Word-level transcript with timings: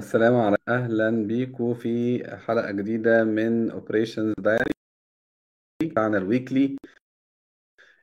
آه، 0.00 0.02
السلام 0.02 0.34
عليكم 0.36 0.62
أهلا 0.68 1.26
بيكم 1.26 1.74
في 1.74 2.24
حلقة 2.46 2.70
جديدة 2.70 3.24
من 3.24 3.70
Operations 3.72 4.34
Diary 4.40 4.72
بتاعنا 5.82 6.18
الويكلي 6.18 6.76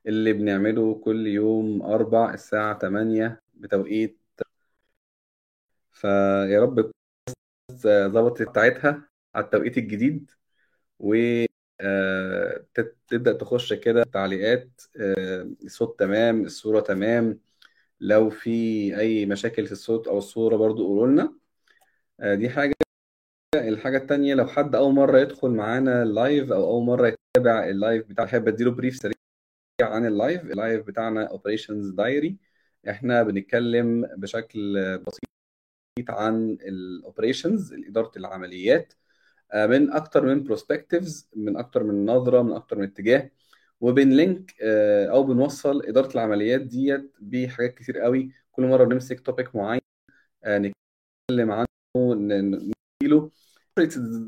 اللي 0.08 0.34
بنعمله 0.34 0.96
كل 0.96 1.28
يوم 1.28 1.82
أربع 1.82 2.34
الساعة 2.34 2.80
8 2.80 3.42
بتوقيت. 3.54 4.20
فيا 5.92 6.60
رب 6.62 6.92
ظبطت 7.74 8.42
بتاعتها 8.42 9.10
على 9.36 9.46
التوقيت 9.46 9.78
الجديد 9.78 10.32
وتبدأ 11.00 11.48
تخش 13.40 13.74
كده 13.74 14.04
تعليقات 14.04 14.82
آه، 15.00 15.50
الصوت 15.64 16.00
تمام 16.00 16.42
الصورة 16.46 16.80
تمام. 16.80 17.40
لو 18.02 18.30
في 18.30 18.50
أي 19.00 19.26
مشاكل 19.26 19.66
في 19.66 19.72
الصوت 19.72 20.08
أو 20.08 20.18
الصورة 20.18 20.56
برضو 20.58 20.88
قولوا 20.88 21.08
لنا 21.08 21.47
آه، 22.20 22.36
دي 22.36 22.50
حاجة. 22.50 22.74
الحاجة 23.56 23.98
التانية 23.98 24.36
لو 24.36 24.48
حد 24.48 24.76
أول 24.76 24.94
مرة 24.94 25.20
يدخل 25.20 25.50
معانا 25.50 26.04
ال 26.04 26.14
live 26.14 26.52
أو 26.52 26.64
أول 26.70 26.84
مرة 26.86 27.08
يتابع 27.38 27.70
ال 27.70 27.78
live 27.78 28.08
بتاع 28.08 28.26
أحب 28.26 28.48
أديله 28.48 28.72
brief 28.72 28.96
سريع 28.96 29.14
عن 29.82 30.06
ال 30.08 30.15
live 30.15 30.42
ال 30.44 30.53
live 30.53 30.88
بتاعنا 30.88 31.28
operations 31.28 31.90
diary 31.90 32.38
إحنا 32.90 33.24
بنتكلم 33.24 34.02
بشكل 34.18 34.74
بسيط 35.00 36.12
عن 36.12 36.52
ال 36.62 36.72
operations 36.72 37.74
إدارة 37.74 38.12
العمليات 38.18 38.94
آه، 39.54 39.66
من 39.68 39.92
أكتر 39.94 40.26
من 40.26 40.44
perspectives 40.44 41.30
من 41.36 41.58
أكتر 41.58 41.84
من 41.84 42.06
نظرة 42.06 42.42
من 42.44 42.54
أكتر 42.54 42.78
من 42.78 42.84
اتجاه. 42.84 43.32
وبن 43.82 44.14
link 44.14 44.56
آه، 44.62 45.08
أو 45.08 45.24
بنوصل 45.24 45.86
إدارة 45.86 46.14
العمليات 46.14 46.62
ديت 46.62 47.14
بحاجات 47.22 47.74
كتير 47.76 48.00
قوي. 48.00 48.32
كل 48.52 48.64
مرة 48.68 48.84
بنمسك 48.86 49.20
topic 49.20 49.56
معين 49.56 49.82
نتكلم 50.48 51.52
عنه 51.52 51.68
له 53.04 53.32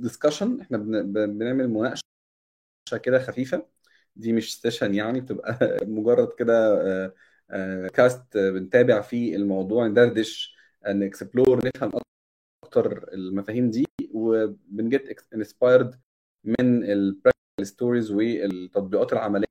discussion 0.01 0.61
إحنا 0.61 0.77
بن- 0.77 1.13
بن- 1.13 1.37
بنعمل 1.37 1.67
مناقشة 1.69 2.01
كده 3.03 3.19
خفيفة. 3.19 3.65
دي 4.15 4.33
مش 4.33 4.61
session 4.61 4.95
يعني 4.95 5.21
بتبقى 5.21 5.57
مجرد 5.87 6.33
كده 6.39 6.81
آه، 6.81 7.13
آه، 7.51 7.87
cast 7.87 8.37
بنتابع 8.37 9.01
فيه 9.01 9.35
الموضوع 9.35 9.87
ندردش 9.87 10.55
ن 10.87 10.96
explore 10.96 11.59
نفهم 11.67 11.91
أكتر 12.65 13.13
المفاهيم 13.13 13.69
دي 13.71 13.85
وبن 14.13 14.68
get 14.68 15.23
inspired 15.33 15.99
من 16.43 16.83
ال 16.83 16.92
practical 16.92 17.67
stories 17.67 18.11
والتطبيقات 18.11 19.13
العملية 19.13 19.45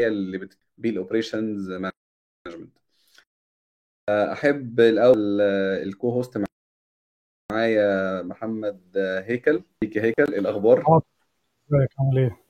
اللي 0.00 0.38
بت- 0.38 0.58
بال 0.78 0.93
operations 0.93 1.70
management 1.70 2.78
أحب 4.10 4.80
الأول 4.80 5.40
ال 5.82 6.10
co-host 6.10 6.38
معايا 7.52 8.22
محمد 8.22 8.80
هيكل. 9.26 9.62
هيك 9.82 9.98
هيكل 9.98 10.22
الأخبار؟ 10.22 10.78
آه 10.88 11.02
إزيك؟ 11.72 11.90
عامل 11.98 12.18
إيه؟ 12.18 12.40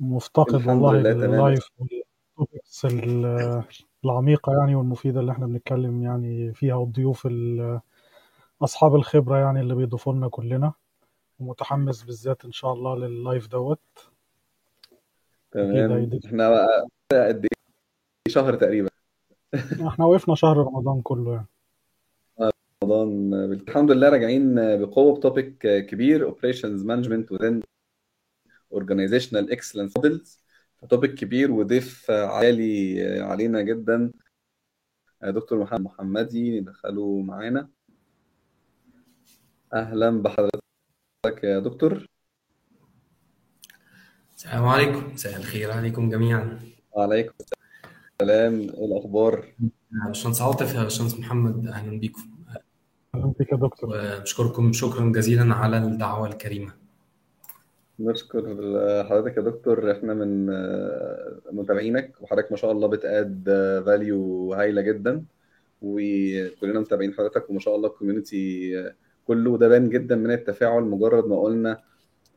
مفتقد 0.00 0.54
الحمد 0.54 0.82
والله 0.82 0.92
لله 1.00 1.12
تمام. 1.12 1.30
لل 1.30 1.43
live 1.43 1.68
وال 1.78 2.04
topics 2.04 2.84
ال- 2.84 3.64
العميقة 4.04 4.52
يعني 4.58 4.74
والمفيدة 4.74 5.20
اللي 5.20 5.32
إحنا 5.32 5.46
بنتكلم 5.46 6.02
يعني 6.02 6.54
فيها 6.54 6.74
والضيوف 6.74 7.26
ال- 7.26 7.80
أصحاب 8.62 8.94
الخبرة 8.94 9.38
يعني 9.38 9.60
اللي 9.60 9.74
بيضيفوا 9.74 10.12
لنا 10.12 10.28
كلنا. 10.28 10.72
ومتحمس 11.40 12.02
بالذات 12.02 12.44
إن 12.44 12.52
شاء 12.52 12.72
الله 12.72 12.96
لل 12.96 13.13
live 13.13 13.46
دوت. 13.48 13.80
تمام. 15.50 16.10
إحنا 16.26 16.50
بقى 16.50 16.86
قد 17.12 17.42
إيه؟ 17.44 17.50
شهر 18.28 18.54
تقريبا. 18.54 18.88
إحنا 19.86 20.04
وقفنا 20.04 20.34
شهر 20.34 20.56
رمضان 20.56 21.02
كله 21.02 21.32
يعني. 21.32 21.46
رمضان. 22.84 23.34
الحمد 23.34 23.90
لله 23.90 24.08
راجعين 24.08 24.54
بقوة 24.54 25.18
ب 25.18 25.25
topic 25.25 25.58
كبير. 25.58 26.24
operations 26.24 26.84
management 26.84 27.32
within 27.32 27.62
organizational 28.74 29.48
excellence 29.50 29.92
models. 29.98 30.38
topic 30.90 31.14
كبير 31.14 31.52
وضيف 31.52 32.10
عالي 32.10 33.02
علينا 33.20 33.62
جدا. 33.62 34.12
دكتور 35.22 35.58
محمد 35.58 35.80
محمدي 35.80 36.60
ندخله 36.60 37.20
معانا. 37.20 37.68
أهلا 39.74 40.22
بحضرتك 40.22 41.44
يا 41.44 41.58
دكتور. 41.58 42.06
السلام 44.36 44.64
عليكم. 44.64 45.12
مساء 45.14 45.36
الخير 45.36 45.70
عليكم 45.70 46.10
جميعا. 46.10 46.60
وعليكم 46.92 47.34
السلام. 48.20 48.60
إيه 48.60 48.84
الأخبار؟ 48.84 49.54
باشمهندس 50.06 50.42
عاطف 50.42 50.74
يا 50.74 50.82
باشمهندس 50.82 51.18
محمد 51.18 51.66
أهلا 51.66 52.00
بيكم. 52.00 52.35
بك 53.24 53.52
يا 53.52 53.56
دكتور. 53.56 53.90
وبشكركم 54.18 54.72
شكرا 54.72 55.12
جزيلا 55.12 55.54
على 55.54 55.78
الدعوة 55.78 56.28
الكريمة. 56.28 56.72
نشكر 58.00 58.42
حضرتك 59.08 59.36
يا 59.36 59.42
دكتور. 59.42 59.92
إحنا 59.92 60.14
من 60.14 60.46
متابعينك 61.52 62.12
وحضرتك 62.20 62.50
ما 62.50 62.56
شاء 62.56 62.72
الله 62.72 62.88
بت 62.88 63.10
add 63.10 63.44
value 63.86 64.54
هايلة 64.54 64.82
جدا. 64.82 65.24
وكلنا 65.82 66.80
متابعين 66.80 67.14
حضرتك 67.14 67.50
وما 67.50 67.58
شاء 67.58 67.76
الله 67.76 67.88
ال 67.88 67.96
community 67.96 68.72
كله 69.26 69.58
ده 69.58 69.68
بان 69.68 69.88
جدا 69.88 70.16
من 70.16 70.30
التفاعل. 70.30 70.82
مجرد 70.82 71.26
ما 71.26 71.40
قلنا 71.40 71.80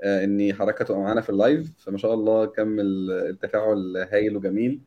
إن 0.04 0.54
حضرتك 0.54 0.82
هتبقى 0.82 1.00
معانا 1.00 1.22
في 1.22 1.30
ال 1.30 1.38
live 1.38 1.72
فما 1.78 1.98
شاء 1.98 2.14
الله 2.14 2.46
كمل 2.46 3.12
التفاعل 3.12 4.08
هايل 4.12 4.38
وجميل. 4.38 4.80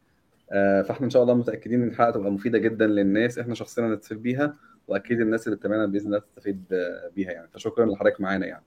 فإحنا 0.50 1.04
إن 1.04 1.10
شاء 1.10 1.22
الله 1.22 1.34
متأكدين 1.34 1.82
إن 1.82 1.88
الحلقة 1.88 2.10
تبقى 2.10 2.32
مفيدة 2.32 2.58
جدا 2.58 2.86
للناس 2.86 3.38
إحنا 3.38 3.54
شخصيا 3.54 3.84
نستفيد 3.84 4.22
بيها. 4.22 4.54
واكيد 4.88 5.20
الناس 5.20 5.46
اللي 5.46 5.56
بتتابعنا 5.56 5.86
بإذن 5.86 6.06
الله 6.06 6.18
تستفيد 6.18 6.64
بيها 7.16 7.30
يعني. 7.32 7.48
فشكرا 7.48 7.86
لحضرتك 7.86 8.20
معانا 8.20 8.46
يعني. 8.46 8.64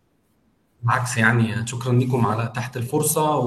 بالعكس 0.83 1.17
يعني 1.17 1.67
شكرا 1.67 1.93
لكم 1.93 2.25
على 2.25 2.51
إتاحة 2.55 2.77
الفرصة 2.77 3.37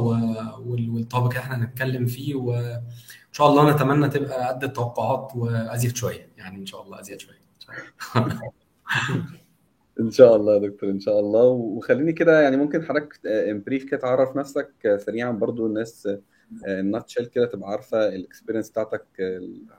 وال 0.59 0.78
topic 0.78 1.27
اللي 1.29 1.39
إحنا 1.39 1.57
هنتكلم 1.57 2.07
فيه 2.07 2.35
وان 2.35 2.83
شاء 3.33 3.49
الله 3.49 3.75
نتمنى 3.75 4.09
تبقى 4.09 4.49
قد 4.49 4.65
التوقعات 4.65 5.33
وأزيد 5.37 5.97
شوية 5.97 6.29
يعني 6.37 6.57
إن 6.59 6.67
شاء 6.67 6.83
الله 6.83 7.01
أزيد 7.01 7.21
شوية. 7.21 7.39
إن 10.01 10.11
شاء 10.11 10.37
الله 10.37 10.55
يا 10.55 10.59
دكتور 10.59 10.91
إن 10.91 11.01
شاء 11.01 11.21
الله. 11.21 11.45
وخليني 11.45 12.13
كده 12.13 12.43
يعني 12.43 12.57
ممكن 12.57 12.83
حضرتك 12.85 13.27
in 13.27 13.43
brief 13.43 13.85
كده 13.85 14.01
تعرف 14.01 14.37
نفسك 14.37 14.97
سريعا 15.07 15.31
برضو 15.31 15.67
الناس 15.67 16.09
الناتشل 16.67 17.27
كده 17.27 17.47
تبقى 17.47 17.71
عارفة 17.71 18.09
ال 18.09 18.14
experience 18.14 18.71
بتاعتك 18.71 19.05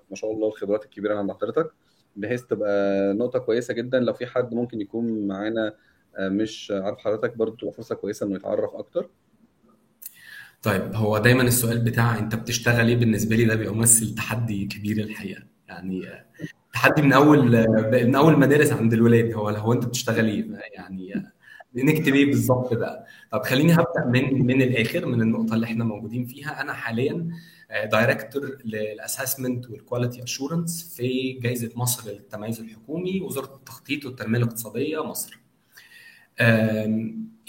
ما 0.09 0.15
شاء 0.15 0.31
الله 0.31 0.47
الخبرات 0.47 0.85
الكبيرة 0.85 1.15
عند 1.17 1.31
حضرتك. 1.31 1.71
بحيث 2.15 2.41
تبقى 2.43 3.13
نقطة 3.13 3.39
كويسة 3.39 3.73
جدا. 3.73 3.99
لو 3.99 4.13
في 4.13 4.25
حد 4.25 4.53
ممكن 4.53 4.81
يكون 4.81 5.27
معانا 5.27 5.73
مش 6.19 6.73
عارف 6.75 6.97
حضرتك 6.97 7.37
برضو 7.37 7.55
تبقى 7.55 7.73
فرصة 7.73 7.95
كويسة 7.95 8.25
إنه 8.25 8.35
يتعرف 8.35 8.75
أكتر. 8.75 9.09
طيب 10.61 10.95
هو 10.95 11.17
دايما 11.17 11.41
السؤال 11.43 11.79
بتاع 11.79 12.17
أنت 12.19 12.35
بتشتغل 12.35 12.87
إيه 12.87 12.95
بالنسبة 12.95 13.35
لي؟ 13.35 13.45
ده 13.45 13.55
بيمثل 13.55 14.15
تحدي 14.15 14.65
كبير 14.65 14.97
الحقيقة. 14.97 15.43
يعني 15.67 16.03
تحدي 16.73 17.01
من 17.01 17.13
أول 17.13 17.45
من 17.91 18.15
أول 18.15 18.39
مدارس 18.39 18.71
عند 18.71 18.93
الولاد. 18.93 19.33
هو 19.33 19.49
هو 19.49 19.73
أنت 19.73 19.85
بتشتغل 19.85 20.25
إيه؟ 20.27 20.45
يعني 20.73 21.13
نكتب 21.75 22.15
إيه 22.15 22.25
بالظبط 22.25 22.73
بقى؟ 22.73 23.05
طب 23.31 23.41
خليني 23.43 23.73
هبدأ 23.73 24.05
من 24.05 24.45
من 24.45 24.61
الآخر 24.61 25.05
من 25.05 25.21
النقطة 25.21 25.55
اللي 25.55 25.65
إحنا 25.65 25.83
موجودين 25.83 26.25
فيها. 26.25 26.61
أنا 26.61 26.73
حاليا 26.73 27.27
director 27.91 28.57
لل 28.65 28.82
assessment 28.82 29.69
وال 29.69 29.81
quality 29.81 30.23
assurance 30.23 30.93
في 30.97 31.31
جائزه 31.31 31.71
مصر 31.75 32.11
للتميز 32.11 32.59
الحكومي 32.59 33.21
وزارة 33.21 33.55
التخطيط 33.55 34.05
والتنمية 34.05 34.37
الاقتصادية 34.37 35.03
مصر. 35.03 35.39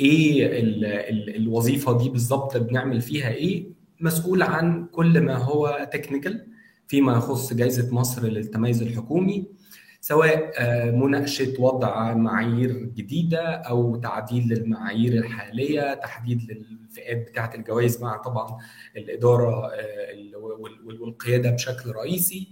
إيه 0.00 0.46
ال 0.60 0.84
ال 0.84 1.36
الوظيفة 1.36 1.98
دي 1.98 2.08
بالظبط 2.08 2.56
بنعمل 2.56 3.00
فيها 3.00 3.28
إيه؟ 3.30 3.66
مسؤول 4.00 4.42
عن 4.42 4.86
كل 4.86 5.20
ما 5.20 5.36
هو 5.36 5.88
تكنيكال 5.92 6.46
فيما 6.88 7.12
يخص 7.12 7.52
جائزه 7.52 7.94
مصر 7.94 8.26
للتميز 8.26 8.82
الحكومي. 8.82 9.46
سواء 10.00 10.52
مناقشة 10.90 11.54
وضع 11.58 12.14
معايير 12.14 12.72
جديدة 12.72 13.42
أو 13.42 13.96
تعديل 13.96 14.48
للمعايير 14.48 15.12
الحالية 15.12 15.94
تحديد 15.94 16.42
للفئات 16.42 17.30
بتاعة 17.30 17.52
الجوائز 17.54 18.02
مع 18.02 18.16
طبعا 18.16 18.58
الإدارة 18.96 19.70
والقيادة 20.84 21.50
بشكل 21.50 21.90
رئيسي 21.90 22.48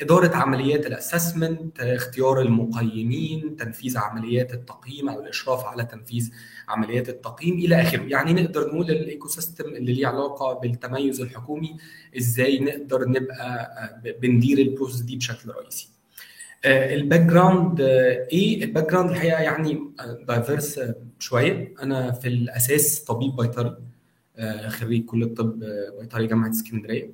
إدارة 0.00 0.36
عمليات 0.36 0.86
الأسسمنت، 0.86 1.80
اختيار 1.80 2.40
المقيمين، 2.40 3.56
تنفيذ 3.56 3.98
عمليات 3.98 4.54
التقييم 4.54 5.08
أو 5.08 5.20
الإشراف 5.20 5.64
على 5.64 5.84
تنفيذ 5.84 6.30
عمليات 6.68 7.08
التقييم 7.08 7.54
إلى 7.54 7.82
آخره، 7.82 8.02
يعني 8.02 8.32
نقدر 8.32 8.66
نقول 8.68 8.90
ال 8.90 9.28
ecosystem 9.28 9.64
اللي 9.64 9.92
ليه 9.92 10.06
علاقة 10.06 10.52
بالتميز 10.60 11.20
الحكومي 11.20 11.76
إزاي 12.16 12.58
نقدر 12.58 13.08
نبقى 13.08 13.70
بندير 14.22 14.58
ال 14.58 14.63
process 14.63 15.00
دي 15.00 15.16
بشكل 15.16 15.50
رئيسي. 15.50 15.97
ال 16.66 17.20
background 17.20 17.80
إيه 17.80 18.64
ال 18.64 18.90
background 18.90 19.10
الحقيقة 19.10 19.40
يعني 19.40 19.80
diverse 20.28 20.80
شوية. 21.18 21.74
أنا 21.82 22.12
في 22.12 22.28
الأساس 22.28 23.00
طبيب 23.04 23.36
بيطري 23.36 23.76
خريج 24.68 25.04
كلية 25.04 25.34
طب 25.34 25.60
بيطري 26.00 26.26
جامعة 26.26 26.50
اسكندرية. 26.50 27.10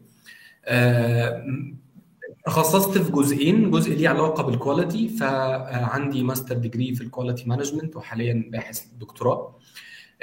تخصصت 2.47 2.99
في 2.99 3.13
جزئين. 3.13 3.71
جزء 3.71 3.95
ليه 3.95 4.09
علاقة 4.09 4.43
بال 4.43 4.58
quality 4.58 5.09
فعندي 5.09 6.23
master 6.23 6.57
degree 6.57 6.95
في 6.95 7.01
ال 7.01 7.06
quality 7.06 7.45
management 7.49 7.97
وحاليا 7.97 8.45
باحث 8.53 8.85
دكتوراه. 9.01 9.57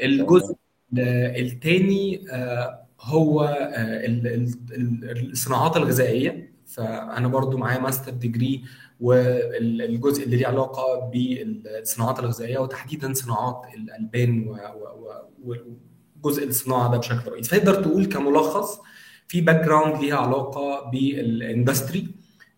الجزء 0.03 0.55
الثاني 0.97 2.21
هو 3.01 3.41
آه، 3.43 4.05
ال- 4.05 4.27
ال- 4.27 4.53
ال- 4.71 5.31
الصناعات 5.31 5.77
الغذائية. 5.77 6.51
فأنا 6.65 7.27
برضو 7.27 7.57
معايا 7.57 7.79
master 7.79 8.11
degree 8.11 8.63
والجزء 9.01 10.23
اللي 10.23 10.35
ليه 10.37 10.47
علاقة 10.47 11.09
بالصناعات 11.13 12.19
الغذائية 12.19 12.59
وتحديدا 12.59 13.13
صناعات 13.13 13.61
الألبان 13.77 14.55
وجزء 16.23 16.47
الصناعة 16.47 16.91
ده 16.91 16.97
بشكل 16.97 17.31
رئيسي. 17.31 17.49
فيقدر 17.49 17.83
تقول 17.83 18.05
كملخص 18.05 18.79
في 19.27 19.41
background 19.41 20.01
ليها 20.03 20.15
علاقة 20.15 20.89
بال 20.89 21.13
industry 21.13 22.07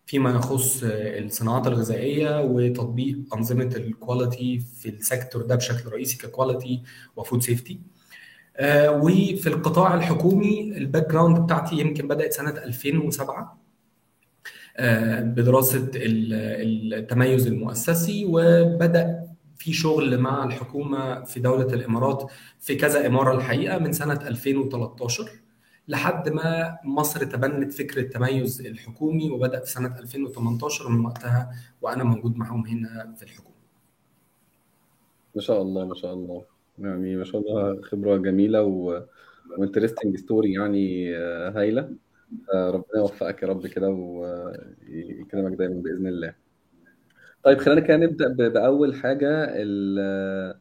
فيما 0.06 0.30
يخص 0.30 0.80
الصناعات 0.84 1.66
الغذائية 1.66 2.40
وتطبيق 2.40 3.18
أنظمة 3.34 3.70
ال 3.76 3.87
quality 3.87 4.60
في 4.80 4.88
ال 4.88 4.96
sector 4.96 5.42
ده 5.42 5.54
بشكل 5.54 5.88
رئيسي 5.92 6.18
ك 6.18 6.26
quality 6.26 6.82
و 7.16 7.21
food 7.21 7.42
safety 7.42 7.80
وفي 8.88 9.46
القطاع 9.46 9.94
الحكومي 9.94 10.76
ال 10.76 11.10
background 11.10 11.38
بتاعتي 11.38 11.76
يمكن 11.76 12.08
بدأت 12.08 12.32
سنة 12.32 12.50
2007 12.50 13.34
آه، 13.40 13.63
بدراسة 15.20 15.90
ال- 15.96 16.94
التميز 16.94 17.46
المؤسسي 17.46 18.24
وبدأ 18.28 19.24
في 19.56 19.72
شغل 19.72 20.18
مع 20.18 20.44
الحكومة 20.44 21.22
في 21.24 21.40
دولة 21.40 21.74
الإمارات 21.74 22.30
في 22.60 22.74
كذا 22.76 23.06
إمارة 23.06 23.36
الحقيقة 23.36 23.78
من 23.78 23.92
سنة 23.92 24.28
2013 24.28 25.30
لحد 25.88 26.28
ما 26.28 26.78
مصر 26.84 27.24
تبنت 27.24 27.72
فكرة 27.72 28.00
التميز 28.02 28.66
الحكومي 28.66 29.30
وبدأ 29.30 29.60
في 29.60 29.70
سنة 29.70 29.98
2018 29.98 30.86
ومن 30.86 31.04
وقتها 31.04 31.50
وأنا 31.82 32.04
موجود 32.04 32.36
معاهم 32.36 32.66
هنا 32.66 33.14
في 33.16 33.22
الحكومة. 33.22 33.54
ما 35.34 35.40
شاء 35.42 35.62
الله 35.62 35.84
ما 35.86 35.94
شاء 35.94 36.14
الله 36.14 36.42
يعني 36.78 37.16
ما 37.16 37.24
شاء 37.24 37.40
الله 37.40 37.82
خبرة 37.82 38.16
جميلة 38.16 38.62
و 38.62 39.02
و 39.58 39.63
interesting 39.63 40.16
story 40.16 40.52
يعني 40.52 41.16
آه، 41.16 41.50
هايلة 41.50 41.82
آه، 41.82 41.92
ربنا 42.54 42.96
يوفقك 42.96 43.42
يا 43.42 43.48
رب 43.48 43.66
كده 43.66 43.88
ويكرمك 43.88 45.58
دايما 45.58 45.74
بإذن 45.82 46.06
الله. 46.06 46.34
طيب 47.42 47.58
خلينا 47.58 47.80
كده 47.80 47.96
نبدأ 47.96 48.28
ب- 48.28 48.52
بأول 48.52 48.94
حاجة 48.94 49.44
ال- 49.48 50.54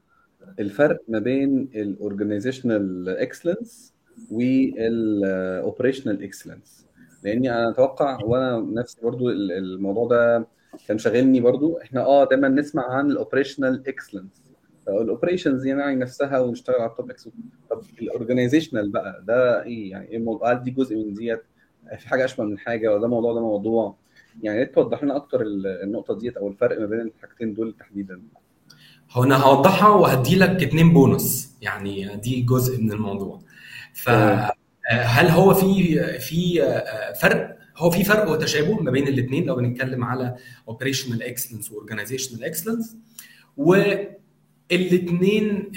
الفرق 0.59 0.99
ما 1.07 1.19
بين 1.19 1.69
ال 1.75 1.84
organizational 1.84 3.09
excellence 3.09 3.93
وال 4.31 4.61
operational 4.61 6.23
excellence 6.23 6.85
لأني 7.23 7.51
أنا 7.51 7.69
أتوقع 7.69 8.23
وأنا 8.23 8.59
نفسي 8.81 9.01
برضو 9.03 9.29
ال- 9.29 9.51
الموضوع 9.51 10.07
ده 10.07 10.47
كان 10.87 10.97
شاغلني 10.97 11.39
برضو. 11.39 11.77
إحنا 11.77 12.01
آه 12.05 12.25
دايما 12.29 12.47
نسمع 12.49 12.83
عن 12.93 13.11
ال 13.11 13.18
operational 13.18 13.87
excellence 13.87 14.43
ال 14.87 14.94
operations 14.94 15.65
يعني 15.65 15.95
نفسها 15.95 16.39
ونشتغل 16.39 16.75
على 16.81 16.91
ال 16.91 16.97
topics 16.97 17.29
طب 17.69 17.81
ال 18.01 18.07
organizational 18.07 18.89
بقى 18.89 19.23
ده 19.27 19.63
إيه 19.63 19.91
يعني؟ 19.91 20.07
إيه 20.09 20.17
الموضوع؟ 20.17 20.53
دي 20.53 20.71
جزء 20.71 20.95
من 20.95 21.13
ديت؟ 21.13 21.41
في 21.99 22.07
حاجة 22.09 22.25
أشمل 22.25 22.45
من 22.47 22.59
حاجة 22.59 22.91
ولا 22.91 23.01
ده 23.01 23.07
موضوع 23.07 23.33
ده 23.33 23.41
موضوع. 23.41 23.95
يعني 24.43 24.57
يا 24.57 24.63
ريت 24.63 24.75
توضح 24.75 25.03
لنا 25.03 25.15
أكتر 25.15 25.41
ال- 25.41 25.67
النقطة 25.83 26.17
ديت 26.17 26.37
أو 26.37 26.47
الفرق 26.47 26.79
ما 26.79 26.85
بين 26.85 26.99
الحاجتين 27.01 27.53
دول 27.53 27.75
تحديدا. 27.79 28.21
هو 29.11 29.23
أنا 29.23 29.37
هوضحها 29.37 29.89
وهدي 29.89 30.35
لك 30.35 30.63
اتنين 30.63 30.93
بونص. 30.93 31.55
يعني 31.61 32.15
دي 32.15 32.41
جزء 32.41 32.81
من 32.81 32.91
الموضوع. 32.91 33.41
فهل 33.93 35.27
هو 35.27 35.53
في 35.53 35.97
في 36.19 36.61
فرق؟ 37.21 37.57
هو 37.77 37.89
في 37.89 38.03
فرق 38.03 38.29
وتشابه 38.29 38.75
ما 38.79 38.91
بين 38.91 39.07
الاثنين 39.07 39.45
لو 39.45 39.55
بنتكلم 39.55 40.03
على 40.03 40.35
operational 40.67 41.23
excellence 41.23 41.71
و 41.71 41.76
organizational 41.76 42.43
excellence 42.43 42.97
والاثنين 44.71 45.71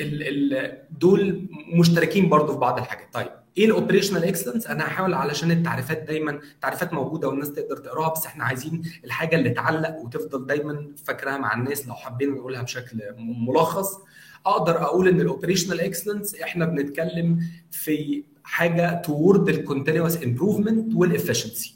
دول 1.01 1.49
مشتركين 1.75 2.29
برضو 2.29 2.53
في 2.53 2.59
بعض 2.59 2.79
الحاجات. 2.79 3.13
طيب 3.13 3.29
إيه 3.59 3.65
ال 3.67 3.71
operational 3.71 4.25
excellence؟ 4.25 4.67
أنا 4.67 4.85
هحاول 4.87 5.15
علشان 5.15 5.51
التعريفات 5.51 6.03
دايما 6.03 6.41
تعريفات 6.61 6.93
موجودة 6.93 7.29
والناس 7.29 7.53
تقدر 7.53 7.77
تقراها 7.77 8.13
بس 8.13 8.27
إحنا 8.27 8.45
عايزين 8.45 8.83
الحاجة 9.05 9.37
اللي 9.37 9.51
تعلق 9.51 9.97
وتفضل 9.97 10.47
دايما 10.47 10.89
فاكراها 11.05 11.39
مع 11.39 11.55
الناس 11.55 11.87
لو 11.89 11.95
حابين 11.95 12.31
نقولها 12.35 12.63
بشكل 12.63 12.99
ملخص. 13.19 13.99
أقدر 14.47 14.83
أقول 14.83 15.09
إن 15.09 15.21
ال 15.21 15.26
operational 15.26 15.81
excellence 15.81 16.35
إحنا 16.35 16.65
بنتكلم 16.65 17.41
في 17.71 18.25
حاجة 18.45 18.95
toward 19.03 19.49
ال 19.49 19.55
continuous 19.55 20.23
improvement 20.23 20.95
وال 20.95 21.08
efficiency 21.08 21.76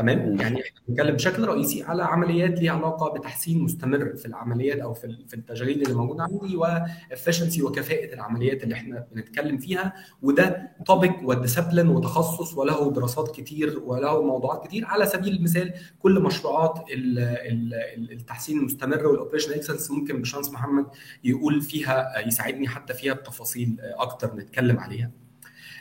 تمام. 0.00 0.40
يعني 0.40 0.60
إحنا 0.60 0.80
بنتكلم 0.88 1.14
بشكل 1.14 1.44
رئيسي 1.48 1.82
على 1.82 2.02
عمليات 2.02 2.50
ليها 2.60 2.72
علاقة 2.72 3.18
بتحسين 3.18 3.62
مستمر 3.62 4.16
في 4.16 4.26
العمليات 4.26 4.78
أو 4.78 4.94
في 4.94 5.16
في 5.28 5.34
التشغيل 5.34 5.82
اللي 5.82 5.94
موجود 5.94 6.20
عندي 6.20 6.56
و 6.56 6.66
efficiency 6.66 7.62
وكفاءة 7.62 8.14
العمليات 8.14 8.62
اللي 8.64 8.74
إحنا 8.74 9.06
بنتكلم 9.12 9.58
فيها. 9.58 9.92
وده 10.22 10.70
topic 10.86 11.12
و 11.22 11.28
discipline 11.28 11.88
وتخصص 11.88 12.54
وله 12.54 12.92
دراسات 12.92 13.34
كتير 13.36 13.78
وله 13.84 14.22
موضوعات 14.22 14.66
كتير. 14.66 14.84
على 14.86 15.06
سبيل 15.06 15.36
المثال 15.36 15.72
كل 15.98 16.20
مشروعات 16.20 16.84
ال- 16.92 17.18
ال- 17.18 17.74
ال- 17.74 18.12
التحسين 18.12 18.58
المستمر 18.58 19.06
وال 19.06 19.14
operation 19.14 19.52
excellence 19.52 19.90
ممكن 19.90 20.18
باشمهندس 20.18 20.50
محمد 20.50 20.86
يقول 21.24 21.60
فيها 21.60 22.18
يساعدني 22.26 22.68
حتى 22.68 22.94
فيها 22.94 23.12
بتفاصيل 23.14 23.76
أكتر 23.80 24.34
نتكلم 24.36 24.78
عليها. 24.78 25.10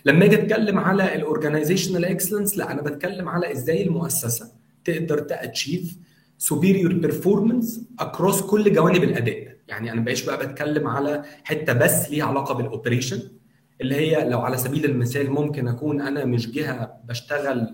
لما 0.05 0.25
أجي 0.25 0.35
اتكلم 0.35 0.79
على 0.79 1.15
ال 1.15 1.21
organizational 1.21 2.05
excellence 2.05 2.57
لا 2.57 2.71
أنا 2.71 2.81
بتكلم 2.81 3.29
على 3.29 3.51
إزاي 3.51 3.83
المؤسسة 3.87 4.51
تقدر 4.85 5.19
ت 5.19 5.29
achieve 5.29 5.97
superior 6.49 6.91
performance 7.05 7.79
across 8.01 8.43
كل 8.43 8.73
جوانب 8.73 9.03
الأداء. 9.03 9.55
يعني 9.67 9.91
أنا 9.91 10.01
بجيش 10.01 10.25
بقى 10.25 10.37
بتكلم 10.47 10.87
على 10.87 11.23
حتة 11.43 11.73
بس 11.73 12.09
ليها 12.09 12.25
علاقة 12.25 12.53
بال 12.53 12.66
operation 12.66 13.21
اللي 13.81 13.95
هي 13.95 14.29
لو 14.29 14.39
على 14.39 14.57
سبيل 14.57 14.85
المثال 14.85 15.29
ممكن 15.31 15.67
أكون 15.67 16.01
أنا 16.01 16.25
مش 16.25 16.51
جهة 16.51 17.01
بشتغل 17.05 17.67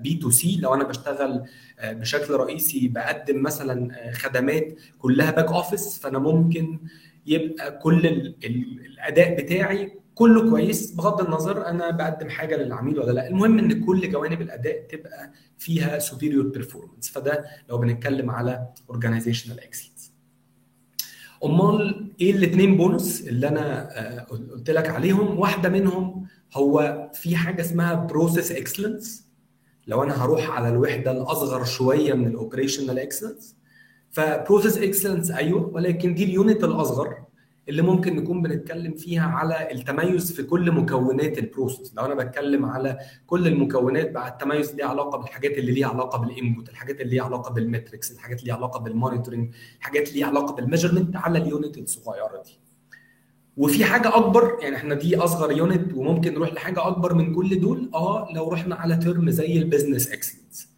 B2C 0.00 0.58
لو 0.60 0.74
أنا 0.74 0.84
بشتغل 0.84 1.42
آه، 1.78 1.92
بشكل 1.92 2.34
رئيسي 2.34 2.88
بقدم 2.88 3.42
مثلا 3.42 3.94
آه، 4.08 4.12
خدمات 4.12 4.74
كلها 4.98 5.30
back 5.30 5.46
office 5.52 5.98
فأنا 5.98 6.18
ممكن 6.18 6.78
يبقى 7.26 7.78
كل 7.78 8.06
ال- 8.06 8.34
ال- 8.44 8.86
الأداء 8.86 9.42
بتاعي 9.42 9.92
كله 10.14 10.50
كويس. 10.50 10.90
بغض 10.94 11.20
النظر 11.20 11.66
أنا 11.66 11.90
بقدم 11.90 12.28
حاجة 12.28 12.56
للعميل 12.56 12.98
ولا 12.98 13.12
لأ 13.12 13.28
المهم 13.28 13.58
إن 13.58 13.84
كل 13.84 14.10
جوانب 14.10 14.40
الأداء 14.42 14.86
تبقى 14.90 15.32
فيها 15.58 15.98
superior 15.98 16.58
performance. 16.58 17.12
فده 17.12 17.44
لو 17.68 17.78
بنتكلم 17.78 18.30
على 18.30 18.68
organizational 18.92 19.58
excellence. 19.68 20.02
أمال 21.44 22.12
إيه 22.20 22.30
الاثنين 22.32 22.76
بونص 22.76 23.20
اللي 23.20 23.48
أنا 23.48 23.88
آه، 23.98 24.20
قلت 24.20 24.70
لك 24.70 24.88
عليهم؟ 24.88 25.38
واحدة 25.38 25.68
منهم 25.68 26.26
هو 26.54 27.08
في 27.14 27.36
حاجة 27.36 27.60
اسمها 27.60 27.94
process 27.94 28.52
excellence 28.52 29.28
لو 29.86 30.02
أنا 30.02 30.24
هروح 30.24 30.50
على 30.50 30.68
الوحدة 30.68 31.10
الأصغر 31.10 31.64
شوية 31.64 32.12
من 32.14 32.26
ال 32.26 32.32
operational 32.32 32.98
excellence 32.98 33.56
ف 34.10 34.18
process 34.18 34.78
excellence 34.78 35.30
أيوه 35.30 35.68
ولكن 35.74 36.14
دي 36.14 36.24
ال 36.24 36.32
unit 36.32 36.64
الأصغر. 36.64 37.24
اللي 37.68 37.82
ممكن 37.82 38.16
نكون 38.16 38.42
بنتكلم 38.42 38.94
فيها 38.94 39.26
على 39.26 39.72
التميز 39.72 40.32
في 40.32 40.42
كل 40.42 40.72
مكونات 40.72 41.38
ال 41.38 41.45
process 41.45 41.94
لو 41.96 42.04
أنا 42.04 42.14
بتكلم 42.14 42.64
على 42.66 42.98
كل 43.26 43.46
المكونات 43.46 44.10
بقى 44.10 44.28
التميز 44.28 44.74
ليه 44.74 44.84
علاقة 44.84 45.18
بالحاجات 45.18 45.58
اللي 45.58 45.72
ليها 45.72 45.88
علاقة 45.88 46.18
بال 46.18 46.32
input 46.32 46.68
الحاجات 46.68 47.00
اللي 47.00 47.14
ليها 47.14 47.24
علاقة 47.24 47.54
بال 47.54 47.67
metrics 47.67 48.12
الحاجات 48.12 48.38
اللي 48.40 48.46
ليها 48.50 48.56
علاقة 48.56 48.80
بال 48.80 48.92
monitoring 48.92 49.50
الحاجات 49.78 50.08
اللي 50.08 50.18
ليها 50.18 50.26
علاقة 50.26 50.54
بال 50.54 50.63
measurement 50.63 51.16
على 51.16 51.38
ال 51.38 51.46
unit 51.46 51.78
الصغيرة 51.78 52.42
دي. 52.44 52.58
وفي 53.56 53.84
حاجة 53.84 54.16
أكبر 54.16 54.58
يعني 54.62 54.76
إحنا 54.76 54.94
دي 54.94 55.16
أصغر 55.16 55.52
unit 55.52 55.92
وممكن 55.94 56.34
نروح 56.34 56.52
لحاجة 56.52 56.86
أكبر 56.86 57.14
من 57.14 57.34
كل 57.34 57.60
دول 57.60 57.90
آه 57.94 58.28
لو 58.34 58.48
رحنا 58.52 58.74
على 58.74 58.96
term 58.96 59.30
زي 59.30 59.58
ال 59.58 59.64
business 59.64 60.12
excellence 60.12 60.68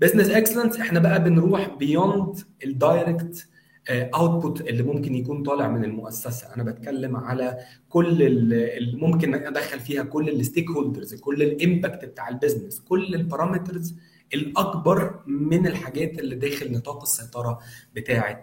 business 0.00 0.30
excellence 0.30 0.76
إحنا 0.80 1.00
بقى 1.00 1.24
بنروح 1.24 1.74
beyond 1.78 2.38
ال 2.64 2.76
direct 2.76 3.46
output 3.88 4.60
اللي 4.60 4.82
ممكن 4.82 5.14
يكون 5.14 5.42
طالع 5.42 5.68
من 5.68 5.84
المؤسسة. 5.84 6.54
أنا 6.54 6.62
بتكلم 6.62 7.16
على 7.16 7.58
كل 7.88 8.22
اللي 8.22 8.96
ممكن 8.96 9.34
أدخل 9.34 9.80
فيها 9.80 10.02
كل 10.02 10.28
ال 10.28 10.70
stakeholders 10.70 11.14
كل 11.14 11.42
ال 11.42 11.51
impact 11.51 12.04
بتاع 12.04 12.28
ال 12.28 12.34
business 12.34 12.80
كل 12.80 13.14
ال 13.14 13.21
parameters 13.21 13.94
الأكبر 14.34 15.20
من 15.26 15.66
الحاجات 15.66 16.18
اللي 16.18 16.34
داخل 16.36 16.72
نطاق 16.72 17.02
السيطرة 17.02 17.58
بتاعه 17.94 18.42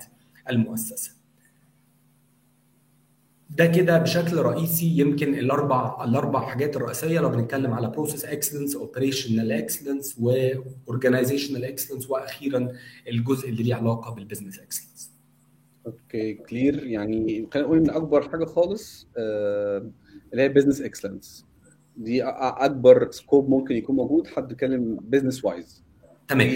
المؤسسة. 0.50 1.12
ده 3.50 3.66
كده 3.66 3.98
بشكل 3.98 4.38
رئيسي 4.38 4.86
يمكن 4.98 5.34
الاربع 5.34 6.04
الأربع 6.04 6.50
حاجات 6.50 6.76
الرئيسية 6.76 7.20
لو 7.20 7.30
بنتكلم 7.30 7.74
على 7.74 7.88
process 7.90 8.26
excellence 8.26 8.76
operational 8.76 9.52
excellence 9.52 10.16
و 10.20 10.29
organizational 10.29 11.66
excellence 11.66 12.10
وأخيرا 12.10 12.68
الجزء 13.08 13.50
اللي 13.50 13.64
ليه 13.64 13.76
علاقة 13.76 14.14
بال 14.16 14.25
business 14.25 14.60
excellence 14.60 15.12
okay 15.88 16.34
clear. 16.34 16.84
يعني 16.88 17.48
خلينا 17.54 17.68
نقول 17.68 17.78
إن 17.80 17.90
أكبر 17.90 18.30
حاجة 18.30 18.46
خالص 18.46 19.08
آه، 19.18 19.90
اللي 20.32 20.42
هي 20.44 20.50
business 20.50 20.82
excellence 20.82 21.46
دي 21.98 22.24
أكبر 22.24 23.12
scope 23.12 23.50
ممكن 23.50 23.76
يكون 23.76 23.96
موجود 23.96 24.28
حد 24.28 24.48
بيتكلم 24.48 24.98
business 25.02 25.46
wise 25.46 25.84
تمام. 26.28 26.54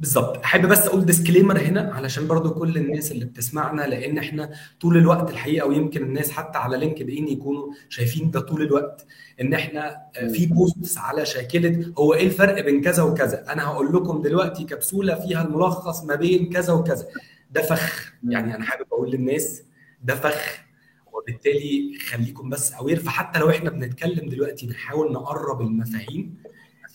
بالظبط 0.00 0.36
أحب 0.36 0.66
بس 0.68 0.86
أقول 0.86 1.04
disclaimer 1.06 1.58
هنا 1.58 1.92
علشان 1.94 2.26
برضو 2.26 2.50
كل 2.50 2.76
الناس 2.76 3.12
اللي 3.12 3.24
بتسمعنا 3.24 3.82
لأن 3.82 4.18
إحنا 4.18 4.50
طول 4.80 4.96
الوقت 4.96 5.30
الحقيقة 5.30 5.66
ويمكن 5.66 6.02
الناس 6.02 6.30
حتى 6.30 6.58
على 6.58 6.76
LinkedIn 6.76 7.28
يكونوا 7.28 7.72
شايفين 7.88 8.30
ده 8.30 8.40
طول 8.40 8.62
الوقت 8.62 9.06
إن 9.40 9.54
إحنا 9.54 9.96
في 10.32 10.46
posts 10.46 10.98
على 10.98 11.26
شاكلة 11.26 11.92
هو 11.98 12.14
إيه 12.14 12.26
الفرق 12.26 12.64
بين 12.64 12.80
كذا 12.80 13.02
وكذا. 13.02 13.52
أنا 13.52 13.64
هقول 13.66 13.94
لكم 13.96 14.22
دلوقتي 14.22 14.64
كبسولة 14.64 15.14
فيها 15.14 15.44
الملخص 15.46 16.04
ما 16.04 16.14
بين 16.14 16.50
كذا 16.50 16.72
وكذا. 16.72 17.06
ده 17.50 17.62
فخ. 17.62 18.12
يعني 18.28 18.54
أنا 18.54 18.64
حابب 18.64 18.86
أقول 18.92 19.10
للناس 19.10 19.62
ده 20.04 20.14
فخ. 20.14 20.66
وبالتالي 21.12 21.98
خليكم 21.98 22.50
بس 22.50 22.72
aware 22.72 22.96
فحتى 22.98 23.38
لو 23.38 23.50
إحنا 23.50 23.70
بنتكلم 23.70 24.28
دلوقتي 24.28 24.66
بنحاول 24.66 25.12
نقرب 25.12 25.60
المفاهيم 25.60 26.34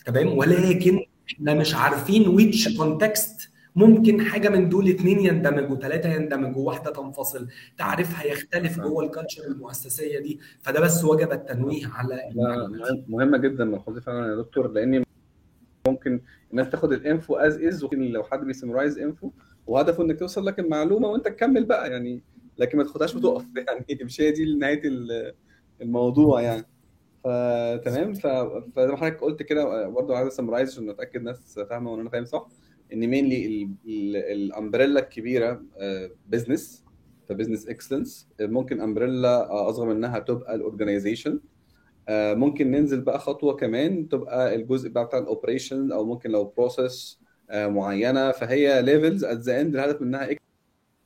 تمام؟ 0.06 0.38
ولكن 0.38 1.00
إحنا 1.32 1.54
مش 1.54 1.74
عارفين 1.74 2.28
which 2.28 2.76
context 2.76 3.48
ممكن 3.76 4.22
حاجة 4.24 4.48
من 4.48 4.68
دول 4.68 4.88
اثنين 4.88 5.20
يندمجوا 5.20 5.76
ثلاثة 5.76 6.08
يندمجوا 6.14 6.66
واحدة 6.66 6.92
تنفصل. 6.92 7.48
تعريفها 7.78 8.24
يختلف 8.24 8.80
جوه 8.80 9.04
ال 9.04 9.09
culture 9.09 9.44
المؤسسية 9.44 10.18
دي. 10.18 10.40
فده 10.62 10.80
بس 10.80 11.04
وجب 11.04 11.32
التنويه 11.32 11.86
على 11.86 12.20
مهمة 13.08 13.38
جدا 13.38 13.64
ملحوظه 13.64 14.00
فعلا 14.00 14.30
يا 14.30 14.36
دكتور 14.36 14.68
لأن 14.68 15.04
ممكن 15.88 16.20
الناس 16.50 16.70
تاخد 16.70 16.92
ال 16.92 17.01
info 17.01 17.36
as 17.36 17.56
as 17.56 17.84
لو 17.92 18.22
حد 18.22 18.40
بي 18.44 18.54
summarize 18.54 18.98
info 18.98 19.30
وهدفه 19.66 20.02
إنك 20.02 20.18
توصل 20.18 20.46
لك 20.46 20.58
المعلومة 20.60 21.08
وأنت 21.08 21.24
تكمل 21.24 21.64
بقى 21.64 21.90
يعني 21.90 22.22
لكن 22.58 22.78
ما 22.78 22.84
تاخدهاش 22.84 23.14
وتقف. 23.14 23.44
يعني 23.68 24.04
مش 24.04 24.20
هي 24.20 24.30
دي 24.30 24.54
نهاية 24.54 24.82
الموضوع 25.80 26.40
يعني. 26.40 26.66
فتمام. 27.24 28.12
فزي 28.14 28.86
ما 28.86 28.96
حضرتك 28.96 29.20
قلت 29.20 29.42
كده 29.42 29.88
برضه 29.88 30.16
عايز 30.16 30.26
a 30.28 30.32
summarize 30.32 30.70
عشان 30.72 30.90
أتأكد 30.90 31.16
الناس 31.16 31.58
فاهمة 31.58 31.90
وان 31.92 32.00
أنا 32.00 32.10
فاهم 32.10 32.24
صح 32.24 32.48
إن 32.92 33.06
mainly 33.06 33.68
ال 34.32 34.40
umbrella 34.40 35.00
الكبيره 35.00 35.62
business 36.28 36.84
ف 37.28 37.32
business 37.32 37.68
excellence 37.68 38.28
ممكن 38.40 38.80
umbrella 38.80 39.68
أصغر 39.70 39.94
منها 39.94 40.18
تبقى 40.18 40.54
ال 40.54 40.61
organization 40.61 41.40
ممكن 42.10 42.70
ننزل 42.70 43.00
بقى 43.00 43.18
خطوة 43.18 43.56
كمان 43.56 44.08
تبقى 44.08 44.54
الجزء 44.54 44.88
بقى 44.88 45.04
بتاع 45.04 45.18
ال 45.18 45.25
operation 45.25 45.92
أو 45.92 46.04
ممكن 46.04 46.30
لو 46.30 46.44
process 46.56 47.21
معينة 47.52 48.30
فهي 48.30 48.82
levels 48.82 49.24
at 49.24 49.38
the 49.38 49.60
end 49.60 49.74
الهدف 49.76 50.00
منها 50.00 50.36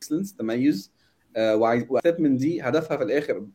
excellence 0.00 0.34
تميز. 0.36 0.92
و 1.38 1.55
step 1.55 2.20
من 2.20 2.36
دي 2.36 2.62
هدفها 2.62 2.96
في 2.96 3.02
الآخر 3.02 3.46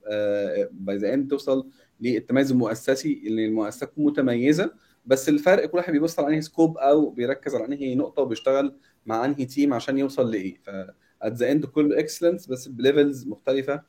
by 0.71 0.97
the 0.97 1.13
end 1.13 1.29
توصل 1.29 1.69
للتميز 2.01 2.51
المؤسسي 2.51 3.23
اللي 3.27 3.45
المؤسسة 3.45 3.85
تكون 3.85 4.05
متميزة. 4.05 4.73
بس 5.05 5.29
الفرق 5.29 5.65
كل 5.65 5.77
واحد 5.77 5.93
بيبص 5.93 6.19
على 6.19 6.27
أنهي 6.27 6.41
scope 6.41 6.77
أو 6.77 7.09
بيركز 7.09 7.55
على 7.55 7.65
أنهي 7.65 7.95
نقطة 7.95 8.21
وبيشتغل 8.21 8.75
مع 9.05 9.25
أنهي 9.25 9.45
team 9.45 9.73
عشان 9.73 9.97
يوصل 9.97 10.31
لإيه. 10.31 10.57
ف 10.63 10.69
at 11.21 11.33
the 11.33 11.51
end 11.51 11.65
كله 11.65 11.99
excellence 11.99 12.47
بس 12.47 12.67
ب 12.67 12.76
levels 12.76 13.27
مختلفة. 13.27 13.81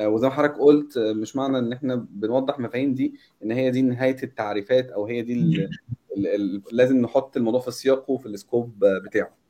وزي 0.00 0.26
ما 0.28 0.34
حضرتك 0.34 0.58
قلت 0.58 0.98
مش 0.98 1.36
معنى 1.36 1.58
إن 1.58 1.72
إحنا 1.72 2.06
بنوضح 2.10 2.58
مفاهيم 2.58 2.94
دي 2.94 3.14
إن 3.44 3.50
هي 3.50 3.70
دي 3.70 3.82
نهاية 3.82 4.16
التعريفات 4.22 4.90
أو 4.90 5.06
هي 5.06 5.22
دي 5.22 5.32
ال 5.32 5.68
ال 6.16 6.26
ال 6.26 6.62
لازم 6.72 6.96
نحط 6.96 7.36
الموضوع 7.36 7.60
في 7.60 7.70
سياقه 7.70 8.16
في 8.16 8.26
ال 8.26 8.36
scope 8.36 8.84
بتاعه. 8.84 9.42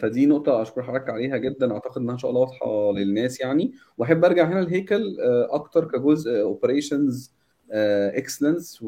فدي 0.00 0.26
نقطة 0.26 0.62
أشكر 0.62 0.82
حضرتك 0.82 1.10
عليها 1.10 1.36
جدا 1.36 1.72
أعتقد 1.72 2.00
إنها 2.00 2.12
إن 2.14 2.18
شاء 2.18 2.30
الله 2.30 2.40
واضحة 2.40 2.92
للناس 2.92 3.40
يعني 3.40 3.72
وأحب 3.98 4.24
أرجع 4.24 4.48
هنا 4.48 4.60
الهيكل 4.60 5.16
أكتر 5.50 5.84
كجزء 5.84 6.40
operations 6.40 7.32
excellence 7.70 8.78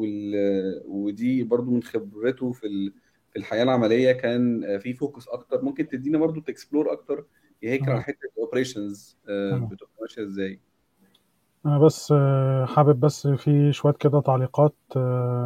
ودي 0.85 1.43
برضو 1.43 1.71
من 1.71 1.83
خبرته 1.83 2.51
في 2.51 2.91
في 3.31 3.39
الحياة 3.39 3.63
العملية 3.63 4.11
كان 4.11 4.77
في 4.79 4.93
focus 4.93 5.27
أكتر 5.27 5.61
ممكن 5.61 5.87
تدينا 5.87 6.17
برضو 6.17 6.41
t 6.41 6.47
explore 6.47 6.91
أكتر 6.91 7.25
هيكل 7.63 7.91
على 7.91 8.01
حتة 8.01 8.29
ال 8.37 8.44
operations 8.44 9.17
بتبقى 9.25 9.91
ماشية 10.01 10.23
إزاي؟ 10.23 10.59
أنا 11.65 11.79
بس 11.79 12.13
حابب 12.65 12.99
بس 12.99 13.27
في 13.27 13.71
شوية 13.71 13.93
كده 13.93 14.21
تعليقات 14.21 14.75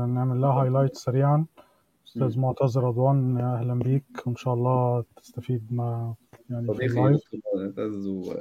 نعمل 0.10 0.42
لها 0.42 0.50
highlight 0.50 0.96
سريعا. 0.96 1.46
أستاذ 2.08 2.40
معتز 2.40 2.78
رضوان 2.78 3.38
أهلا 3.38 3.74
بيك. 3.74 4.04
وإن 4.26 4.36
شاء 4.36 4.54
الله 4.54 5.04
تستفيد 5.18 5.68
ما 5.72 6.14
يعني 6.50 6.74
في 6.74 6.86
ال 6.86 6.93
live 6.93 7.22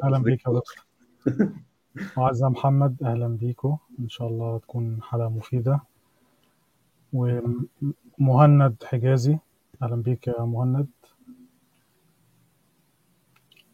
أهلا 0.05 0.19
بيك 0.19 0.41
يا 0.47 0.53
دكتور. 0.53 0.85
وعزة 2.17 2.49
محمد 2.49 3.03
أهلا 3.03 3.29
بيكو. 3.29 3.77
إن 4.01 4.09
شاء 4.09 4.29
الله 4.29 4.59
تكون 4.59 5.03
حلقة 5.03 5.29
مفيدة. 5.29 5.81
ومهند 7.13 8.77
حجازي 8.85 9.39
أهلا 9.83 9.97
بيك 9.97 10.29
يا 10.29 10.43
مهند. 10.43 10.87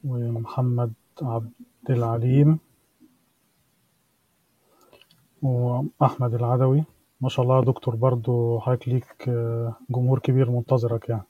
ومحمد 0.05 0.93
عبد 1.23 1.51
العليم 1.91 2.59
وأحمد 5.43 6.35
العدوي. 6.35 6.85
ما 7.21 7.29
شاء 7.29 7.43
الله 7.45 7.57
يا 7.57 7.65
دكتور 7.65 7.97
برضو 7.97 8.61
حضرتك 8.61 8.89
ليك 8.89 9.31
جمهور 9.91 10.19
كبير 10.19 10.51
منتظرك 10.51 11.09
يعني. 11.09 11.23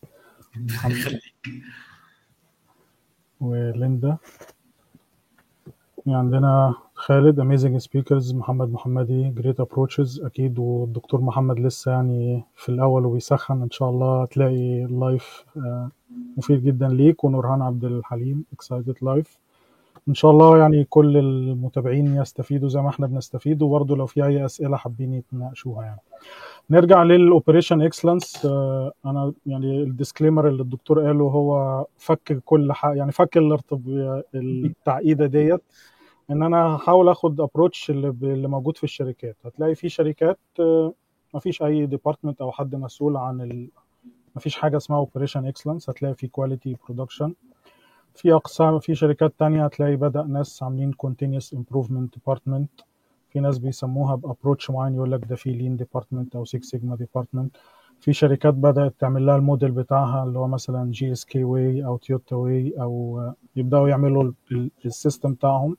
وليندا. 3.40 4.16
عندنا 6.06 6.74
خالد 6.94 7.40
amazing 7.40 7.76
speakers 7.76 8.34
محمد 8.34 8.72
محمدي 8.72 9.28
great 9.28 9.60
approaches 9.60 10.20
أكيد 10.20 10.58
والدكتور 10.58 11.20
محمد 11.20 11.60
لسه 11.60 11.92
يعني 11.92 12.44
في 12.56 12.68
الأول 12.68 13.06
وبيسخن 13.06 13.62
إن 13.62 13.70
شاء 13.70 13.90
الله 13.90 14.24
تلاقي 14.24 14.84
ال 14.84 14.96
live 14.96 15.44
مفيد 16.36 16.64
جدا 16.64 16.88
ليك 16.88 17.24
ونورهان 17.24 17.62
عبد 17.62 17.84
الحليم 17.84 18.44
excited 18.52 18.94
live 19.02 19.38
إن 20.08 20.14
شاء 20.14 20.30
الله 20.30 20.58
يعني 20.58 20.84
كل 20.84 21.16
المتابعين 21.16 22.16
يستفيدوا 22.16 22.68
زي 22.68 22.80
ما 22.80 22.88
إحنا 22.88 23.06
بنستفيد 23.06 23.62
وبرضه 23.62 23.96
لو 23.96 24.06
في 24.06 24.24
أي 24.24 24.44
أسئلة 24.44 24.76
حابين 24.76 25.14
يتناقشوها 25.14 25.84
يعني. 25.84 26.00
نرجع 26.70 27.02
لل 27.02 27.17
operation 27.17 27.82
excellence 27.82 28.46
أنا 29.06 29.32
يعني 29.46 29.82
ال 29.82 29.88
disclaimer 29.88 30.48
اللي 30.48 30.62
الدكتور 30.62 31.06
قاله 31.06 31.24
هو 31.24 31.84
فك 31.96 32.42
كل 32.44 32.72
حاجة 32.72 32.98
يعني 32.98 33.12
فك 33.12 33.38
التعقيدة 34.34 35.26
ديت. 35.26 35.62
إن 36.30 36.42
أنا 36.42 36.76
هحاول 36.76 37.08
آخد 37.08 37.40
approach 37.40 37.90
اللي, 37.90 38.48
موجود 38.48 38.76
في 38.76 38.84
الشركات. 38.84 39.36
هتلاقي 39.44 39.74
في 39.74 39.88
شركات 39.88 40.38
ما 41.34 41.40
فيش 41.40 41.62
أي 41.62 41.86
department 41.86 42.40
أو 42.40 42.52
حد 42.52 42.74
مسؤول 42.74 43.16
عن 43.16 43.68
ال... 44.30 44.34
ما 44.34 44.40
فيش 44.40 44.56
حاجة 44.56 44.76
اسمها 44.76 44.98
operation 44.98 45.46
excellence 45.46 45.90
هتلاقي 45.90 46.14
في 46.14 46.26
quality 46.28 46.76
production 46.84 47.34
في 48.14 48.32
أقسام 48.32 48.78
في 48.78 48.94
شركات 48.94 49.34
تانية 49.38 49.64
هتلاقي 49.64 49.96
بدأ 49.96 50.22
ناس 50.22 50.62
عاملين 50.62 50.94
continuous 51.06 51.56
improvement 51.56 52.08
department. 52.18 52.84
في 53.30 53.40
ناس 53.40 53.58
بيسموها 53.58 54.14
ب 54.14 54.20
approach 54.20 54.70
معين 54.70 54.94
يقول 54.94 55.12
لك 55.12 55.24
ده 55.24 55.36
في 55.36 55.50
lean 55.52 55.76
department 55.76 56.36
أو 56.36 56.44
6 56.44 56.60
sigma 56.62 56.96
department 56.96 57.56
في 58.00 58.12
شركات 58.12 58.54
بدأت 58.54 58.94
تعمل 58.98 59.26
لها 59.26 59.36
الموديل 59.36 59.70
بتاعها 59.70 60.24
اللي 60.24 60.38
هو 60.38 60.48
مثلا 60.48 60.90
GSK 60.90 61.44
way 61.44 61.84
أو 61.84 61.96
Toyota 61.96 62.36
way 62.36 62.74
أو 62.80 63.32
يبدأوا 63.56 63.88
يعملوا 63.88 64.32
ال 64.84 64.91
system 64.91 65.34
بتاعهم. 65.34 65.76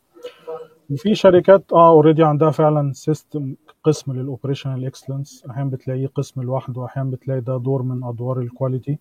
وفي 0.90 1.16
شركات 1.16 1.74
آه 1.74 1.90
already 1.90 2.24
عندها 2.24 2.52
فعلا 2.52 2.94
system 2.94 3.56
قسم 3.84 4.14
لل 4.14 4.25
operational 4.25 4.86
excellence 4.86 5.46
أحيانا 5.50 5.70
بتلاقيه 5.70 6.08
قسم 6.08 6.42
لوحده 6.42 6.86
أحيانا 6.86 7.10
بتلاقي 7.12 7.42
ده 7.42 7.58
دور 7.58 7.82
من 7.84 8.04
أدوار 8.04 8.40
ال 8.40 8.47
quality 8.47 8.98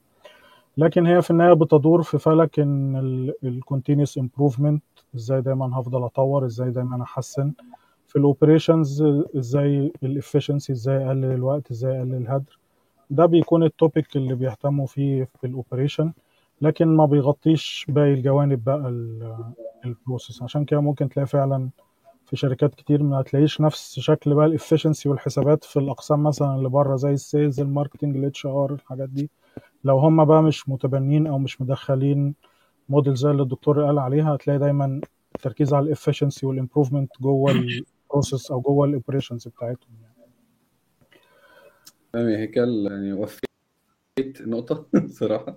لكن 0.79 1.07
هي 1.07 1.23
في 1.23 1.31
النهاية 1.31 1.53
بتدور 1.53 2.03
في 2.03 2.19
فلك 2.19 2.61
إن 2.61 2.97
ال 3.45 3.51
continuous 3.51 4.19
improvement 4.19 4.83
إزاي 5.15 5.41
دايما 5.41 5.81
هفضل 5.81 6.05
أطور 6.05 6.47
إزاي 6.47 6.71
دايما 6.71 7.03
أحسن. 7.03 7.53
في 8.09 8.17
ال 8.17 8.24
operations 8.24 9.02
إزاي 9.39 9.93
ال 10.02 10.09
efficiency 10.09 10.73
إزاي 10.73 11.07
اقلل 11.07 11.25
الوقت 11.25 11.71
إزاي 11.71 11.99
اقلل 11.99 12.15
الهدر. 12.15 12.59
ده 13.11 13.27
بيكون 13.27 13.63
ال 13.64 13.73
topic 13.73 14.17
اللي 14.17 14.35
بيهتموا 14.35 14.87
فيه 14.87 15.29
في 15.41 15.47
ال 15.47 15.53
operation 15.53 16.12
لكن 16.61 16.88
ما 16.97 17.07
بيغطيش 17.07 17.87
باقي 17.88 18.12
الجوانب 18.14 18.64
بقى 18.64 18.88
ال 19.85 19.92
process 19.92 20.43
عشان 20.43 20.64
كده 20.64 20.81
ممكن 20.81 21.09
تلاقي 21.09 21.26
فعلا 21.26 21.71
في 22.26 22.37
شركات 22.37 22.75
كتير 22.75 23.02
ما 23.02 23.23
تلاقيش 23.23 23.61
نفس 23.61 24.00
شكل 24.00 24.35
بقى 24.35 24.47
ال 24.47 24.52
efficiency 24.52 25.09
والحسابات 25.09 25.64
في 25.64 25.79
الأقسام 25.79 26.23
مثلا 26.23 26.55
اللي 26.57 26.69
بره 26.69 26.97
زي 26.97 27.11
ال 27.11 27.19
sales 27.19 27.61
ال 27.61 27.66
marketing 27.66 28.17
ال 28.17 28.47
HR 28.47 28.73
الحاجات 28.73 29.09
دي. 29.09 29.31
لو 29.85 29.99
هم 29.99 30.25
بقى 30.25 30.43
مش 30.43 30.69
متبنين 30.69 31.26
أو 31.26 31.38
مش 31.38 31.61
مدخلين 31.61 32.35
موديل 32.88 33.14
زي 33.14 33.31
اللي 33.31 33.43
الدكتور 33.43 33.85
قال 33.85 33.99
عليها 33.99 34.35
هتلاقي 34.35 34.59
دايما 34.59 35.00
التركيز 35.37 35.75
على 35.75 35.87
ال 35.87 35.92
efficiency 35.92 36.47
وال 36.47 36.56
improvement 36.56 37.11
جوه 37.21 37.50
ال 37.50 37.63
process 37.63 38.50
أو 38.50 38.61
جوه 38.61 38.87
ال 38.87 38.92
operations 38.92 39.49
بتاعتهم 39.49 39.95
يعني. 40.02 40.14
هيكل 42.37 42.87
يعني 42.90 43.12
وفيت 44.21 44.43
نقطة 44.43 44.87
صراحة. 45.21 45.57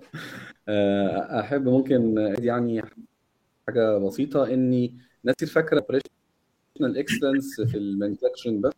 أحب 1.40 1.68
ممكن 1.68 2.14
يعني 2.38 2.82
حاجة 3.68 3.98
بسيطة 3.98 4.52
إني 4.54 4.98
ناس 5.24 5.34
فاكرة 5.44 5.78
operational 5.80 6.98
excellence 6.98 7.60
في 7.60 7.78
ال 7.78 7.84
manufacturing 7.84 8.62
بس 8.64 8.72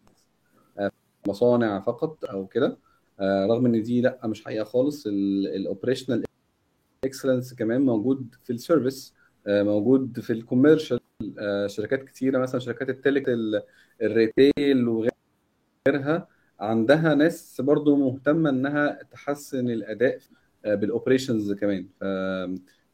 مصانع 1.28 1.80
فقط 1.80 2.24
أو 2.24 2.46
كده. 2.46 2.78
آه، 3.20 3.46
رغم 3.46 3.66
إن 3.66 3.82
دي 3.82 4.00
لأ 4.00 4.26
مش 4.26 4.44
حقيقة 4.44 4.64
خالص. 4.64 5.06
ال 5.06 5.16
operational 5.16 6.24
excellence 7.04 7.54
كمان 7.54 7.80
موجود 7.80 8.34
في 8.44 8.52
ال 8.52 8.60
service 8.60 9.14
آه، 9.46 9.62
موجود 9.62 10.20
في 10.20 10.32
ال 10.32 10.38
commercial 10.38 11.00
شركات 11.66 12.04
كتيرة 12.04 12.38
مثلا 12.38 12.60
شركات 12.60 12.88
التلك 12.90 13.28
ال- 13.28 13.62
ال 14.02 14.14
retail 14.14 14.88
وغيرها. 14.88 16.28
عندها 16.60 17.14
ناس 17.14 17.60
برضو 17.60 17.96
مهتمة 17.96 18.50
إنها 18.50 19.02
تحسن 19.10 19.70
الأداء 19.70 20.18
آه، 20.64 20.74
بال 20.74 20.87
operations 20.87 21.52
كمان. 21.52 21.88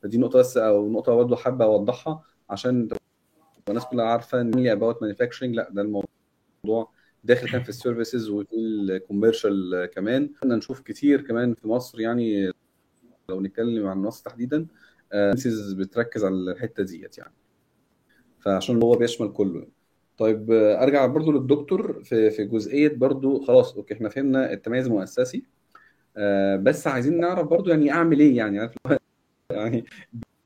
فدي 0.03 0.19
نقطة 0.19 0.39
بس 0.39 0.57
أو 0.57 0.93
نقطة 0.93 1.15
برضو 1.15 1.37
حابة 1.37 1.65
أوضحها 1.65 2.25
عشان 2.51 2.89
الناس 3.69 3.85
كلها 3.85 4.05
عارفة 4.05 4.41
إن 4.41 4.59
هي 4.59 4.73
about 4.73 5.03
manufacturing 5.03 5.55
لأ 5.55 5.71
ده 5.71 5.83
الموضوع 5.83 6.93
داخل 7.25 7.49
كان 7.49 7.63
في 7.63 7.69
ال 7.69 7.75
services 7.75 8.29
وفي 8.29 8.57
ال 8.57 8.69
commercial 8.69 9.91
كمان. 9.95 10.31
كنا 10.43 10.57
نشوف 10.57 10.81
كتير 10.81 11.21
كمان 11.21 11.55
في 11.55 11.69
مصر 11.69 12.01
يعني 12.01 12.53
لو 13.29 13.41
نتكلم 13.41 13.87
عن 13.87 13.99
مصر 13.99 14.25
تحديدا 14.25 14.67
آه، 15.13 15.35
بتركز 15.77 16.25
على 16.25 16.35
الحتة 16.35 16.83
ديت 16.83 17.19
يعني. 17.19 17.35
فعشان 18.41 18.83
هو 18.83 18.95
بيشمل 18.95 19.33
كله 19.33 19.67
طيب 20.23 20.53
آه، 20.53 20.83
أرجع 20.83 21.07
برضو 21.07 21.33
للدكتور 21.33 22.03
في 22.05 22.31
في 22.31 22.45
جزئية 22.45 22.89
برضو 22.89 23.41
خلاص 23.41 23.77
okay 23.77 23.95
إحنا 23.95 24.09
فهمنا 24.09 24.53
التميز 24.53 24.87
المؤسسي. 24.87 25.43
آه، 26.17 26.57
بس 26.57 26.87
عايزين 26.87 27.21
نعرف 27.21 27.49
برضو 27.49 27.71
يعني 27.71 27.93
أعمل 27.93 28.21
إيه؟ 28.21 28.37
يعني 28.37 28.61
عارف 28.61 28.75
يعني 29.51 29.85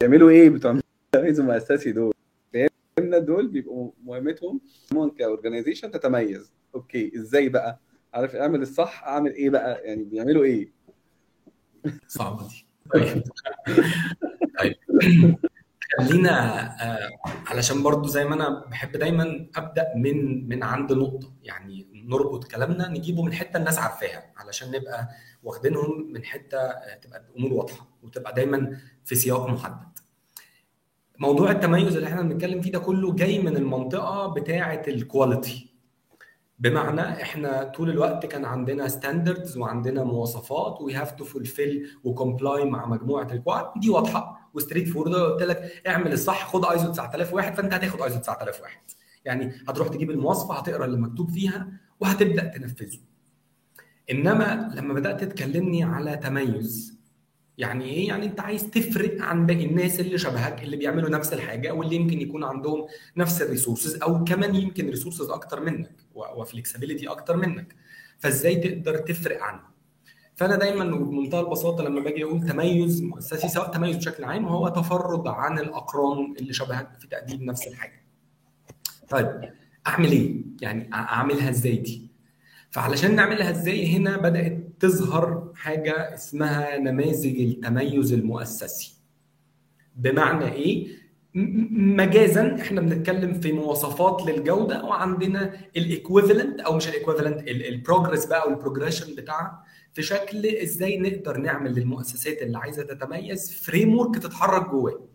بيعملوا 0.01 0.31
إيه؟ 0.31 0.51
بتوع 0.51 0.79
التميز 1.15 1.41
المؤسسي 1.41 1.93
دول. 1.93 2.15
فهمنا 2.53 3.19
دول 3.19 3.49
بيبقوا 3.49 3.91
مهمتهم 4.05 4.61
هم 4.93 5.11
ك 5.11 5.17
organization 5.17 5.91
تتميز. 5.91 6.53
okay 6.75 7.13
إزاي 7.17 7.49
بقى؟ 7.49 7.79
عارف 8.15 8.37
أعمل 8.37 8.63
الصح 8.63 9.05
أعمل 9.05 9.33
إيه 9.33 9.51
بقى؟ 9.51 9.81
يعني 9.85 10.05
بيعملوا 10.05 10.45
إيه؟ 10.45 10.73
صعبة 12.09 12.49
دي. 12.49 12.67
طيب. 14.59 15.37
خلينا 15.99 16.61
آه، 16.83 17.11
علشان 17.47 17.83
برضو 17.83 18.09
زي 18.09 18.25
ما 18.25 18.35
أنا 18.35 18.65
بحب 18.71 18.93
دايما 18.93 19.47
أبدأ 19.57 19.93
من 19.97 20.49
من 20.49 20.63
عند 20.63 20.93
نقطة. 20.93 21.33
يعني 21.43 21.87
نربط 22.09 22.45
كلامنا 22.45 22.89
نجيبه 22.89 23.23
من 23.23 23.33
حتة 23.33 23.57
الناس 23.57 23.79
عارفاها 23.79 24.33
علشان 24.37 24.71
نبقى 24.71 25.09
واخدينهم 25.43 26.13
من 26.13 26.25
حتة 26.25 26.59
آه، 26.59 26.95
تبقى 27.03 27.21
الأمور 27.31 27.53
واضحة 27.53 27.89
وتبقى 28.03 28.35
دايما 28.35 28.77
في 29.05 29.15
سياق 29.15 29.49
محدد. 29.51 29.99
موضوع 31.19 31.51
التميز 31.51 31.97
اللي 31.97 32.09
إحنا 32.09 32.23
بنتكلم 32.23 32.61
فيه 32.61 32.73
ده 32.73 32.79
كله 32.79 33.13
جاي 33.15 33.39
من 33.39 33.57
المنطقة 33.57 34.27
بتاعة 34.27 34.83
ال 34.89 34.99
quality 34.99 35.67
بمعنى 36.59 37.01
إحنا 37.23 37.65
طول 37.65 37.91
الوقت 37.91 38.27
كان 38.27 38.45
عندنا 38.45 38.89
standards 38.89 39.57
وعندنا 39.59 40.05
مواصفات 40.05 40.81
we 40.81 40.95
have 40.95 41.11
to 41.13 41.25
fulfill 41.25 41.91
و 42.05 42.13
comply 42.13 42.65
مع 42.65 42.87
مجموعة 42.87 43.29
ال 43.33 43.38
quality 43.38 43.71
دي 43.77 43.91
واضحة. 43.91 44.46
و 44.57 44.89
straightforward 44.89 45.15
قلت 45.15 45.43
لك 45.43 45.83
اعمل 45.87 46.13
الصح 46.13 46.47
خد 46.53 46.65
ايزو 46.65 46.93
9001 46.93 47.55
فانت 47.55 47.75
هتاخد 47.75 48.03
ايزو 48.03 48.19
9001 48.21 48.73
يعني 49.25 49.53
هتروح 49.69 49.89
تجيب 49.89 50.11
المواصفة 50.11 50.55
هتقرأ 50.55 50.85
اللي 50.85 50.97
مكتوب 50.97 51.31
فيها 51.31 51.69
وهتبدأ 52.01 52.45
تنفذه. 52.45 52.99
إنما 54.11 54.73
لما 54.75 54.95
بدأت 54.95 55.25
تكلمني 55.25 55.85
على 55.85 56.17
تميز 56.17 56.97
يعني 57.59 57.85
إيه؟ 57.85 58.09
يعني 58.09 58.27
أنت 58.27 58.41
عايز 58.41 58.71
تفرق 58.71 59.23
عن 59.23 59.47
باقي 59.47 59.67
الناس 59.67 60.01
اللي 60.01 60.19
شبهك 60.19 60.63
اللي 60.63 60.77
بيعملوا 60.77 61.11
نفس 61.11 61.33
الحاجة 61.33 61.73
واللي 61.73 61.97
يمكن 61.97 62.21
يكون 62.21 62.45
عندهم 62.45 62.87
نفس 63.17 63.43
ال 63.43 63.49
resources 63.49 64.03
أو 64.03 64.25
كمان 64.25 64.55
يمكن 64.55 64.91
resources 64.91 65.31
أكتر 65.31 65.61
منك 65.61 65.93
و 66.15 66.23
flexibility 66.23 67.09
أكتر 67.09 67.37
منك. 67.37 67.75
فإزاي 68.19 68.57
تقدر 68.57 68.97
تفرق 68.97 69.43
عنهم؟ 69.43 69.66
فأنا 70.37 70.57
دايما 70.57 70.85
بمنتهى 70.85 71.41
البساطة 71.41 71.85
لما 71.85 72.01
باجي 72.01 72.25
أقول 72.25 72.47
تميز 72.47 73.03
مؤسسي 73.03 73.49
سواء 73.49 73.71
تميز 73.71 73.97
بشكل 73.97 74.25
عام 74.25 74.45
هو 74.45 74.69
تفرد 74.69 75.27
عن 75.29 75.59
الأقران 75.59 76.35
اللي 76.41 76.53
شبهك 76.53 76.89
في 76.99 77.09
تقديم 77.09 77.43
نفس 77.43 77.67
الحاجة. 77.67 78.03
طيب 79.09 79.41
أعمل 79.87 80.13
إيه؟ 80.13 80.35
يعني 80.63 80.91
أعملها 80.95 81.51
إزاي 81.51 81.77
دي؟ 81.77 82.11
فعلشان 82.71 83.15
نعملها 83.17 83.51
إزاي 83.51 83.97
هنا 83.97 84.17
بدأت 84.17 84.69
تظهر 84.81 85.53
حاجة 85.55 86.15
اسمها 86.15 86.79
نماذج 86.79 87.41
التميز 87.41 88.13
المؤسسي. 88.13 88.97
بمعنى 89.97 90.53
إيه؟ 90.53 90.89
مجازا 91.71 92.57
إحنا 92.61 92.81
بنتكلم 92.81 93.41
في 93.41 93.53
مواصفات 93.53 94.27
للجودة 94.27 94.85
وعندنا 94.85 95.53
ال 95.77 95.85
equivalent 95.85 96.61
أو 96.61 96.77
مش 96.77 96.89
ال 96.89 96.94
equivalent 96.94 97.49
ال 97.49 97.57
progress 97.57 98.25
بقى 98.27 98.43
أو 98.43 98.49
ال 98.51 98.56
progression 98.56 99.15
بتاعها. 99.15 99.65
في 99.97 100.03
شكل 100.03 100.47
إزاي 100.47 100.99
نقدر 100.99 101.37
نعمل 101.37 101.75
للمؤسسات 101.75 102.43
اللي 102.43 102.59
عايزة 102.59 102.83
تتميز 102.83 103.53
framework 103.53 104.19
تتحرك 104.19 104.71
جواه. 104.71 105.09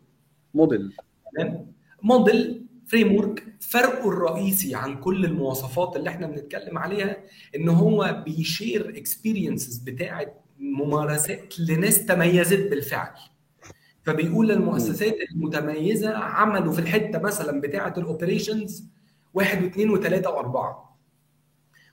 موديل. 0.53 0.93
تمام؟ 1.35 1.71
model 2.03 2.65
framework 2.87 3.43
فرقه 3.59 4.09
الرئيسي 4.09 4.75
عن 4.75 4.99
كل 4.99 5.25
المواصفات 5.25 5.95
اللي 5.95 6.09
إحنا 6.09 6.27
بنتكلم 6.27 6.77
عليها 6.77 7.17
ان 7.55 7.69
هو 7.69 8.23
بيشير 8.25 8.97
experiences 8.97 9.77
بتاعة 9.77 10.33
ممارسات 10.59 11.59
لناس 11.59 12.05
تميزت 12.05 12.69
بالفعل. 12.69 13.13
فبيقول 14.03 14.47
للمؤسسات 14.47 15.15
المتميزة 15.31 16.17
عملوا 16.17 16.73
في 16.73 16.79
الحتة 16.79 17.19
مثلا 17.19 17.61
بتاعة 17.61 17.93
ال 17.97 18.05
operations 18.05 18.83
واحد 19.33 19.63
واثنين 19.63 19.89
وثلاثة 19.89 20.29
وأربعة. 20.29 20.90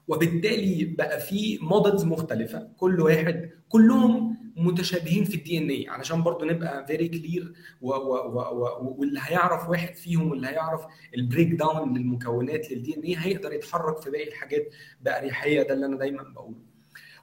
وبالتالي 0.08 0.84
بقى 0.84 1.20
في 1.20 1.58
models 1.62 2.04
مختلفة. 2.04 2.68
كل 2.76 3.00
واحد 3.00 3.50
كلهم 3.68 4.38
متشابهين 4.56 5.24
في 5.24 5.34
ال 5.34 5.58
DNA 5.58 5.86
علشان 5.88 6.22
برضو 6.22 6.44
نبقى 6.44 6.86
very 6.86 7.08
clear 7.08 7.52
واللي 7.80 9.20
هيعرف 9.22 9.68
واحد 9.68 9.94
فيهم 9.94 10.30
واللي 10.30 10.46
هيعرف 10.46 10.86
ال 11.14 11.48
breakdown 11.48 11.98
للمكونات 11.98 12.70
لل 12.70 12.96
DNA 12.96 13.16
هيقدر 13.18 13.52
يتحرك 13.52 14.02
في 14.02 14.10
باقي 14.10 14.28
الحاجات 14.28 14.68
بأريحية. 15.00 15.62
ده 15.62 15.74
اللي 15.74 15.86
أنا 15.86 15.96
دايما 15.98 16.22
بقوله. 16.22 16.58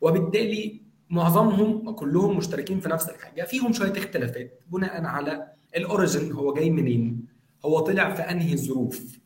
وبالتالي 0.02 0.82
معظمهم 1.10 1.92
كلهم 1.92 2.38
مشتركين 2.38 2.80
في 2.80 2.90
نفس 2.90 3.10
الحاجة. 3.10 3.44
فيهم 3.44 3.74
شوية 3.74 3.92
اختلافات. 3.98 4.60
بناء 4.72 5.04
على 5.06 5.48
ال 5.78 5.85
origin 5.85 6.32
هو 6.32 6.54
جاي 6.54 6.70
منين؟ 6.70 7.26
هو 7.66 7.80
طلع 7.80 8.14
في 8.14 8.22
أنهي 8.22 8.58
ظروف؟ 8.58 9.20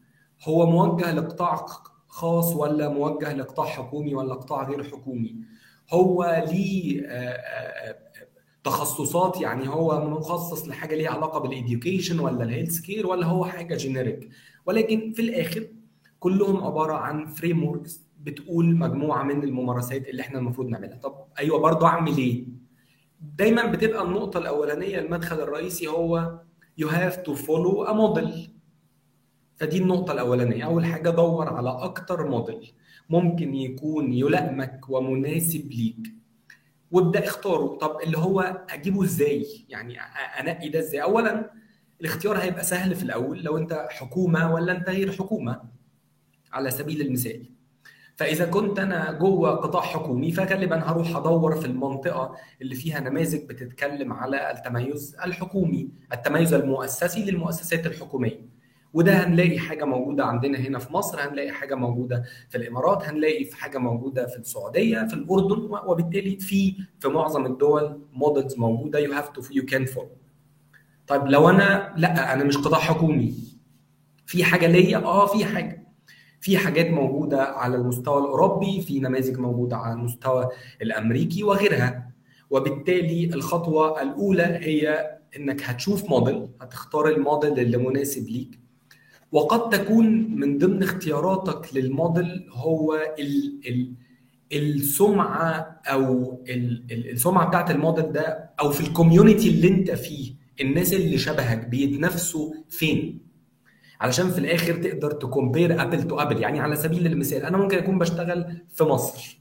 هو 0.44 0.70
موجه 0.70 1.12
لقطاع 1.12 1.56
خاص 2.10 2.56
ولا 2.56 2.90
موجه 2.90 3.34
لقطاع 3.34 3.66
حكومي 3.66 4.16
ولا 4.16 4.34
قطاع 4.34 4.70
غير 4.70 4.84
حكومي. 4.84 5.36
هو 5.92 6.44
ليه 6.52 7.02
تخصصات 8.64 9.42
يعني 9.42 9.70
هو 9.70 10.10
مخصص 10.10 10.68
لحاجة 10.68 10.96
ليها 10.96 11.10
علاقة 11.10 11.40
بال 11.40 11.54
education 11.54 12.20
ولا 12.20 12.44
ال 12.44 12.80
healthcare 12.80 13.08
ولا 13.08 13.26
هو 13.26 13.46
حاجة 13.46 13.76
generic 13.76 14.30
ولكن 14.66 15.14
في 15.14 15.22
الآخر 15.22 15.68
كلهم 16.20 16.64
عبارة 16.64 16.94
عن 16.94 17.26
frame 17.26 17.84
بتقول 18.20 18.76
مجموعة 18.76 19.24
من 19.24 19.44
الممارسات 19.44 20.08
اللي 20.08 20.22
إحنا 20.22 20.40
المفروض 20.40 20.68
نعملها. 20.68 20.98
طب 20.98 21.16
أيوه 21.40 21.60
برضه 21.60 21.88
أعمل 21.88 22.18
إيه؟ 22.18 22.46
دايما 23.38 23.66
بتبقى 23.66 24.04
النقطة 24.04 24.38
الأولانية 24.38 25.00
المدخل 25.00 25.42
الرئيسي 25.42 25.88
هو 25.88 26.40
you 26.82 26.86
have 26.88 27.16
to 27.28 27.36
follow 27.36 27.88
a 27.88 27.94
model. 27.94 28.50
فدي 29.60 29.78
النقطة 29.78 30.14
الأولانية. 30.14 30.66
أول 30.66 30.86
حاجة 30.86 31.10
دور 31.10 31.50
على 31.54 31.70
أكتر 31.70 32.28
موديل 32.28 32.74
ممكن 33.10 33.56
يكون 33.56 34.14
يلائمك 34.14 34.90
ومناسب 34.90 35.72
ليك. 35.72 36.14
وابدأ 36.92 37.26
اختاره. 37.26 37.78
طب 37.78 37.98
اللي 38.04 38.18
هو 38.18 38.66
أجيبه 38.70 39.04
إزاي؟ 39.04 39.46
يعني 39.70 40.00
أنقي 40.40 40.70
ده 40.70 40.80
إزاي؟ 40.80 41.02
اولا 41.02 41.52
الاختيار 42.02 42.38
هيبقى 42.38 42.64
سهل 42.64 42.96
في 42.96 43.04
الأول 43.04 43.44
لو 43.44 43.58
أنت 43.58 43.88
حكومة 43.90 44.54
ولا 44.54 44.72
أنت 44.72 44.90
غير 44.90 45.12
حكومة 45.12 45.62
على 46.52 46.72
سبيل 46.72 47.02
المثال. 47.02 47.50
فإذا 48.18 48.46
كنت 48.46 48.80
أنا 48.80 49.12
جوه 49.12 49.50
قطاع 49.52 49.82
حكومي 49.82 50.32
فغالبا 50.32 50.78
هروح 50.92 51.16
أدور 51.16 51.56
في 51.56 51.66
المنطقة 51.68 52.36
اللي 52.62 52.76
فيها 52.76 53.00
نماذج 53.00 53.46
بتتكلم 53.50 54.14
على 54.14 54.52
التميز 54.52 55.16
الحكومي 55.26 55.90
التميز 56.14 56.54
المؤسسي 56.54 57.26
للمؤسسات 57.32 57.86
الحكومية. 57.86 58.49
وده 58.94 59.14
هنلاقي 59.14 59.60
حاجة 59.60 59.86
موجودة 59.86 60.26
عندنا 60.26 60.58
هنا 60.58 60.80
في 60.80 60.94
مصر 60.94 61.20
هنلاقي 61.22 61.52
حاجة 61.52 61.76
موجودة 61.76 62.24
في 62.50 62.58
الإمارات 62.58 63.04
هنلاقي 63.04 63.46
في 63.46 63.56
حاجة 63.56 63.78
موجودة 63.78 64.28
في 64.28 64.38
السعودية 64.38 65.08
في 65.08 65.14
الأردن 65.14 65.70
وبالتالي 65.88 66.38
في 66.40 66.76
في 67.00 67.08
معظم 67.08 67.46
الدول 67.46 68.02
models 68.14 68.58
موجودة 68.58 69.00
you 69.00 69.14
have 69.14 69.30
to 69.30 69.42
you 69.52 69.66
can 69.66 69.86
follow 69.86 70.10
طيب 71.08 71.26
لو 71.28 71.50
أنا 71.50 71.94
لأ 71.98 72.34
أنا 72.34 72.44
مش 72.44 72.58
قطاع 72.58 72.80
حكومي. 72.80 73.34
في 74.26 74.44
حاجة 74.44 74.68
ليا؟ 74.68 74.98
آه 74.98 75.26
في 75.26 75.46
حاجة. 75.46 75.88
في 76.42 76.58
حاجات 76.58 76.88
موجودة 76.88 77.44
على 77.44 77.76
المستوى 77.76 78.22
الأوروبي 78.22 78.82
في 78.82 79.00
نماذج 79.00 79.40
موجودة 79.40 79.78
على 79.78 79.94
المستوى 79.94 80.50
الأمريكي 80.82 81.44
وغيرها. 81.44 82.12
وبالتالي 82.50 83.26
الخطوة 83.34 84.02
الأولى 84.02 84.44
هي 84.44 85.10
إنك 85.38 85.64
هتشوف 85.64 86.10
موديل 86.10 86.48
هتختار 86.62 87.08
الموديل 87.10 87.60
اللي 87.60 87.78
مناسب 87.78 88.28
ليك. 88.30 88.60
وقد 89.32 89.70
تكون 89.70 90.36
من 90.40 90.58
ضمن 90.58 90.84
اختياراتك 90.84 91.76
للموديل 91.76 92.46
هو 92.52 92.94
ال 93.20 93.60
ال 93.68 93.94
السمعة 94.54 95.82
أو 95.86 96.34
ال- 96.50 96.84
ال- 96.92 97.10
السمعة 97.12 97.48
بتاعت 97.48 97.72
الموديل 97.72 98.12
ده 98.12 98.50
أو 98.60 98.72
في 98.72 98.82
ال 98.88 98.94
community 98.94 99.50
اللي 99.50 99.68
أنت 99.68 99.92
فيه 99.92 100.34
الناس 100.62 100.94
اللي 100.94 101.18
شبهك 101.18 101.68
بيتنافسوا 101.68 102.54
فين؟ 102.70 103.20
علشان 104.02 104.30
في 104.30 104.38
الآخر 104.38 104.74
تقدر 104.76 105.12
ت 105.12 105.21
compare 105.21 105.82
apple 105.82 106.04
to 106.08 106.20
apple 106.20 106.42
يعني 106.42 106.60
على 106.60 106.76
سبيل 106.76 107.06
المثال 107.08 107.42
أنا 107.46 107.58
ممكن 107.58 107.78
أكون 107.78 108.00
بشتغل 108.00 108.62
في 108.70 108.84
مصر 108.84 109.40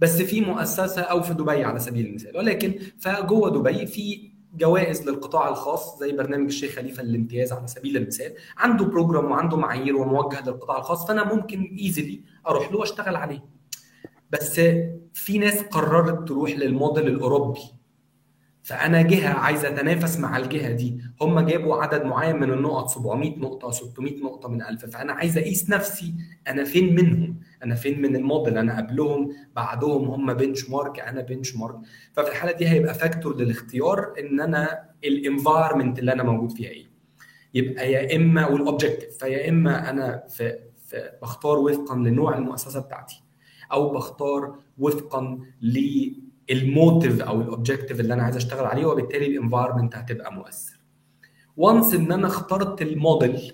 بس 0.00 0.22
في 0.22 0.40
مؤسسة 0.40 1.02
أو 1.02 1.22
في 1.22 1.34
دبي 1.34 1.64
على 1.64 1.78
سبيل 1.78 2.06
المثال 2.06 2.36
ولكن 2.36 2.74
فجوه 2.98 3.50
دبي 3.50 3.86
في 3.86 4.30
جوائز 4.56 5.08
للقطاع 5.08 5.48
الخاص 5.48 5.98
زي 5.98 6.12
برنامج 6.12 6.46
الشيخ 6.46 6.74
خليفة 6.76 7.02
للامتياز 7.02 7.52
على 7.52 7.66
سبيل 7.66 7.96
المثال. 7.96 8.34
عنده 8.56 8.84
program 8.84 9.30
وعنده 9.30 9.56
معايير 9.56 9.96
وموجه 9.96 10.40
للقطاع 10.46 10.78
الخاص 10.78 11.06
فأنا 11.06 11.34
ممكن 11.34 11.76
easily 11.80 12.20
أروح 12.48 12.72
له 12.72 12.78
وأشتغل 12.78 13.16
عليه. 13.16 13.44
بس 14.30 14.60
في 15.14 15.38
ناس 15.38 15.62
قررت 15.62 16.28
تروح 16.28 16.50
للموديل 16.50 17.08
الأوروبي. 17.08 17.60
فأنا 18.64 19.02
جهة 19.02 19.28
عايزه 19.32 19.68
أتنافس 19.68 20.18
مع 20.18 20.36
الجهة 20.36 20.72
دي. 20.72 21.00
هم 21.20 21.40
جابوا 21.40 21.76
عدد 21.76 22.04
معين 22.04 22.36
من 22.36 22.52
النقط 22.52 22.88
700 22.88 23.38
نقطة 23.38 23.70
600 23.70 24.20
نقطة 24.22 24.48
من 24.48 24.62
1000 24.62 24.84
فأنا 24.86 25.12
عايز 25.12 25.38
أقيس 25.38 25.70
نفسي 25.70 26.14
أنا 26.48 26.64
فين 26.64 26.94
منهم؟ 26.94 27.40
أنا 27.64 27.74
فين 27.74 28.02
من 28.02 28.16
الموديل؟ 28.16 28.58
أنا 28.58 28.76
قبلهم 28.76 29.32
بعدهم 29.56 30.08
هم 30.08 30.34
benchmark 30.34 31.00
أنا 31.00 31.20
benchmark 31.20 31.76
ففي 32.12 32.28
الحالة 32.28 32.52
دي 32.52 32.68
هيبقى 32.68 32.94
factor 32.94 33.36
للاختيار 33.36 34.12
إن 34.18 34.40
أنا 34.40 34.84
ال 35.04 35.12
environment 35.12 35.98
اللي 35.98 36.12
أنا 36.12 36.22
موجود 36.22 36.52
فيها 36.52 36.70
إيه. 36.70 36.86
يبقى 37.54 37.92
يا 37.92 38.16
إما 38.16 38.46
وال 38.46 38.59
objective 38.59 39.18
فيا 39.18 39.48
إما 39.48 39.90
أنا 39.90 40.24
في, 40.28 40.58
في 40.86 41.10
بختار 41.22 41.58
وفقا 41.58 41.96
لنوع 41.96 42.38
المؤسسة 42.38 42.80
بتاعتي 42.80 43.22
أو 43.72 43.90
بختار 43.92 44.56
وفقا 44.78 45.38
لل 46.50 46.68
motive 46.68 47.22
أو 47.22 47.40
ال 47.40 47.46
objective 47.46 48.00
اللي 48.00 48.14
أنا 48.14 48.22
عايز 48.22 48.36
أشتغل 48.36 48.64
عليه 48.66 48.86
وبالتالي 48.86 49.26
ال 49.26 49.32
environment 49.32 49.96
هتبقى 49.96 50.32
مؤثر. 50.34 50.76
و 51.56 51.64
once 51.64 51.94
إن 51.94 52.12
أنا 52.12 52.26
اخترت 52.26 52.82
الموديل 52.82 53.52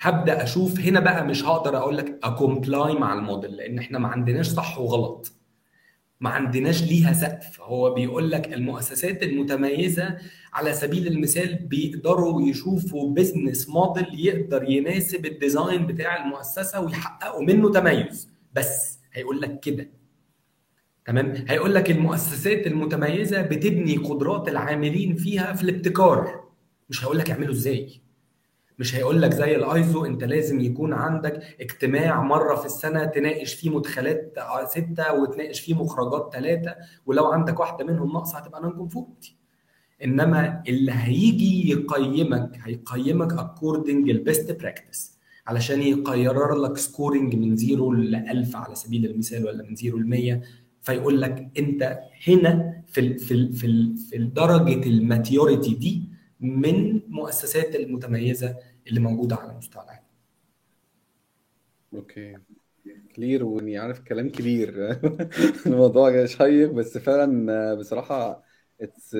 هبدأ 0.00 0.42
أشوف 0.42 0.80
هنا 0.80 1.00
بقى 1.00 1.26
مش 1.26 1.44
هقدر 1.44 1.76
أقول 1.76 1.96
لك 1.96 2.18
ا 2.22 2.32
comply 2.32 2.94
مع 2.94 3.14
الموديل 3.14 3.50
لأن 3.56 3.78
إحنا 3.78 3.98
ما 3.98 4.08
عندناش 4.08 4.46
صح 4.48 4.78
وغلط. 4.78 5.32
ما 6.20 6.30
عندناش 6.30 6.82
ليها 6.82 7.12
سقف. 7.12 7.60
هو 7.60 7.94
بيقول 7.94 8.30
لك 8.30 8.52
المؤسسات 8.52 9.22
المتميزة 9.22 10.16
على 10.52 10.72
سبيل 10.74 11.06
المثال 11.06 11.54
بيقدروا 11.54 12.42
يشوفوا 12.42 13.14
business 13.14 13.68
model 13.68 14.06
يقدر 14.26 14.70
يناسب 14.70 15.26
ال 15.26 15.35
design 15.35 15.86
بتاع 15.86 16.24
المؤسسة 16.24 16.80
ويحققوا 16.80 17.42
منه 17.42 17.70
تميز. 17.72 18.28
بس 18.54 18.98
هيقول 19.12 19.40
لك 19.40 19.60
كده. 19.60 19.90
تمام؟ 21.08 21.34
هيقول 21.48 21.74
لك 21.74 21.90
المؤسسات 21.90 22.66
المتميزة 22.66 23.42
بتبني 23.42 23.96
قدرات 23.96 24.48
العاملين 24.48 25.14
فيها 25.14 25.52
في 25.52 25.62
الابتكار. 25.62 26.44
مش 26.90 27.04
هيقول 27.04 27.18
لك 27.18 27.30
اعمله 27.30 27.50
إزاي. 27.50 28.00
مش 28.78 28.94
هيقول 28.94 29.22
لك 29.22 29.32
زي 29.34 29.56
الايزو 29.56 30.04
انت 30.06 30.24
لازم 30.24 30.60
يكون 30.60 30.92
عندك 30.92 31.40
اجتماع 31.60 32.22
مرة 32.22 32.54
في 32.56 32.66
السنة 32.66 33.04
تناقش 33.04 33.54
فيه 33.54 33.70
مدخلات 33.70 34.34
ستة 34.68 35.12
وتناقش 35.14 35.60
فيه 35.60 35.74
مخرجات 35.74 36.30
ثلاثة 36.32 36.74
ولو 37.06 37.26
عندك 37.26 37.60
واحدة 37.60 37.84
منهم 37.84 38.12
ناقصة 38.12 38.38
هتبقى 38.38 38.62
non-conformity 38.62 39.36
إنما 40.04 40.62
اللي 40.68 40.92
هيجي 40.94 41.70
يقيمك 41.70 42.50
هيقيمك 42.64 43.32
according 43.32 44.10
ال 44.10 44.20
best 44.20 44.60
practice 44.60 45.18
علشان 45.46 45.82
يقرر 45.82 46.54
لك 46.54 46.76
scoring 46.76 47.34
من 47.34 47.56
zero 47.56 47.92
ل 47.92 48.14
1000 48.14 48.56
على 48.56 48.74
سبيل 48.74 49.06
المثال 49.06 49.46
ولا 49.46 49.62
من 49.68 49.74
zero 49.74 49.98
ل 49.98 50.06
100 50.08 50.40
فيقول 50.88 51.20
لك 51.20 51.50
انت 51.58 52.00
هنا 52.28 52.82
في 52.86 53.18
في 53.18 53.52
في, 53.52 53.94
في 54.10 54.18
درجة 54.18 54.88
ال 54.88 54.98
maturity 54.98 55.74
دي 55.74 56.02
من 56.40 57.00
مؤسسات 57.08 57.74
المتميزة 57.74 58.56
اللي 58.86 59.00
موجودة 59.00 59.36
على 59.36 59.54
مستوى 59.54 59.82
العالم. 59.84 60.02
Okay. 61.94 62.36
Clear 63.16 63.44
واني 63.44 63.78
عارف 63.78 64.00
كلام 64.00 64.28
كبير. 64.28 64.98
الموضوع 65.66 66.24
شيق 66.26 66.70
بس 66.72 66.98
فعلا 66.98 67.74
بصراحة 67.74 68.42
it's 68.80 69.14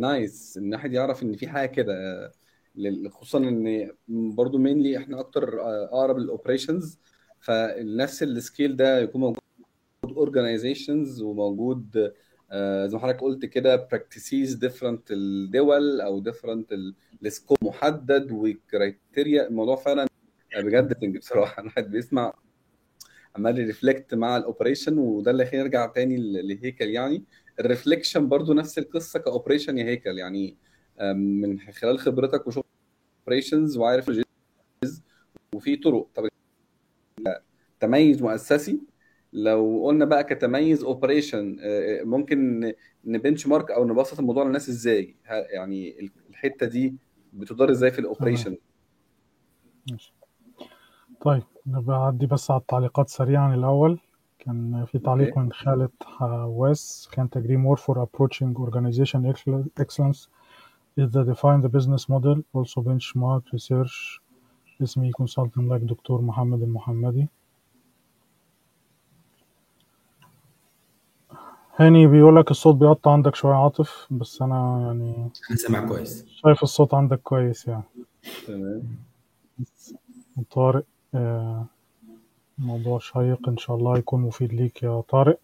nice 0.00 0.56
إن 0.56 0.68
الواحد 0.68 0.92
يعرف 0.92 1.22
إن 1.22 1.36
في 1.36 1.48
حاجة 1.48 1.68
كده. 1.68 1.94
خصوصا 3.10 3.38
إن 3.38 3.90
برضو 4.08 4.58
mainly 4.58 4.98
إحنا 4.98 5.20
أكتر 5.20 5.60
أقرب 5.84 6.18
لل 6.18 6.31
operations 6.31 6.98
فنفس 7.40 8.22
ال 8.22 8.31
scale 8.31 8.76
ده 8.76 8.98
يكون 9.00 9.20
موجود 9.20 9.42
organizations 10.04 11.22
وموجود 11.22 12.12
زي 12.86 12.96
ما 12.96 12.98
حضرتك 12.98 13.20
قلت 13.20 13.44
كده 13.44 13.76
practices 13.76 14.54
different 14.54 15.10
الدول 15.10 16.00
أو 16.00 16.18
different 16.18 16.72
ال 17.22 17.28
scope 17.28 17.58
محدد 17.62 18.32
و 18.32 18.45
criteria 18.45 19.48
الموضوع 19.48 19.76
فعلا 19.76 20.06
بجد 20.56 21.18
بصراحة. 21.18 21.60
الواحد 21.60 21.90
بيسمع 21.90 22.34
عمال 23.36 23.58
ي 23.58 23.65
reflect 23.65 24.14
مع 24.14 24.36
ال 24.36 24.42
operation 24.42 24.98
وده 24.98 25.30
اللي 25.30 25.48
هيرجع 25.52 25.86
تاني 25.86 26.42
لهيكل 26.42 26.88
يعني. 26.88 27.24
ال 27.60 27.66
reflection 27.66 28.28
برضو 28.28 28.52
نفس 28.52 28.78
القصة 28.78 29.18
ك 29.18 29.24
operation 29.24 29.78
يا 29.78 29.84
هيكل 29.84 30.18
يعني 30.18 30.56
من 31.14 31.60
خلال 31.60 31.98
خبرتك 31.98 32.46
وشغل 32.46 32.64
operations 33.20 33.76
وعارف 33.76 34.10
وفي 35.54 35.76
طرق. 35.76 36.08
طب 36.14 36.28
تميز 37.80 38.22
مؤسسي 38.22 38.80
لو 39.32 39.82
قلنا 39.86 40.04
بقى 40.04 40.24
كتميز 40.24 40.84
operation 40.84 41.56
ممكن 42.04 42.72
ن 43.04 43.46
benchmark 43.46 43.70
أو 43.70 43.84
نبسط 43.84 44.18
الموضوع 44.18 44.44
للناس 44.44 44.68
إزاي؟ 44.68 45.16
يعني 45.54 46.10
الحتة 46.30 46.66
دي 46.66 46.94
بتدار 47.32 47.70
إزاي 47.70 47.90
في 47.90 47.98
الاوبريشن 47.98 48.56
طيب 51.20 51.42
نعدي 51.66 52.26
بس 52.26 52.50
على 52.50 52.60
التعليقات 52.60 53.08
سريعا 53.08 53.54
الأول. 53.54 53.98
كان 54.38 54.84
في 54.84 54.98
تعليق 54.98 55.38
من 55.38 55.52
خالد 55.52 55.90
حواس. 56.02 57.08
can 57.14 57.38
agree 57.38 57.56
more 57.56 57.76
for 57.76 57.94
approaching 57.94 58.56
organization 58.56 59.34
excellence 59.80 60.28
is 60.98 61.08
the 61.12 61.24
define 61.24 61.60
the 61.62 61.68
business 61.68 62.08
model. 62.08 62.42
Also 62.54 62.82
benchmark 62.82 63.42
research. 63.54 64.20
اسمي 64.82 65.12
consultant 65.22 65.70
like 65.72 65.84
دكتور 65.84 66.20
محمد 66.22 66.62
المحمدي. 66.62 67.28
هاني 71.76 72.06
بيقول 72.06 72.36
لك 72.36 72.50
الصوت 72.50 72.76
بيقطع 72.76 73.12
عندك 73.12 73.34
شوية 73.34 73.54
عاطف 73.54 74.06
بس 74.10 74.42
أنا 74.42 74.80
يعني 74.86 75.30
أنا 75.50 75.56
سامع 75.56 75.88
كويس. 75.88 76.24
شايف 76.28 76.62
الصوت 76.62 76.94
عندك 76.94 77.20
كويس 77.20 77.68
يعني. 77.68 77.82
تمام. 78.46 78.82
طارق 80.50 80.84
آه 81.14 81.66
موضوع 82.58 82.98
شيق 82.98 83.48
إن 83.48 83.56
شاء 83.56 83.76
الله 83.76 83.98
يكون 83.98 84.20
مفيد 84.20 84.52
ليك 84.52 84.82
يا 84.82 85.00
طارق. 85.00 85.38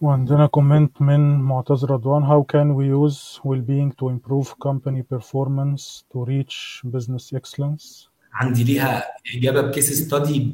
وعندنا 0.00 0.46
كومنت 0.46 1.02
من 1.02 1.40
معتز 1.40 1.84
رضوان 1.84 2.22
how 2.26 2.42
can 2.44 2.74
we 2.76 2.84
use 2.86 3.40
well-being 3.44 3.92
to 3.96 4.08
improve 4.08 4.54
company 4.68 5.02
performance 5.14 6.04
to 6.12 6.24
reach 6.24 6.82
business 6.84 7.32
excellence? 7.32 8.08
عندي 8.34 8.64
ليها 8.64 9.04
إجابة 9.36 9.60
بكيس 9.60 9.92
ستادي 9.92 10.52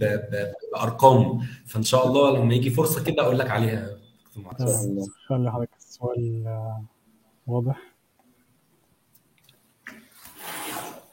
بأرقام. 0.73 1.41
فإن 1.67 1.83
شاء 1.83 2.07
الله 2.07 2.39
لما 2.39 2.55
يجي 2.55 2.71
فرصة 2.71 3.05
كده 3.05 3.23
أقول 3.23 3.39
لك 3.39 3.51
عليها. 3.51 3.97
خلي 5.29 5.53
حضرتك 5.53 5.77
السؤال 5.79 6.45
واضح؟ 7.47 7.81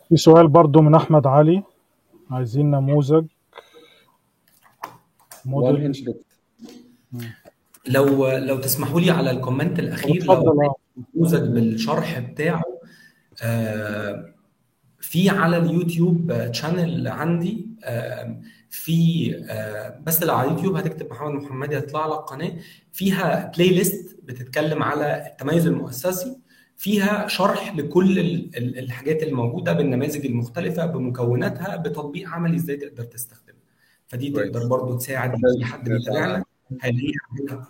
في 0.10 0.17
سؤال 0.17 0.47
برضو 0.47 0.82
من 0.82 0.95
أحمد 0.95 1.27
علي. 1.27 1.63
عايزين 2.32 2.71
نموذج. 2.71 3.25
موديل. 5.45 6.23
لو 7.88 8.27
لو 8.27 8.58
تسمحوا 8.58 8.99
لي 8.99 9.12
على 9.12 9.32
ال 9.31 9.38
comment 9.38 9.79
الأخير 9.80 10.23
لو 10.23 10.75
نموذج 11.15 11.49
بالشرح 11.49 12.19
بتاعه 12.19 12.63
آه 13.43 14.34
في 15.07 15.29
على 15.29 15.57
اليوتيوب 15.57 16.49
channel 16.51 17.07
عندي 17.07 17.67
في 18.69 19.29
بس 20.03 20.23
لو 20.23 20.35
على 20.35 20.47
اليوتيوب 20.47 20.75
هتكتب 20.75 21.09
محمد 21.11 21.41
محمدي 21.41 21.75
هيطلع 21.75 22.05
لك 22.07 22.13
قناة 22.13 22.53
فيها 22.93 23.51
playlist 23.55 24.19
بتتكلم 24.23 24.83
على 24.83 25.27
التميز 25.27 25.67
المؤسسي 25.67 26.37
فيها 26.77 27.27
شرح 27.27 27.75
لكل 27.75 28.19
الحاجات 28.57 29.23
الموجوده 29.23 29.73
بالنماذج 29.73 30.25
المختلفة 30.25 30.85
بمكوناتها 30.85 31.75
بتطبيق 31.75 32.29
عملي 32.29 32.55
إزاي 32.55 32.77
تقدر 32.77 33.03
تستخدمها. 33.03 33.57
فدي 34.07 34.29
تقدر 34.29 34.67
برضو 34.67 34.97
تساعد 34.97 35.31
اي 35.59 35.65
حد 35.65 35.89
بيتابعنا 35.89 36.43
هيلاقيها 36.81 37.67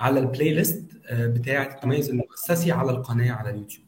على 0.00 0.20
ال 0.20 0.54
playlist 0.54 0.84
بتاعة 1.12 1.74
التميز 1.74 2.10
المؤسسي 2.10 2.72
على 2.72 2.90
القناة 2.90 3.32
على 3.32 3.50
اليوتيوب. 3.50 3.85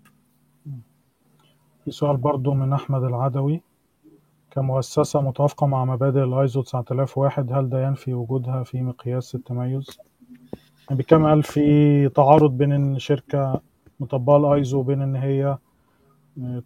في 1.88 1.94
سؤال 1.94 2.16
برضو 2.16 2.54
من 2.54 2.72
أحمد 2.72 3.04
العدوي 3.04 3.62
كمؤسسة 4.50 5.20
متوافقة 5.20 5.66
مع 5.66 5.84
مبادئ 5.84 6.22
الايزو 6.24 6.62
9001 6.62 7.52
هل 7.52 7.68
ده 7.68 7.86
ينفي 7.86 8.14
وجودها 8.14 8.62
في 8.62 8.82
مقياس 8.82 9.34
التميز؟ 9.34 9.98
يعني 10.88 10.96
بيتكلم 10.96 11.26
قال 11.26 11.42
في 11.42 12.08
تعارض 12.08 12.50
بين 12.50 12.72
إن 12.72 12.98
شركة 12.98 13.60
مطبقة 14.00 14.36
الايزو 14.36 14.78
وبين 14.78 15.02
إن 15.02 15.16
هي 15.16 15.58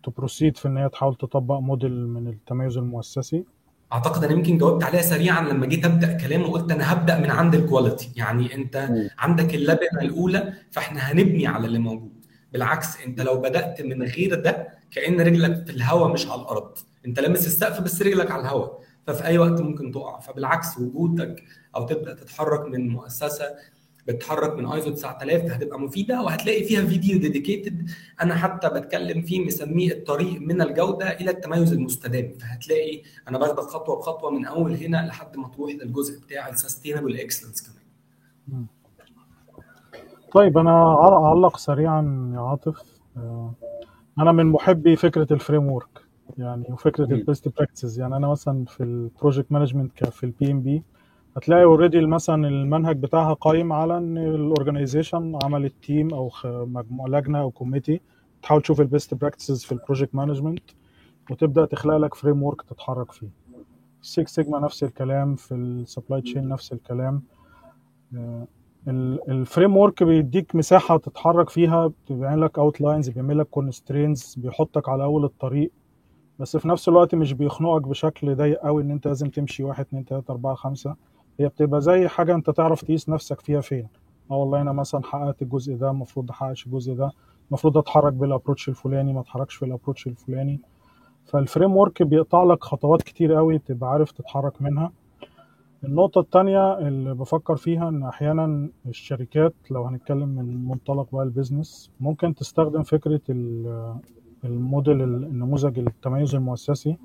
ت 0.03 0.10
proceed 0.10 0.57
في 0.57 0.69
إن 0.69 0.77
هي 0.77 0.89
تحاول 0.89 1.15
تطبق 1.15 1.59
موديل 1.59 2.09
من 2.09 2.29
التميز 2.29 2.77
المؤسسي 2.79 3.45
أعتقد 3.93 4.25
أنا 4.25 4.33
يمكن 4.33 4.59
جاوبت 4.59 4.85
عليها 4.85 5.03
سريعا 5.03 5.41
لما 5.41 5.67
جيت 5.67 5.85
أبدأ 5.85 6.17
كلام 6.17 6.43
وقلت 6.43 6.73
أنا 6.73 6.93
هبدأ 6.93 7.19
من 7.19 7.31
عند 7.31 7.55
ال 7.55 7.62
quality 7.62 8.13
يعني 8.17 8.55
أنت. 8.55 8.89
عندك 9.19 9.55
اللبنة 9.55 10.01
الأولى 10.03 10.53
فإحنا 10.71 11.01
هنبني 11.01 11.47
على 11.47 11.67
اللي 11.67 11.79
موجود 11.79 12.22
بالعكس 12.53 13.01
انت 13.01 13.21
لو 13.21 13.41
بدأت 13.41 13.83
من 13.83 14.03
غير 14.03 14.35
ده 14.35 14.69
كأن 14.91 15.21
رجلك 15.21 15.67
في 15.67 15.73
الهواء 15.73 16.13
مش 16.13 16.27
على 16.27 16.41
الأرض. 16.43 16.79
انت 17.07 17.21
لامس 17.21 17.47
السقف 17.47 17.81
بس 17.81 18.03
رجلك 18.03 18.31
على 18.31 18.43
الهواء 18.43 18.81
ففي 19.07 19.25
أي 19.25 19.39
وقت 19.39 19.61
ممكن 19.61 19.93
تقع. 19.93 20.21
فبالعكس 20.21 20.79
وجودك 20.79 21.43
أو 21.77 21.87
تبدأ 21.87 22.15
تتحرك 22.15 22.69
من 22.69 22.89
مؤسسة 22.89 23.45
بتتحرك 24.09 24.53
من 24.57 24.67
ايزو 24.67 24.91
9000 24.91 25.53
هتبقى 25.53 25.81
مفيدة 25.81 26.23
وهتلاقي 26.23 26.65
فيها 26.65 26.85
فيديو 26.87 27.19
dedicated 27.19 27.91
أنا 28.23 28.35
حتى 28.35 28.69
بتكلم 28.69 29.23
فيه 29.23 29.45
مسميه 29.45 29.93
الطريق 29.93 30.41
من 30.41 30.63
الجودة 30.63 31.11
إلى 31.13 31.31
التميز 31.31 31.73
المستدام. 31.73 32.33
فهتلاقي 32.41 33.03
أنا 33.29 33.39
باخدك 33.39 33.61
خطوة 33.61 33.97
بخطوة 33.97 34.31
من 34.31 34.45
أول 34.47 34.75
هنا 34.75 35.07
لحد 35.07 35.37
ما 35.37 35.49
تروح 35.49 35.73
للجزء 35.75 36.21
بتاع 36.21 36.49
ال 36.49 36.55
sustainable 36.55 37.21
excellence 37.21 37.63
كمان. 37.63 38.67
طيب 40.33 40.59
أنا 40.59 40.95
أعلق 41.27 41.57
سريعا 41.57 42.31
يا 42.35 42.41
عاطف. 42.41 42.83
آه، 43.17 43.53
أنا 44.19 44.33
من 44.33 44.47
محبي 44.47 44.97
فكرة 44.97 45.33
ال 45.33 45.67
framework 45.71 46.03
يعني 46.39 46.65
وفكرة. 46.69 47.05
ال 47.05 47.14
best 47.14 47.49
practices. 47.57 48.01
يعني 48.01 48.17
أنا 48.17 48.29
مثلا 48.29 48.65
في 48.65 48.83
ال 48.83 48.92
project 48.92 49.53
management 49.53 50.05
في 50.05 50.25
ال 50.25 50.51
PMP 50.53 50.83
هتلاقي 51.37 51.65
already 51.65 52.07
مثلا 52.07 52.49
المنهج 52.49 52.97
بتاعها 52.97 53.33
قايم 53.33 53.73
على 53.73 53.99
إن 53.99 54.19
ال 54.19 54.28
organization 54.28 55.39
عملت 55.45 55.75
team 55.83 56.15
أو 56.15 56.31
مجموعة 56.45 57.09
لجنة 57.09 57.41
أو 57.41 57.51
committee 57.51 58.01
تحاول 58.43 58.63
تشوف 58.63 58.81
ال 58.81 58.88
best 58.88 59.15
practices 59.15 59.65
في 59.65 59.73
ال 59.73 59.78
project 59.78 60.15
management 60.15 60.71
وتبدأ 61.31 61.65
تخلق 61.65 61.97
لك 61.97 62.15
framework 62.15 62.63
تتحرك 62.63 63.13
فيه. 63.13 63.29
ال 64.03 64.11
Six 64.11 64.35
Sigma 64.35 64.59
نفس 64.59 64.85
الكلام 64.85 65.35
في 65.37 65.55
ال 65.55 65.64
supply 65.64 66.21
chain 66.21 66.49
نفس 66.49 66.73
الكلام. 66.73 67.23
ال 68.89 69.77
framework 69.77 70.03
بيديك 70.03 70.55
مساحه 70.57 70.97
تتحرك 70.97 71.51
فيها 71.51 71.93
بيبين 72.09 72.35
لك 72.39 72.59
outlines 72.59 73.09
بيعمل 73.09 73.39
لك 73.39 73.47
constraints 73.47 74.35
بيحطك 74.39 74.89
على 74.89 75.05
اول 75.05 75.25
الطريق 75.25 75.71
بس 76.39 76.57
في 76.57 76.69
نفس 76.69 76.89
الوقت 76.89 77.15
مش 77.15 77.33
بيخنقك 77.33 77.83
بشكل 77.89 78.35
ضيق 78.37 78.59
قوي 78.61 78.83
ان 78.83 78.91
انت 78.91 79.07
لازم 79.07 79.29
تمشي 79.29 79.65
واحد 79.65 79.85
اتنين 79.85 80.05
تلاته 80.05 80.33
اربعه 80.33 80.55
خمسه 80.55 80.97
هي 81.41 81.49
بتبقى 81.49 81.81
زي 81.81 82.09
حاجة 82.09 82.35
انت 82.35 82.51
تعرف 82.51 82.83
تقيس 82.83 83.09
نفسك 83.09 83.41
فيها 83.41 83.61
فين 83.61 83.89
آه 84.31 84.37
والله 84.37 84.61
أنا 84.61 84.73
مثلا 84.73 85.03
حققت 85.05 85.43
الجزء 85.43 85.75
ده 85.77 85.91
المفروض 85.91 86.31
احققش 86.31 86.67
الجزء 86.67 86.95
ده 86.95 87.11
المفروض 87.49 87.79
اتحرك 87.79 88.13
بال 88.13 88.24
approach 88.24 88.69
الفلاني 88.69 89.13
ما 89.13 89.21
اتحركش 89.21 89.55
في 89.55 89.65
ال 89.65 89.70
approach 89.70 90.07
الفلاني 90.07 90.61
فال 91.25 91.77
framework 91.77 92.03
بيقطع 92.03 92.43
لك 92.45 92.65
خطوات 92.65 93.03
كتير 93.03 93.35
قوي 93.35 93.59
تبقى 93.59 93.91
عارف 93.91 94.11
تتحرك 94.13 94.63
منها 94.63 94.93
النقطة 95.85 96.21
التانية 96.21 96.79
اللي 96.79 97.15
بفكر 97.15 97.57
فيها 97.57 97.89
إن 97.89 98.03
أحيانا 98.03 98.69
الشركات 98.87 99.55
لو 99.71 99.85
هنتكلم 99.85 100.29
من 100.29 100.65
منطلق 100.69 101.09
بقى 101.13 101.23
ال 101.25 101.32
business 101.32 101.91
ممكن 102.01 102.35
تستخدم 102.35 102.83
فكرة 102.83 103.21
ال- 103.31 103.97
الموديل 104.45 105.03
النموذج 105.03 105.79
التميز 105.79 106.35
المؤسسي 106.35 106.97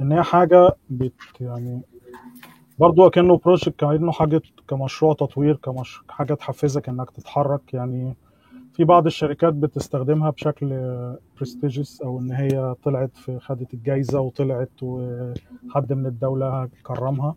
إن 0.00 0.12
هي 0.12 0.22
حاجة 0.22 0.70
بت 0.90 1.12
يعني 1.40 1.80
برضو 2.78 3.10
كأنه 3.10 3.36
project 3.38 3.76
كأنه 3.80 4.12
حاجة 4.12 4.42
كمشروع 4.68 5.14
تطوير 5.14 5.56
كمش 5.56 6.00
حاجة 6.08 6.34
تحفزك 6.34 6.88
إنك 6.88 7.10
تتحرك. 7.10 7.74
يعني 7.74 8.14
في 8.72 8.84
بعض 8.84 9.06
الشركات 9.06 9.54
بتستخدمها 9.54 10.30
بشكل 10.30 10.68
prestigious 11.38 12.02
أو 12.02 12.18
إن 12.18 12.32
هي 12.32 12.74
طلعت 12.82 13.16
في 13.16 13.38
خدت 13.38 13.74
الجايزة 13.74 14.20
وطلعت 14.20 14.70
وحد 14.82 15.92
من 15.92 16.06
الدولة 16.06 16.68
كرمها. 16.86 17.34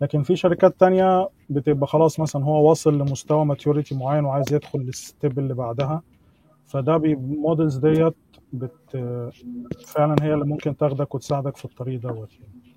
لكن 0.00 0.22
في 0.22 0.36
شركات 0.36 0.80
تانية 0.80 1.28
بتبقى 1.50 1.86
خلاص 1.86 2.20
مثلا 2.20 2.44
هو 2.44 2.68
واصل 2.68 2.98
لمستوى 2.98 3.44
maturity 3.44 3.94
معين 3.94 4.24
وعايز 4.24 4.52
يدخل 4.52 4.78
لل 4.78 4.98
step 4.98 5.38
اللي 5.38 5.54
بعدها. 5.54 6.02
فده 6.66 6.96
ال 6.96 7.07
models 7.07 7.76
ديت 7.76 8.14
بت 8.52 8.96
فعلا 9.86 10.16
هي 10.22 10.34
اللي 10.34 10.44
ممكن 10.44 10.76
تاخدك 10.76 11.14
وتساعدك 11.14 11.56
في 11.56 11.64
الطريق 11.64 12.00
دوت 12.00 12.28
يعني. 12.32 12.76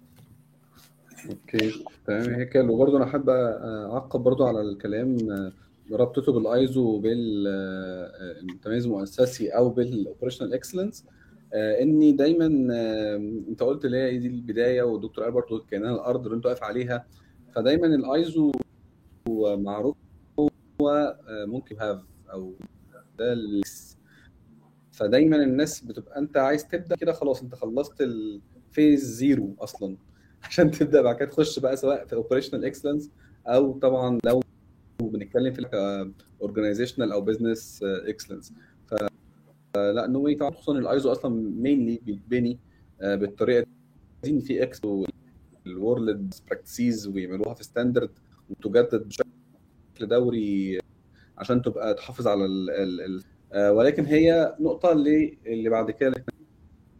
okay 1.29 1.85
تمام 2.07 2.29
هيك 2.29 2.55
وبرضه 2.55 2.97
أنا 2.97 3.05
حابب 3.05 3.29
أعقب 3.29 4.19
برضه 4.19 4.47
على 4.47 4.61
الكلام 4.61 5.17
آه، 5.31 5.51
ربطته 5.95 6.31
بالايزو 6.33 6.81
وبالتميز 6.95 8.85
المؤسسي 8.85 9.49
أو 9.49 9.69
بال 9.69 9.82
operational 9.82 10.53
excellence 10.53 11.05
إني 11.53 12.11
دايما 12.11 12.67
آه، 12.73 13.15
أنت 13.49 13.63
قلت 13.63 13.85
اللي 13.85 13.97
هي 13.97 14.17
دي 14.17 14.27
البداية 14.27 14.81
والدكتور 14.81 15.27
ألبرت 15.27 15.69
كانها 15.69 15.91
الأرض 15.95 16.25
اللي 16.25 16.35
أنت 16.35 16.45
واقف 16.45 16.63
عليها. 16.63 17.07
فدايما 17.55 17.87
الآيزو 17.87 18.51
معروف 19.47 19.95
هو 20.39 21.17
آه، 21.27 21.45
ممكن 21.45 21.75
half 21.79 22.01
أو 22.33 22.53
ده 23.19 23.35
فدايما 24.91 25.35
الناس 25.35 25.81
بتبقى 25.81 26.19
أنت 26.19 26.37
عايز 26.37 26.67
تبدأ 26.67 26.95
كده 26.95 27.13
خلاص 27.13 27.41
أنت 27.41 27.55
خلصت 27.55 28.01
ال 28.01 28.18
phase 28.18 29.03
zero 29.03 29.55
أصلا. 29.59 29.97
عشان 30.43 30.71
تبدأ 30.71 31.01
بعد 31.01 31.15
كده 31.15 31.29
تخش 31.29 31.59
بقى 31.59 31.77
سواء 31.77 32.05
في 32.05 32.15
operational 32.15 32.65
excellence 32.65 33.11
أو 33.47 33.79
طبعا 33.79 34.19
لو 34.25 34.43
بنتكلم 35.01 35.53
في 35.53 36.11
organizational 36.41 37.11
أو 37.11 37.21
business 37.21 37.83
excellence 37.83 38.53
فلا 39.79 40.07
نو 40.07 40.21
واي 40.21 40.37
خصوصا 40.39 40.71
الايزو 40.79 41.11
أصلا 41.11 41.31
مينلي 41.61 41.99
بيتبني 42.05 42.59
آه، 43.01 43.15
بالطريقة 43.15 43.65
دي 44.23 44.29
إن 44.31 44.39
في 44.39 44.63
إكس 44.63 44.81
الورلد 45.67 46.33
براكتسيز 46.47 47.07
ويعملوها 47.07 47.53
في 47.53 47.63
ستاندرد 47.63 48.09
وتجدد 48.49 49.07
بشكل 49.07 50.07
دوري 50.07 50.79
عشان 51.37 51.61
تبقى 51.61 51.93
تحافظ 51.93 52.27
على 52.27 52.45
ال 52.45 52.69
ال 52.69 53.01
ال 53.01 53.23
آه، 53.53 53.71
ولكن 53.71 54.05
هي 54.05 54.55
نقطة 54.59 54.91
اللي 54.91 55.37
اللي 55.45 55.69
بعد 55.69 55.91
كده 55.91 56.25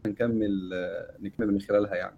نكمل 0.06 0.70
آه، 0.74 1.16
نكمل 1.20 1.52
من 1.52 1.60
خلالها 1.60 1.94
يعني. 1.94 2.16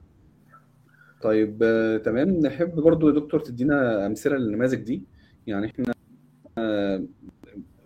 طيب 1.22 1.58
تمام. 2.04 2.28
نحب 2.30 2.74
برضو 2.74 3.08
يا 3.08 3.14
دكتور 3.14 3.40
تدينا 3.40 4.06
أمثلة 4.06 4.36
للنماذج 4.36 4.78
دي. 4.78 5.02
يعني 5.46 5.66
إحنا 5.66 5.94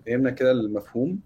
فهمنا 0.07 0.31
كده 0.31 0.51
المفهوم. 0.51 1.21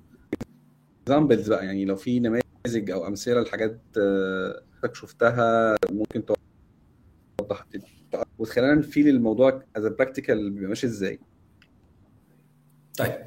examples 1.11 1.49
بقى 1.49 1.67
يعني 1.67 1.85
لو 1.85 1.97
في 1.97 2.21
نماذج 2.21 2.91
أو 2.91 3.07
أمثلة 3.07 3.41
لحاجات 3.43 3.81
آه، 3.99 4.63
حضرتك 4.79 4.95
شفتها 4.95 5.77
ممكن 5.91 6.25
توضح 7.39 7.67
وتخلينا 8.39 8.75
ن 8.75 8.82
feel 8.82 9.09
الموضوع 9.09 9.63
as 9.77 9.87
practical 9.87 10.51
بيبقى 10.51 10.69
ماشي 10.69 10.87
إزاي. 10.87 11.19
طيب. 12.99 13.19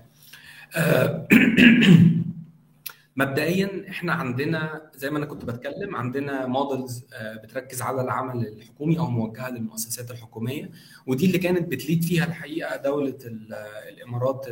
آه، 0.75 1.27
مبدئيا 3.15 3.85
إحنا 3.89 4.13
عندنا 4.13 4.91
زي 4.95 5.09
ما 5.09 5.17
أنا 5.17 5.25
كنت 5.25 5.45
بتكلم 5.45 5.95
عندنا 5.95 6.45
models 6.45 7.05
بتركز 7.43 7.81
على 7.81 8.01
العمل 8.01 8.47
الحكومي 8.47 8.99
أو 8.99 9.07
موجهة 9.09 9.49
للمؤسسات 9.49 10.11
الحكومية 10.11 10.69
ودي 11.07 11.25
اللي 11.25 11.37
كانت 11.37 11.71
بت 11.71 11.82
lead 11.82 12.03
فيها 12.03 12.25
الحقيقة 12.25 12.75
دولة 12.75 13.17
ال- 13.25 13.53
الإمارات 13.89 14.47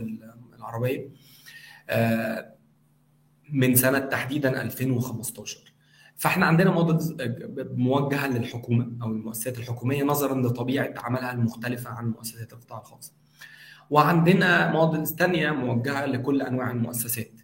العربية. 0.57 1.09
آه، 1.89 2.60
من 3.51 3.75
سنة 3.75 3.99
تحديدا 3.99 4.61
2015 4.61 5.73
فإحنا 6.17 6.45
عندنا 6.45 6.71
models 6.71 7.15
موجهة 7.57 8.27
للحكومة 8.27 8.91
أو 9.01 9.07
المؤسسات 9.07 9.57
الحكومية 9.57 10.03
نظرا 10.03 10.41
لطبيعة 10.41 10.93
عملها 10.97 11.31
المختلفة 11.31 11.89
عن 11.89 12.09
مؤسسات 12.09 12.53
القطاع 12.53 12.79
الخاص. 12.79 13.13
وعندنا 13.89 14.71
models 14.71 15.11
تانية 15.11 15.51
موجهة 15.51 16.05
لكل 16.05 16.41
أنواع 16.41 16.71
المؤسسات. 16.71 17.40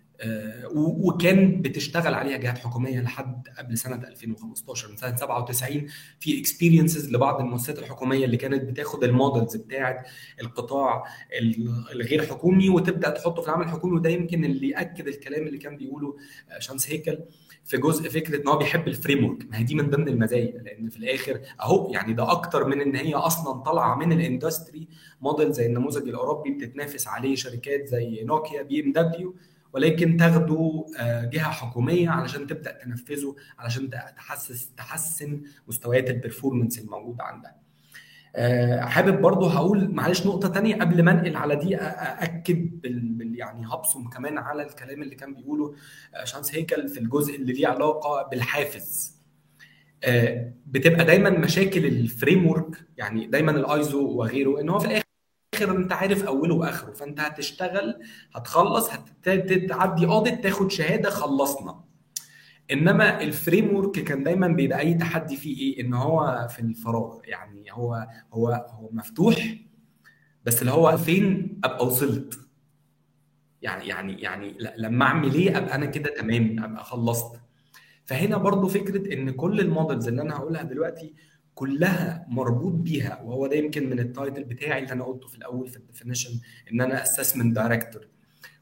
وكان 0.75 1.62
بتشتغل 1.62 2.13
عليها 2.13 2.38
جهات 2.38 2.58
حكومية 2.58 2.99
لحد 3.01 3.47
قبل 3.58 3.77
سنة 3.77 4.08
2015 4.08 4.89
من 4.91 4.97
سنة 4.97 5.15
97 5.15 5.88
في 6.19 6.39
experiences 6.39 7.12
لبعض 7.12 7.39
المؤسسات 7.41 7.80
الحكومية 7.80 8.25
اللي 8.25 8.38
كانت 8.38 8.63
بتاخد 8.63 9.03
ال 9.04 9.11
models 9.11 9.56
بتاعه 9.56 10.06
القطاع 10.41 11.03
ال- 11.41 11.84
الغير 11.91 12.25
حكومي 12.25 12.69
وتبدأ 12.69 13.10
تحطه 13.10 13.41
في 13.41 13.47
العمل 13.47 13.63
الحكومي 13.65 13.95
وده 13.95 14.10
يمكن 14.10 14.45
اللي 14.45 14.69
يأكد 14.69 15.08
الكلام 15.08 15.47
اللي 15.47 15.58
كان 15.58 15.77
بيقوله 15.77 16.17
آه، 16.51 16.60
بشمهندس 16.60 16.89
هيكل 16.89 17.19
في 17.65 17.77
جزء 17.77 18.10
فكرة 18.10 18.41
إن 18.41 18.47
هو 18.47 18.58
بيحب 18.58 18.88
ال 18.88 19.26
framework 19.26 19.45
ما 19.51 19.58
هي 19.58 19.63
دي 19.63 19.75
من 19.75 19.89
ضمن 19.89 20.08
المزايا 20.08 20.62
لأن 20.62 20.89
في 20.89 20.97
الآخر 20.97 21.41
أهو 21.62 21.91
يعني 21.93 22.13
ده 22.13 22.32
أكتر 22.32 22.67
من 22.67 22.82
إن 22.82 22.95
هي 22.95 23.13
أصلا 23.15 23.53
طالعة 23.62 23.95
من 23.95 24.12
ال 24.12 24.20
industry 24.20 24.88
model 25.21 25.52
زي 25.51 25.65
النموذج 25.65 26.08
الأوروبي 26.10 26.51
بتتنافس 26.51 27.08
عليه 27.08 27.36
شركات 27.36 27.88
زي 27.88 28.23
نوكيا 28.23 28.62
BMW 28.62 29.36
ولكن 29.73 30.17
تاخده 30.17 30.86
آه، 30.99 31.25
جهة 31.25 31.51
حكومية 31.51 32.10
علشان 32.10 32.47
تبدأ 32.47 32.71
تنفذه 32.71 33.36
علشان 33.60 33.89
تحسس 33.89 34.73
تحسن 34.75 35.41
مستويات 35.67 36.10
ال 36.10 36.15
performance 36.15 36.80
الموجودة 36.80 37.23
عندها 37.23 37.56
آه، 38.36 38.82
حابب 38.82 39.21
برضه 39.21 39.51
هقول 39.51 39.91
معلش 39.93 40.25
نقطة 40.25 40.47
تانية 40.47 40.75
قبل 40.75 41.03
ما 41.03 41.12
انقل 41.12 41.36
على 41.36 41.56
دي 41.56 41.77
أأكد 41.77 42.82
بال 42.82 43.34
يعني 43.36 43.65
هبصم 43.67 44.10
كمان 44.10 44.38
على 44.38 44.63
الكلام 44.63 45.01
اللي 45.01 45.15
كان 45.15 45.34
بيقوله 45.34 45.75
آه، 46.15 46.23
بشمهندس 46.23 46.56
هيكل 46.56 46.88
في 46.88 46.99
الجزء 46.99 47.36
اللي 47.36 47.53
ليه 47.53 47.67
علاقة 47.67 48.30
بالحافز. 48.30 49.17
بتبقى 50.67 51.06
دايما 51.06 51.30
مشاكل 51.30 51.86
ال 51.86 52.47
framework 52.47 52.88
يعني 52.97 53.27
دايما 53.27 53.51
الايزو 53.51 54.08
وغيره 54.10 54.62
إن 54.62 54.69
هو 54.69 54.80
في 54.80 54.86
الآخر 54.86 55.07
انت 55.63 55.93
عارف 55.93 56.24
اوله 56.24 56.56
واخره 56.56 56.91
فانت 56.93 57.20
هتشتغل 57.20 58.00
هتخلص 58.36 58.89
هتعدي 58.93 60.06
audit 60.06 60.43
تاخد 60.43 60.72
شهادة 60.72 61.10
خلصنا. 61.10 61.84
انما 62.72 63.22
ال 63.21 63.76
framework 63.76 63.91
كان 64.00 64.24
دايما 64.24 64.48
بيبقى 64.48 64.80
أي 64.80 64.93
تحدي 64.93 65.38
فيه 65.38 65.58
إيه؟ 65.58 65.82
إن 65.86 65.93
هو 65.93 66.48
في 66.50 66.60
الفراغ. 66.60 67.20
يعني 67.24 67.65
هو 67.72 68.08
هو 68.34 68.65
هو 68.70 68.89
مفتوح 68.91 69.56
بس 70.46 70.62
اللي 70.62 70.72
هو 70.72 70.98
فين 70.98 71.60
أبقى 71.63 71.86
وصلت؟ 71.86 72.39
يعني 73.62 73.88
يعني 73.88 74.22
يعني 74.22 74.58
لما 74.78 75.06
أعمل 75.06 75.34
إيه 75.34 75.58
أبقى 75.58 75.76
أنا 75.76 75.86
كده 75.86 76.13
تمام 76.17 76.63
أبقى 76.63 76.84
خلصت. 76.84 77.41
فهنا 78.06 78.38
برضو 78.38 78.67
فكرة 78.67 79.13
إن 79.13 79.30
كل 79.32 79.60
ال 79.60 79.66
models 79.66 80.08
اللي 80.08 80.22
أنا 80.22 80.36
هقولها 80.38 80.63
دلوقتي 80.63 81.13
كلها 81.58 82.26
مربوط 82.30 82.74
بيها 82.74 83.22
وهو 83.26 83.48
ده 83.48 83.56
يمكن 83.56 83.89
من 83.89 84.00
ال 84.00 84.07
title 84.07 84.43
بتاعي 84.43 84.80
اللي 84.84 84.91
أنا 84.93 85.04
قلته 85.04 85.28
في 85.28 85.38
الأول 85.38 85.67
في 85.67 85.78
ال 85.78 85.83
definition 85.83 86.39
إن 86.72 86.82
أنا 86.82 87.04
assessment 87.04 87.56
director 87.56 88.08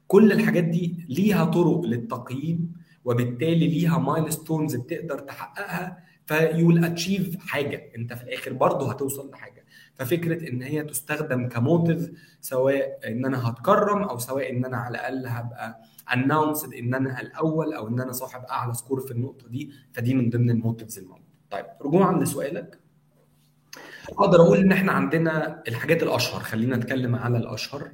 كل 0.07 0.31
الحاجات 0.31 0.63
دي 0.63 1.05
ليها 1.09 1.45
طرق 1.45 1.81
للتقييم 1.81 2.73
وبالتالي 3.05 3.67
ليها 3.67 3.97
milestones 3.97 4.75
بتقدر 4.75 5.19
تحققها 5.19 6.03
ف 6.25 6.34
you'll 6.34 6.85
achieve 6.85 7.37
حاجة. 7.39 7.91
أنت 7.97 8.13
في 8.13 8.23
الآخر 8.23 8.53
برضه 8.53 8.91
هتوصل 8.91 9.29
لحاجة. 9.31 9.65
ففكرة 9.95 10.49
إن 10.49 10.61
هي 10.61 10.83
تستخدم 10.83 11.47
ك 11.49 11.58
motive 11.58 12.11
سواء 12.41 12.99
إن 13.07 13.25
أنا 13.25 13.49
هتكرم 13.49 14.03
أو 14.03 14.17
سواء 14.17 14.49
إن 14.51 14.65
أنا 14.65 14.77
على 14.77 14.97
الأقل 14.97 15.27
هبقى 15.27 15.81
announced 16.13 16.73
إن 16.73 16.93
أنا 16.93 17.21
الأول 17.21 17.73
أو 17.73 17.87
إن 17.87 17.99
أنا 18.01 18.11
صاحب 18.11 18.41
أعلى 18.43 18.73
score 18.73 18.99
في 18.99 19.11
النقطة 19.11 19.47
دي 19.47 19.71
فدي 19.93 20.13
من 20.13 20.29
ضمن 20.29 20.49
ال 20.49 20.55
motives 20.55 20.97
الموجودة. 20.99 21.25
طيب 21.51 21.65
رجوعا 21.81 22.23
لسؤالك. 22.23 22.79
أقدر 24.09 24.41
أقول 24.41 24.57
ان 24.57 24.71
إحنا 24.71 24.91
عندنا 24.91 25.63
الحاجات 25.67 26.03
الاشهر 26.03 26.41
خلينا 26.41 26.75
نتكلم 26.75 27.15
على 27.15 27.37
الاشهر. 27.37 27.91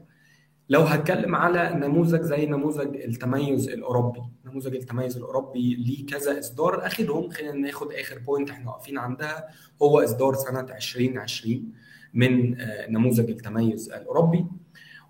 لو 0.69 0.82
هتكلم 0.82 1.36
على 1.36 1.74
نموذج 1.76 2.21
زي 2.21 2.45
نموذج 2.45 2.95
التميز 2.95 3.69
الاوروبي 3.69 4.21
نموذج 4.45 4.76
التميز 4.76 5.17
الاوروبي 5.17 5.76
ليه 5.76 6.06
كذا 6.06 6.39
اصدار 6.39 6.86
اخرهم 6.88 7.30
خلينا 7.30 7.54
ناخد 7.54 7.91
اخر 7.91 8.19
point 8.20 8.50
إحنا 8.50 8.69
واقفين 8.69 8.97
عندها 8.97 9.47
هو 9.82 10.00
اصدار 10.00 10.36
سنة 10.36 10.60
2020 10.76 11.71
من 12.13 12.58
نموذج 12.89 13.30
التميز 13.30 13.91
الاوروبي. 13.91 14.45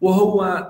وهو 0.01 0.67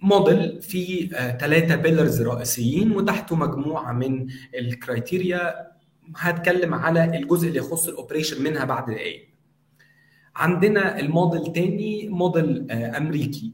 موديل 0.00 0.62
فيه 0.62 1.08
ثلاثة 1.38 1.76
pillars 1.76 2.22
رئيسيين 2.22 2.92
وتحته 2.92 3.36
مجموعة 3.36 3.92
من 3.92 4.26
ال 4.58 4.71
criteria 4.71 5.75
هتكلم 6.16 6.74
على 6.74 7.18
الجزء 7.18 7.48
اللي 7.48 7.58
يخص 7.58 7.88
ال 7.88 7.93
operation 7.93 8.42
منها 8.42 8.64
بعد 8.64 8.90
دقايق. 8.90 9.28
عندنا 10.36 11.00
الموديل 11.00 11.52
تاني 11.52 12.08
موديل 12.08 12.70
أمريكي 12.70 13.52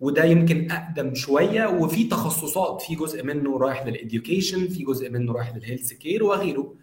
وده 0.00 0.24
يمكن 0.24 0.70
أقدم 0.70 1.14
شوية 1.14 1.66
وفي 1.66 2.04
تخصصات 2.04 2.82
في 2.82 2.94
جزء 2.94 3.24
منه 3.24 3.58
رايح 3.58 3.86
لل 3.86 4.01
education 4.01 4.68
في 4.68 4.84
جزء 4.84 5.10
منه 5.10 5.32
رايح 5.32 5.56
لل 5.56 5.65
health 5.65 5.92
care 5.92 6.24
وغيره. 6.24 6.74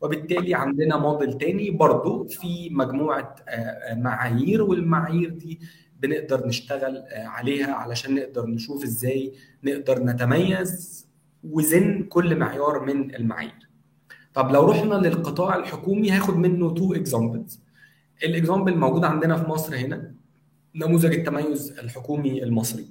وبالتالي 0.00 0.54
عندنا 0.54 0.96
موديل 0.96 1.38
تاني 1.38 1.70
برضو 1.70 2.24
في 2.24 2.68
مجموعة 2.70 3.34
معايير 3.92 4.62
والمعايير 4.62 5.28
دي 5.30 5.60
بنقدر 6.00 6.46
نشتغل 6.46 7.04
عليها 7.12 7.72
علشان 7.74 8.14
نقدر 8.14 8.46
نشوف 8.46 8.84
إزاي 8.84 9.32
نقدر 9.64 10.04
نتميز 10.04 11.06
وزن 11.44 12.02
كل 12.02 12.36
معيار 12.36 12.84
من 12.84 13.14
المعايير. 13.14 13.65
طب 14.36 14.52
لو 14.52 14.70
رحنا 14.70 14.94
للقطاع 14.94 15.56
الحكومي 15.56 16.10
هاخد 16.10 16.36
منه 16.36 16.74
two 16.74 16.94
examples 16.94 17.60
ال 18.24 18.31
example 18.31 18.76
موجود 18.76 19.04
عندنا 19.04 19.36
في 19.36 19.48
مصر 19.50 19.76
هنا 19.76 20.14
نموذج 20.74 21.14
التميز 21.14 21.78
الحكومي 21.78 22.42
المصري. 22.42 22.86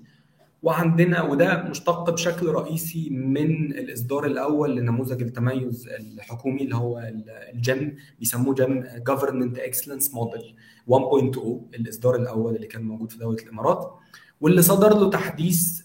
وعندنا 0.63 1.21
وده 1.21 1.63
مشتق 1.63 2.09
بشكل 2.09 2.47
رئيسي 2.47 3.09
من 3.09 3.71
الإصدار 3.71 4.25
الأول 4.25 4.75
لنموذج 4.75 5.21
التميز 5.21 5.87
الحكومي 5.87 6.63
اللي 6.63 6.75
هو 6.75 7.11
ال 7.53 7.64
GEM 7.64 7.95
بيسموه 8.19 8.55
GEM 8.55 8.83
Government 9.07 9.59
Excellence 9.59 10.13
Model 10.13 10.55
1.0 10.91 11.39
الإصدار 11.75 12.15
الأول 12.15 12.55
اللي 12.55 12.67
كان 12.67 12.83
موجود 12.83 13.11
في 13.11 13.17
دولة 13.17 13.43
الإمارات. 13.43 13.93
واللي 14.41 14.61
صدر 14.61 14.89
له 14.99 15.09
تحديث 15.09 15.81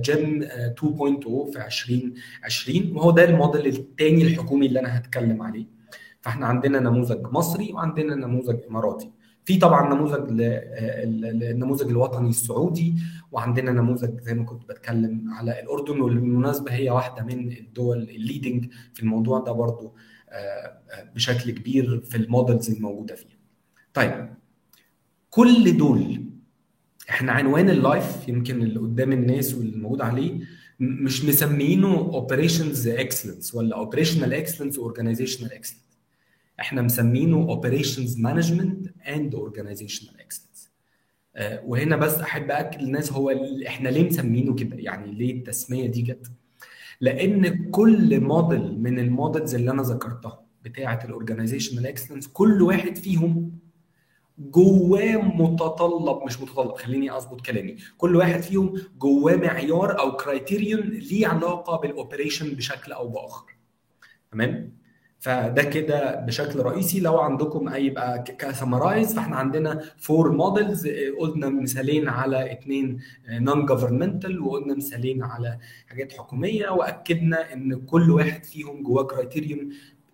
GEM 0.00 0.42
2.0 0.42 0.48
في 1.52 1.64
2020 1.66 2.96
وهو 2.96 3.10
ده 3.10 3.24
الموديل 3.24 3.66
الثاني 3.66 4.22
الحكومي 4.22 4.66
اللي 4.66 4.80
أنا 4.80 4.98
هتكلم 4.98 5.42
عليه 5.42 5.66
فإحنا 6.20 6.46
عندنا 6.46 6.80
نموذج 6.80 7.26
مصري 7.32 7.72
وعندنا 7.72 8.14
نموذج 8.14 8.56
إماراتي 8.70 9.10
في 9.44 9.56
طبعا 9.56 9.94
نموذج 9.94 10.26
النموذج 10.30 11.88
الوطني 11.88 12.28
السعودي 12.28 12.94
وعندنا 13.32 13.72
نموذج 13.72 14.20
زي 14.20 14.34
ما 14.34 14.44
كنت 14.44 14.68
بتكلم 14.68 15.30
على 15.30 15.60
الأردن 15.60 16.00
والمناسبة 16.00 16.72
هي 16.72 16.90
واحدة 16.90 17.22
من 17.22 17.52
الدول 17.52 18.02
ال 18.02 18.10
leading 18.10 18.66
في 18.94 19.02
الموضوع 19.02 19.38
ده 19.40 19.52
برضو 19.52 19.94
بشكل 21.14 21.50
كبير 21.50 22.00
في 22.00 22.16
ال 22.16 22.24
models 22.24 22.70
الموجودة 22.70 23.14
فيها. 23.14 23.38
طيب 23.94 24.34
كل 25.30 25.76
دول 25.76 26.24
إحنا 27.10 27.32
عنوان 27.32 27.70
ال 27.70 27.82
live 27.82 28.28
يمكن 28.28 28.62
اللي 28.62 28.78
قدام 28.80 29.12
الناس 29.12 29.54
واللي 29.54 29.76
موجود 29.76 30.00
عليه 30.00 30.40
مش 30.80 31.24
مسمينه 31.24 31.94
operations 31.94 32.88
excellence 32.88 33.54
ولا 33.54 33.76
operational 33.76 34.34
excellence 34.34 34.78
و 34.78 34.83
organizational 34.83 35.52
excellence 35.52 35.82
إحنا 36.60 36.82
مسمينه 36.82 37.36
operations 37.36 38.18
management 38.20 38.86
and 39.08 39.34
organizational 39.34 40.20
excellence 40.20 40.70
وهنا 41.66 41.96
بس 41.96 42.14
أحب 42.14 42.50
أكد 42.50 42.82
للناس 42.82 43.12
هو 43.12 43.30
إحنا 43.66 43.88
ليه 43.88 44.06
مسمينه 44.08 44.54
كده؟ 44.54 44.76
يعني 44.76 45.12
ليه 45.14 45.32
التسمية 45.34 45.86
دي 45.86 46.02
جت؟ 46.02 46.26
لأن 47.00 47.70
كل 47.70 48.20
موديل 48.20 48.78
من 48.82 48.98
ال 48.98 49.06
models 49.06 49.54
اللي 49.54 49.70
أنا 49.70 49.82
ذكرتها 49.82 50.42
بتاعة 50.64 51.00
ال 51.04 51.10
organizational 51.10 51.86
excellence 51.86 52.28
كل 52.28 52.62
واحد 52.62 52.96
فيهم 52.96 53.52
جواه 54.50 55.16
متطلب 55.16 56.22
مش 56.26 56.40
متطلب 56.40 56.72
خليني 56.74 57.16
أظبط 57.16 57.40
كلامي. 57.40 57.76
كل 57.98 58.16
واحد 58.16 58.40
فيهم 58.42 58.74
جواه 58.98 59.36
معيار 59.36 59.98
أو 60.00 60.16
criterion 60.16 60.80
ليه 60.80 61.26
علاقة 61.26 61.76
بال 61.80 61.93
operation 61.93 62.50
بشكل 62.54 62.92
أو 62.92 63.08
بآخر. 63.08 63.44
تمام؟ 64.32 64.82
فده 65.18 65.62
كده 65.62 66.14
بشكل 66.14 66.58
رئيسي. 66.60 67.00
لو 67.00 67.18
عندكم 67.18 67.68
أي 67.68 67.90
بقى 67.90 68.22
ك 68.38 68.46
summarize 68.46 69.14
فإحنا 69.14 69.36
عندنا 69.36 69.80
four 69.98 70.32
models 70.32 70.88
قلنا 71.18 71.48
مثالين 71.48 72.08
على 72.08 72.52
اثنين 72.52 73.00
non 73.30 73.66
governmental 73.66 74.40
وقلنا 74.40 74.74
مثالين 74.74 75.22
على 75.22 75.58
حاجات 75.86 76.12
حكومية 76.12 76.68
وأكدنا 76.68 77.52
إن 77.52 77.74
كل 77.74 78.10
واحد 78.10 78.44
فيهم 78.44 78.82
جواه 78.82 79.02
criterion 79.02 79.68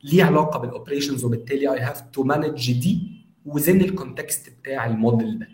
ليه 0.04 0.24
علاقة 0.24 0.58
بال 0.58 0.69
operations 0.69 1.24
وبالتالي 1.24 1.72
I 1.74 1.80
have 1.80 2.00
to 2.00 2.22
manage 2.24 2.72
دي 2.72 3.17
within 3.48 3.80
ال 3.80 3.89
context 3.89 4.52
بتاع 4.60 4.86
الموديل 4.86 5.38
ده. 5.38 5.48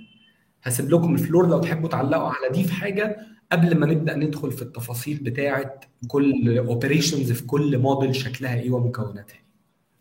هسيب 0.63 0.91
لكم 0.91 1.15
ال 1.15 1.20
floor 1.20 1.49
لو 1.49 1.59
تحبوا 1.61 1.89
تعلقوا 1.89 2.29
على 2.29 2.49
دي 2.53 2.65
في 2.65 2.73
حاجة 2.73 3.17
قبل 3.53 3.79
ما 3.79 3.87
نبدأ 3.87 4.17
ندخل 4.17 4.53
في 4.53 4.63
التفاصيل 4.63 5.19
بتاعه 5.23 5.81
كل 6.09 6.59
operations 6.59 7.33
في 7.33 7.47
كل 7.47 7.79
موديل 7.79 8.15
شكلها 8.15 8.55
إيه 8.61 8.71
ومكوناتها. 8.71 9.39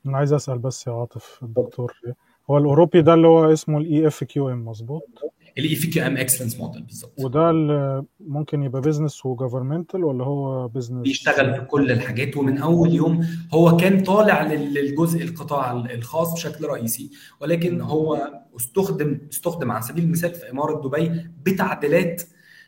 أنا 0.05 0.17
عايز 0.17 0.33
أسأل 0.33 0.57
بس 0.59 0.87
يا 0.87 0.91
عاطف 0.91 1.39
الدكتور 1.43 1.93
هو 2.49 2.57
الأوروبي 2.57 3.01
ده 3.01 3.13
اللي 3.13 3.27
هو 3.27 3.53
اسمه 3.53 3.77
ال 3.77 4.07
EFQM 4.07 4.65
مظبوط؟ 4.65 5.07
ال 5.57 5.73
EFQM 5.73 6.17
Excellence 6.17 6.59
Model 6.59 6.81
بالظبط. 6.83 7.13
وده 7.19 7.49
اللي 7.49 8.03
ممكن 8.19 8.63
يبقى 8.63 8.81
business 8.81 9.25
و 9.25 9.31
governmental 9.31 10.03
ولا 10.03 10.23
هو 10.25 10.67
business 10.67 11.01
بيشتغل 11.03 11.53
في 11.55 11.61
كل 11.61 11.91
الحاجات 11.91 12.37
ومن 12.37 12.57
أول 12.57 12.93
يوم 12.93 13.27
هو 13.53 13.77
كان 13.77 14.03
طالع 14.03 14.43
للجزء 14.53 15.23
القطاع 15.23 15.71
الخاص 15.71 16.33
بشكل 16.33 16.65
رئيسي 16.65 17.11
ولكن 17.41 17.81
هو 17.81 18.31
استخدم 18.55 19.19
استخدم 19.31 19.71
على 19.71 19.81
سبيل 19.81 20.03
المثال 20.03 20.33
في 20.35 20.51
إمارة 20.51 20.81
دبي 20.87 21.21
بتعديلات 21.45 22.21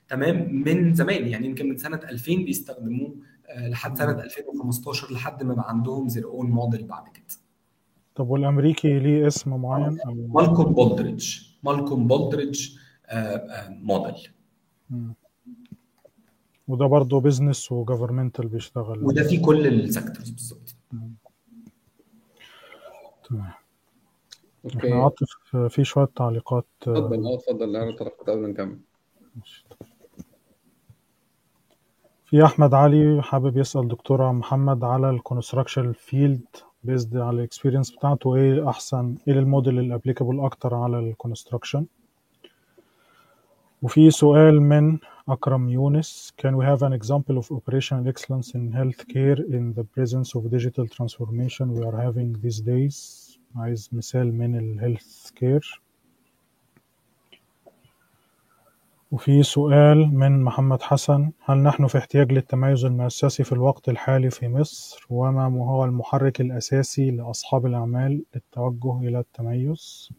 تمام 0.08 0.56
من 0.66 0.94
زمان 0.94 1.28
يعني 1.28 1.48
يمكن 1.48 1.70
من 1.70 1.78
سنة 1.78 2.00
2000 2.10 2.36
بيستخدموه 2.36 3.16
لحد 3.58 3.98
سنة 3.98 4.12
2015 4.24 5.14
لحد 5.14 5.44
ما 5.44 5.54
بقى 5.54 5.70
عندهم 5.70 6.08
زير 6.08 6.26
اون 6.26 6.50
موديل 6.50 6.84
بعد 6.84 7.04
كده. 7.14 7.26
طب 8.16 8.30
والأمريكي 8.30 9.00
ليه 9.00 9.28
اسم 9.28 9.56
معين؟ 9.62 10.00
أو... 10.08 10.14
مالكوم 10.34 10.74
بولدريدج 10.74 11.38
مالكوم 11.66 12.08
بولدريدج 12.08 12.70
موديل 13.70 14.32
وده 16.68 16.86
برضه 16.86 17.20
business 17.20 17.72
و 17.72 17.78
governmental 17.78 18.48
بيشتغل. 18.48 19.06
وده 19.06 19.24
في 19.24 19.38
كل 19.38 19.68
ال 19.68 19.75
sectors 19.76 20.30
بالظبط. 20.30 20.76
تمام. 23.30 23.52
Okay. 24.66 24.78
إحنا 24.78 24.96
عاطف 25.04 25.28
في 25.70 25.84
شوية 25.84 26.10
تعليقات 26.16 26.66
اتفضل 26.82 27.26
آه 27.26 27.36
اتفضل 27.36 27.72
لا 27.72 27.80
تعليقات 27.80 28.30
قبل 28.30 28.40
ما 28.42 28.48
نكمل. 28.48 28.80
في 32.26 32.46
أحمد 32.46 32.74
علي 32.74 33.22
حابب 33.24 33.58
يسأل 33.58 33.88
دكتورة 33.88 34.32
محمد 34.32 34.84
على 34.84 35.10
ال 35.10 35.16
construction 35.16 35.94
field 35.94 36.46
based 36.86 37.18
على 37.18 37.38
ال 37.38 37.43
experience 37.43 37.92
بتاعته 37.92 38.36
إيه 38.36 38.70
أحسن 38.70 39.16
إيه 39.28 39.34
ال 39.34 39.41
model 39.41 39.80
ال 39.80 39.85
applicable 39.85 40.40
أكتر 40.40 40.76
على 40.76 41.00
ال 41.00 41.06
construction 41.06 41.86
وفي 43.82 44.12
سؤال 44.12 44.62
من 44.62 44.98
أكرم 45.30 45.70
يونس 45.70 46.34
Can 46.42 46.54
we 46.56 46.64
have 46.66 46.82
an 46.84 46.94
example 46.94 47.38
of 47.38 47.52
operational 47.52 48.08
excellence 48.08 48.50
in 48.56 48.72
healthcare 48.80 49.40
in 49.58 49.74
the 49.78 49.84
presence 49.96 50.30
of 50.38 50.42
digital 50.58 50.86
transformation 50.88 51.66
we 51.78 51.84
are 51.86 51.98
having 52.08 52.30
these 52.44 52.60
days 52.62 52.98
عايز 53.56 53.90
مثال 53.94 54.34
من 54.38 54.56
ال 54.60 54.70
health 54.70 55.30
care 55.32 55.82
وفي 59.16 59.44
سؤال 59.44 60.14
من 60.14 60.44
محمد 60.44 60.82
حسن 60.82 61.32
هل 61.46 61.58
نحن 61.58 61.88
في 61.88 61.98
احتياج 61.98 62.32
للتميز 62.32 62.86
المؤسسي 62.86 63.44
في 63.44 63.52
الوقت 63.52 63.90
الحالي 63.90 64.30
في 64.30 64.48
مصر؟ 64.48 65.06
وما 65.10 65.46
هو 65.46 65.86
المحرك 65.86 66.42
الأساسي 66.42 67.12
لأصحاب 67.12 67.66
الأعمال 67.66 68.24
للتوجه 68.36 69.00
إلى 69.00 69.20
التميز؟ 69.20 70.10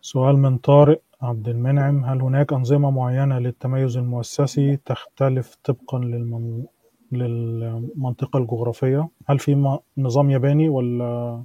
سؤال 0.00 0.36
من 0.36 0.58
طارق 0.58 1.02
عبد 1.22 1.48
المنعم 1.48 2.04
هل 2.04 2.22
هناك 2.22 2.52
أنظمة 2.52 2.90
معينة 2.90 3.38
للتميز 3.38 3.96
المؤسسي 3.96 4.76
تختلف 4.76 5.56
طبقا 5.64 5.98
للمن... 5.98 6.64
للمنطقة 7.12 8.38
الجغرافية؟ 8.38 9.08
هل 9.26 9.38
في 9.38 9.78
نظام 9.98 10.30
ياباني 10.30 10.68
ولا 10.68 11.42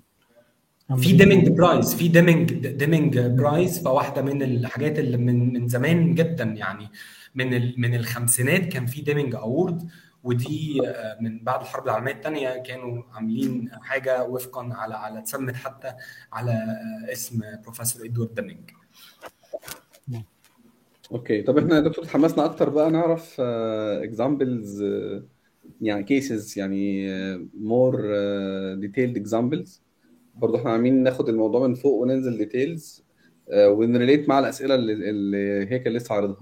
في 0.97 1.13
ديمينج 1.13 1.49
برايز 1.49 1.95
في 1.95 2.07
Deming 2.07 2.53
Deming 2.67 3.19
Prize 3.19 3.83
فواحدة 3.83 4.21
من 4.21 4.43
الحاجات 4.43 4.99
اللي 4.99 5.17
من 5.17 5.53
من 5.53 5.67
زمان 5.67 6.15
جدا 6.15 6.43
يعني 6.43 6.87
من 7.35 7.53
ال- 7.53 7.75
من 7.77 7.95
الخمسينات 7.95 8.61
كان 8.65 8.85
في 8.85 9.01
Deming 9.01 9.35
Award 9.35 9.89
ودي 10.23 10.87
آه، 10.87 11.17
من 11.21 11.43
بعد 11.43 11.61
الحرب 11.61 11.85
العالمية 11.85 12.11
الثانية 12.13 12.63
كانوا 12.63 13.03
عاملين 13.13 13.69
حاجة 13.81 14.23
وفقا 14.23 14.69
على 14.73 14.95
على 14.95 15.19
اتسمت 15.19 15.55
حتى 15.55 15.93
على 16.33 16.51
آه، 16.51 17.11
اسم 17.11 17.39
بروفيسور 17.63 18.05
إدوارد 18.05 18.35
Deming. 18.35 18.69
Okay 21.11 21.41
طب 21.41 21.57
إحنا 21.57 21.75
يا 21.75 21.79
دكتور 21.81 22.03
اتحمسنا 22.05 22.45
أكتر 22.45 22.69
بقى 22.69 22.91
نعرف 22.91 23.41
examples 24.03 24.83
يعني 25.81 26.03
cases 26.03 26.59
يعني 26.59 27.07
more 27.59 28.01
detailed 28.75 29.17
examples 29.17 29.81
برضه 30.41 30.59
إحنا 30.59 30.71
عاملين 30.71 31.03
ناخد 31.03 31.29
الموضوع 31.29 31.67
من 31.67 31.75
فوق 31.75 32.01
وننزل 32.01 32.37
details 32.37 33.03
ون 33.53 33.72
relate 33.72 34.29
مع 34.29 34.39
الأسئلة 34.39 34.75
اللي, 34.75 35.67
هي 35.69 35.79
كان 35.79 35.93
لسه 35.93 36.15
عارضها 36.15 36.41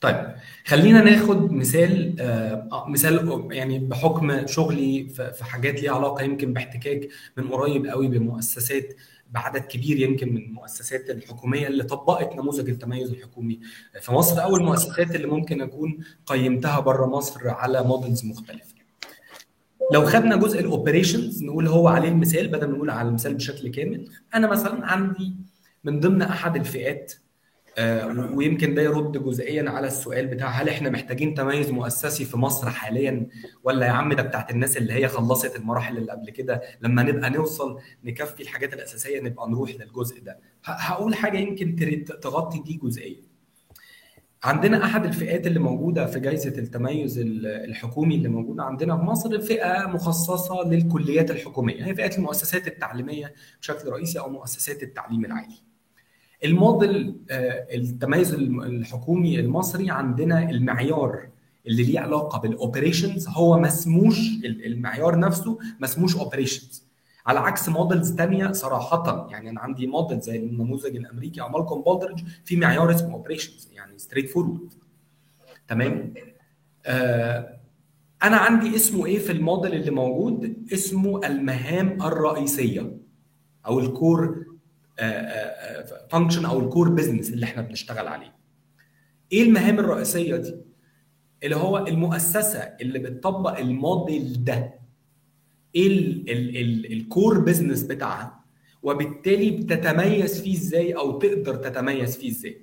طيب 0.00 0.34
خلينا 0.66 1.02
ناخد 1.02 1.52
مثال 1.52 2.16
آه 2.20 2.68
آه، 2.72 2.88
مثال 2.88 3.48
يعني 3.50 3.78
بحكم 3.78 4.46
شغلي 4.46 5.08
في 5.08 5.44
حاجات 5.44 5.82
ليها 5.82 5.92
علاقة 5.92 6.22
يمكن 6.22 6.52
باحتكاك 6.52 7.08
من 7.36 7.48
قريب 7.48 7.86
قوي 7.86 8.08
بمؤسسات 8.08 8.94
بعدد 9.30 9.60
كبير 9.60 9.98
يمكن 10.00 10.34
من 10.34 10.42
المؤسسات 10.42 11.10
الحكومية 11.10 11.66
اللي 11.66 11.84
طبقت 11.84 12.36
نموذج 12.36 12.70
التميز 12.70 13.10
الحكومي 13.10 13.60
في 14.00 14.12
مصر 14.12 14.42
أو 14.42 14.56
المؤسسات 14.56 15.14
اللي 15.14 15.26
ممكن 15.26 15.60
أكون 15.60 15.98
قيمتها 16.26 16.80
بره 16.80 17.06
مصر 17.06 17.48
على 17.48 17.82
models 17.82 18.24
مختلفة. 18.24 18.77
لو 19.92 20.06
خدنا 20.06 20.36
جزء 20.36 20.60
ال 20.60 20.68
operations 20.68 21.44
نقول 21.44 21.66
هو 21.66 21.88
عليه 21.88 22.08
المثال 22.08 22.48
بدل 22.48 22.66
ما 22.66 22.76
نقول 22.76 22.90
على 22.90 23.08
المثال 23.08 23.34
بشكل 23.34 23.68
كامل. 23.68 24.08
أنا 24.34 24.46
مثلا 24.46 24.86
عندي 24.86 25.36
من 25.84 26.00
ضمن 26.00 26.22
أحد 26.22 26.56
الفئات 26.56 27.14
آه، 27.78 28.30
ويمكن 28.34 28.74
ده 28.74 28.82
يرد 28.82 29.24
جزئيا 29.24 29.70
على 29.70 29.86
السؤال 29.86 30.26
بتاع 30.26 30.48
هل 30.48 30.68
إحنا 30.68 30.90
محتاجين 30.90 31.34
تميز 31.34 31.70
مؤسسي 31.70 32.24
في 32.24 32.36
مصر 32.36 32.70
حاليا؟ 32.70 33.26
ولا 33.64 33.86
يا 33.86 33.90
عم 33.90 34.12
ده 34.12 34.22
بتاعت 34.22 34.50
الناس 34.50 34.76
اللي 34.76 34.92
هي 34.92 35.08
خلصت 35.08 35.56
المراحل 35.56 35.96
اللي 35.98 36.12
قبل 36.12 36.30
كده؟ 36.30 36.62
لما 36.80 37.02
نبقى 37.02 37.30
نوصل 37.30 37.78
نكفي 38.04 38.42
الحاجات 38.42 38.74
الأساسية 38.74 39.20
نبقى 39.20 39.50
نروح 39.50 39.70
للجزء 39.70 40.20
ده. 40.22 40.38
هقول 40.64 41.14
حاجة 41.14 41.38
يمكن 41.38 41.76
تغطي 42.22 42.58
دي 42.58 42.80
جزئيه 42.82 43.27
عندنا 44.42 44.84
أحد 44.84 45.04
الفئات 45.04 45.46
اللي 45.46 45.58
موجودة 45.58 46.06
في 46.06 46.20
جائزه 46.20 46.58
التميز 46.58 47.18
ال- 47.18 47.46
الحكومي 47.46 48.14
اللي 48.14 48.28
موجودة 48.28 48.62
عندنا 48.62 48.96
في 48.96 49.02
مصر 49.02 49.40
فئة 49.40 49.86
مخصصة 49.88 50.62
للكليات 50.68 51.30
الحكومية 51.30 51.84
هي 51.86 51.94
فئه 51.94 52.16
المؤسسات 52.18 52.66
التعليمية 52.66 53.34
بشكل 53.60 53.88
رئيسي 53.88 54.18
أو 54.18 54.28
مؤسسات 54.30 54.82
التعليم 54.82 55.24
العالي. 55.24 55.54
الموديل 56.44 57.16
آه، 57.30 57.66
التميز 57.74 58.34
الحكومي 58.34 59.40
المصري 59.40 59.90
عندنا 59.90 60.50
المعيار 60.50 61.28
اللي 61.66 61.82
ليه 61.82 62.00
علاقة 62.00 62.38
بال 62.40 62.55
operations 62.55 63.28
هو 63.28 63.58
مسموش 63.58 64.18
ال- 64.44 64.66
المعيار 64.66 65.18
نفسه 65.18 65.58
مسموش 65.80 66.16
operations 66.16 66.87
على 67.28 67.38
عكس 67.40 67.68
models 67.68 68.10
تانية 68.12 68.52
صراحة 68.52 69.28
يعني 69.30 69.50
أنا 69.50 69.60
عندي 69.60 69.86
موديل 69.86 70.20
زي 70.20 70.36
النموذج 70.36 70.96
الأمريكي 70.96 71.40
أو 71.40 71.48
مالكوم 71.48 71.82
بالدرج 71.82 72.24
في 72.44 72.56
معيار 72.56 72.90
اسمه 72.90 73.14
operations 73.14 73.68
يعني 73.72 73.98
straightforward 73.98 74.72
تمام؟ 75.68 76.14
آه 76.86 77.58
أنا 78.22 78.36
عندي 78.36 78.76
اسمه 78.76 79.06
إيه 79.06 79.18
في 79.18 79.32
الموديل 79.32 79.74
اللي 79.74 79.90
موجود؟ 79.90 80.66
اسمه 80.72 81.26
المهام 81.26 82.02
الرئيسية 82.02 82.96
أو 83.66 83.78
ال 83.78 83.92
core 83.92 84.46
function 86.10 86.44
أو 86.44 86.58
ال 86.60 86.66
core 86.66 86.88
business 86.88 87.30
اللي 87.30 87.44
إحنا 87.46 87.62
بنشتغل 87.62 88.08
عليه. 88.08 88.34
إيه 89.32 89.42
المهام 89.42 89.78
الرئيسية 89.78 90.36
دي؟ 90.36 90.56
اللي 91.42 91.56
هو 91.56 91.78
المؤسسة 91.78 92.58
اللي 92.58 92.98
بتطبق 92.98 93.58
الموديل 93.58 94.44
ده. 94.44 94.77
إيه 95.74 95.86
ال- 95.86 96.30
ال- 96.30 96.56
ال- 96.56 96.92
ال 96.92 97.01
core 97.01 97.38
business 97.40 97.82
بتاعها 97.82 98.40
وبالتالي 98.82 99.50
بتتميز 99.50 100.40
فيه 100.42 100.54
إزاي 100.54 100.92
أو 100.92 101.18
تقدر 101.18 101.54
تتميز 101.56 102.16
فيه 102.16 102.30
إزاي. 102.30 102.60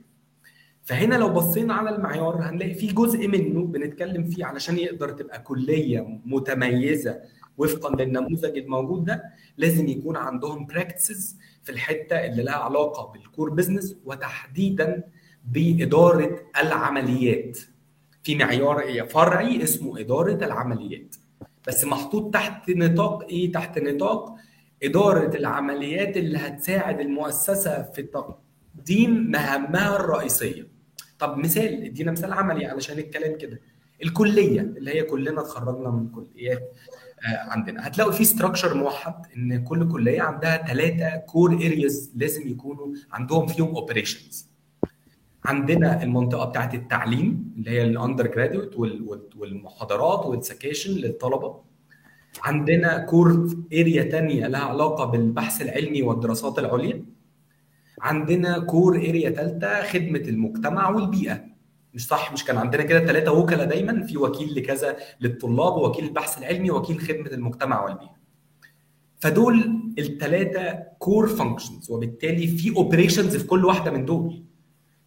فهنا 0.83 1.15
لو 1.15 1.29
بصينا 1.29 1.73
على 1.73 1.89
المعيار 1.95 2.41
هنلاقي 2.41 2.73
في 2.73 2.87
جزء 2.87 3.27
منه 3.27 3.65
بنتكلم 3.65 4.23
فيه 4.23 4.45
علشان 4.45 4.77
يقدر 4.77 5.09
تبقى 5.11 5.41
كلية 5.41 6.19
متميزة 6.25 7.19
وفقا 7.57 7.95
للنموذج 7.95 8.57
الموجود 8.57 9.05
ده 9.05 9.23
لازم 9.57 9.87
يكون 9.87 10.15
عندهم 10.17 10.65
practices 10.65 11.37
في 11.63 11.71
الحتة 11.71 12.15
اللي 12.15 12.43
لها 12.43 12.53
علاقة 12.55 13.11
بال 13.13 13.25
core 13.25 13.49
business 13.49 13.95
وتحديدا 14.05 15.03
بإدارة 15.51 16.39
العمليات. 16.61 17.59
في 18.23 18.35
معيار 18.35 19.05
فرعي 19.09 19.63
اسمه 19.63 19.99
إدارة 19.99 20.45
العمليات. 20.45 21.15
بس 21.67 21.85
محطوط 21.85 22.33
تحت 22.33 22.69
نطاق 22.69 23.23
إيه؟ 23.23 23.51
تحت 23.51 23.79
نطاق 23.79 24.35
إدارة 24.83 25.37
العمليات 25.37 26.17
اللي 26.17 26.37
هتساعد 26.37 26.99
المؤسسة 26.99 27.83
في 27.83 28.03
تقديم 28.03 29.31
مهامها 29.31 29.95
الرئيسية. 29.95 30.67
طب 31.19 31.37
مثال 31.37 31.83
إدينا 31.83 32.11
مثال 32.11 32.33
عملي 32.33 32.65
علشان 32.65 32.97
الكلام 32.99 33.37
كده. 33.37 33.61
الكلية 34.03 34.61
اللي 34.61 34.95
هي 34.95 35.03
كلنا 35.03 35.41
اتخرجنا 35.41 35.89
من 35.89 36.07
كليات 36.09 36.71
آه، 37.25 37.49
عندنا. 37.51 37.87
هتلاقوا 37.87 38.11
في 38.11 38.23
structure 38.23 38.73
موحد 38.73 39.13
إن 39.37 39.63
كل 39.63 39.91
كلية 39.91 40.21
عندها 40.21 40.67
ثلاثة 40.67 41.17
core 41.17 41.53
areas 41.53 42.11
لازم 42.15 42.47
يكونوا 42.47 42.95
عندهم 43.11 43.47
فيهم 43.47 43.75
operations 43.75 44.49
عندنا 45.45 46.03
المنطقة 46.03 46.45
بتاعت 46.45 46.73
التعليم 46.73 47.53
اللي 47.57 47.71
هي 47.71 47.83
ال 47.83 48.27
undergraduate 48.27 48.75
والمحاضرات 49.35 50.25
وال 50.25 50.38
sections 50.38 50.91
للطلبة. 50.91 51.61
عندنا 52.43 52.97
core 52.97 53.49
area 53.73 54.03
تانية 54.03 54.47
لها 54.47 54.61
علاقة 54.61 55.05
بالبحث 55.05 55.61
العلمي 55.61 56.01
والدراسات 56.01 56.59
العليا. 56.59 57.05
عندنا 58.01 58.59
core 58.59 58.95
area 58.95 59.29
ثالثه 59.29 59.83
خدمة 59.83 60.19
المجتمع 60.19 60.89
والبيئة. 60.89 61.45
مش 61.93 62.07
صح؟ 62.07 62.33
مش 62.33 62.43
كان 62.43 62.57
عندنا 62.57 62.83
كده 62.83 63.05
ثلاثة 63.05 63.31
وكلاء 63.31 63.67
دايما؟ 63.67 64.03
في 64.03 64.17
وكيل 64.17 64.55
لكذا 64.55 64.95
للطلاب 65.21 65.73
ووكيل 65.73 66.05
البحث 66.05 66.37
العلمي 66.37 66.71
ووكيل 66.71 66.99
خدمة 66.99 67.27
المجتمع 67.27 67.83
والبيئة. 67.83 68.15
فدول 69.19 69.81
الثلاثه 69.99 70.83
core 70.99 71.27
functions 71.27 71.91
وبالتالي 71.91 72.47
في 72.47 72.75
operations 72.75 73.35
في 73.37 73.47
كل 73.47 73.65
واحدة 73.65 73.91
من 73.91 74.05
دول. 74.05 74.44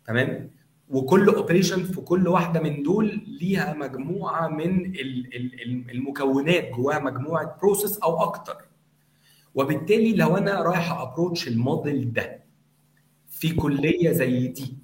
تمام؟ 0.09 0.51
وكل 0.89 1.29
operation 1.29 1.83
في 1.85 2.01
كل 2.01 2.29
واحدة 2.29 2.61
من 2.61 2.83
دول 2.83 3.21
ليها 3.41 3.75
مجموعة 3.75 4.49
من 4.49 4.85
ال- 4.87 5.35
ال- 5.37 5.63
ال- 5.63 5.91
المكونات 5.91 6.71
جواها 6.71 6.99
مجموعة 6.99 7.57
process 7.63 7.99
أو 7.99 8.23
أكتر. 8.23 8.57
وبالتالي 9.55 10.13
لو 10.17 10.37
أنا 10.37 10.63
رايح 10.63 10.93
approach 10.93 11.49
ال 11.49 11.59
model 11.59 12.13
ده 12.13 12.41
في 13.29 13.55
كلية 13.55 14.13
زي 14.13 14.49
دي 14.49 14.75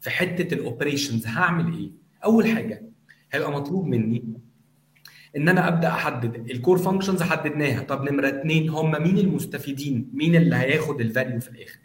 في 0.00 0.10
حتة 0.10 0.54
ال 0.54 0.61
operations 0.61 1.26
هعمل 1.26 1.74
إيه؟ 1.78 1.90
أول 2.24 2.46
حاجة 2.46 2.82
هيبقى 3.32 3.52
مطلوب 3.52 3.86
مني 3.86 4.24
إن 5.36 5.48
أنا 5.48 5.68
أبدأ 5.68 5.88
أحدد 5.88 6.50
ال 6.50 6.56
core 6.56 6.78
functions 6.78 7.22
حددناها. 7.22 7.82
طب 7.82 8.02
نمرة 8.10 8.28
اثنين 8.28 8.68
هم 8.70 8.90
مين 8.90 9.18
المستفيدين؟ 9.18 10.10
مين 10.14 10.36
اللي 10.36 10.56
هياخد 10.56 11.00
ال 11.00 11.07
value 11.07 11.40
في 11.40 11.48
الآخر؟ 11.50 11.78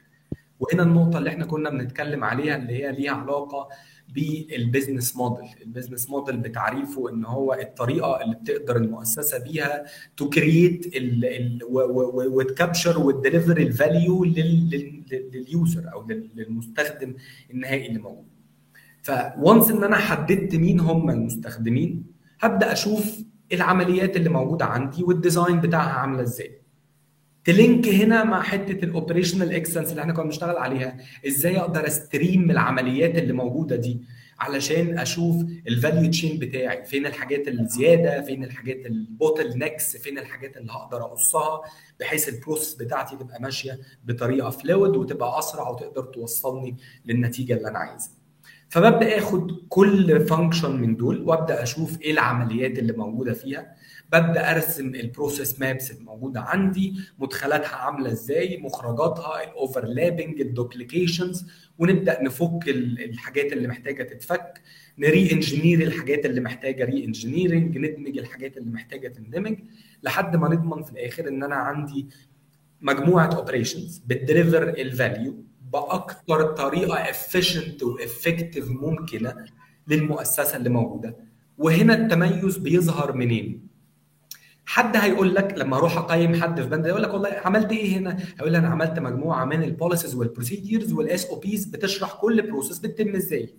وهنا 0.63 0.83
النقطة 0.83 1.17
اللي 1.17 1.29
إحنا 1.29 1.45
كنا 1.45 1.69
بنتكلم 1.69 2.23
عليها 2.23 2.55
اللي 2.55 2.73
هي 2.73 2.91
ليها 2.91 3.11
علاقة 3.11 3.69
بال 4.13 4.34
business 4.34 5.15
model. 5.15 5.49
ال 5.61 5.67
business 5.67 6.09
model 6.09 6.37
بتعريفه 6.37 7.09
إن 7.09 7.25
هو 7.25 7.53
الطريقة 7.53 8.21
اللي 8.23 8.35
بتقدر 8.35 8.75
المؤسسة 8.75 9.43
بيها 9.43 9.83
تو 10.17 10.29
كرييت 10.29 10.93
وتكابشر 12.09 12.99
وتديليفر 12.99 13.57
الفاليو 13.57 14.23
لليوزر 14.25 15.93
أو 15.93 16.07
للمستخدم 16.35 17.15
النهائي 17.51 17.87
اللي 17.87 17.99
موجود. 17.99 18.25
ف 19.03 19.17
once 19.17 19.71
إن 19.71 19.83
أنا 19.83 19.95
حددت 19.97 20.55
مين 20.55 20.79
هم 20.79 21.09
المستخدمين 21.09 22.03
هبدأ 22.39 22.71
أشوف 22.71 23.23
العمليات 23.53 24.15
اللي 24.15 24.29
موجودة 24.29 24.65
عندي 24.65 25.03
وال 25.03 25.17
design 25.17 25.59
بتاعها 25.61 25.89
عاملة 25.91 26.21
إزاي. 26.21 26.62
to 27.45 27.59
link 27.59 27.87
هنا 27.87 28.23
مع 28.23 28.41
حتة 28.41 28.85
ال 28.85 28.91
operational 28.91 29.53
excellence 29.53 29.89
اللي 29.89 30.01
إحنا 30.01 30.13
كنا 30.13 30.23
بنشتغل 30.23 30.57
عليها. 30.57 30.97
إزاي 31.27 31.59
أقدر 31.59 31.87
استريم 31.87 32.51
العمليات 32.51 33.15
اللي 33.15 33.33
موجودة 33.33 33.75
دي 33.75 34.01
علشان 34.39 34.97
أشوف 34.99 35.35
ال 35.67 35.75
value 35.75 36.11
chain 36.11 36.39
بتاعي. 36.39 36.85
فين 36.85 37.05
الحاجات 37.05 37.47
الزيادة؟ 37.47 38.21
فين 38.21 38.43
الحاجات 38.43 38.85
ال 38.85 39.57
bottlenecks 39.57 39.97
فين 39.97 40.17
الحاجات 40.17 40.57
اللي 40.57 40.71
هقدر 40.71 40.97
اقصها 41.05 41.61
بحيث 41.99 42.29
ال 42.29 42.35
process 42.35 42.75
بتاعتي 42.75 43.15
تبقى 43.15 43.41
ماشية 43.41 43.79
بطريقة 44.05 44.49
fluid 44.49 44.95
وتبقى 44.95 45.39
أسرع 45.39 45.69
وتقدر 45.69 46.03
توصلني 46.03 46.77
للنتيجة 47.05 47.53
اللي 47.53 47.67
أنا 47.67 47.79
عايزها. 47.79 48.11
فببدأ 48.73 49.17
آخد 49.17 49.51
كل 49.69 50.25
function 50.25 50.81
من 50.81 50.95
دول 50.95 51.21
وأبدأ 51.21 51.63
أشوف 51.63 52.01
إيه 52.01 52.11
العمليات 52.11 52.79
اللي 52.79 52.93
موجودة 52.93 53.33
فيها. 53.33 53.75
ببدأ 54.11 54.51
أرسم 54.51 54.95
ال 54.95 55.03
process 55.03 55.59
maps 55.59 55.91
الموجوده 55.91 56.41
عندي 56.41 56.93
مدخلاتها 57.19 57.75
عاملة 57.75 58.11
إزاي 58.11 58.57
مخرجاتها 58.57 59.43
ال 59.43 59.52
overlapping 59.52 60.41
ال 60.41 60.49
duplications 60.49 61.45
ونبدأ 61.77 62.23
نفك 62.23 62.59
الحاجات 62.67 63.53
اللي 63.53 63.67
محتاجة 63.67 64.03
تتفك 64.03 64.61
ن 64.97 65.31
re-engineer 65.31 65.81
الحاجات 65.81 66.25
اللي 66.25 66.41
محتاجة 66.41 66.85
re-engineering 66.85 67.77
ندمج 67.77 68.17
الحاجات 68.17 68.57
اللي 68.57 68.71
محتاجة 68.71 69.07
تندمج 69.07 69.57
لحد 70.03 70.35
ما 70.35 70.49
نضمن 70.49 70.83
في 70.83 70.91
الآخر 70.91 71.27
إن 71.27 71.43
أنا 71.43 71.55
عندي 71.55 72.07
مجموعة 72.81 73.35
operations 73.35 73.97
بت 74.07 74.21
deliver 74.21 74.69
ال 74.69 74.82
value 74.82 75.43
باكثر 75.73 76.43
طريقة 76.43 77.09
efficient 77.09 77.83
و 77.83 77.92
effective 77.92 78.69
ممكنة 78.69 79.45
للمؤسسة 79.87 80.57
اللي 80.57 80.69
موجودة 80.69 81.17
وهنا 81.57 81.93
التميز 81.93 82.57
بيظهر 82.57 83.13
منين 83.13 83.67
حد 84.65 84.97
هيقول 84.97 85.35
لك 85.35 85.53
لما 85.57 85.77
أروح 85.77 85.97
أقيم 85.97 86.41
حد 86.41 86.61
في 86.61 86.67
بند 86.67 86.85
يقول 86.85 87.03
لك 87.03 87.13
والله 87.13 87.29
عملت 87.45 87.71
إيه 87.71 87.97
هنا؟ 87.97 88.17
هيقول 88.37 88.51
لي 88.51 88.57
أنا 88.57 88.67
عملت 88.67 88.99
مجموعة 88.99 89.45
من 89.45 89.63
ال 89.63 89.69
policies 89.69 90.15
وال 90.15 90.28
procedures 90.28 90.93
وال 90.93 91.25
SOPs 91.25 91.65
بتشرح 91.65 92.13
كل 92.13 92.41
process 92.41 92.79
بتتم 92.79 93.15
إزاي. 93.15 93.53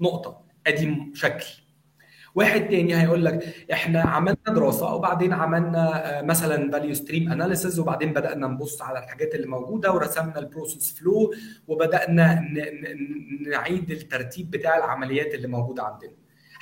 نقطة 0.00 0.40
أدي 0.66 0.96
شكل. 1.14 1.44
واحد 2.34 2.68
تاني 2.68 2.96
هيقول 3.02 3.24
لك 3.24 3.54
إحنا 3.72 4.00
عملنا 4.02 4.36
دراسة 4.46 4.94
وبعدين 4.94 5.32
عملنا 5.32 6.22
مثلا 6.24 6.70
value 6.70 6.94
stream 6.94 7.32
analysis 7.32 7.78
وبعدين 7.78 8.12
بدأنا 8.12 8.46
نبص 8.46 8.82
على 8.82 8.98
الحاجات 8.98 9.34
اللي 9.34 9.46
موجودة 9.46 9.92
ورسمنا 9.92 10.38
ال 10.38 10.45
process 10.45 10.98
flow 11.00 11.34
وبدأنا 11.68 12.44
نعيد 13.50 13.90
الترتيب 13.90 14.50
بتاع 14.50 14.76
العمليات 14.76 15.34
اللي 15.34 15.48
موجودة 15.48 15.82
عندنا. 15.82 16.10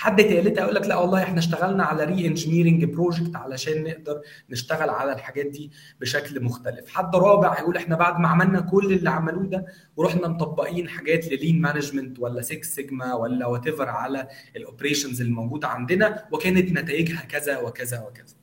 حد 0.01 0.17
تالت 0.23 0.59
هيقول 0.59 0.75
لك 0.75 0.87
لا 0.87 0.97
والله 0.97 1.23
إحنا 1.23 1.39
اشتغلنا 1.39 1.85
على 1.85 2.05
re-engineering 2.05 2.85
project 2.85 3.37
علشان 3.37 3.83
نقدر 3.85 4.21
نشتغل 4.51 4.91
على 4.91 5.13
الحاجات 5.13 5.47
دي 5.47 5.71
بشكل 6.01 6.45
مختلف. 6.45 6.89
حد 6.89 7.17
رابع 7.17 7.59
هيقول 7.59 7.77
إحنا 7.77 7.97
بعد 7.97 8.21
ما 8.21 8.29
عملنا 8.29 8.61
كل 8.61 8.93
اللي 8.93 9.11
عملوه 9.11 9.47
ده 9.47 9.67
ورحنا 9.97 10.29
مطبقين 10.29 10.89
حاجات 10.89 11.29
ل 11.33 11.39
lean 11.39 11.61
management 11.61 12.19
ولا 12.19 12.43
6 12.43 12.63
سيجما 12.63 13.15
ولا 13.15 13.47
what 13.47 13.81
على 13.81 14.29
ال 14.57 14.63
operations 14.63 15.21
الموجوده 15.21 15.69
عندنا 15.69 16.25
وكانت 16.33 16.73
نتائجها 16.73 17.21
كذا 17.25 17.59
وكذا 17.59 18.01
وكذا. 18.01 18.35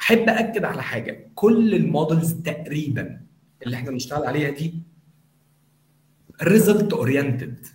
أحب 0.00 0.28
أكد 0.28 0.64
على 0.64 0.82
حاجة 0.82 1.30
كل 1.34 1.74
ال 1.74 1.82
models 1.82 2.32
تقريبا 2.32 3.20
اللي 3.62 3.76
إحنا 3.76 3.90
بنشتغل 3.90 4.24
عليها 4.26 4.50
دي 4.50 4.74
result 6.42 6.92
oriented 6.92 7.66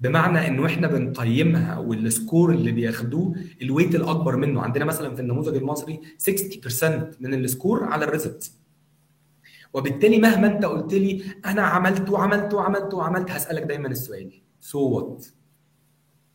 بمعنى 0.00 0.46
إنه 0.48 0.66
إحنا 0.66 0.86
بنقيمها 0.86 1.78
وال 1.78 1.99
score 1.99 2.52
اللي 2.52 2.72
بياخدوه 2.72 3.34
ال 3.62 3.67
weight 3.67 3.94
الأكبر 3.94 4.36
منه. 4.36 4.62
عندنا 4.62 4.84
مثلا 4.84 5.14
في 5.14 5.20
النموذج 5.20 5.56
المصري 5.56 6.00
60% 6.18 7.20
من 7.20 7.34
ال 7.34 7.42
score 7.42 7.84
على 7.84 8.04
ال 8.04 8.10
result. 8.10 8.52
وبالتالي 9.74 10.18
مهما 10.18 10.46
أنت 10.46 10.64
قلت 10.64 10.94
لي 10.94 11.22
أنا 11.46 11.62
عملت 11.62 12.10
وعملت 12.10 12.54
وعملت 12.54 12.94
وعملت 12.94 13.30
هسألك 13.30 13.62
دايما 13.62 13.88
السؤال 13.88 14.32
so 14.60 14.92
so 14.92 15.03
what 15.03 15.26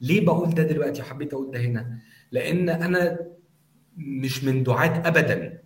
ليه 0.02 0.26
بقول 0.26 0.50
ده 0.54 0.64
دلوقتي 0.64 1.02
وحبيت 1.02 1.34
أقول 1.34 1.52
ده 1.52 1.60
هنا؟ 1.60 1.98
لأن 2.32 2.70
أنا 2.70 3.20
مش 3.98 4.44
من 4.44 4.64
دعاة 4.64 5.08
ابدا. 5.08 5.62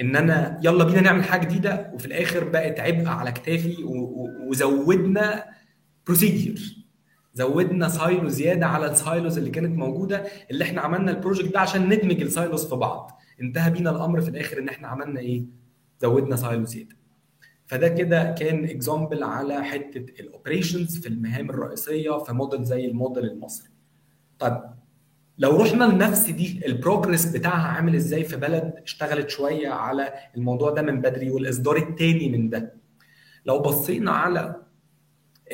إن 0.00 0.16
أنا 0.16 0.60
يلا 0.64 0.84
بينا 0.84 1.00
نعمل 1.00 1.24
حاجة 1.24 1.46
جديدة 1.46 1.90
وفي 1.94 2.06
الآخر 2.06 2.44
بقت 2.44 2.80
عبء 2.80 3.06
على 3.06 3.32
كتافي 3.32 3.76
وزودنا 4.48 5.44
procedure 6.06 6.87
زودنا 7.38 7.88
silo 7.88 8.28
زيادة 8.28 8.66
على 8.66 8.86
ال 8.90 8.98
silos 8.98 9.38
اللي 9.38 9.50
كانت 9.50 9.78
موجودة 9.78 10.24
اللي 10.50 10.64
إحنا 10.64 10.80
عملنا 10.80 11.10
ال 11.10 11.15
project 11.15 11.52
ده 11.54 11.60
عشان 11.60 11.88
ندمج 11.88 12.20
ال 12.22 12.29
silos 12.29 12.66
في 12.68 12.76
بعض. 12.76 13.20
انتهى 13.40 13.70
بينا 13.70 13.90
الأمر 13.90 14.20
في 14.20 14.28
الآخر 14.28 14.58
إن 14.58 14.68
إحنا 14.68 14.88
عملنا 14.88 15.20
إيه؟ 15.20 15.44
زودنا 16.00 16.36
silo 16.36 16.64
زيادة. 16.64 16.96
فده 17.66 17.88
كده 17.88 18.34
كان 18.38 18.64
example 18.64 19.22
على 19.22 19.64
حتة 19.64 20.20
ال 20.20 20.27
operations 20.27 20.98
في 21.00 21.08
المهام 21.08 21.50
الرئيسية 21.50 22.18
في 22.18 22.32
موديل 22.32 22.64
زي 22.64 22.84
الموديل 22.86 23.24
المصري. 23.24 23.70
طيب 24.38 24.60
لو 25.38 25.56
رحنا 25.56 25.84
لنفس 25.84 26.30
دي 26.30 26.66
البروجرس 26.66 27.24
بتاعها 27.24 27.68
عامل 27.68 27.94
إزاي 27.94 28.24
في 28.24 28.36
بلد 28.36 28.74
اشتغلت 28.82 29.28
شوية 29.30 29.68
على 29.68 30.12
الموضوع 30.36 30.70
ده 30.70 30.82
من 30.82 31.00
بدري 31.00 31.30
والإصدار 31.30 31.76
الثاني 31.76 32.28
من 32.28 32.50
ده؟ 32.50 32.74
لو 33.46 33.58
بصينا 33.58 34.10
على 34.10 34.67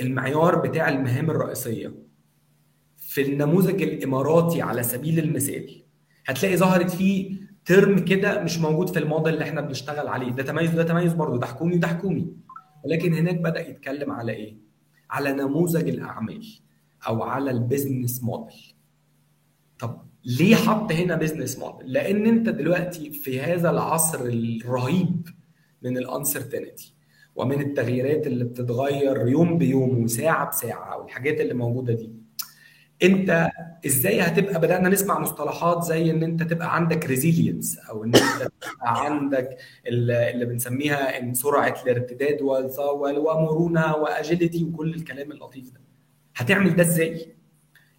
المعيار 0.01 0.59
بتاع 0.59 0.89
المهام 0.89 1.31
الرئيسية. 1.31 1.95
في 2.99 3.23
النموذج 3.23 3.83
الإماراتي 3.83 4.63
على 4.63 4.83
سبيل 4.83 5.19
المثال 5.19 5.83
هتلاقي 6.27 6.57
ظهرت 6.57 6.91
فيه 6.91 7.37
ترم 7.65 7.99
كده 7.99 8.43
مش 8.43 8.59
موجود 8.59 8.89
في 8.89 8.99
الموديل 8.99 9.35
اللي 9.35 9.45
إحنا 9.45 9.61
بنشتغل 9.61 10.09
عليه. 10.09 10.31
ده 10.31 10.43
تميز 10.43 10.71
ده 10.71 10.83
تميز 10.83 11.13
برضه 11.13 11.39
ده 11.39 11.47
حكومي 11.47 11.75
وده 11.77 11.87
حكومي. 11.89 12.27
ولكن 12.85 13.15
هناك 13.15 13.37
بدأ 13.41 13.69
يتكلم 13.69 14.11
على 14.11 14.33
إيه؟ 14.33 14.57
على 15.11 15.33
نموذج 15.33 15.89
الأعمال 15.89 16.47
أو 17.07 17.23
على 17.23 17.51
ال 17.51 17.59
business 17.59 18.23
model 18.23 18.75
طب 19.79 20.03
ليه 20.25 20.55
حط 20.57 20.93
هنا 20.93 21.17
business 21.17 21.59
model 21.59 21.93
لأن 21.93 22.27
أنت 22.27 22.49
دلوقتي 22.49 23.11
في 23.11 23.41
هذا 23.41 23.71
العصر 23.71 24.19
الرهيب 24.23 25.29
من 25.83 25.99
ال 25.99 26.07
uncertainty 26.07 26.94
ومن 27.37 27.61
التغييرات 27.61 28.27
اللي 28.27 28.45
بتتغير 28.45 29.29
يوم 29.29 29.59
بيوم 29.59 30.03
وساعة 30.05 30.49
بساعة 30.51 30.99
والحاجات 30.99 31.41
اللي 31.41 31.55
موجودة 31.55 31.93
دي. 31.95 32.11
انت 33.03 33.49
إزاي 33.87 34.21
هتبقى 34.21 34.61
بدأنا 34.61 34.89
نسمع 34.89 35.19
مصطلحات 35.21 35.85
زي 35.85 36.11
ان 36.11 36.23
انت 36.23 36.43
تبقى 36.43 36.75
عندك 36.77 37.07
resilience 37.07 37.79
أو 37.79 38.05
ان 38.05 38.13
انت 38.15 38.51
تبقى 38.61 39.05
عندك 39.05 39.57
اللي 39.87 40.45
بنسميها 40.45 41.19
ان 41.19 41.35
سرعة 41.35 41.75
الارتداد 41.87 42.43
ومرونة 42.43 43.97
و 43.97 44.05
agility 44.05 44.65
وكل 44.65 44.95
الكلام 44.95 45.33
اللطيف 45.33 45.71
ده. 45.71 45.81
هتعمل 46.37 46.77
ده 46.77 46.83
إزاي؟ 46.83 47.35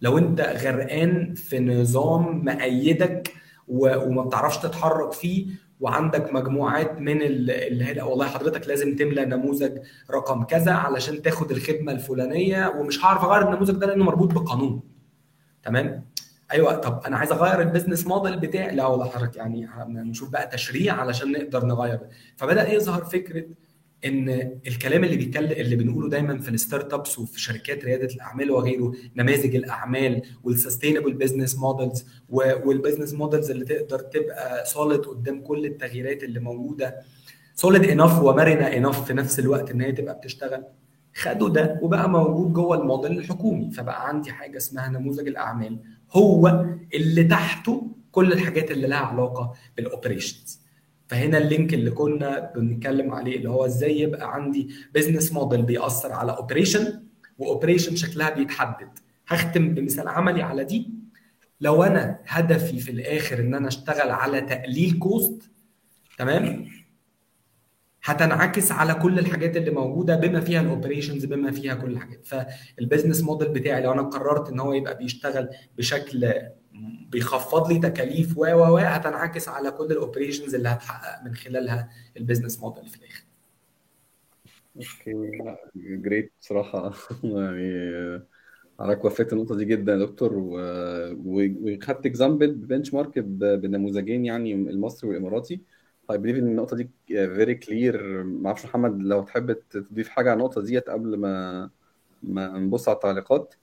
لو 0.00 0.18
انت 0.18 0.40
غرقان 0.40 1.34
في 1.34 1.58
نظام 1.60 2.44
مأيدك 2.44 3.32
وما 3.68 4.22
بتعرفش 4.24 4.58
تتحرك 4.58 5.12
فيه 5.12 5.46
وعندك 5.80 6.34
مجموعات 6.34 7.00
من 7.00 7.22
اللي 7.22 7.84
هي 7.84 8.02
والله 8.02 8.26
حضرتك 8.26 8.68
لازم 8.68 8.96
تملى 8.96 9.24
نموذج 9.24 9.78
رقم 10.10 10.42
كذا 10.44 10.72
علشان 10.72 11.22
تاخد 11.22 11.50
الخدمة 11.50 11.92
الفلانية 11.92 12.68
ومش 12.68 13.04
هعرف 13.04 13.24
أغير 13.24 13.48
النموذج 13.48 13.74
ده 13.74 13.86
لأنه 13.86 14.04
مربوط 14.04 14.32
بقانون. 14.32 14.80
تمام؟ 15.62 16.06
أيوه 16.52 16.74
طب 16.74 17.02
أنا 17.06 17.16
عايز 17.16 17.32
أغير 17.32 17.60
البيزنس 17.60 18.06
موديل 18.06 18.40
بتاعي. 18.40 18.76
لا 18.76 18.86
والله 18.86 19.08
حضرتك 19.08 19.36
يعني 19.36 19.68
نشوف 19.88 20.30
بقى 20.30 20.46
تشريع 20.46 20.94
علشان 20.94 21.32
نقدر 21.32 21.64
نغير. 21.64 22.00
فبدأ 22.36 22.72
يظهر 22.72 23.04
فكرة 23.04 23.44
إن 24.06 24.28
الكلام 24.66 25.04
اللي 25.04 25.16
بيتكلم 25.16 25.52
اللي 25.52 25.76
بنقوله 25.76 26.08
دايما 26.08 26.38
في 26.38 26.48
ال 26.48 26.94
startups 26.94 27.18
وفي 27.18 27.40
شركات 27.40 27.84
ريادة 27.84 28.14
الأعمال 28.14 28.50
وغيره 28.50 28.92
نماذج 29.16 29.56
الأعمال 29.56 30.22
وال 30.44 30.54
sustainable 30.54 31.12
business 31.14 31.58
models 31.58 32.06
وال 32.28 32.45
business 32.45 33.14
models 33.14 33.50
اللي 33.50 33.64
تقدر 33.64 33.98
تبقى 33.98 34.64
solid 34.66 35.00
قدام 35.00 35.42
كل 35.42 35.66
التغييرات 35.66 36.22
اللي 36.22 36.40
موجودة. 36.40 36.94
solid 37.54 37.84
enough 37.84 38.22
ومرنة 38.22 38.66
enough 38.66 39.04
في 39.04 39.14
نفس 39.14 39.38
الوقت 39.38 39.70
إن 39.70 39.80
هي 39.80 39.92
تبقى 39.92 40.14
بتشتغل. 40.14 40.64
خدوا 41.14 41.48
ده 41.48 41.78
وبقى 41.82 42.10
موجود 42.10 42.52
جوه 42.52 42.76
الموديل 42.80 43.18
الحكومي. 43.18 43.70
فبقى 43.70 44.08
عندي 44.08 44.32
حاجة 44.32 44.56
اسمها 44.56 44.88
نموذج 44.88 45.28
الأعمال. 45.28 45.78
هو 46.12 46.66
اللي 46.94 47.24
تحته 47.24 47.92
كل 48.12 48.32
الحاجات 48.32 48.70
اللي 48.70 48.86
لها 48.86 48.98
علاقة 48.98 49.52
بال 49.76 49.91
operations 49.91 50.65
فهنا 51.08 51.38
ال 51.38 51.45
link 51.45 51.74
اللي 51.74 51.90
كنا 51.90 52.52
بنتكلم 52.56 53.12
عليه 53.12 53.36
اللي 53.36 53.48
هو 53.50 53.66
إزاي 53.66 54.00
يبقى 54.00 54.34
عندي 54.34 54.68
business 54.94 55.32
model 55.32 55.62
بيأثر 55.62 56.12
على 56.12 56.36
operation 56.36 57.02
و 57.38 57.44
operation 57.44 57.96
شكلها 57.96 58.30
بيتحدد. 58.30 58.88
هختم 59.28 59.74
بمثال 59.74 60.08
عملي 60.08 60.42
على 60.42 60.64
دي. 60.64 60.90
لو 61.60 61.82
أنا 61.82 62.18
هدفي 62.26 62.78
في 62.78 62.90
الآخر 62.90 63.38
إن 63.40 63.54
أنا 63.54 63.68
أشتغل 63.68 64.10
على 64.10 64.40
تقليل 64.40 64.98
cost 64.98 65.50
تمام؟ 66.18 66.66
هتنعكس 68.04 68.72
على 68.72 68.94
كل 68.94 69.18
الحاجات 69.18 69.56
اللي 69.56 69.70
موجودة 69.70 70.16
بما 70.16 70.40
فيها 70.40 70.60
ال 70.60 70.66
operations 70.66 71.24
بما 71.24 71.50
فيها 71.50 71.74
كل 71.74 71.90
الحاجات. 71.90 72.26
فال 72.26 72.45
business 72.45 73.22
model 73.22 73.48
بتاعي 73.48 73.82
لو 73.82 73.92
أنا 73.92 74.02
قررت 74.02 74.48
إن 74.48 74.60
هو 74.60 74.72
يبقى 74.72 74.98
بيشتغل 74.98 75.48
بشكل 75.78 76.32
بيخفض 77.10 77.72
لي 77.72 77.78
تكاليف 77.78 78.38
و 78.38 78.44
و 78.44 78.74
و 78.74 78.76
هتنعكس 78.78 79.48
على 79.48 79.70
كل 79.70 79.84
ال 79.84 79.90
operations 79.90 80.54
اللي 80.54 80.68
هتحقق 80.68 81.24
من 81.24 81.34
خلالها 81.34 81.90
ال 82.16 82.21
business 82.21 82.60
model 82.60 82.86
في 82.86 82.96
الآخر. 82.96 83.24
okay 84.76 85.56
great 85.76 86.32
بصراحة 86.40 86.92
يعني 87.24 88.22
حضرتك 88.80 89.04
وفيت 89.04 89.32
النقطة 89.32 89.56
دي 89.56 89.64
جدا 89.64 89.92
يا 89.92 89.98
دكتور. 89.98 90.32
وخدت 91.24 92.06
example 92.06 92.54
ب 92.54 92.94
benchmark 92.94 93.18
بنموذجين 93.18 94.24
يعني 94.24 94.54
المصري 94.54 95.08
والإماراتي. 95.10 95.60
I 96.12 96.14
believe 96.14 96.36
إن 96.38 96.48
النقطة 96.48 96.76
دي 96.76 96.90
very 97.06 97.54
clear 97.54 98.24
ما 98.24 98.46
أعرفش 98.46 98.64
محمد 98.64 99.02
لو 99.02 99.22
تحب 99.22 99.52
تضيف 99.70 100.08
حاجة 100.08 100.30
على 100.30 100.38
النقطة 100.38 100.62
ديت 100.62 100.90
قبل 100.90 101.16
ما 101.16 101.70
ما 102.22 102.58
نبص 102.58 102.88
على 102.88 102.94
التعليقات. 102.96 103.54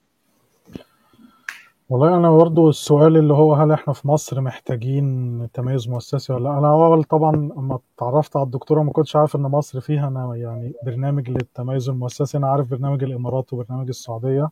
والله 1.93 2.15
أنا 2.17 2.31
برضو 2.31 2.69
السؤال 2.69 3.17
اللي 3.17 3.33
هو 3.33 3.53
هل 3.53 3.71
إحنا 3.71 3.93
في 3.93 4.07
مصر 4.07 4.41
محتاجين 4.41 5.49
تميز 5.53 5.89
مؤسسي 5.89 6.33
ولا 6.33 6.43
لأ؟ 6.43 6.57
أنا 6.57 6.71
أول 6.71 7.03
طبعا 7.03 7.35
أما 7.35 7.79
اتعرفت 7.97 8.35
على 8.37 8.45
الدكتورة 8.45 8.81
ما 8.83 8.91
كنتش 8.91 9.15
عارف 9.15 9.35
إن 9.35 9.41
مصر 9.41 9.79
فيها 9.79 10.07
أنا 10.07 10.35
يعني 10.35 10.73
برنامج 10.85 11.29
للتميز 11.29 11.89
المؤسسي. 11.89 12.37
أنا 12.37 12.47
عارف 12.47 12.67
برنامج 12.67 13.03
الإمارات 13.03 13.53
وبرنامج 13.53 13.87
السعودية 13.87 14.49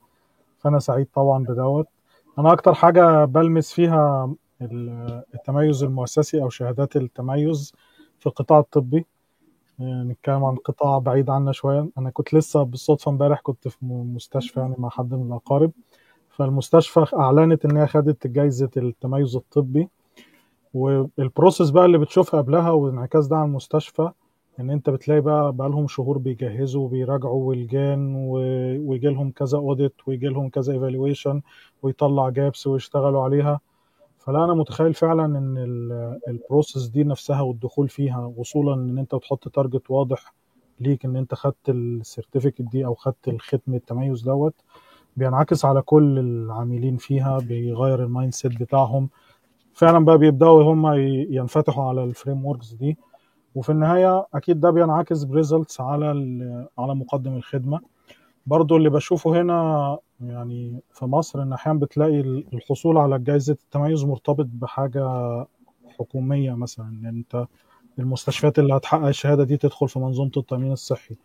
فأنا 0.60 0.80
سعيد 0.80 1.08
طبعا 1.14 1.44
بدوت. 1.44 1.88
أنا 2.40 2.54
أكتر 2.54 2.74
حاجة 2.74 3.26
بلمس 3.26 3.74
فيها 3.74 4.34
ال- 4.62 5.24
التميز 5.36 5.84
المؤسسي 5.84 6.42
أو 6.42 6.50
شهادات 6.50 6.96
التميز 6.96 7.74
في 8.20 8.28
القطاع 8.28 8.60
الطبي. 8.60 9.06
يعني 9.80 10.10
نتكلم 10.10 10.44
عن 10.46 10.56
قطاع 10.56 10.98
بعيد 10.98 11.30
عنا 11.30 11.52
شوية. 11.52 11.90
أنا 11.98 12.10
كنت 12.10 12.34
لسه 12.34 12.64
بالصدفة 12.64 13.12
امبارح 13.12 13.42
كنت 13.42 13.68
في 13.68 13.78
مستشفى 13.86 14.60
يعني 14.60 14.76
مع 14.78 14.90
حد 14.90 15.14
من 15.14 15.28
الأقارب. 15.28 15.72
فالمستشفى 16.42 17.06
أعلنت 17.16 17.66
إن 17.66 17.78
هي 17.78 17.88
خدت 17.88 18.28
جائزه 18.28 18.70
التميز 18.78 19.36
الطبي 19.36 19.90
وال 20.74 20.95
process 20.95 21.70
بقى 21.70 21.86
اللي 21.86 21.98
بتشوفها 21.98 22.42
قبلها 22.42 22.72
وانعكاس 22.72 23.28
ده 23.28 23.36
على 23.38 23.46
المستشفى 23.46 24.12
إن 24.60 24.70
أنت 24.70 24.90
بتلاقي 24.90 25.22
بقى 25.22 25.54
بقى 25.54 25.70
لهم 25.70 25.88
شهور 25.88 26.18
بيجهزوا 26.18 26.86
وبيراجعوا 26.86 27.44
ولجان 27.50 28.16
ويجي 28.86 29.08
لهم 29.08 29.32
كذا 29.32 29.58
audit 29.58 29.94
ويجي 30.08 30.28
لهم 30.28 30.50
كذا 30.50 30.74
evaluation 30.74 31.42
ويطلع 31.84 32.30
gaps 32.30 32.68
ويشتغلوا 32.68 33.24
عليها. 33.24 33.60
فلا 34.20 34.44
أنا 34.44 34.54
متخيل 34.54 34.94
فعلا 34.94 35.26
إن 35.26 35.58
ال 36.28 36.35
process 36.35 36.88
دي 36.88 37.04
نفسها 37.04 37.42
والدخول 37.42 37.90
فيها 37.90 38.34
وصولا 38.38 38.74
إن 38.74 38.98
أنت 38.98 39.16
تحط 39.16 39.48
target 39.48 39.92
واضح 39.92 40.34
ليك 40.80 41.06
إن 41.06 41.16
أنت 41.16 41.34
خدت 41.36 41.70
ال 41.70 41.78
certificate 41.78 42.62
دي 42.62 42.86
أو 42.86 42.96
خدت 42.96 43.28
الختم 43.28 43.74
التميز 43.74 44.22
دوت 44.22 44.54
بينعكس 45.18 45.66
على 45.66 45.82
كل 45.82 46.20
العاملين 46.20 46.98
فيها 46.98 47.40
بيغير 47.40 48.04
ال 48.04 48.34
mindset 48.34 48.60
بتاعهم. 48.60 49.10
فعلا 49.74 50.06
بقى 50.06 50.18
بيبدأوا 50.18 50.64
هم 50.74 50.94
ينفتحوا 51.34 51.84
على 51.90 52.04
ال 52.04 52.46
frameworks 52.46 52.74
دي. 52.74 52.98
وفي 53.56 53.72
النهاية 53.72 54.26
أكيد 54.34 54.60
ده 54.60 54.70
بينعكس 54.70 55.24
ب 55.24 55.31
results 55.31 55.82
على 55.82 56.06
على 56.80 56.96
مقدم 56.96 57.36
الخدمة. 57.36 57.80
برضو 58.46 58.78
اللي 58.78 58.90
بشوفه 58.90 59.42
هنا 59.42 59.98
يعني 60.22 60.82
في 60.94 61.06
مصر 61.06 61.42
إن 61.44 61.54
أحيانا 61.54 61.80
بتلاقي 61.80 62.20
الحصول 62.54 62.98
على 62.98 63.20
جائزه 63.20 63.54
التميز 63.54 64.04
مرتبط 64.06 64.46
بحاجة 64.54 65.06
حكومية 66.00 66.54
مثلا 66.54 66.86
إن 66.88 67.06
أنت 67.06 67.46
المستشفيات 68.00 68.60
اللي 68.60 68.76
هتحقق 68.78 69.06
الشهادة 69.06 69.44
دي 69.44 69.58
تدخل 69.58 69.88
في 69.90 70.00
منظومة 70.00 70.32
التأمين 70.38 70.72
الصحي. 70.72 71.16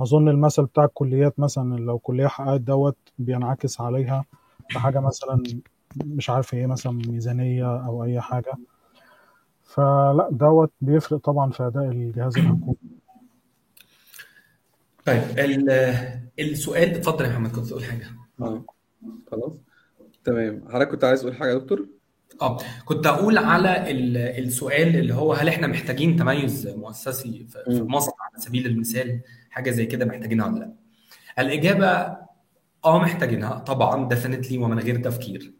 أظن 0.00 0.28
المثل 0.28 0.64
بتاع 0.64 0.84
الكليات 0.84 1.40
مثلا 1.40 1.76
لو 1.80 1.98
كلية 1.98 2.26
حققت 2.26 2.60
دوت 2.60 2.96
بينعكس 3.18 3.80
عليها 3.80 4.24
بحاجة 4.74 5.00
مثلا 5.00 5.42
مش 6.04 6.30
عارف 6.30 6.54
إيه 6.54 6.66
مثلا 6.66 6.92
ميزانية 6.92 7.86
أو 7.86 8.04
أي 8.04 8.20
حاجة. 8.20 8.52
فلا 9.62 10.28
دوت 10.32 10.72
بيفرق 10.80 11.18
طبعا 11.20 11.50
في 11.50 11.66
أداء 11.66 11.84
الجهاز 11.84 12.38
الحكومي. 12.38 12.76
طيب 15.06 15.22
ال- 15.38 16.20
السؤال 16.40 16.90
اتفضل 16.90 17.24
يا 17.24 17.30
محمد 17.30 17.50
كنت 17.52 17.66
تقول 17.66 17.84
حاجة. 17.84 18.06
آه 18.40 18.64
خلاص. 19.30 19.52
تمام. 20.24 20.64
حضرتك 20.68 20.90
كنت 20.90 21.04
عايز 21.04 21.20
تقول 21.20 21.34
حاجة 21.34 21.50
يا 21.50 21.58
دكتور؟ 21.58 21.86
آه 22.42 22.58
كنت 22.84 23.06
أقول 23.06 23.38
على 23.38 23.90
ال- 23.90 24.16
السؤال 24.16 24.96
اللي 24.96 25.14
هو 25.14 25.32
هل 25.32 25.48
إحنا 25.48 25.66
محتاجين 25.66 26.16
تميز 26.16 26.68
مؤسسي 26.68 27.46
في. 27.48 27.82
مصر 27.82 28.12
على 28.20 28.42
سبيل 28.42 28.66
المثال؟ 28.66 29.20
حاجة 29.50 29.70
زي 29.70 29.86
كده 29.86 30.04
محتاجينها 30.06 30.46
ولا 30.46 30.58
لأ. 30.58 30.72
الإجابة 31.38 32.16
آه 32.84 32.98
محتاجينها 32.98 33.58
طبعا 33.58 34.08
ديفينتلي 34.08 34.58
ومن 34.58 34.78
غير 34.78 34.96
تفكير. 35.02 35.52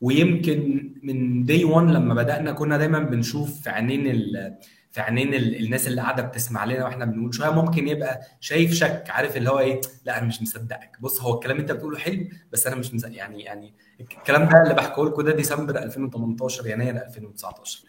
ويمكن 0.00 0.92
من 1.02 1.44
دي 1.44 1.64
1 1.64 1.86
لما 1.86 2.14
بدأنا 2.14 2.52
كنا 2.52 2.76
دايما 2.78 2.98
بنشوف 2.98 3.60
في 3.62 3.70
عينين 3.70 4.06
ال... 4.06 4.56
في 4.90 5.00
عينين 5.00 5.34
ال... 5.34 5.64
الناس 5.64 5.88
اللي 5.88 6.00
قاعدة 6.00 6.22
بتسمع 6.22 6.64
لنا 6.64 6.84
وإحنا 6.84 7.04
بنقول 7.04 7.34
شوية 7.34 7.50
ممكن 7.50 7.88
يبقى 7.88 8.20
شايف 8.40 8.72
شك 8.72 9.04
عارف 9.08 9.36
اللي 9.36 9.50
هو 9.50 9.58
إيه؟ 9.58 9.80
لأ 10.04 10.18
أنا 10.18 10.26
مش 10.26 10.42
مصدقك. 10.42 10.96
بص 11.00 11.22
هو 11.22 11.34
الكلام 11.34 11.58
أنت 11.58 11.72
بتقوله 11.72 11.98
حلو 11.98 12.26
بس 12.52 12.66
أنا 12.66 12.76
مش 12.76 12.94
مصدق 12.94 13.16
يعني 13.16 13.42
يعني 13.42 13.74
الكلام 14.00 14.48
ده 14.48 14.62
اللي 14.62 14.74
بحكيه 14.74 15.04
لكم 15.04 15.22
ده 15.22 15.32
ديسمبر 15.36 15.78
2018 15.78 16.66
يناير 16.66 16.96
2019 16.96 17.84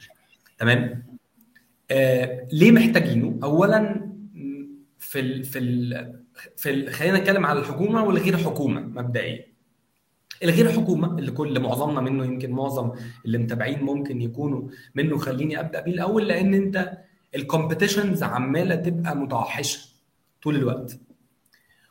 تمام؟ 0.57 1.03
آه 1.91 2.47
ليه 2.51 2.71
محتاجينه؟ 2.71 3.39
اولا 3.43 4.09
في 5.07 5.19
ال... 5.19 5.43
في 5.43 5.59
ال... 5.59 6.13
في 6.57 6.69
ال... 6.69 6.93
خلينا 6.93 7.19
نتكلم 7.19 7.45
على 7.45 7.59
الحكومة 7.59 8.03
والغير 8.03 8.37
حكومة 8.37 8.81
مبدئيا. 8.81 9.45
الغير 10.43 10.71
حكومة 10.71 11.19
اللي 11.19 11.31
كل 11.31 11.59
معظمنا 11.59 12.01
منه 12.01 12.25
يمكن 12.25 12.51
معظم 12.51 12.91
اللي 13.25 13.37
متابعين 13.37 13.79
ممكن 13.83 14.21
يكونوا 14.21 14.69
منه 14.95 15.17
خليني 15.17 15.59
أبدأ 15.59 15.81
بيه 15.81 15.91
الأول 15.91 16.27
لأن 16.27 16.53
أنت 16.53 16.97
الكومبيتيشنز 17.35 18.23
عمالة 18.23 18.75
تبقى 18.75 19.15
متوحشة 19.15 19.79
طول 20.43 20.55
الوقت. 20.55 20.99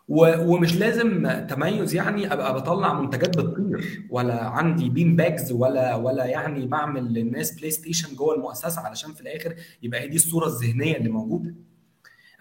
ومش 0.08 0.76
لازم 0.76 1.28
تميز 1.48 1.94
يعني 1.94 2.32
أبقى 2.32 2.54
بطلع 2.54 3.00
منتجات 3.00 3.38
بتطير 3.38 4.02
ولا 4.10 4.44
عندي 4.44 4.88
bean 4.88 5.16
bags 5.16 5.52
ولا 5.52 5.94
ولا 5.94 6.24
يعني 6.24 6.66
بعمل 6.66 7.12
للناس 7.12 7.52
بلاي 7.58 7.70
ستيشن 7.70 8.14
جوه 8.16 8.34
المؤسسة 8.34 8.80
علشان 8.80 9.12
في 9.12 9.20
الآخر 9.20 9.54
يبقى 9.82 10.00
هي 10.00 10.08
دي 10.08 10.16
الصورة 10.16 10.46
الذهنية 10.46 10.96
اللي 10.96 11.08
موجودة. 11.08 11.54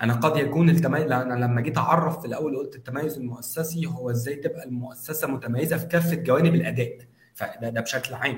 أنا 0.02 0.14
قد 0.14 0.38
يكون 0.38 0.70
التميز 0.70 1.12
أنا 1.12 1.46
لما 1.46 1.62
جيت 1.62 1.78
أعرف 1.78 2.20
في 2.22 2.28
الأول 2.28 2.58
قلت 2.58 2.76
التميز 2.76 3.18
المؤسسي 3.18 3.86
هو 3.86 4.10
إزاي 4.10 4.36
تبقى 4.36 4.64
المؤسسة 4.66 5.28
متميزة 5.28 5.78
في 5.78 5.86
كافة 5.86 6.16
جوانب 6.16 6.56
الاداء 6.56 6.98
فده 7.36 7.70
ده 7.70 7.82
بشكل 7.82 8.14
عام. 8.14 8.38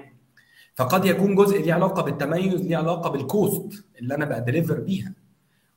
فقد 0.75 1.05
يكون 1.05 1.35
جزء 1.35 1.61
ليه 1.61 1.73
علاقة 1.73 2.01
بالتميز 2.01 2.61
ليه 2.61 2.77
علاقة 2.77 3.09
بال 3.09 3.34
cost 3.34 3.85
اللي 3.99 4.15
أنا 4.15 4.25
ب 4.25 4.32
deliver 4.32 4.79
بيها. 4.79 5.13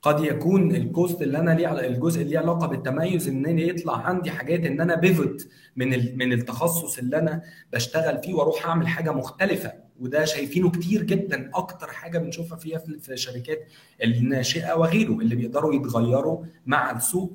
قد 0.02 0.24
يكون 0.24 0.74
ال 0.76 0.85
cost 0.85 1.22
اللي 1.22 1.38
أنا 1.38 1.50
ليه 1.50 1.86
الجزء 1.86 2.20
اللي 2.20 2.30
ليه 2.30 2.38
علاقة 2.38 2.66
بالتميز 2.66 3.28
إن 3.28 3.58
يطلع 3.58 3.96
عندي 3.96 4.30
حاجات 4.30 4.60
إن 4.60 4.80
أنا 4.80 4.94
بيفوت 4.94 5.48
من 5.76 6.18
من 6.18 6.32
التخصص 6.32 6.98
اللي 6.98 7.18
أنا 7.18 7.42
بشتغل 7.72 8.18
فيه 8.22 8.34
وأروح 8.34 8.66
أعمل 8.66 8.88
حاجة 8.88 9.12
مختلفة. 9.12 9.72
وده 10.00 10.24
شايفينه 10.24 10.70
كتير 10.70 11.02
جدا 11.02 11.50
أكتر 11.54 11.86
حاجة 11.86 12.18
بنشوفها 12.18 12.58
فيها 12.58 12.78
في 12.78 12.98
في 12.98 13.12
الشركات 13.12 13.58
الناشئة 14.04 14.74
وغيره 14.74 15.12
اللي 15.12 15.34
بيقدروا 15.34 15.74
يتغيروا 15.74 16.44
مع 16.66 16.90
السوق. 16.90 17.32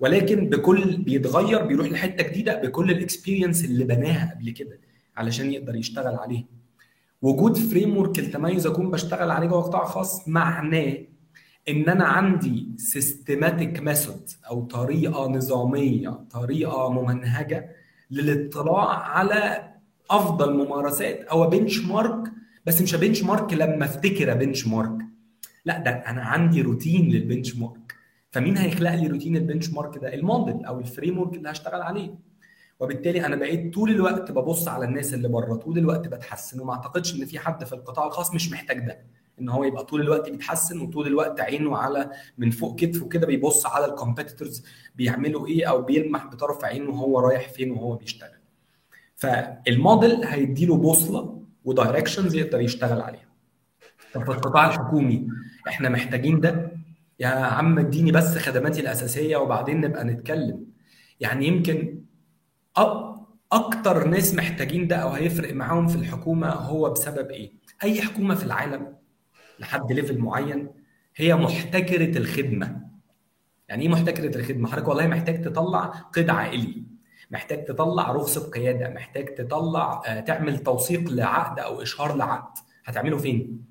ولكن 0.00 0.48
بكل 0.48 0.96
بيتغير 0.96 1.66
بيروح 1.66 1.86
لحتة 1.86 2.28
جديدة 2.28 2.62
بكل 2.62 2.90
ال 2.90 2.97
experience 2.97 3.64
اللي 3.64 3.84
بناها 3.84 4.34
قبل 4.34 4.50
كده 4.50 4.78
علشان 5.16 5.52
يقدر 5.52 5.76
يشتغل 5.76 6.14
عليها. 6.14 6.44
وجود 7.22 7.56
framework 7.56 8.18
التميز 8.18 8.66
أكون 8.66 8.90
بشتغل 8.90 9.30
عليه 9.30 9.46
جوه 9.46 9.62
قطاع 9.62 9.84
خاص 9.84 10.28
معناه 10.28 10.96
إن 11.68 11.88
أنا 11.88 12.04
عندي 12.04 12.68
systematic 12.76 13.80
method 13.80 14.30
أو 14.50 14.64
طريقة 14.64 15.28
نظامية 15.28 16.18
طريقة 16.30 16.92
ممنهجة 16.92 17.70
للاطلاع 18.10 18.88
على 18.98 19.68
أفضل 20.10 20.54
ممارسات 20.56 21.20
أو 21.20 21.46
benchmark 21.50 22.32
بس 22.66 22.82
مش 22.82 22.94
benchmark 22.94 23.52
لما 23.54 23.84
أفتكر 23.84 24.34
benchmark 24.34 24.98
لا 25.64 25.78
ده 25.78 25.90
أنا 25.90 26.22
عندي 26.22 26.62
روتين 26.62 27.08
لل 27.10 27.56
benchmark 27.56 27.94
فمين 28.30 28.56
هيخلق 28.56 28.94
لي 28.94 29.06
روتين 29.06 29.36
ال 29.36 29.70
benchmark 29.70 29.98
ده؟ 29.98 30.14
الموديل 30.14 30.64
أو 30.64 30.78
ال 30.80 31.18
framework 31.18 31.34
اللي 31.34 31.50
هشتغل 31.50 31.82
عليه. 31.82 32.14
وبالتالي 32.80 33.26
أنا 33.26 33.36
بقيت 33.36 33.74
طول 33.74 33.90
الوقت 33.90 34.30
ببص 34.32 34.68
على 34.68 34.84
الناس 34.84 35.14
اللي 35.14 35.28
بره 35.28 35.54
طول 35.54 35.78
الوقت 35.78 36.08
بتحسن 36.08 36.60
وما 36.60 36.72
أعتقدش 36.72 37.14
إن 37.14 37.24
في 37.26 37.38
حد 37.38 37.64
في 37.64 37.72
القطاع 37.72 38.06
الخاص 38.06 38.34
مش 38.34 38.52
محتاج 38.52 38.78
ده. 38.86 38.98
إن 39.40 39.48
هو 39.48 39.64
يبقى 39.64 39.84
طول 39.84 40.00
الوقت 40.00 40.28
بيتحسن 40.30 40.80
وطول 40.80 41.06
الوقت 41.06 41.40
عينه 41.40 41.76
على 41.76 42.10
من 42.38 42.50
فوق 42.50 42.78
كتفه 42.80 43.08
كده 43.08 43.26
بيبص 43.26 43.66
على 43.66 43.84
ال 43.86 43.93
competitors 43.93 44.64
بيعملوا 44.94 45.46
إيه 45.46 45.68
أو 45.70 45.82
بيلمح 45.82 46.26
بطرف 46.26 46.64
عينه 46.64 46.90
وهو 46.90 47.20
رايح 47.20 47.48
فين 47.48 47.70
وهو 47.70 47.94
بيشتغل. 47.96 48.30
فالموديل 49.14 50.24
هيديله 50.24 50.76
بوصلة 50.76 51.42
و 51.64 51.70
directions 51.70 52.34
يقدر 52.34 52.60
يشتغل 52.60 53.00
عليها. 53.00 53.26
طب 54.14 54.24
في 54.24 54.30
القطاع 54.30 54.66
الحكومي 54.66 55.28
إحنا 55.68 55.88
محتاجين 55.88 56.40
ده؟ 56.40 56.70
يا 57.20 57.28
عم 57.28 57.78
اديني 57.78 58.12
بس 58.12 58.38
خدماتي 58.38 58.80
الأساسية 58.80 59.36
وبعدين 59.36 59.80
نبقى 59.80 60.04
نتكلم. 60.04 60.66
يعني 61.20 61.46
يمكن 61.46 62.02
أكتر 63.52 64.04
ناس 64.08 64.34
محتاجين 64.34 64.86
ده 64.88 64.96
أو 64.96 65.08
هيفرق 65.08 65.54
معاهم 65.54 65.86
في 65.88 65.96
الحكومة 65.96 66.48
هو 66.48 66.90
بسبب 66.90 67.30
إيه؟ 67.30 67.52
أي 67.84 68.02
حكومة 68.02 68.34
في 68.34 68.44
العالم 68.44 68.96
لحد 69.60 69.92
level 69.92 70.18
معين 70.18 70.68
هي 71.16 71.34
محتكرة 71.34 72.18
الخدمة. 72.18 72.80
يعني 73.68 73.82
إيه 73.82 73.88
محتكرة 73.88 74.36
الخدمة؟ 74.38 74.68
حضرتك 74.68 74.88
والله 74.88 75.06
محتاج 75.06 75.42
تطلع 75.44 75.80
قيد 76.14 76.30
عائلي 76.30 76.82
محتاج 77.30 77.64
تطلع 77.64 78.10
رخصة 78.12 78.50
قيادة 78.50 78.88
محتاج 78.88 79.34
تطلع 79.34 80.02
تعمل 80.26 80.58
توثيق 80.58 81.10
لعقد 81.10 81.58
أو 81.58 81.82
إشهار 81.82 82.16
لعقد. 82.16 82.58
هتعمله 82.84 83.18
فين؟ 83.18 83.64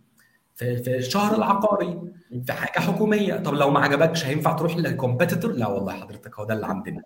في 0.55 0.77
في 0.83 0.95
الشهر 0.97 1.35
العقاري 1.37 2.01
في 2.45 2.53
حاجة 2.53 2.83
حكوميه 2.83 3.35
طب 3.35 3.53
لو 3.53 3.69
ما 3.69 3.79
عجبكش 3.79 4.25
هينفع 4.25 4.51
تروح 4.53 4.77
لل 4.77 4.90
competitor 4.90 5.51
لا 5.51 5.67
والله 5.67 5.93
حضرتك 5.93 6.39
هو 6.39 6.45
ده 6.45 6.53
اللي 6.53 6.65
عندنا. 6.65 7.01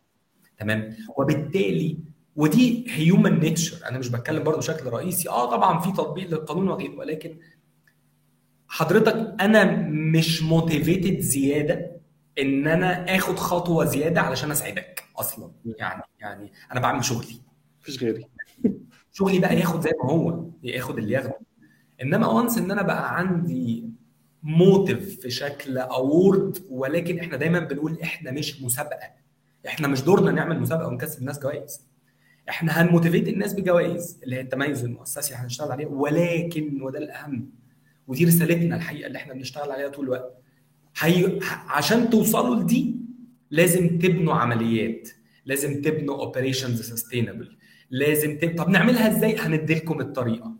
تمام؟ 0.58 0.96
وبالتالي 1.18 1.98
ودي 2.36 2.86
human 2.90 3.40
nature 3.40 3.90
أنا 3.90 3.98
مش 4.00 4.10
بتكلم 4.10 4.44
برضه 4.44 4.58
بشكل 4.58 4.90
رئيسي. 4.90 5.30
آه 5.30 5.52
طبعا 5.52 5.80
في 5.80 5.92
تطبيق 5.92 6.30
للقانون 6.30 6.70
وغيره 6.70 6.96
ولكن 6.98 7.38
حضرتك 8.70 9.36
أنا 9.42 9.64
مش 9.90 10.44
motivated 10.44 11.20
زيادة 11.20 11.92
إن 12.40 12.68
أنا 12.68 13.16
آخد 13.16 13.40
خطوة 13.40 13.86
زيادة 13.86 14.22
علشان 14.22 14.52
أسعدك 14.52 15.04
أصلا. 15.18 15.52
يعني 15.66 16.04
يعني 16.20 16.52
أنا 16.72 16.80
بعمل 16.80 17.04
شغلي. 17.06 17.42
مفيش 17.82 18.04
غيري. 18.04 18.26
شغلي 19.12 19.40
بقى 19.40 19.60
ياخد 19.60 19.82
زي 19.82 19.92
ما 20.04 20.10
هو 20.12 20.46
ياخد 20.64 20.98
اللي 20.98 21.14
ياخده. 21.14 21.40
إنما 22.02 22.28
once 22.28 22.58
إن 22.58 22.72
أنا 22.72 22.82
بقى 22.82 23.18
عندي 23.18 23.90
motive 24.44 25.20
في 25.20 25.30
شكل 25.30 25.78
award 25.78 26.58
ولكن 26.70 27.20
إحنا 27.20 27.38
دايما 27.38 27.60
بنقول 27.60 28.00
إحنا 28.04 28.32
مش 28.32 28.62
مسابقة. 28.62 29.12
إحنا 29.68 29.88
مش 29.88 30.02
دورنا 30.02 30.32
نعمل 30.32 30.60
مسابقة 30.60 30.88
ونكسب 30.88 31.20
الناس 31.20 31.40
جوائز. 31.40 31.82
إحنا 32.50 32.82
هن 32.82 32.91
motivate 32.91 33.28
الناس 33.28 33.54
بجوائز 33.54 34.20
اللي 34.24 34.36
هي 34.36 34.42
التميز 34.42 34.84
المؤسسي 34.86 35.36
هنشتغل 35.36 35.72
عليها 35.72 35.88
ولكن 35.88 36.82
وده 36.82 37.00
الأهم 37.00 37.59
ودي 38.10 38.26
رسالتنا 38.26 38.76
الحقيقة 38.76 39.08
اللي 39.08 39.18
إحنا 39.18 39.34
بنشتغل 39.34 39.72
عليها 39.72 39.88
طول 39.88 40.06
الوقت. 40.06 40.38
هي... 40.98 41.40
عشان 41.68 42.10
توصلوا 42.10 42.56
لدي 42.56 42.96
لازم 43.52 44.00
تبنوا 44.00 44.34
عمليات 44.34 45.10
لازم 45.46 45.82
تبنوا 45.82 46.16
operations 46.16 46.82
sustainable 46.82 47.58
لازم 47.90 48.38
تب... 48.38 48.56
طب 48.58 48.70
نعملها 48.70 49.18
إزاي؟ 49.18 49.36
هندي 49.38 49.74
لكم 49.76 50.02
الطريقة. 50.02 50.56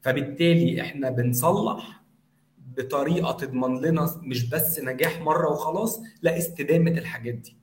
فبالتالي 0.00 0.80
إحنا 0.80 1.10
بنصلح 1.10 2.02
بطريقة 2.76 3.32
تضمن 3.32 3.80
لنا 3.80 4.20
مش 4.22 4.48
بس 4.48 4.80
نجاح 4.80 5.20
مرة 5.20 5.50
وخلاص 5.52 6.00
لا 6.22 6.38
استدامة 6.38 6.90
الحاجات 6.90 7.34
دي. 7.34 7.56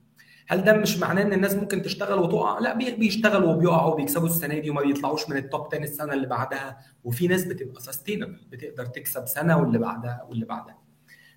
هل 0.48 0.64
ده 0.64 0.74
مش 0.74 0.98
معناه 0.98 1.22
إن 1.22 1.34
الناس 1.34 1.56
ممكن 1.56 1.82
تشتغل 1.82 2.20
وتقع؟ 2.20 2.60
لا 2.60 2.74
بيشتغلوا 2.74 3.54
وبيقعوا 3.54 3.94
وبيكسبوا 3.94 4.28
السنة 4.28 4.58
دي 4.60 4.70
وما 4.70 4.82
بيطلعوش 4.82 5.30
من 5.30 5.38
ال 5.38 5.45
top 5.45 5.68
10 5.68 5.84
السنة 5.84 6.14
اللي 6.14 6.28
بعدها 6.28 6.78
وفي 7.04 7.28
ناس 7.28 7.46
بتبقى 7.46 7.82
sustainable 7.82 8.38
بتقدر 8.52 8.86
تكسب 8.86 9.26
سنة 9.28 9.58
واللي 9.58 9.78
بعدها 9.78 10.26
واللي 10.30 10.46
بعدها. 10.46 10.78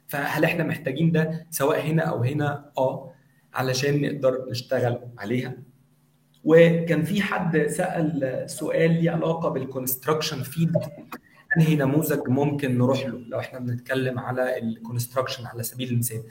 فهل 0.07 0.45
إحنا 0.45 0.65
محتاجين 0.65 1.13
ده 1.13 1.47
سواء 1.51 1.81
هنا 1.87 2.03
أو 2.03 2.23
هنا؟ 2.23 2.71
آه 2.79 3.13
علشان 3.55 4.03
نقدر 4.03 4.45
نشتغل 4.51 5.01
عليها. 5.19 5.55
وكان 6.45 7.03
في 7.05 7.23
حد 7.23 7.67
سأل 7.67 8.45
سؤال 8.51 8.91
ليه 8.91 9.11
علاقة 9.11 9.49
بال 9.49 9.62
construction 9.62 10.43
field 10.43 10.77
أنهي 11.57 11.77
نموذج 11.77 12.29
ممكن 12.29 12.79
نروح 12.79 13.07
له 13.07 13.19
لو 13.29 13.39
إحنا 13.39 13.59
بنتكلم 13.59 14.19
على 14.19 14.59
ال 14.59 14.66
construction 14.66 15.47
على 15.47 15.63
سبيل 15.63 15.89
المثال. 15.93 16.23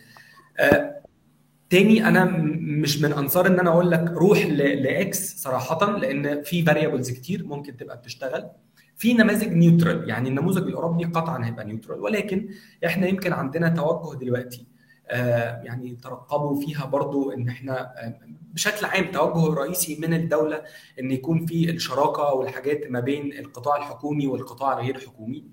تاني 1.69 2.07
أنا 2.07 2.25
مش 2.61 3.01
من 3.01 3.13
أنصار 3.13 3.47
إن 3.47 3.59
أنا 3.59 3.69
أقول 3.69 3.91
لك 3.91 4.11
روح 4.11 4.45
ل 4.45 4.90
X 4.90 5.35
صراحة 5.43 5.97
لأن 5.97 6.43
في 6.43 6.63
variables 6.65 7.11
كتير 7.11 7.45
ممكن 7.45 7.77
تبقى 7.77 7.97
بتشتغل. 7.97 8.49
في 8.97 9.13
نماذج 9.13 9.47
neutral 9.53 10.09
يعني 10.09 10.29
النموذج 10.29 10.67
الأوروبي 10.67 11.03
قطعا 11.05 11.45
هيبقى 11.45 11.65
neutral 11.65 11.99
ولكن 11.99 12.49
إحنا 12.85 13.07
يمكن 13.07 13.33
عندنا 13.33 13.69
توجه 13.69 14.17
دلوقتي 14.19 14.67
آه 15.09 15.61
يعني 15.63 15.95
ترقبوا 16.03 16.61
فيها 16.61 16.85
برضو 16.85 17.31
إن 17.31 17.49
إحنا 17.49 17.81
آه 17.81 18.19
بشكل 18.53 18.85
عام 18.85 19.11
توجه 19.11 19.53
رئيسي 19.53 19.95
من 20.01 20.13
الدولة 20.13 20.61
إن 20.99 21.11
يكون 21.11 21.45
في 21.45 21.69
الشراكة 21.69 22.33
والحاجات 22.33 22.81
ما 22.89 22.99
بين 22.99 23.33
القطاع 23.33 23.77
الحكومي 23.77 24.27
والقطاع 24.27 24.79
الغير 24.79 24.99
حكومي. 24.99 25.45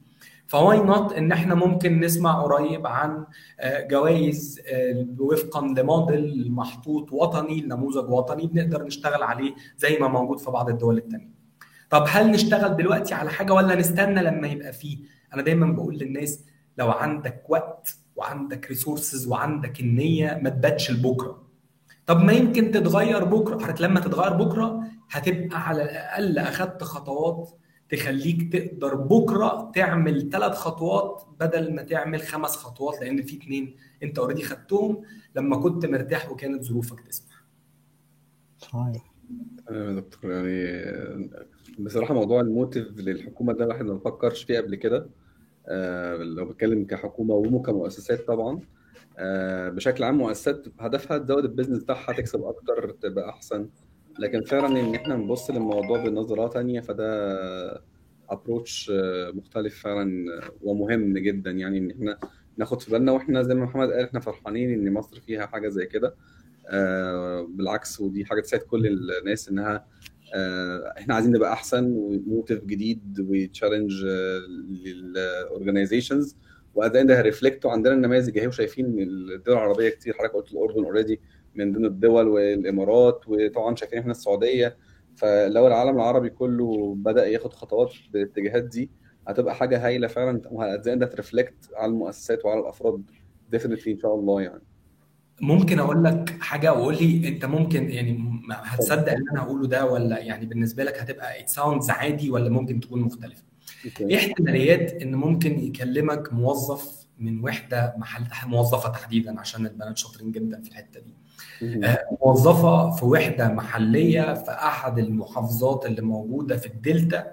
ف 0.53 0.79
why 0.81 0.97
not 0.97 1.13
إن 1.13 1.33
إحنا 1.33 1.55
ممكن 1.55 2.01
نسمع 2.01 2.43
قريب 2.43 2.87
عن 2.87 3.25
جوائز 3.65 4.61
وفقا 5.19 5.67
لموديل 5.67 6.53
محطوط 6.53 7.13
وطني 7.13 7.61
نموذج 7.61 8.11
وطني 8.11 8.47
بنقدر 8.47 8.85
نشتغل 8.85 9.23
عليه 9.23 9.55
زي 9.77 9.99
ما 9.99 10.09
موجود 10.09 10.39
في 10.39 10.51
بعض 10.51 10.69
الدول 10.69 10.99
الثانية. 10.99 11.31
طب 11.91 12.05
هل 12.09 12.31
نشتغل 12.31 12.77
دلوقتي 12.77 13.15
على 13.15 13.31
حاجة 13.31 13.53
ولا 13.53 13.75
نستنى 13.75 14.23
لما 14.23 14.49
يبقى 14.49 14.73
فيه؟ 14.73 14.99
أنا 15.35 15.43
دايما 15.43 15.67
بقول 15.73 15.99
للناس 15.99 16.45
لو 16.79 16.91
عندك 16.91 17.45
وقت 17.49 17.97
وعندك 18.17 18.67
ريسورسز 18.69 19.27
وعندك 19.27 19.81
النية 19.81 20.41
ما 20.43 20.51
تباتش 20.51 20.91
لبكرة. 20.91 21.43
طب 22.07 22.21
ما 22.21 22.33
يمكن 22.33 22.71
تتغير 22.71 23.25
بكرة، 23.25 23.75
لما 23.81 24.01
تتغير 24.01 24.33
بكرة 24.33 24.81
هتبقى 25.11 25.69
على 25.69 25.83
الأقل 25.83 26.39
اخذت 26.39 26.83
خطوات 26.83 27.51
تخليك 27.93 28.53
تقدر 28.53 28.95
بكرة 28.95 29.71
تعمل 29.75 30.31
ثلاث 30.31 30.55
خطوات 30.55 31.25
بدل 31.41 31.75
ما 31.75 31.83
تعمل 31.83 32.21
خمس 32.23 32.57
خطوات 32.57 33.01
لأن 33.01 33.23
في 33.23 33.37
اثنين 33.37 33.77
أنت 34.03 34.19
already 34.19 34.43
خدتهم 34.43 35.03
لما 35.37 35.57
كنت 35.57 35.87
مرتاح 35.87 36.31
وكانت 36.31 36.63
ظروفك 36.65 37.01
تسمح. 37.01 37.45
صحيح. 38.59 39.13
تمام 39.67 39.89
يا 39.97 40.01
دكتور 40.01 40.31
يعني 40.31 41.31
بصراحة 41.79 42.15
موضوع 42.15 42.41
ال 42.41 42.47
motive 42.47 42.87
للحكومة 42.97 43.53
ده 43.53 43.65
الواحد 43.65 43.85
ما 43.85 43.99
فكرش 43.99 44.43
فيه 44.45 44.59
قبل 44.61 44.75
كده 44.75 45.07
آه 45.69 46.17
لو 46.17 46.45
بتكلم 46.45 46.85
كحكومة 46.85 47.35
وكمؤسسات 47.35 48.27
طبعا 48.27 48.61
آه 49.19 49.69
بشكل 49.69 50.05
عام 50.05 50.19
مؤسسات 50.19 50.65
هدفها 50.81 51.19
تزود 51.19 51.45
ال 51.45 51.49
business 51.49 51.83
بتاعها 51.83 52.13
تكسب 52.13 52.43
أكتر 52.45 52.91
تبقى 52.91 53.29
أحسن 53.29 53.69
لكن 54.19 54.43
فعلا 54.43 54.81
إن 54.81 54.95
إحنا 54.95 55.17
نبص 55.17 55.51
للموضوع 55.51 56.05
بنظرة 56.05 56.49
تانية 56.49 56.81
فده 56.81 57.83
approach 58.31 58.93
مختلف 59.35 59.83
فعلا 59.83 60.25
ومهم 60.63 61.19
جدا. 61.19 61.51
يعني 61.51 61.79
إن 61.79 61.91
إحنا 61.91 62.19
ناخد 62.57 62.81
في 62.83 62.91
بالنا 62.91 63.13
وإحنا 63.13 63.43
زي 63.43 63.55
ما 63.55 63.65
محمد 63.65 63.91
قال 63.91 64.05
إحنا 64.05 64.21
فرحانين 64.21 64.73
إن 64.73 64.93
مصر 64.93 65.21
فيها 65.21 65.47
حاجة 65.47 65.69
زي 65.69 65.87
كده. 65.87 66.15
بالعكس 67.49 68.01
ودي 68.01 68.25
حاجة 68.25 68.41
تساعد 68.41 68.63
كل 68.63 68.87
الناس 69.21 69.49
إنها 69.49 69.87
إحنا 70.99 71.15
عايزين 71.15 71.33
نبقى 71.33 71.53
أحسن 71.53 71.93
و 71.97 72.07
motive 72.07 72.65
جديد 72.65 73.27
و 73.29 73.36
challenge 73.36 74.05
لل 74.87 75.07
organizations 75.07 76.37
و 76.75 76.82
how 76.82 77.05
ده 77.07 77.21
reflect 77.21 77.65
وعندنا 77.67 77.95
النماذج 77.95 78.39
إهي 78.39 78.47
وشايفين 78.47 78.87
الدول 78.99 79.55
العربية 79.55 79.89
كتير 79.89 80.15
حضرتك 80.15 80.33
قلت 80.35 80.53
الأردن 80.53 80.85
already 80.85 81.21
من 81.55 81.73
ضمن 81.73 81.85
الدول 81.85 82.29
والإمارات 82.29 83.21
وطبعا 83.27 83.77
شايفين 83.77 83.99
إحنا 83.99 84.11
السعودية. 84.11 84.77
فلو 85.17 85.67
العالم 85.67 85.97
العربي 85.97 86.31
كله 86.31 86.95
بدأ 86.99 87.27
ياخد 87.27 87.53
خطوات 87.53 87.93
بالاتجاهات 88.13 88.65
دي 88.65 88.91
هتبقى 89.29 89.55
حاجة 89.55 89.87
هايلة 89.87 90.07
فعلا 90.07 90.43
وهت 90.51 90.78
إزاي 90.78 90.97
ده 90.97 91.07
ت 91.07 91.13
reflect 91.13 91.55
على 91.75 91.91
المؤسسات 91.93 92.45
وعلى 92.45 92.61
الأفراد 92.61 93.03
definitely 93.51 93.93
إن 93.93 93.99
شاء 93.99 94.15
الله 94.15 94.43
يعني. 94.43 94.63
ممكن 95.41 95.79
أقول 95.79 96.05
لك 96.05 96.37
حاجة 96.41 96.73
وقول 96.73 96.95
لي 96.95 97.29
أنت 97.29 97.45
ممكن 97.45 97.91
يعني 97.91 98.41
هتصدق 98.51 99.13
اللي 99.13 99.31
أنا 99.33 99.43
هقوله 99.43 99.67
ده 99.67 99.87
ولا 99.87 100.19
يعني 100.19 100.47
بالنسبة 100.47 100.85
لك 100.85 100.99
هتبقى 100.99 101.41
it 101.41 101.49
sounds 101.49 101.91
عادي 101.91 102.31
ولا 102.31 102.51
ممكن 102.51 102.81
تكون 102.81 103.01
مختلفة؟ 103.01 103.43
إيه 104.01 104.17
احتماليات 104.17 104.93
إن 105.03 105.15
ممكن 105.15 105.61
يكلمك 105.61 106.33
موظف 106.33 107.07
من 107.19 107.45
وحدة 107.45 107.95
محل 107.99 108.49
موظفة 108.49 108.89
تحديدا 108.89 109.41
عشان 109.41 109.67
البنات 109.67 109.99
شاطرين 109.99 110.33
جدا 110.33 110.63
في 110.63 110.69
الحتة 110.71 111.01
دي؟ 111.01 111.15
موظفة 112.23 112.91
في 112.91 113.05
وحدة 113.05 113.49
محلية 113.49 114.35
في 114.35 114.51
أحد 114.51 114.99
المحافظات 114.99 115.87
اللي 115.87 116.03
موجودة 116.03 116.57
في 116.57 116.67
الدلتا. 116.67 117.33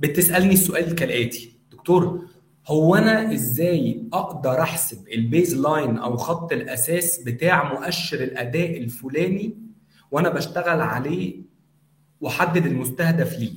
بتسألني 0.00 0.52
السؤال 0.52 0.94
كالآتي. 0.94 1.58
دكتور 1.72 2.26
هو 2.66 2.94
أنا 2.94 3.32
إزاي 3.32 4.04
أقدر 4.12 4.60
أحسب 4.60 5.08
ال 5.08 5.54
baseline 5.54 5.98
أو 5.98 6.16
خط 6.16 6.52
الأساس 6.52 7.20
بتاع 7.26 7.72
مؤشر 7.72 8.22
الأداء 8.22 8.78
الفلاني 8.78 9.58
وأنا 10.10 10.28
بشتغل 10.28 10.80
عليه 10.80 11.42
وأحدد 12.20 12.66
المستهدف 12.66 13.38
ليه؟ 13.38 13.54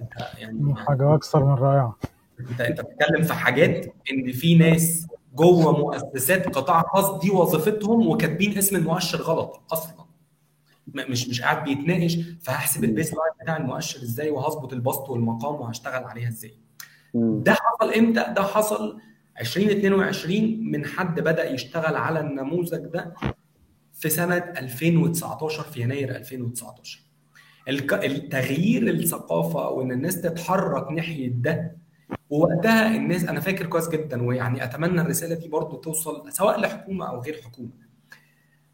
أنت 0.00 0.12
يعني 0.38 0.74
حاجة 0.74 1.14
أكثر 1.14 1.44
من 1.44 1.54
رائعة. 1.54 1.96
انت 2.40 2.60
أنت 2.60 2.80
بتتكلم 2.80 3.22
في 3.22 3.34
حاجات 3.34 3.94
إن 4.12 4.32
في 4.32 4.54
ناس 4.54 5.06
جوه 5.36 5.78
مؤسسات 5.78 6.46
قطاع 6.56 6.82
خاص 6.82 7.20
دي 7.20 7.30
وظيفتهم 7.30 8.06
وكاتبين 8.08 8.58
اسم 8.58 8.76
المؤشر 8.76 9.22
غلط 9.22 9.62
أصلا 9.72 10.06
مش 10.94 11.28
مش 11.28 11.42
قاعد 11.42 11.64
بيتناقش 11.64 12.18
فهحسب 12.42 12.84
ال 12.84 13.06
baseline 13.08 13.32
بتاع 13.42 13.56
المؤشر 13.56 14.02
إزاي 14.02 14.30
وهظبط 14.30 14.72
البسط 14.72 15.08
والمقام 15.10 15.54
وهشتغل 15.54 16.04
عليها 16.04 16.28
إزاي. 16.28 16.54
ده 17.14 17.52
حصل 17.54 17.92
إمتى؟ 17.94 18.24
ده 18.36 18.42
حصل 18.42 18.98
2022 19.40 20.70
من 20.70 20.84
حد 20.86 21.20
بدأ 21.20 21.50
يشتغل 21.50 21.96
على 21.96 22.20
النموذج 22.20 22.86
ده 22.86 23.14
في 23.94 24.08
سنة 24.08 24.36
2019 24.36 25.62
في 25.62 25.80
يناير 25.80 26.16
2019 26.16 27.00
الك- 27.68 28.04
التغيير 28.04 28.88
الثقافة 28.88 29.68
وإن 29.68 29.92
الناس 29.92 30.20
تتحرك 30.20 30.92
ناحية 30.92 31.28
ده 31.28 31.76
ووقتها 32.30 32.96
الناس 32.96 33.24
أنا 33.24 33.40
فاكر 33.40 33.66
كويس 33.66 33.88
جدا 33.88 34.22
ويعني 34.26 34.64
أتمنى 34.64 35.00
الرسالة 35.00 35.34
دي 35.34 35.48
برضو 35.48 35.76
توصل 35.76 36.32
سواء 36.32 36.60
لحكومة 36.60 37.08
أو 37.08 37.20
غير 37.20 37.40
حكومة. 37.44 37.86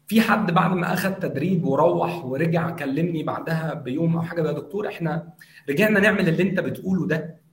في 0.07 0.21
حد 0.21 0.51
بعد 0.51 0.71
ما 0.71 0.93
اخذ 0.93 1.13
تدريب 1.13 1.65
وروح 1.65 2.25
ورجع 2.25 2.69
كلمني 2.69 3.23
بعدها 3.23 3.73
بيوم 3.73 4.15
أو 4.15 4.21
حاجة 4.21 4.47
يا 4.47 4.51
دكتور 4.51 4.87
إحنا 4.87 5.33
رجعنا 5.69 5.99
نعمل 5.99 6.29
اللي 6.29 6.43
أنت 6.43 6.59
بتقوله 6.59 7.07
ده. 7.07 7.43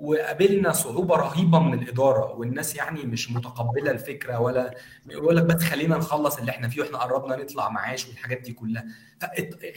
وقابلنا 0.00 0.72
صعوبة 0.72 1.16
رهيبة 1.16 1.58
من 1.58 1.82
الإدارة 1.82 2.34
والناس 2.34 2.76
يعني 2.76 3.02
مش 3.02 3.32
متقبلة 3.32 3.90
الفكرة 3.90 4.38
ولا 4.40 4.74
يقول 5.10 5.36
لك 5.36 5.44
بس 5.44 5.62
خلينا 5.62 5.96
نخلص 5.96 6.38
اللي 6.38 6.50
إحنا 6.50 6.68
فيه 6.68 6.80
وإحنا 6.82 6.98
قربنا 6.98 7.36
نطلع 7.36 7.68
معاش 7.68 8.08
والحاجات 8.08 8.40
دي 8.40 8.52
كلها. 8.52 8.84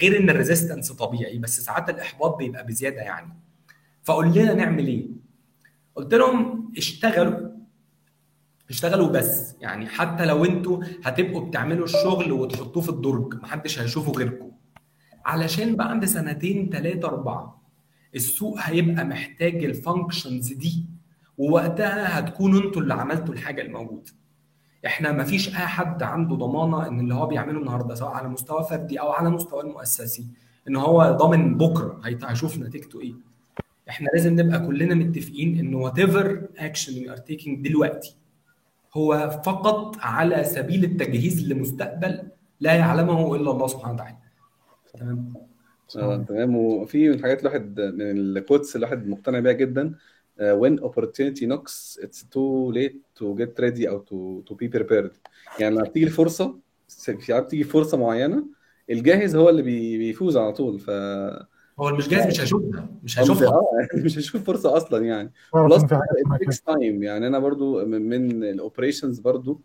غير 0.02 0.20
إن 0.20 0.30
ال 0.30 0.36
resistance 0.36 0.92
طبيعي 0.92 1.38
بس 1.38 1.60
ساعات 1.62 1.90
الإحباط 1.90 2.36
بيبقى 2.36 2.66
بزيادة 2.66 3.02
يعني. 3.02 3.34
فقول 4.04 4.28
لنا 4.34 4.54
نعمل 4.54 4.88
إيه؟ 4.88 5.08
قلت 5.96 6.14
لهم 6.14 6.72
اشتغلوا. 6.78 7.50
اشتغلوا 8.70 9.08
بس. 9.08 9.56
يعني 9.62 9.88
حتى 9.88 10.26
لو 10.26 10.46
أنتوا 10.46 10.84
هتبقوا 11.04 11.48
بتعملوا 11.48 11.86
الشغل 11.86 12.32
وتحطوه 12.32 12.84
في 12.84 12.90
الدرج 12.90 13.34
محدش 13.36 13.80
هيشوفه 13.80 14.12
غيركم. 14.12 14.52
علشان 15.26 15.76
بعد 15.76 16.06
سنتين 16.06 16.70
ثلاثة 16.70 17.08
أربعة 17.08 17.62
السوق 18.16 18.56
هيبقى 18.60 19.06
محتاج 19.06 19.64
ال 19.64 19.73
functions 19.73 20.54
دي 20.54 20.86
ووقتها 21.38 22.20
هتكونوا 22.20 22.62
أنتوا 22.62 22.82
اللي 22.82 22.94
عملتوا 22.94 23.34
الحاجة 23.34 23.62
الموجودة. 23.62 24.12
إحنا 24.86 25.12
ما 25.12 25.24
فيش 25.24 25.48
أي 25.50 25.54
حد 25.54 26.04
عنده 26.04 26.36
ضمانة 26.36 26.88
إن 26.88 27.00
اللي 27.00 27.14
هو 27.14 27.26
بيعمله 27.28 27.60
النهاردة 27.60 27.96
سواء 27.96 28.12
على 28.12 28.30
مستوى 28.30 28.64
فردي 28.70 29.00
أو 29.00 29.12
على 29.12 29.30
مستوى 29.30 29.62
المؤسسي 29.62 30.28
إن 30.68 30.76
هو 30.76 31.12
ضامن 31.20 31.58
بكرة 31.58 32.02
هيت- 32.04 32.24
هيشوف 32.24 32.58
نتيجته 32.58 33.02
إيه. 33.02 33.14
إحنا 33.90 34.10
لازم 34.14 34.40
نبقى 34.40 34.68
كلنا 34.68 34.96
متفقين 34.96 35.60
إن 35.60 35.84
whatever 35.90 36.26
action 36.60 36.92
we 36.92 37.10
are 37.16 37.22
taking 37.32 37.62
دلوقتي 37.62 38.16
هو 38.98 39.42
فقط 39.46 39.98
على 40.00 40.44
سبيل 40.44 40.84
التجهيز 40.84 41.52
لمستقبل 41.52 42.24
لا 42.60 42.74
يعلمه 42.74 43.36
إلا 43.36 43.52
الله 43.52 43.68
سبحانه 43.68 43.94
وتعالى. 43.94 44.18
تمام؟ 45.00 45.34
آه، 45.98 46.18
تمام. 46.18 46.56
وفي 46.56 47.10
من 47.10 47.14
الحاجات 47.16 47.42
الواحد 47.42 47.82
من 47.82 48.12
الكوتس 48.12 48.76
الواحد 48.76 49.08
مقتنع 49.08 49.40
بيها 49.40 49.52
جدا 49.52 49.96
آه، 50.40 50.60
when 50.62 50.80
opportunity 50.84 51.42
knocks 51.48 52.00
it's 52.04 52.20
too 52.24 52.74
late 52.74 52.96
to 53.20 53.26
get 53.40 53.64
ready 53.64 53.88
أو 53.88 54.04
to 54.06 54.50
to 54.52 54.56
be 54.56 54.70
prepared. 54.80 55.12
يعني 55.60 55.76
لما 55.76 55.84
بتيجي 55.84 56.06
الفرصة 56.06 56.60
في 56.88 57.40
بتيجي 57.42 57.64
فرصة 57.64 57.98
معينة 57.98 58.46
الجاهز 58.90 59.36
هو 59.36 59.50
اللي 59.50 59.62
بي- 59.62 59.98
بيفوز 59.98 60.38
على 60.38 60.54
طول. 60.54 60.80
ف 60.80 60.90
هو 61.80 61.88
اللي 61.88 61.98
مش 61.98 62.08
جاهز 62.08 62.28
مش 62.28 62.42
هيشوفها 62.42 62.88
مش 63.04 63.20
هيشوفها 63.20 63.48
آه 63.48 63.68
يعني 63.92 64.04
مش 64.06 64.18
هيشوف 64.18 64.44
فرصة 64.44 64.78
أصلا 64.78 65.06
يعني. 65.06 65.32
plus 65.54 65.84
حاجة 65.84 66.00
اسمها 66.22 66.38
كده 66.38 66.52
takes 66.52 66.56
time. 66.76 67.04
يعني 67.04 67.28
أنا 67.28 67.40
برضو 67.40 67.86
من, 67.86 68.10
من 68.10 68.44
ال 68.44 68.51
operations 68.51 69.20
برضو 69.20 69.62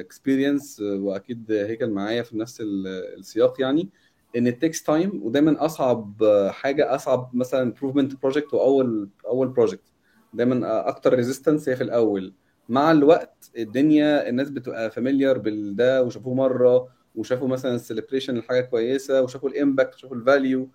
experience 0.00 0.80
وأكيد 0.80 1.52
هت 1.52 1.63
click 1.63 1.90
معايا 1.90 2.22
في 2.22 2.38
نفس 2.38 2.60
ال- 2.60 2.86
السياق 3.18 3.60
يعني 3.60 3.88
إن 4.36 4.52
takes 4.52 4.76
time 4.88 5.14
ودايما 5.22 5.64
أصعب 5.64 6.22
آه، 6.22 6.50
حاجة 6.50 6.94
أصعب 6.94 7.30
مثلا 7.34 7.74
improvement 7.74 8.16
project 8.22 8.54
واول 8.54 9.08
اول 9.26 9.48
project 9.48 9.92
دايما 10.34 10.66
آه، 10.66 10.88
أكتر 10.88 11.14
resistance 11.14 11.68
هي 11.68 11.76
في 11.76 11.82
الأول. 11.82 12.32
مع 12.68 12.90
الوقت 12.92 13.50
الدنيا 13.58 14.28
الناس 14.28 14.50
بتبقى 14.50 14.90
familiar 14.90 15.38
بالده 15.38 16.02
وشافوه 16.02 16.34
مرة 16.34 16.88
وشافوا 17.14 17.48
مثلا 17.48 17.74
ال 17.74 17.79
celebration 17.79 18.36
الحاجة 18.36 18.60
كويسة 18.60 19.22
وشافوا 19.22 19.48
ال 19.48 19.55
impact 19.55 19.94
وشافوا 19.94 20.16
ال 20.16 20.25
value 20.25 20.68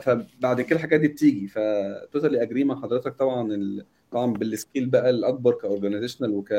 فبعد 0.00 0.60
كده 0.60 0.76
الحاجات 0.76 1.00
دي 1.00 1.08
بتيجي 1.08 1.48
ف 1.48 1.60
totally 1.60 2.42
agree 2.42 2.64
مع 2.64 2.80
حضرتك 2.82 3.14
طبعا. 3.14 3.58
طبعا 4.12 4.32
بال 4.32 4.47
scale 4.47 4.86
بقى 4.86 5.10
الأكبر 5.10 5.52
ك 5.52 5.57
organizational 5.57 6.30
وك 6.30 6.52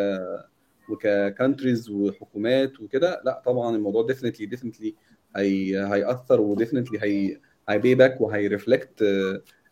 وك 0.89 1.07
countries 1.07 1.89
وحكومات 1.89 2.79
وكده 2.79 3.21
لا 3.25 3.41
طبعا 3.45 3.75
الموضوع 3.75 4.03
definitely 4.05 4.45
definitely 4.45 4.95
هي 5.35 5.77
هيأثر 5.93 6.41
و 6.41 6.46
definitely 6.46 6.99
هي 7.03 7.39
هي 7.69 7.80
pay 7.80 7.95
back 7.95 8.21
وهي 8.21 8.46
reflect 8.46 9.03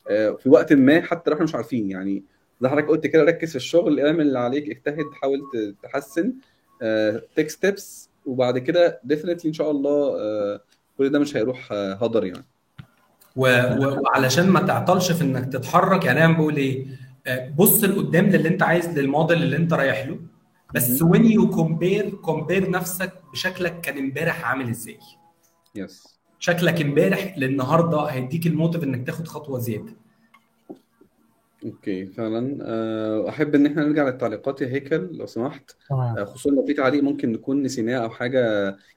في 0.08 0.44
وقت 0.46 0.74
ما 0.74 1.02
حتى 1.02 1.30
لو 1.30 1.34
إحنا 1.36 1.44
مش 1.46 1.56
عارفين 1.56 1.92
يعني 1.92 2.24
زي 2.62 2.68
حضرتك 2.70 2.88
قلت 2.88 3.08
كده 3.08 3.24
ركز 3.24 3.50
في 3.50 3.56
الشغل 3.56 4.00
اعمل 4.00 4.22
اللي 4.22 4.40
عليك 4.40 4.70
اجتهد 4.70 5.06
حاول 5.14 5.42
تحسن 5.84 6.34
take 7.36 7.50
steps 7.50 8.10
وبعد 8.26 8.58
كده 8.58 9.00
definitely 9.04 9.48
إن 9.50 9.54
شاء 9.54 9.72
الله 9.72 10.20
آه، 10.22 10.62
كل 10.98 11.10
ده 11.10 11.20
مش 11.20 11.38
هيروح 11.38 11.72
آه، 11.72 11.94
هدر 11.94 12.26
يعني. 12.26 12.46
وعلشان 13.38 14.50
ما 14.50 14.60
تعطلش 14.60 15.12
في 15.12 15.24
إنك 15.24 15.54
تتحرك 15.54 16.06
يعني 16.06 16.26
أنا 16.26 16.34
بقول 16.34 16.56
إيه 16.56 16.86
بص 17.56 17.84
لقدام 17.84 18.26
للي 18.26 18.50
أنت 18.50 18.64
عايز 18.64 18.88
للموديل 19.00 19.44
اللي 19.44 19.56
أنت 19.56 19.74
رايح 19.74 20.08
له 20.08 20.20
بس 20.76 21.04
when 21.04 21.24
you 21.24 21.56
compare 21.56 22.28
compare 22.30 22.70
نفسك 22.70 23.14
بشكلك 23.34 23.82
كان 23.82 23.98
إمبارح 23.98 24.46
عامل 24.46 24.70
إزاي. 24.70 25.00
يس 25.76 26.18
شكلك 26.40 26.82
إمبارح 26.82 27.38
للنهاردة 27.38 28.02
هيديك 28.06 28.48
ال 28.48 28.53
motive 28.53 28.84
إنك 28.84 29.06
تاخد 29.08 29.28
خطوة 29.28 29.60
زيادة. 29.60 29.94
okay 31.66 32.06
فعلا. 32.06 32.58
آه، 32.62 33.30
أحب 33.30 33.56
إن 33.56 33.66
إحنا 33.66 33.84
نرجع 33.84 34.04
للتعليقات 34.08 34.62
يا 34.62 34.68
هيكل 34.68 35.10
لو 35.18 35.26
سمحت. 35.26 35.72
تمام. 35.90 36.18
آه، 36.18 36.24
خصوصا 36.24 36.50
لو 36.50 36.66
في 36.66 36.74
تعليق 36.74 37.04
ممكن 37.04 37.32
نكون 37.32 37.64
نسيناه 37.64 37.98
أو 37.98 38.10
حاجة 38.10 38.40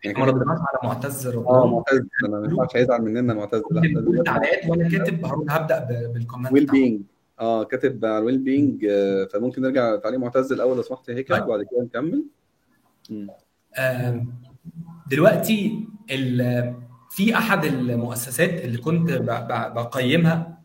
يعني 0.04 0.18
ما 0.18 0.26
كده 0.26 0.32
ردناش 0.38 0.58
على 0.58 0.78
معتز 0.94 1.26
آه 1.26 1.66
معتز. 1.66 2.00
أنا 2.28 2.40
ما 2.40 2.46
ينفعش 2.46 2.76
هيزعل 2.76 3.02
مننا 3.02 3.34
معتز. 3.34 3.62
لا 3.70 4.00
ممكن 4.00 4.24
تعليقات 4.24 4.70
وأنا 4.70 4.88
كاتب 4.88 5.24
هروح 5.26 5.44
هبدأ 5.56 5.78
ب- 5.78 6.12
بال 6.12 6.21
comment 6.21 6.52
well 6.52 6.66
being 6.66 7.00
آه 7.40 7.64
كاتب 7.64 8.04
على 8.04 8.18
ال 8.18 8.22
well 8.22 8.38
being 8.38 8.86
فممكن 9.32 9.62
نرجع 9.62 9.94
لتعليق 9.94 10.18
معتز 10.18 10.52
الأول 10.52 10.76
لو 10.76 10.82
سمحت 10.82 11.08
يا 11.08 11.14
هيكل 11.14 11.34
طيب. 11.34 11.44
وبعد 11.44 11.62
كده 11.62 11.82
نكمل. 11.82 12.24
مم. 13.10 13.28
آم، 13.78 14.34
دلوقتي 15.10 15.84
ال- 16.10 16.74
في 17.10 17.34
أحد 17.36 17.64
المؤسسات 17.64 18.64
اللي 18.64 18.78
كنت 18.78 19.10
ب- 19.12 19.24
ب- 19.26 19.74
بقيمها 19.74 20.59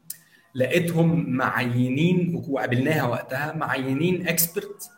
لقيتهم 0.55 1.29
معينين 1.29 2.43
وقابلناها 2.49 3.03
وقتها 3.03 3.53
معينين 3.53 4.27
expert 4.27 4.89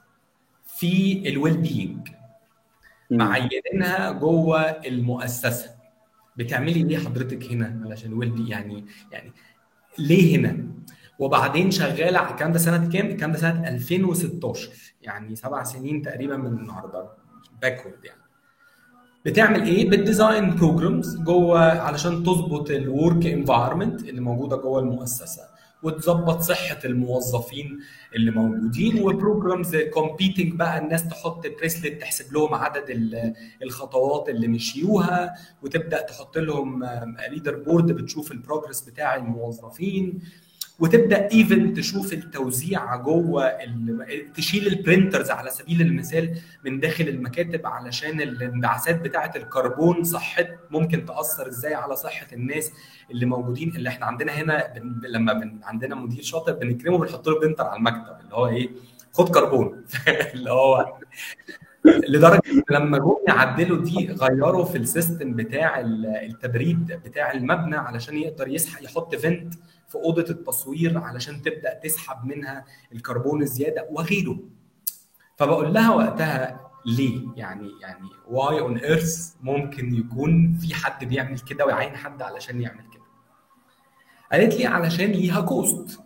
في 0.67 1.23
ال 1.29 1.35
well 1.35 1.57
being. 1.57 2.07
معينينها 3.11 4.11
جوه 4.11 4.61
المؤسسة. 4.61 5.75
بتعملي 6.35 6.83
ليه 6.83 6.97
حضرتك 6.97 7.43
هنا؟ 7.43 7.81
علشان 7.85 8.13
well 8.13 8.29
be 8.31 8.49
يعني 8.49 8.85
يعني 9.11 9.31
ليه 9.99 10.37
هنا؟ 10.37 10.67
وبعدين 11.19 11.71
شغالة 11.71 12.19
على 12.19 12.31
الكلام 12.31 12.51
ده 12.51 12.59
سنة 12.59 12.89
كام؟ 12.89 13.05
الكلام 13.07 13.31
ده 13.31 13.37
سنة 13.37 13.67
2016 13.67 14.69
يعني 15.01 15.35
سبع 15.35 15.63
سنين 15.63 16.01
تقريبا 16.01 16.37
من 16.37 16.47
النهارده. 16.59 17.09
backward 17.61 18.05
يعني. 18.05 18.21
بتعمل 19.27 19.63
إيه؟ 19.63 19.89
بت 19.89 20.06
design 20.06 20.55
programs 20.55 21.17
جوه 21.17 21.59
علشان 21.81 22.23
تظبط 22.23 22.69
ال 22.71 22.82
work 22.82 23.25
environment 23.25 23.99
اللي 24.09 24.21
موجودة 24.21 24.57
جوه 24.57 24.79
المؤسسة 24.79 25.41
وتظبط 25.83 26.39
صحة 26.41 26.79
الموظفين 26.85 27.79
اللي 28.15 28.31
موجودين 28.31 29.03
و 29.03 29.11
programs 29.11 29.75
competing 29.75 30.53
بقى 30.53 30.77
الناس 30.77 31.07
تحط 31.07 31.47
bracelet 31.59 32.01
تحسب 32.01 32.33
لهم 32.33 32.53
عدد 32.55 32.89
ال- 32.89 33.33
الخطوات 33.63 34.29
اللي 34.29 34.47
مشيوها 34.47 35.33
وتبدأ 35.63 36.01
تحط 36.01 36.37
لهم 36.37 36.83
leader 37.31 37.55
board 37.55 37.91
بتشوف 37.91 38.31
ال 38.31 38.37
progress 38.37 38.81
بتاع 38.81 39.15
الموظفين 39.15 40.19
وتبدأ 40.79 41.31
even 41.31 41.73
تشوف 41.73 42.13
التوزيع 42.13 42.95
جوه. 42.95 43.51
تشيل 44.35 44.67
ال 44.67 44.75
printers 44.75 45.31
على 45.31 45.49
سبيل 45.49 45.81
المثال 45.81 46.39
من 46.65 46.79
داخل 46.79 47.07
المكاتب 47.07 47.65
علشان 47.65 48.21
الانبعاثات 48.21 49.01
بتاعة 49.01 49.31
الكربون 49.35 50.03
صحت 50.03 50.47
ممكن 50.71 51.05
تأثر 51.05 51.47
إزاي 51.47 51.73
على 51.73 51.95
صحة 51.95 52.27
الناس 52.33 52.71
اللي 53.11 53.25
موجودين 53.25 53.75
اللي 53.75 53.89
إحنا 53.89 54.05
عندنا 54.05 54.31
هنا 54.31 54.73
بن... 54.75 55.01
لما 55.09 55.33
بن... 55.33 55.59
عندنا 55.63 55.95
مدير 55.95 56.23
شاطر 56.23 56.53
بنكرمه 56.53 56.97
بنحط 56.97 57.27
له 57.27 57.39
printer 57.39 57.63
على 57.63 57.77
المكتب 57.77 58.15
اللي 58.23 58.35
هو 58.35 58.47
إيه 58.47 58.69
خد 59.13 59.29
كربون 59.29 59.83
اللي 60.33 60.51
هو 60.51 60.97
لدرجة 61.85 62.41
لما 62.71 62.97
جم 62.97 63.15
يعدلوا 63.27 63.83
دي 63.83 64.07
غيروا 64.11 64.65
في 64.65 64.77
ال 64.77 64.85
system 64.85 65.33
بتاع 65.33 65.79
التبريد 65.79 66.85
بتاع 67.05 67.31
المبنى 67.31 67.75
علشان 67.75 68.17
يقدر 68.17 68.47
يسحب 68.47 68.83
يحط 68.83 69.15
vent 69.15 69.53
في 69.87 69.95
أوضة 69.95 70.25
التصوير 70.29 70.97
علشان 70.97 71.41
تبدأ 71.41 71.73
تسحب 71.83 72.25
منها 72.25 72.65
الكربون 72.93 73.41
الزيادة 73.41 73.87
وغيره. 73.91 74.39
فبقول 75.37 75.73
لها 75.73 75.95
وقتها 75.95 76.67
ليه؟ 76.85 77.21
يعني 77.35 77.69
يعني 77.81 78.07
why 78.27 78.59
on 78.59 78.77
earth 78.77 79.33
ممكن 79.41 79.93
يكون 79.95 80.53
في 80.53 80.73
حد 80.75 81.05
بيعمل 81.05 81.39
كده 81.39 81.65
ويعين 81.65 81.95
حد 81.95 82.21
علشان 82.21 82.61
يعمل 82.61 82.83
كده؟ 82.93 83.03
قالت 84.31 84.53
لي 84.55 84.65
علشان 84.65 85.11
ليها 85.11 85.41
cost 85.41 85.99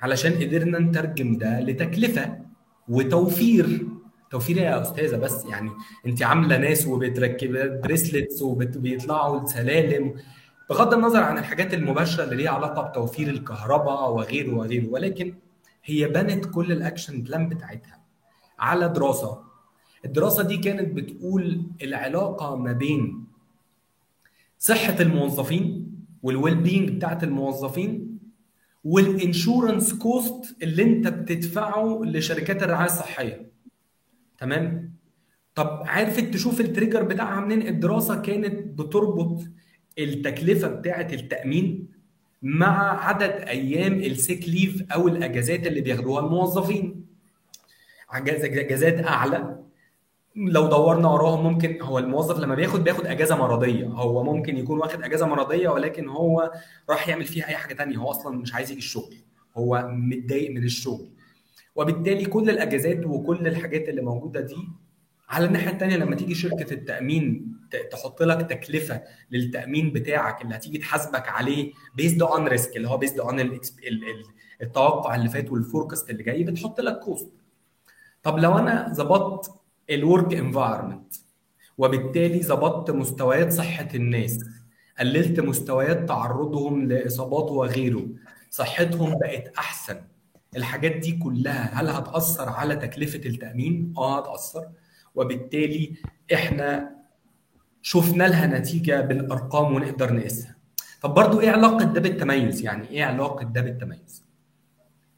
علشان 0.00 0.32
قدرنا 0.32 0.78
نترجم 0.78 1.38
ده 1.38 1.60
لتكلفة 1.60 2.38
وتوفير. 2.88 3.86
توفير 4.30 4.56
يا 4.56 4.82
أستاذة 4.82 5.16
بس 5.16 5.44
يعني 5.44 5.70
أنت 6.06 6.22
عاملة 6.22 6.56
ناس 6.58 6.86
وبتركب 6.86 7.80
bracelets 7.80 8.42
وبيطلعوا 8.42 9.42
السلالم. 9.42 10.14
بغض 10.70 10.94
النظر 10.94 11.22
عن 11.22 11.38
الحاجات 11.38 11.74
المباشرة 11.74 12.24
اللي 12.24 12.36
ليها 12.36 12.50
علاقة 12.50 12.82
بتوفير 12.82 13.28
الكهرباء 13.28 14.10
وغيره 14.12 14.54
وغيره 14.54 14.88
ولكن 14.88 15.34
هي 15.84 16.08
بنت 16.08 16.46
كل 16.46 16.72
ال 16.72 16.79
action 16.79 17.22
plan 17.22 17.48
بتاعتها 17.48 18.00
على 18.58 18.88
دراسة. 18.88 19.42
الدراسة 20.04 20.42
دي 20.42 20.56
كانت 20.56 20.94
بتقول 20.96 21.62
العلاقة 21.82 22.56
ما 22.56 22.72
بين 22.72 23.24
صحة 24.58 24.96
الموظفين 25.00 25.94
وال 26.22 26.33
well 26.33 26.54
being 26.54 26.90
بتاعت 26.90 27.24
الموظفين 27.24 28.18
وال 28.84 29.04
insurance 29.04 29.94
cost 29.94 30.56
اللي 30.62 30.82
انت 30.82 31.08
بتدفعه 31.08 32.00
لشركات 32.04 32.62
الرعاية 32.62 32.86
الصحية. 32.86 33.50
تمام؟ 34.38 34.94
طب 35.54 35.82
عرفت 35.86 36.24
تشوف 36.34 36.60
ال 36.60 36.65
trigger 36.65 37.02
بتاعها 37.02 37.40
منين؟ 37.40 37.66
الدراسة 37.68 38.22
كانت 38.22 38.80
بتربط 38.80 39.42
التكلفة 39.98 40.68
بتاعة 40.68 41.08
التأمين 41.12 41.88
مع 42.42 43.04
عدد 43.08 43.30
أيام 43.30 43.92
السيك 43.92 44.48
ليف 44.48 44.92
أو 44.92 45.08
الأجازات 45.08 45.66
اللي 45.66 45.80
بياخدوها 45.80 46.20
الموظفين. 46.26 47.06
اجازات 48.14 49.06
أعلى. 49.06 49.58
لو 50.36 50.66
دورنا 50.68 51.08
وراهم 51.08 51.52
ممكن 51.52 51.82
هو 51.82 51.98
الموظف 51.98 52.38
لما 52.40 52.54
بياخد 52.54 52.84
بياخد 52.84 53.06
أجازة 53.06 53.36
مرضية. 53.36 53.86
هو 53.86 54.24
ممكن 54.24 54.56
يكون 54.56 54.78
واخد 54.78 55.02
أجازة 55.02 55.26
مرضية 55.26 55.68
ولكن 55.68 56.08
هو 56.08 56.52
راح 56.90 57.08
يعمل 57.08 57.24
فيها 57.24 57.48
أي 57.48 57.56
حاجة 57.56 57.74
تانية. 57.74 57.96
هو 57.96 58.10
أصلا 58.10 58.36
مش 58.36 58.54
عايز 58.54 58.70
يجي 58.70 58.78
الشغل. 58.78 59.14
هو 59.56 59.88
متضايق 59.92 60.50
من 60.50 60.64
الشغل. 60.64 61.08
وبالتالي 61.76 62.24
كل 62.24 62.50
الأجازات 62.50 63.06
وكل 63.06 63.46
الحاجات 63.46 63.88
اللي 63.88 64.02
موجودة 64.02 64.40
دي 64.40 64.56
على 65.28 65.46
الناحية 65.46 65.70
الثانية 65.70 65.96
لما 65.96 66.16
تيجي 66.16 66.34
شركة 66.34 66.72
التأمين 66.72 67.53
تحط 67.90 68.22
لك 68.22 68.50
تكلفة 68.50 69.02
للتأمين 69.30 69.92
بتاعك 69.92 70.42
اللي 70.42 70.54
هتيجي 70.56 70.78
تحاسبك 70.78 71.28
عليه 71.28 71.72
based 71.94 72.22
on 72.22 72.48
risk 72.48 72.76
اللي 72.76 72.88
هو 72.88 72.96
based 72.96 73.20
on 73.20 73.40
التوقع 74.62 75.14
اللي 75.14 75.28
فات 75.28 75.52
وال 75.52 75.64
forecast 75.64 76.10
اللي 76.10 76.22
جاي 76.22 76.44
بتحط 76.44 76.80
لك 76.80 76.98
cost 76.98 77.30
طب 78.22 78.38
لو 78.38 78.58
أنا 78.58 78.92
ظبطت 78.94 79.50
ال 79.90 79.99
work 79.99 80.34
environment 80.34 81.14
وبالتالي 81.78 82.42
ظبطت 82.42 82.90
مستويات 82.90 83.52
صحة 83.52 83.88
الناس 83.94 84.44
قللت 84.98 85.40
مستويات 85.40 86.08
تعرضهم 86.08 86.88
لإصابات 86.88 87.50
وغيره 87.50 88.06
صحتهم 88.50 89.18
بقت 89.18 89.48
أحسن 89.58 90.00
الحاجات 90.56 90.92
دي 90.96 91.12
كلها 91.12 91.80
هل 91.80 91.88
هتأثر 91.88 92.48
على 92.48 92.76
تكلفة 92.76 93.18
التأمين؟ 93.26 93.94
آه 93.96 94.18
هتأثر. 94.18 94.68
وبالتالي 95.14 95.94
إحنا 96.34 96.94
شفنا 97.86 98.24
لها 98.24 98.46
نتيجة 98.46 99.00
بالأرقام 99.00 99.74
ونقدر 99.74 100.12
نقيسها. 100.12 100.56
طب 101.02 101.14
برضو 101.14 101.40
إيه 101.40 101.50
علاقة 101.50 101.84
ده 101.84 102.00
بالتميز؟ 102.00 102.62
يعني 102.62 102.88
إيه 102.90 103.04
علاقة 103.04 103.44
ده 103.44 103.60
بالتميز؟ 103.60 104.24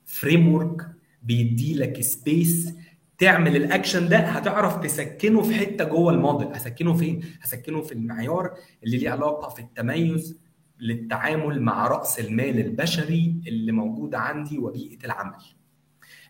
framework 0.07 0.87
بيدي 1.23 1.75
لك 1.75 2.01
space 2.01 2.75
تعمل 3.19 3.57
الأكشن 3.57 4.09
ده 4.09 4.19
هتعرف 4.19 4.77
تسكنه 4.77 5.43
في 5.43 5.55
حتة 5.55 5.85
جوه 5.85 6.13
الموديل. 6.13 6.49
هسكنه 6.49 6.95
فين؟ 6.95 7.21
هسكنه 7.43 7.83
في 7.83 7.93
المعيار 7.93 8.55
اللي 8.85 8.97
ليه 8.99 9.11
علاقة 9.11 9.49
في 9.49 9.61
التميز 9.61 10.39
للتعامل 10.81 11.63
مع 11.63 11.87
رأس 11.87 12.21
المال 12.21 12.59
البشري 12.61 13.35
اللي 13.47 13.73
موجود 13.73 14.15
عندي 14.15 14.59
وبيئة 14.59 15.05
العمل. 15.05 15.39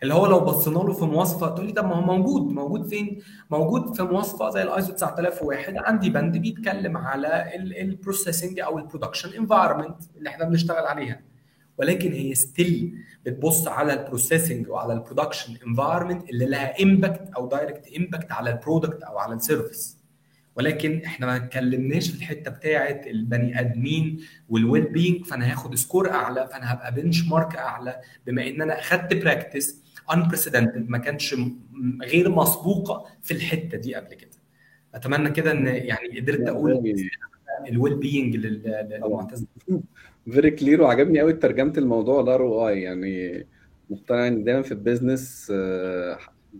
اللي 0.02 0.14
هو 0.14 0.26
لو 0.26 0.40
بصينا 0.40 0.78
له 0.78 0.92
في 0.92 1.04
مواصفة 1.04 1.48
تقول 1.48 1.66
لي 1.66 1.72
طب 1.72 1.84
ما 1.84 1.94
هو 1.96 2.00
موجود 2.00 2.42
موجود 2.52 2.86
فين؟ 2.88 3.20
موجود 3.50 3.96
في 3.96 4.02
مواصفة 4.02 4.50
زي 4.50 4.62
الايزو 4.62 4.92
9001 4.92 5.74
عندي 5.76 6.10
بند 6.10 6.36
بيتكلم 6.36 6.96
على 6.96 7.56
ال 7.56 7.66
processing 7.66 8.60
أو 8.60 8.78
ال 8.78 8.83
production 8.83 9.32
environment 9.38 9.96
اللي 10.16 10.28
إحنا 10.28 10.44
بنشتغل 10.44 10.84
عليها. 10.86 11.20
ولكن 11.78 12.12
هي 12.12 12.34
still 12.34 12.94
بتبص 13.26 13.68
على 13.68 13.92
ال 13.92 13.99
processing 13.99 14.68
وعلى 14.68 14.92
ال 14.92 14.98
production 14.98 15.56
environment 15.66 16.30
اللي 16.30 16.46
لها 16.46 16.82
impact 16.82 17.30
أو 17.36 17.48
direct 17.48 17.86
impact 17.98 18.32
على 18.32 18.50
ال 18.50 18.57
product 18.57 19.02
أو 19.02 19.18
على 19.18 19.34
ال 19.34 19.42
service 19.42 19.96
ولكن 20.56 21.02
إحنا 21.04 21.26
ما 21.26 21.36
اتكلمناش 21.36 22.10
في 22.10 22.16
الحتة 22.16 22.50
بتاعه 22.50 23.00
البني 23.06 23.60
آدمين 23.60 24.20
وال 24.48 24.60
well 24.60 24.84
being 24.84 25.24
فأنا 25.26 25.52
هاخد 25.52 25.74
score 25.74 26.10
أعلى 26.10 26.48
فأنا 26.52 26.72
هبقى 26.72 26.94
benchmark 26.94 27.56
أعلى. 27.56 28.00
بما 28.26 28.48
إن 28.48 28.62
أنا 28.62 28.78
أخدت 28.80 29.14
practice 29.14 29.85
unprecedented 30.12 30.84
ما 30.88 30.98
كانش 30.98 31.36
غير 32.02 32.28
مسبوقة 32.30 33.06
في 33.22 33.34
الحتة 33.34 33.78
دي 33.78 33.94
قبل 33.94 34.14
كده. 34.14 34.30
أتمنى 34.94 35.30
كده 35.30 35.52
إن 35.52 35.66
يعني 35.66 36.20
قدرت 36.20 36.48
أقول 36.48 36.94
ال 37.68 37.74
well 37.74 37.94
being 37.94 38.36
لمعتز. 38.36 39.46
very 40.32 40.50
clear 40.50 40.82
وعجبني 40.82 41.20
قوي 41.20 41.32
ترجمة 41.32 41.72
الموضوع 41.78 42.20
ال 42.20 42.42
ROI 42.42 42.82
يعني 42.82 43.46
مقتنع 43.90 44.26
إن 44.26 44.44
دايما 44.44 44.62
في 44.62 44.72
ال 44.72 44.81
business 44.81 45.52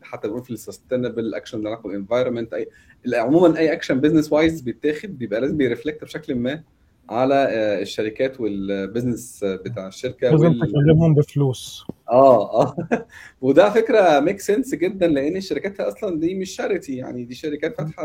حتى 0.02 0.28
بنقول 0.28 0.44
في 0.44 0.50
ال 0.50 0.57
sustainable 0.57 1.34
action 1.34 1.58
اللي 1.58 1.68
علاقة 1.68 1.88
بال 1.88 1.99
environment 1.99 2.54
أي 2.54 2.68
عموما 3.14 3.58
أي 3.58 3.72
اكشن 3.72 4.00
بزنس 4.00 4.32
وايز 4.32 4.60
بيتاخد 4.60 5.18
بيبقى 5.18 5.40
لازم 5.40 5.56
بي 5.56 5.67
reflect 5.67 6.04
بشكل 6.04 6.34
ما 6.34 6.62
على 7.10 7.48
الشركات 7.82 8.40
وال 8.40 8.61
business 8.61 9.44
بتاع 9.44 9.86
الشركة 9.86 10.30
لازم 10.30 10.46
وال... 10.46 10.60
تكلمهم 10.60 11.14
بفلوس. 11.14 11.86
آه 12.08 12.62
آه. 12.62 12.76
وده 13.40 13.70
فكرة 13.70 14.20
make 14.20 14.40
sense 14.40 14.74
جدا 14.74 15.06
لأن 15.06 15.36
الشركات 15.36 15.80
أصلا 15.80 16.20
دي 16.20 16.34
مش 16.34 16.50
charity 16.50 16.96
يعني 16.96 17.24
دي 17.24 17.34
شركات 17.34 17.76
فاتحة 17.76 18.04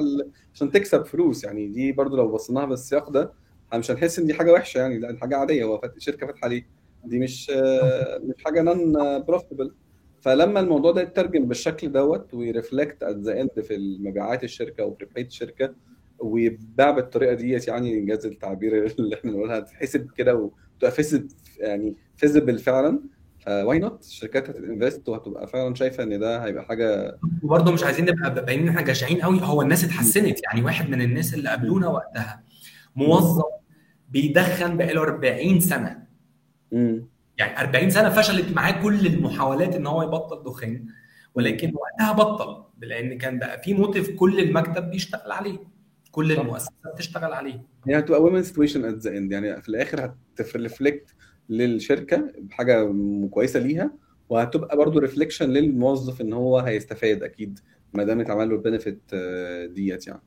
عشان 0.54 0.72
تكسب 0.72 1.06
فلوس 1.06 1.43
يعني 1.43 1.68
دي 1.68 1.91
برضو 1.91 2.18
لو 2.18 2.32
بصيناها 2.32 2.66
بالسياق 2.66 3.10
ده 3.10 3.32
مش 3.74 3.91
هنحس 3.91 4.20
إن 4.20 4.26
دي 4.26 4.34
حاجة 4.34 4.52
وحشة 4.54 4.78
يعني 4.78 4.99
لأ 4.99 5.12
دي 5.12 5.18
حاجة 5.18 5.38
عادية 5.38 5.64
هو 5.64 5.82
شركة 5.97 6.28
فاتحة 6.28 6.47
ليه؟ 6.47 6.68
دي 7.06 7.20
مش 7.20 7.49
مش 8.24 8.43
حاجة 8.45 8.62
non 8.61 8.93
profitable 9.24 9.72
فلما 10.22 10.60
الموضوع 10.60 10.91
ده 10.91 11.02
يترجم 11.02 11.45
بالشكل 11.45 11.91
دوت 11.91 12.34
وي 12.34 12.49
reflect 12.49 13.03
at 13.03 13.15
the 13.15 13.41
end 13.41 13.61
في 13.62 13.97
مبيعات 13.99 14.43
الشركة 14.43 14.86
و 14.86 14.91
profit 14.91 15.28
الشركة 15.28 15.74
ويتباع 16.22 16.91
بالطريقة 16.91 17.34
ديت 17.34 17.67
يعني 17.67 17.93
إن 17.99 18.08
جاز 18.08 18.26
التعبير 18.26 18.86
اللي 18.99 19.15
إحنا 19.15 19.32
بنقولها 19.32 19.59
تتحسب 19.59 20.11
كده 20.11 20.36
وتبقى 20.36 20.91
feasib 20.91 21.28
يعني 21.59 21.95
feasible 22.17 22.59
فعلا. 22.59 22.99
why 23.47 23.80
not 23.80 24.01
الشركات 24.03 24.49
هت 24.49 24.64
invest 24.64 25.09
وهتبقى 25.09 25.47
فعلا 25.47 25.76
شايفة 25.76 26.03
إن 26.03 26.19
ده 26.19 26.45
هيبقى 26.45 26.65
حاجة 26.65 27.17
وبرضه 27.43 27.72
مش 27.72 27.84
عايزين 27.84 28.05
نبقى 28.05 28.45
باينين 28.45 28.69
إحنا 28.69 28.82
جشعين 28.82 29.22
قوي. 29.22 29.39
هو 29.43 29.61
الناس 29.61 29.84
اتحسنت. 29.84 30.39
يعني 30.43 30.61
واحد 30.63 30.89
من 30.89 31.01
الناس 31.01 31.34
اللي 31.34 31.49
قابلونا 31.49 31.88
وقتها 31.88 32.43
موظف 32.95 33.43
بيدخن 34.09 34.78
بقاله 34.78 35.01
40 35.01 35.59
سنة. 35.59 36.03
امم 36.74 37.07
يعني 37.38 37.59
40 37.59 37.89
سنة 37.89 38.09
فشلت 38.09 38.55
معاه 38.55 38.84
كل 38.84 39.05
المحاولات 39.05 39.76
إن 39.76 39.88
هو 39.88 40.03
يبطل 40.03 40.43
دخان 40.43 40.86
ولكن 41.36 41.74
وقتها 41.76 42.11
بطل 42.13 42.63
لأن 42.82 43.17
كان 43.17 43.39
بقى 43.39 43.61
في 43.61 43.74
motive 43.74 44.09
كل 44.15 44.39
المكتب 44.39 44.89
بيشتغل 44.89 45.32
عليه. 45.32 45.57
كل 46.12 46.32
المؤسسات 46.32 46.74
بتشتغل 46.95 47.34
عليه. 47.34 47.62
يعني 47.86 48.03
هتبقى 48.03 48.24
win-win 48.24 48.43
situation 48.43 48.86
at 48.86 48.95
the 48.95 49.17
end 49.17 49.32
يعني 49.32 49.62
في 49.62 49.70
الآخر 49.70 50.14
هت 50.36 50.53
reflect 50.53 51.15
للشركة 51.49 52.32
بحاجة 52.39 52.93
كويسة 53.32 53.59
ليها 53.59 53.93
وهتبقى 54.30 54.78
برضو 54.78 54.99
reflection 54.99 55.49
للموظف 55.49 56.22
إن 56.22 56.34
هو 56.34 56.59
هيستفاد 56.59 57.24
أكيد 57.24 57.59
ما 57.93 58.03
دام 58.03 58.20
اتعمل 58.20 58.49
له 58.49 58.55
ال 58.55 58.63
benefit 58.63 59.15
ديت 59.74 60.07
يعني. 60.07 60.22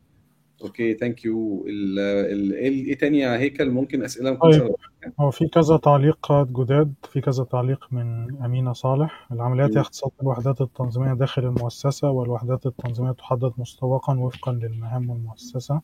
okay 0.63 0.95
thank 0.95 1.25
you 1.25 1.67
إيه 1.69 2.99
تاني 2.99 3.19
يا 3.19 3.39
هيكل؟ 3.39 3.71
ممكن 3.71 4.03
أسئلة؟ 4.03 4.31
ما 4.31 4.37
طيب. 4.39 4.75
هو 5.21 5.31
في 5.31 5.49
كذا 5.49 5.77
تعليق 5.77 6.33
جداد 6.33 6.95
في 7.11 7.21
كذا 7.21 7.45
تعليق 7.45 7.87
من 7.91 8.37
أمينة 8.45 8.73
صالح. 8.73 9.27
العمليات 9.33 9.77
هي 9.77 9.81
اختصاص 9.81 10.13
الوحدات 10.23 10.61
التنظيمية 10.61 11.13
داخل 11.15 11.43
المؤسسة 11.45 12.11
والوحدات 12.11 12.67
التنظيمية 12.67 13.13
تحدد 13.13 13.53
مسبقا 13.59 14.19
وفقا 14.19 14.53
للمهام 14.53 15.11
المؤسسة 15.11 15.81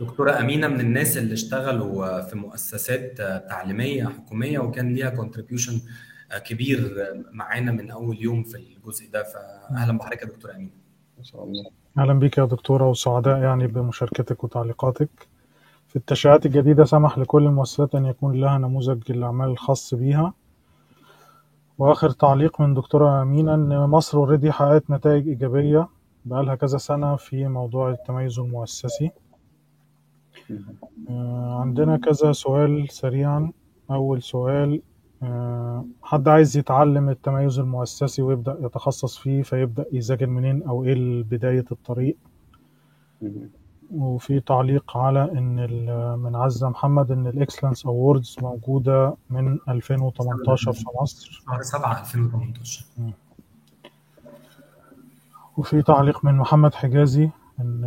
دكتورة 0.00 0.40
أمينة 0.40 0.68
من 0.68 0.80
الناس 0.80 1.18
اللي 1.18 1.34
اشتغلوا 1.34 2.20
في 2.20 2.36
مؤسسات 2.36 3.18
تعليمية 3.48 4.04
حكومية 4.04 4.58
وكان 4.58 4.94
ليها 4.94 5.10
contribution 5.10 5.80
كبير 6.46 6.94
معانا 7.32 7.72
من 7.72 7.90
أول 7.90 8.22
يوم 8.22 8.42
في 8.42 8.56
الجزء 8.56 9.10
ده. 9.10 9.22
فأهلا 9.22 9.98
بحضرتك 9.98 10.22
يا 10.22 10.26
دكتورة 10.26 10.52
أمينة. 10.52 10.70
ما 11.18 11.24
شاء 11.24 11.44
الله. 11.44 11.64
أهلا 11.98 12.12
بك 12.12 12.38
يا 12.38 12.44
دكتورة 12.44 12.88
وسعداء 12.88 13.38
يعني 13.38 13.66
بمشاركتك 13.66 14.44
وتعليقاتك. 14.44 15.27
التشريعات 15.98 16.46
الجديدة 16.46 16.84
سمح 16.84 17.18
لكل 17.18 17.46
المؤسسات 17.46 17.94
أن 17.94 18.06
يكون 18.06 18.40
لها 18.40 18.58
نموذج 18.58 19.02
الأعمال 19.10 19.50
الخاص 19.50 19.94
بيها. 19.94 20.34
وآخر 21.78 22.10
تعليق 22.10 22.60
من 22.60 22.74
دكتورة 22.74 23.22
أمينة 23.22 23.54
إن 23.54 23.90
مصر 23.90 24.18
اوريدي 24.18 24.52
حققت 24.52 24.90
نتائج 24.90 25.28
إيجابية 25.28 25.88
بقالها 26.24 26.54
كذا 26.54 26.78
سنة 26.78 27.16
في 27.16 27.48
موضوع 27.48 27.90
التميز 27.90 28.38
المؤسسي. 28.38 29.10
آه، 31.10 31.58
عندنا 31.60 31.96
كذا 31.96 32.32
سؤال 32.32 32.86
سريعا. 32.90 33.52
أول 33.90 34.22
سؤال 34.22 34.82
آه، 35.22 35.84
حد 36.02 36.28
عايز 36.28 36.56
يتعلم 36.56 37.08
التميز 37.08 37.58
المؤسسي 37.58 38.22
ويبدأ 38.22 38.56
يتخصص 38.60 39.18
فيه 39.18 39.42
فيبدأ 39.42 39.84
يذاكر 39.92 40.26
منين 40.26 40.62
أو 40.62 40.84
إيه 40.84 41.22
بداية 41.22 41.64
الطريق؟ 41.72 42.16
وفي 43.94 44.40
تعليق 44.40 44.96
على 44.96 45.24
ال- 45.24 46.18
من 46.18 46.36
عزة 46.36 46.68
محمد 46.68 47.10
إن 47.10 47.26
ال 47.26 47.32
excellence 47.32 47.86
awards 47.86 48.36
موجودة 48.42 49.14
من 49.30 49.58
2018 49.68 50.72
في 50.72 50.84
مصر. 51.02 51.42
شهر 51.46 51.62
7 51.62 52.00
2018 52.00 52.84
وفي 55.56 55.82
تعليق 55.82 56.24
من 56.24 56.34
محمد 56.34 56.74
حجازي 56.74 57.30
إن 57.60 57.84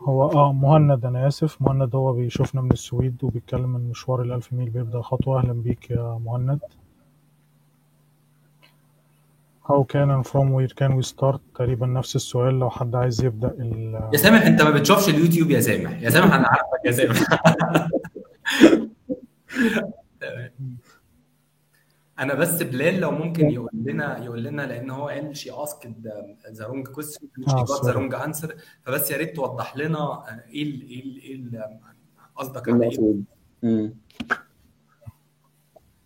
هو 0.00 0.30
آه 0.32 0.52
مهند 0.52 1.04
أنا 1.04 1.26
آسف 1.28 1.62
مهند 1.62 1.94
هو 1.94 2.12
بيشوفنا 2.12 2.60
من 2.60 2.72
السويد 2.72 3.24
وبيتكلم 3.24 3.68
من 3.72 3.90
مشوار 3.90 4.22
الألف 4.22 4.52
ميل 4.52 4.70
بيبدأ 4.70 5.00
خطوة. 5.02 5.38
أهلا 5.40 5.52
بيك 5.52 5.90
يا 5.90 6.18
مهند. 6.24 6.60
How 9.68 9.82
can 9.92 10.08
and 10.10 10.24
from 10.26 10.46
where 10.56 10.72
can 10.80 10.92
we 10.96 11.02
start? 11.02 11.40
تقريبا 11.54 11.86
نفس 11.86 12.16
السؤال. 12.16 12.58
لو 12.58 12.70
حد 12.70 12.94
عايز 12.94 13.24
يبدأ 13.24 13.48
ال 13.48 14.08
يا 14.12 14.18
سامح 14.18 14.46
أنت 14.46 14.62
ما 14.62 14.70
بتشوفش 14.70 15.08
اليوتيوب 15.08 15.50
يا 15.50 15.60
سامح. 15.60 16.02
يا 16.02 16.10
سامح 16.10 16.34
أنا 16.34 16.48
عارفك 16.48 16.84
يا 16.84 16.92
سامح. 16.92 17.40
أنا 22.18 22.34
بس 22.34 22.62
بلال 22.62 23.00
لو 23.00 23.10
ممكن 23.10 23.50
يقول 23.50 23.70
لنا 23.74 24.24
يقول 24.24 24.44
لنا 24.44 24.62
لأن 24.62 24.90
هو 24.90 25.08
قال 25.08 25.36
she 25.36 25.50
asked 25.50 26.06
the 26.52 26.66
wrong 26.66 26.88
question 26.88 27.26
she 27.48 27.54
آه، 27.56 27.84
the. 27.84 27.92
wrong 27.92 28.14
answer 28.14 28.54
فبس 28.82 29.10
يا 29.10 29.16
ريت 29.16 29.36
توضح 29.36 29.76
لنا 29.76 29.98
آه، 29.98 30.44
إيه 30.48 30.62
ال 30.62 30.80
إيه 30.88 31.04
ال 31.04 31.22
إيه 31.22 31.34
ال- 31.34 31.78
قصدك 32.36 32.68
على 32.68 32.90
إيه. 33.64 33.92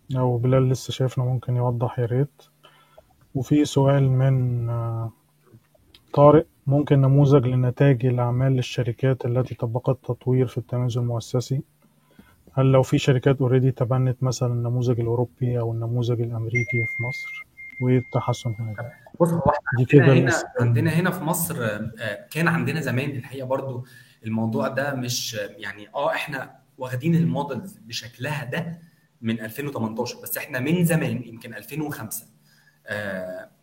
لو 0.09 0.37
بلال 0.37 0.69
لسه 0.69 0.91
شايفنا 0.91 1.23
ممكن 1.25 1.55
يوضح 1.55 1.99
يا 1.99 2.05
ريت. 2.05 2.41
وفي 3.35 3.65
سؤال 3.65 4.11
من 4.11 4.69
آه، 4.69 5.11
طارق 6.13 6.45
ممكن 6.67 7.01
نموذج 7.01 7.47
لنتائج 7.47 8.05
الأعمال 8.05 8.51
للشركات 8.51 9.25
التي 9.25 9.55
طبقت 9.55 9.97
تطوير 10.03 10.47
في 10.47 10.57
التميز 10.57 10.97
المؤسسي؟ 10.97 11.61
هل 12.53 12.71
لو 12.71 12.83
في 12.83 12.97
شركات 12.97 13.41
already 13.41 13.71
تبنت 13.71 14.23
مثلا 14.23 14.53
النموذج 14.53 14.99
الأوروبي 14.99 15.59
أو 15.59 15.71
النموذج 15.71 16.21
الأمريكي 16.21 16.85
في 16.97 17.03
مصر؟ 17.03 17.45
وإيه 17.81 17.97
التحسن 17.97 18.55
هنا 18.59 18.91
بص 19.19 19.29
هو 19.29 19.39
إحنا 19.39 19.79
عندنا 19.79 20.13
هنا. 20.13 20.43
عندنا 20.59 20.91
هنا 20.91 21.11
في 21.11 21.23
مصر 21.23 21.55
آه، 21.63 22.27
كان 22.31 22.47
عندنا 22.47 22.81
زمان 22.81 23.09
الحقيقة 23.09 23.45
برضو 23.47 23.85
الموضوع 24.25 24.67
ده 24.67 24.95
مش 24.95 25.33
يعني 25.33 25.87
آه 25.95 26.11
إحنا 26.11 26.55
واخدين 26.77 27.15
ال 27.15 27.24
models 27.24 27.77
بشكلها 27.77 28.43
ده 28.45 28.79
من 29.21 29.39
2018 29.39 30.17
بس 30.23 30.37
إحنا 30.37 30.59
من 30.59 30.85
زمان 30.85 31.23
يمكن 31.23 31.53
2005 31.53 32.25
آه، 32.25 32.32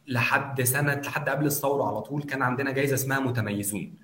لحد 0.06 0.62
سنة 0.62 0.94
لحد 0.94 1.28
قبل 1.28 1.46
الثورة 1.46 1.88
على 1.88 2.00
طول 2.00 2.22
كان 2.22 2.42
عندنا 2.42 2.70
جايزة 2.70 2.94
اسمها 2.94 3.20
متميزون. 3.20 3.94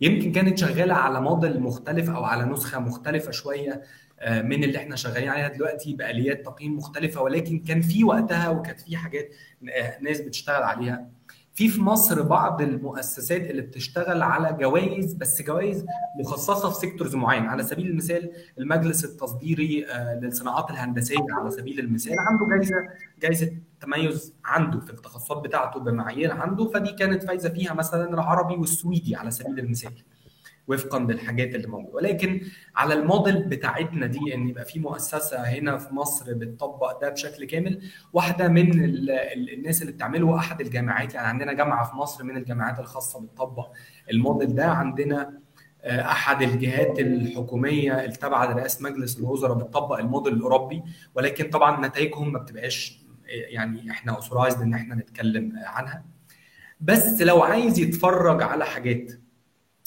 يمكن 0.00 0.32
كانت 0.32 0.58
شغالة 0.58 0.94
على 0.94 1.20
موديل 1.20 1.60
مختلف 1.60 2.10
أو 2.10 2.24
على 2.24 2.44
نسخة 2.44 2.78
مختلفة 2.78 3.30
شوية 3.30 3.82
آه، 4.20 4.42
من 4.42 4.64
اللي 4.64 4.78
إحنا 4.78 4.96
شغالين 4.96 5.28
عليها 5.28 5.48
دلوقتي 5.48 5.94
بآليات 5.94 6.44
تقييم 6.44 6.76
مختلفة 6.76 7.22
ولكن 7.22 7.58
كان 7.58 7.80
في 7.80 8.04
وقتها 8.04 8.48
وكانت 8.48 8.80
في 8.80 8.96
حاجات 8.96 9.28
آه، 9.68 9.98
ناس 10.00 10.20
بتشتغل 10.20 10.62
عليها. 10.62 11.06
في 11.54 11.68
في 11.68 11.80
مصر 11.80 12.22
بعض 12.22 12.62
المؤسسات 12.62 13.40
اللي 13.40 13.62
بتشتغل 13.62 14.22
على 14.22 14.56
جوائز 14.60 15.12
بس 15.12 15.42
جوائز 15.42 15.86
مخصصة 16.20 16.70
في 16.70 16.80
sectors 16.80 17.14
معين. 17.14 17.46
على 17.46 17.62
سبيل 17.62 17.86
المثال 17.86 18.30
المجلس 18.58 19.04
التصديري 19.04 19.86
آه، 19.86 20.14
للصناعات 20.14 20.70
الهندسية 20.70 21.16
على 21.30 21.50
سبيل 21.50 21.80
المثال 21.80 22.16
عنده 22.18 22.56
جايزة 22.56 22.74
جايزة 23.22 23.52
تميز 23.80 24.34
عنده 24.44 24.80
في 24.80 24.90
التخصصات 24.90 25.38
بتاعته 25.44 25.80
بمعايير 25.80 26.32
عنده 26.32 26.68
فدي 26.70 26.92
كانت 26.92 27.22
فايزة 27.22 27.48
فيها 27.48 27.74
مثلا 27.74 28.14
العربي 28.14 28.54
والسويدي 28.54 29.16
على 29.16 29.30
سبيل 29.30 29.58
المثال 29.58 29.92
وفقا 30.68 30.98
للحاجات 30.98 31.54
اللي 31.54 31.66
موجودة. 31.66 31.94
ولكن 31.94 32.40
على 32.76 32.94
الموديل 32.94 33.42
بتاعتنا 33.44 34.06
دي 34.06 34.34
إن 34.34 34.48
يبقى 34.48 34.64
في 34.64 34.78
مؤسسة 34.80 35.38
هنا 35.38 35.76
في 35.76 35.94
مصر 35.94 36.34
بتطبق 36.34 37.00
ده 37.00 37.08
بشكل 37.08 37.44
كامل 37.44 37.82
واحدة 38.12 38.48
من 38.48 38.84
ال- 38.84 39.10
ال- 39.10 39.52
الناس 39.52 39.82
اللي 39.82 39.92
بتعمله 39.92 40.36
أحد 40.36 40.60
الجامعات. 40.60 41.14
يعني 41.14 41.26
عندنا 41.28 41.52
جامعة 41.52 41.90
في 41.90 41.96
مصر 41.96 42.24
من 42.24 42.36
الجامعات 42.36 42.78
الخاصة 42.78 43.20
بتطبق 43.20 43.68
الموديل 44.10 44.54
ده. 44.54 44.66
عندنا 44.66 45.40
آه، 45.82 46.00
أحد 46.00 46.42
الجهات 46.42 46.98
الحكومية 46.98 48.04
التابعة 48.04 48.52
لرئاسة 48.52 48.84
مجلس 48.84 49.18
الوزراء 49.18 49.54
بتطبق 49.58 49.98
الموديل 49.98 50.32
الأوروبي 50.32 50.82
ولكن 51.14 51.50
طبعا 51.50 51.86
نتائجهم 51.86 52.32
ما 52.32 52.38
بتبقاش 52.38 52.99
يعني 53.30 53.90
إحنا 53.90 54.16
authorized 54.16 54.60
إن 54.60 54.74
إحنا 54.74 54.94
نتكلم 54.94 55.52
عنها. 55.56 56.04
بس 56.80 57.22
لو 57.22 57.42
عايز 57.42 57.78
يتفرج 57.78 58.42
على 58.42 58.64
حاجات 58.64 59.12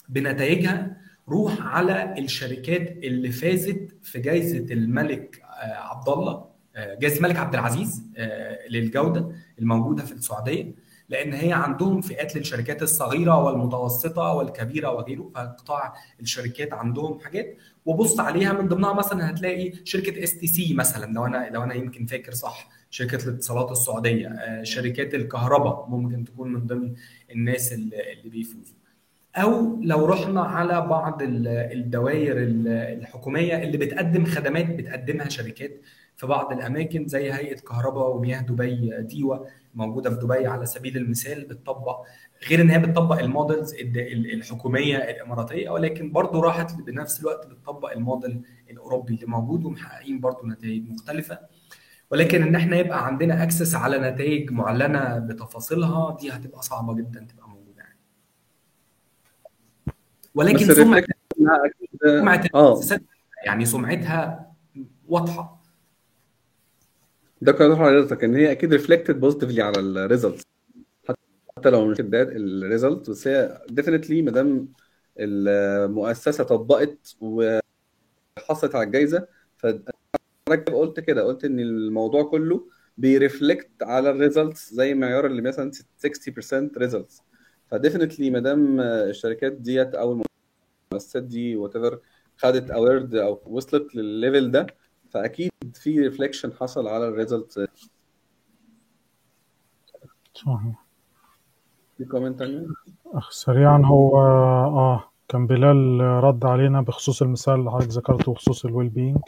بنتائجها 0.09 0.97
روح 1.29 1.61
على 1.61 2.15
الشركات 2.17 2.89
اللي 2.89 3.31
فازت 3.31 3.97
في 4.03 4.19
جائزه 4.19 4.73
الملك 4.73 5.41
آه، 5.43 5.73
عبد 5.73 6.09
الله 6.09 6.45
آه، 6.75 6.95
جائزه 6.95 7.17
الملك 7.17 7.35
عبد 7.35 7.53
العزيز 7.53 8.03
آه، 8.17 8.67
للجودة 8.69 9.31
الموجودة 9.59 10.03
في 10.05 10.11
السعودية 10.11 10.75
لأن 11.09 11.33
هي 11.33 11.53
عندهم 11.53 12.01
فئات 12.01 12.35
للشركات 12.35 12.81
الصغيرة 12.81 13.43
والمتوسطة 13.43 14.33
والكبيرة 14.33 14.91
وغيره 14.91 15.31
فقطاع 15.35 15.93
الشركات 16.19 16.73
عندهم 16.73 17.19
حاجات. 17.19 17.57
وبص 17.85 18.19
عليها 18.19 18.53
من 18.53 18.67
ضمنها 18.67 18.93
مثلا 18.93 19.29
هتلاقي 19.29 19.73
شركة 19.83 20.23
STC 20.23 20.73
مثلا 20.73 21.13
لو 21.13 21.25
أنا 21.25 21.49
لو 21.49 21.63
أنا 21.63 21.73
يمكن 21.73 22.05
فاكر 22.05 22.31
صح. 22.31 22.69
شركة 22.93 23.27
الاتصالات 23.29 23.71
السعودية 23.71 24.27
آه، 24.27 24.63
شركات 24.63 25.13
الكهرباء 25.15 25.85
ممكن 25.89 26.23
تكون 26.25 26.53
من 26.53 26.67
ضمن 26.67 26.93
الناس 27.31 27.73
اللي 27.73 27.95
بيفوزوا. 28.25 28.75
أو 29.35 29.79
لو 29.83 30.05
رحنا 30.05 30.41
على 30.41 30.81
بعض 30.81 31.21
ال- 31.21 31.47
الدوائر 31.47 32.37
ال- 32.37 32.67
الحكومية 32.67 33.63
اللي 33.63 33.77
بتقدم 33.77 34.25
خدمات 34.25 34.65
بتقدمها 34.75 35.29
شركات 35.29 35.71
في 36.15 36.27
بعض 36.27 36.51
الأماكن 36.51 37.07
زي 37.07 37.33
هيئة 37.33 37.55
كهرباء 37.55 38.15
ومياه 38.15 38.41
دبي 38.41 38.91
ديوة 39.01 39.47
موجودة 39.75 40.09
في 40.09 40.15
دبي 40.15 40.47
على 40.47 40.65
سبيل 40.65 40.97
المثال 40.97 41.45
بتطبق 41.45 42.01
غير 42.49 42.61
إن 42.61 42.69
هي 42.69 42.79
بتطبق 42.79 43.19
ال 43.19 43.27
models 43.27 43.73
الحكومية 44.33 44.97
الإماراتية 44.97 45.69
ولكن 45.69 46.11
برضه 46.11 46.41
راحت 46.41 46.81
بنفس 46.81 47.19
الوقت 47.19 47.47
بتطبق 47.47 47.91
الموديل 47.91 48.41
الأوروبي 48.69 49.13
اللي 49.13 49.25
موجود 49.25 49.65
ومحققين 49.65 50.19
برضه 50.19 50.47
نتائج 50.47 50.89
مختلفة. 50.89 51.39
ولكن 52.13 52.41
إن 52.43 52.55
إحنا 52.55 52.77
يبقى 52.77 53.05
عندنا 53.07 53.43
access 53.43 53.75
على 53.75 53.97
نتائج 54.11 54.51
معلنة 54.51 55.19
بتفاصيلها 55.19 56.17
دي 56.21 56.31
هتبقى 56.31 56.61
صعبة 56.61 56.95
جدا 56.95 57.27
تبقى 57.33 57.49
موجودة 57.49 57.81
يعني. 57.81 57.97
ولكن 60.35 60.73
سمعه 60.73 61.03
سمعة 62.03 62.43
المؤسسات 62.55 63.01
يعني 63.45 63.65
سمعتها 63.65 64.51
واضحة. 65.07 65.61
ده 67.41 67.51
كان 67.51 67.71
على 67.71 67.79
حضرتك 67.79 68.23
إن 68.23 68.35
هي 68.35 68.51
أكيد 68.51 68.73
reflected 68.73 69.19
positively 69.19 69.61
على 69.61 69.79
ال 69.79 69.87
results 69.87 70.43
حتى 71.57 71.69
لو 71.69 71.85
مش 71.85 71.97
ال 71.99 72.15
result 72.15 73.09
بس 73.09 73.27
هي 73.27 73.61
definitely 73.69 74.21
ما 74.21 74.31
دام 74.31 74.67
المؤسسة 75.19 76.43
طبقت 76.43 77.15
وحصلت 77.21 78.75
على 78.75 78.83
الجائزه 78.83 79.27
فحضرتك 80.47 80.73
قلت 80.73 80.99
كده 80.99 81.23
قلت 81.23 81.45
إن 81.45 81.59
الموضوع 81.59 82.23
كله 82.23 82.67
بي 82.97 83.13
reflect 83.13 83.69
على 83.83 84.09
ال 84.09 84.17
results 84.17 84.73
زي 84.73 84.93
معيار 84.93 85.25
اللي 85.25 85.41
مثلا 85.41 85.71
60% 85.71 86.77
results 86.77 87.21
ف 87.71 87.77
definitely 87.77 88.29
ما 88.29 88.39
دام 88.39 88.79
الشركات 88.79 89.51
ديت 89.53 89.95
أو 89.95 90.21
المؤسسات 90.91 91.23
دي 91.23 91.55
whatever 91.55 91.99
خدت 92.37 92.71
award 92.71 93.15
أو 93.15 93.41
وصلت 93.45 93.95
للل 93.95 94.16
level 94.16 94.51
ده 94.51 94.67
فأكيد 95.09 95.51
في 95.73 95.99
reflection 95.99 96.53
حصل 96.53 96.87
على 96.87 97.07
ال 97.07 97.14
result 97.14 97.51
صحيح. 97.51 97.69
في 101.97 102.05
comment 102.05 102.65
أخ 103.05 103.31
سريعا 103.31 103.81
هو 103.85 104.17
آه 104.21 105.03
كان 105.27 105.47
بلال 105.47 105.99
رد 106.01 106.45
علينا 106.45 106.81
بخصوص 106.81 107.21
المثال 107.21 107.53
اللي 107.53 107.71
حضرتك 107.71 107.89
ذكرته 107.89 108.33
بخصوص 108.33 108.65
ال 108.65 108.89
well-being 108.89 109.21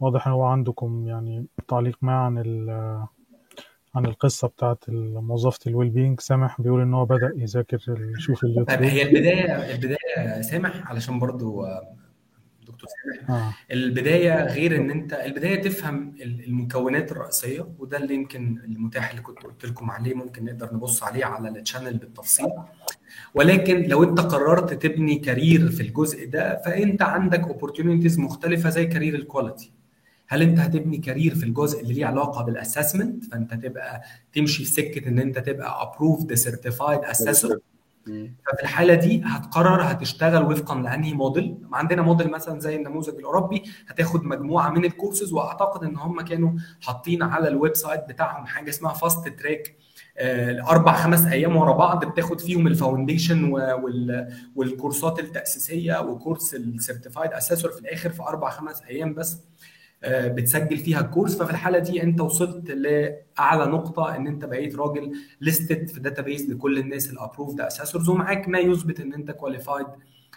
واضح 0.00 0.26
إن 0.26 0.32
هو 0.32 0.44
عندكم 0.44 1.06
يعني 1.06 1.46
تعليق 1.68 1.98
ما 2.02 2.12
عن 2.12 2.38
ال 2.38 2.70
عن 3.94 4.06
القصة 4.06 4.48
بتاعت 4.48 4.84
موظفة 4.88 5.58
الويل 5.66 5.90
بينج 5.90 6.20
سامح 6.20 6.60
بيقول 6.60 6.80
إن 6.80 6.94
هو 6.94 7.04
بدأ 7.04 7.32
يذاكر 7.36 7.78
يشوف 8.18 8.40
طيب 8.42 8.50
اليوتيوب 8.50 8.82
هي 8.82 9.02
البداية 9.02 9.74
البداية 9.74 10.42
سامح 10.42 10.90
علشان 10.90 11.18
برضو 11.18 11.64
آه، 11.64 11.96
دكتور 12.66 12.88
سامح. 12.88 13.30
آه. 13.30 13.52
البداية 13.72 14.44
غير 14.46 14.76
إن 14.76 14.90
أنت 14.90 15.12
البداية 15.12 15.62
تفهم 15.62 16.14
المكونات 16.20 17.12
الرئيسية 17.12 17.68
وده 17.78 17.98
اللي 17.98 18.14
يمكن 18.14 18.60
المتاح 18.64 19.10
اللي 19.10 19.22
كنت 19.22 19.42
قلت 19.42 19.66
لكم 19.66 19.90
عليه 19.90 20.14
ممكن 20.14 20.44
نقدر 20.44 20.74
نبص 20.74 21.02
عليه 21.02 21.24
على 21.24 21.48
ال 21.48 21.54
channel 21.54 21.96
بالتفصيل. 21.98 22.46
ولكن 23.34 23.82
لو 23.82 24.02
أنت 24.04 24.20
قررت 24.20 24.74
تبني 24.74 25.18
career 25.18 25.68
في 25.68 25.82
الجزء 25.82 26.28
ده 26.30 26.62
فأنت 26.64 27.02
عندك 27.02 27.40
opportunities 27.40 28.18
مختلفة 28.18 28.70
زي 28.70 28.86
career 28.86 29.14
ال 29.14 29.21
quality 29.21 29.72
هل 30.28 30.42
انت 30.42 30.58
هتبني 30.58 30.98
career 30.98 31.34
في 31.34 31.44
الجزء 31.44 31.80
اللي 31.82 31.94
ليه 31.94 32.06
علاقة 32.06 32.44
بال 32.44 32.57
assessment 32.57 33.24
فانت 33.24 33.54
تبقى 33.54 34.02
تمشي 34.32 34.64
في 34.64 34.70
سكة 34.70 35.08
ان 35.08 35.18
انت 35.18 35.38
تبقى 35.38 35.82
approved 35.82 36.34
certified 36.34 37.00
assessor 37.04 37.58
ففي 38.46 38.62
الحالة 38.62 38.94
دي 38.94 39.22
هتقرر 39.24 39.82
هتشتغل 39.82 40.42
وفقا 40.52 40.74
لأنهي 40.82 41.12
موديل 41.12 41.56
عندنا 41.72 42.02
موديل 42.02 42.30
مثلا 42.30 42.60
زي 42.60 42.76
النموذج 42.76 43.14
الأوروبي 43.14 43.62
هتاخد 43.88 44.24
مجموعة 44.24 44.70
من 44.70 44.84
الكورسز 44.84 45.32
وأعتقد 45.32 45.84
إن 45.84 45.96
هم 45.96 46.20
كانوا 46.20 46.50
حاطين 46.82 47.22
على 47.22 47.48
ال 47.48 47.76
website 47.76 48.04
بتاعهم 48.08 48.46
حاجة 48.46 48.68
اسمها 48.70 48.92
fast 48.92 49.28
track 49.28 49.76
أربع 50.68 50.92
خمس 50.96 51.24
أيام 51.26 51.56
ورا 51.56 51.72
بعض 51.72 52.04
بتاخد 52.04 52.40
فيهم 52.40 52.66
ال 52.66 52.73
foundation 52.73 53.44
وال- 53.52 54.32
والكورسات 54.56 55.18
التأسيسية 55.20 56.00
وكورس 56.00 56.54
ال 56.54 56.62
certified 56.62 57.32
assessor 57.32 57.70
في 57.70 57.80
الآخر 57.80 58.10
في 58.10 58.22
أربع 58.22 58.50
خمس 58.50 58.82
أيام 58.82 59.14
بس. 59.14 59.32
آه، 59.32 59.40
بتسجل 60.04 60.76
فيها 60.76 61.00
الكورس. 61.00 61.36
ففي 61.42 61.50
الحالة 61.50 61.78
دي 61.78 62.02
انت 62.02 62.20
وصلت 62.20 62.70
لأعلى 62.70 63.64
نقطة 63.70 64.16
إن 64.16 64.26
انت 64.26 64.44
بقيت 64.44 64.76
راجل 64.76 65.12
listed 65.40 65.88
في 65.88 66.00
database 66.00 66.50
لكل 66.50 66.78
الناس 66.78 67.10
ال 67.12 67.17
approved 67.17 67.60
assessors 67.60 68.08
ومعاك 68.08 68.48
ما 68.48 68.58
يثبت 68.58 69.00
إن 69.00 69.14
انت 69.14 69.30
qualified 69.30 69.86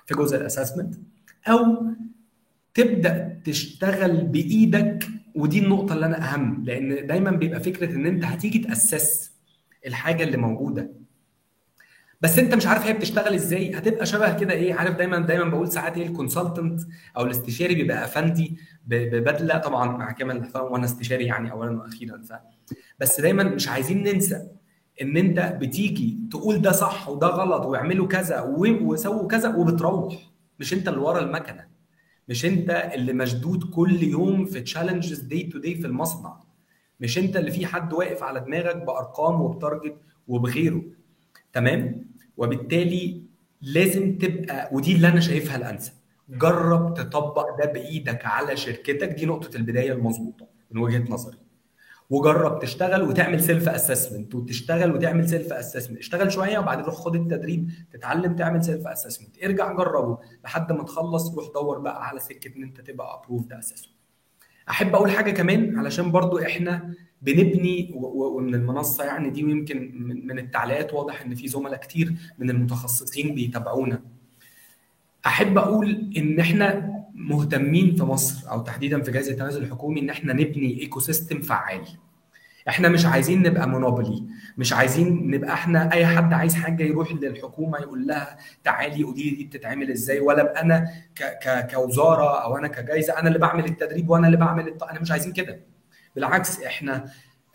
في 0.05 0.13
جزء 0.15 0.37
ال 0.37 0.42
assessment 0.42 0.95
أو 1.47 1.83
تبدأ 2.73 3.41
تشتغل 3.45 4.17
بإيدك 4.25 5.07
ودي 5.35 5.59
النقطة 5.59 5.93
اللي 5.93 6.05
أنا 6.05 6.33
أهم 6.33 6.63
لأن 6.65 7.07
دايما 7.07 7.31
بيبقى 7.31 7.59
فكرة 7.59 7.95
إن 7.95 8.05
انت 8.05 8.25
هتيجي 8.25 8.59
تأسس 8.59 9.31
الحاجة 9.87 10.23
اللي 10.23 10.37
موجودة. 10.37 10.98
بس 12.21 12.39
انت 12.39 12.53
مش 12.55 12.67
عارف 12.67 12.85
هي 12.85 12.93
بتشتغل 12.93 13.33
إزاي. 13.33 13.77
هتبقى 13.77 14.05
شبه 14.05 14.37
كده 14.39 14.53
إيه؟ 14.53 14.73
عارف 14.73 14.95
دايما 14.95 15.19
دايما 15.19 15.43
بقول 15.49 15.71
ساعات 15.71 15.97
إيه 15.97 16.07
ال 16.07 16.14
consultant 16.14 16.81
أو 17.17 17.23
الاستشاري 17.25 17.75
بيبقى 17.75 18.03
أفندي 18.05 18.57
ببدلة. 18.85 19.57
طبعا 19.57 19.97
مع 19.97 20.11
كامل 20.11 20.35
الاحترام 20.37 20.71
وأنا 20.71 20.85
استشاري 20.85 21.25
يعني 21.25 21.51
اولا 21.51 21.71
وأخيرا 21.81 22.21
ف. 22.23 22.33
بس 22.99 23.21
دايما 23.21 23.43
مش 23.43 23.67
عايزين 23.67 24.03
ننسى 24.03 24.47
إن 25.01 25.17
انت 25.17 25.57
بتيجي 25.61 26.19
تقول 26.31 26.61
ده 26.61 26.71
صح 26.71 27.09
وده 27.09 27.27
غلط 27.27 27.65
واعملوا 27.65 28.07
كذا 28.07 28.41
وسووا 28.41 29.27
كذا 29.27 29.55
وبتروح. 29.55 30.15
مش 30.59 30.73
انت 30.73 30.87
اللي 30.87 30.99
ورا 30.99 31.19
المكنة. 31.19 31.67
مش 32.29 32.45
انت 32.45 32.91
اللي 32.95 33.13
مشدود 33.13 33.63
كل 33.63 34.03
يوم 34.03 34.45
في 34.45 34.61
challenges 34.61 35.19
day 35.19 35.43
to 35.43 35.59
day 35.59 35.75
في 35.75 35.87
المصنع. 35.87 36.39
مش 36.99 37.17
انت 37.17 37.37
اللي 37.37 37.51
في 37.51 37.65
حد 37.65 37.93
واقف 37.93 38.23
على 38.23 38.39
دماغك 38.39 38.75
بأرقام 38.75 39.41
وب 39.41 39.55
target 39.55 39.95
وبغيره. 40.27 40.81
تمام؟ 41.53 42.08
وبالتالي 42.39 43.21
لازم 43.61 44.17
تبقى 44.17 44.69
ودي 44.71 44.95
اللي 44.95 45.07
أنا 45.07 45.19
شايفها 45.19 45.55
الأنسب. 45.57 45.93
جرب 46.29 46.93
تطبق 46.93 47.57
ده 47.57 47.71
بإيدك 47.71 48.25
على 48.25 48.57
شركتك. 48.57 49.09
دي 49.09 49.25
نقطة 49.25 49.57
البداية 49.57 49.91
المظبوطة 49.93 50.47
من 50.71 50.81
وجهة 50.81 51.05
نظري. 51.09 51.37
وجرب 52.09 52.59
تشتغل 52.59 53.01
وتعمل 53.01 53.43
self 53.43 53.69
assessment 53.69 54.35
وتشتغل 54.35 54.95
وتعمل 54.95 55.29
self 55.29 55.53
assessment 55.53 55.99
اشتغل 55.99 56.31
شوية 56.31 56.59
وبعدين 56.59 56.85
روح 56.85 56.95
خد 56.95 57.15
التدريب 57.15 57.69
تتعلم 57.93 58.35
تعمل 58.35 58.63
self 58.63 58.87
assessment 58.87 59.43
ارجع 59.43 59.73
جربه 59.73 60.17
لحد 60.43 60.71
ما 60.71 60.83
تخلص 60.83 61.33
روح 61.35 61.47
دور 61.53 61.79
بقى 61.79 62.07
على 62.07 62.19
سكة 62.19 62.57
إن 62.57 62.63
أنت 62.63 62.81
تبقى 62.81 63.21
approved 63.23 63.53
assessment 63.53 63.93
أحب 64.69 64.95
أقول 64.95 65.11
حاجة 65.11 65.31
كمان 65.31 65.77
علشان 65.79 66.11
برضو 66.11 66.39
إحنا 66.39 66.93
بنبني 67.21 67.91
ومن 67.95 68.55
المنصة 68.55 69.03
يعني 69.03 69.29
دي 69.29 69.43
ويمكن 69.45 69.91
من 70.27 70.39
التعليقات 70.39 70.93
واضح 70.93 71.21
إن 71.21 71.35
في 71.35 71.47
زملاء 71.47 71.79
كتير 71.79 72.13
من 72.39 72.49
المتخصصين 72.49 73.35
بيتابعونا. 73.35 74.01
أحب 75.25 75.57
أقول 75.57 76.11
إن 76.17 76.39
إحنا 76.39 76.93
مهتمين 77.13 77.95
في 77.95 78.03
مصر 78.03 78.51
أو 78.51 78.61
تحديدا 78.61 79.01
في 79.01 79.11
جهاز 79.11 79.29
التميز 79.29 79.55
الحكومي 79.55 79.99
إن 79.99 80.09
إحنا 80.09 80.33
نبني 80.33 80.81
ecosystem 80.81 81.41
فعال. 81.41 81.81
إحنا 82.69 82.89
مش 82.89 83.05
عايزين 83.05 83.41
نبقى 83.41 83.69
monopoly 83.69 84.23
مش 84.57 84.73
عايزين 84.73 85.31
نبقى 85.31 85.53
إحنا 85.53 85.93
أي 85.93 86.05
حد 86.05 86.33
عايز 86.33 86.55
حاجة 86.55 86.83
يروح 86.83 87.11
للحكومة 87.13 87.77
يقول 87.77 88.07
لها 88.07 88.37
تعالي 88.63 89.03
قولي 89.03 89.23
لي 89.23 89.29
دي 89.29 89.43
بتتعمل 89.43 89.91
إزاي 89.91 90.19
ولا 90.19 90.41
ابقى 90.41 90.61
أنا 90.61 90.89
ك 91.15 91.23
ك 91.23 91.71
كوزارة 91.75 92.43
أو 92.43 92.57
أنا 92.57 92.67
كجايزة 92.67 93.19
أنا 93.19 93.27
اللي 93.27 93.39
بعمل 93.39 93.65
التدريب 93.65 94.09
وأنا 94.09 94.27
اللي 94.27 94.37
بعمل 94.37 94.67
الط... 94.67 94.83
أنا 94.83 94.99
مش 94.99 95.11
عايزين 95.11 95.33
كده. 95.33 95.59
بالعكس 96.15 96.61
إحنا 96.61 97.05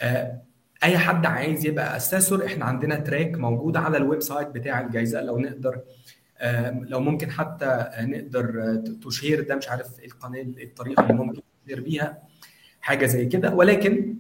آه، 0.01 0.43
أي 0.85 0.98
حد 0.98 1.26
عايز 1.26 1.66
يبقى 1.66 1.97
assessor 1.97 2.47
إحنا 2.47 2.64
عندنا 2.64 2.97
track 2.97 3.35
موجود 3.39 3.76
على 3.76 3.97
ال 3.97 4.20
website 4.23 4.48
بتاع 4.48 4.81
الجائزه 4.81 5.22
لو 5.22 5.39
نقدر 5.39 5.81
آه، 6.39 6.81
لو 6.82 7.01
ممكن 7.01 7.31
حتى 7.31 7.64
آه، 7.66 8.05
نقدر 8.06 8.62
آه، 8.62 8.85
share 9.09 9.40
ده 9.48 9.56
مش 9.56 9.68
عارف 9.68 10.01
إيه 10.01 10.06
القناة 10.06 10.43
الطريقة 10.43 11.02
اللي 11.02 11.12
ممكن 11.14 11.40
share 11.66 11.81
بيها 11.81 12.18
حاجة 12.81 13.06
زي 13.06 13.26
كده. 13.26 13.55
ولكن 13.55 14.16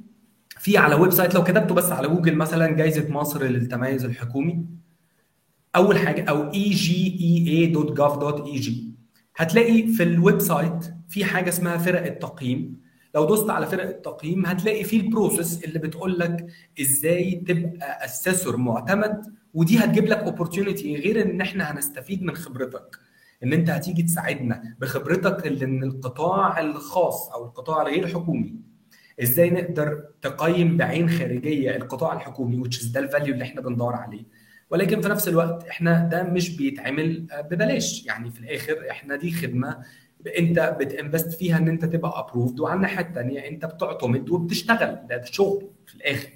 في 0.58 0.78
على 0.78 0.94
website 0.94 1.34
لو 1.34 1.44
كتبته 1.44 1.74
بس 1.74 1.92
على 1.92 2.08
جوجل 2.08 2.34
مثلا 2.36 2.70
جائزه 2.72 3.08
مصر 3.12 3.44
للتميز 3.44 4.04
الحكومي 4.04 4.66
أول 5.76 5.98
حاجة 5.98 6.24
أو 6.30 6.52
egea.gov.eg 7.44 8.70
هتلاقي 9.36 9.86
في 9.86 10.02
ال 10.02 10.40
website 10.40 10.94
في 11.08 11.24
حاجة 11.24 11.48
اسمها 11.48 11.76
فرق 11.78 12.06
التقييم. 12.06 12.83
لو 13.14 13.24
دوست 13.24 13.50
على 13.50 13.66
فرق 13.66 13.88
التقييم 13.88 14.46
هتلاقي 14.46 14.84
فيه 14.84 15.00
ال 15.00 15.08
process 15.08 15.64
اللي 15.64 15.78
بتقول 15.78 16.18
لك 16.18 16.46
إزاي 16.80 17.34
تبقى 17.48 18.04
assessor 18.04 18.56
معتمد 18.56 19.34
ودي 19.54 19.78
هتجيب 19.78 20.04
لك 20.04 20.18
opportunity 20.18 20.96
غير 20.96 21.22
إن 21.22 21.40
إحنا 21.40 21.72
هنستفيد 21.72 22.22
من 22.22 22.34
خبرتك. 22.36 22.96
إن 23.44 23.52
أنت 23.52 23.70
هتيجي 23.70 24.02
تساعدنا 24.02 24.76
بخبرتك 24.80 25.46
اللي 25.46 25.66
من 25.66 25.82
القطاع 25.84 26.60
الخاص 26.60 27.28
أو 27.30 27.44
القطاع 27.44 27.82
الغير 27.82 28.06
حكومي. 28.08 28.54
إزاي 29.22 29.50
نقدر 29.50 30.04
تقيم 30.22 30.76
بعين 30.76 31.08
خارجية 31.10 31.76
القطاع 31.76 32.12
الحكومي 32.12 32.64
is 32.70 32.92
ده 32.92 33.00
ال 33.00 33.06
value 33.06 33.34
اللي 33.34 33.44
إحنا 33.44 33.60
بندور 33.60 33.92
عليه. 33.94 34.24
ولكن 34.70 35.00
في 35.00 35.08
نفس 35.08 35.28
الوقت 35.28 35.64
إحنا 35.68 36.08
ده 36.12 36.22
مش 36.22 36.56
بيتعمل 36.56 37.26
ببلاش. 37.50 38.06
يعني 38.06 38.30
في 38.30 38.40
الآخر 38.40 38.90
إحنا 38.90 39.16
دي 39.16 39.32
خدمة 39.32 39.78
انت 40.38 40.76
بت 40.80 40.93
invest 40.93 41.32
فيها 41.32 41.58
ان 41.58 41.68
انت 41.68 41.84
تبقى 41.84 42.18
approved 42.20 42.60
وعلى 42.60 42.76
الناحيه 42.76 43.06
الثانية 43.06 43.48
انت 43.48 43.64
بتعتمد 43.66 44.30
وبتشتغل. 44.30 45.06
ده, 45.08 45.16
ده 45.16 45.24
شغل 45.24 45.70
في 45.86 45.94
الآخر. 45.94 46.28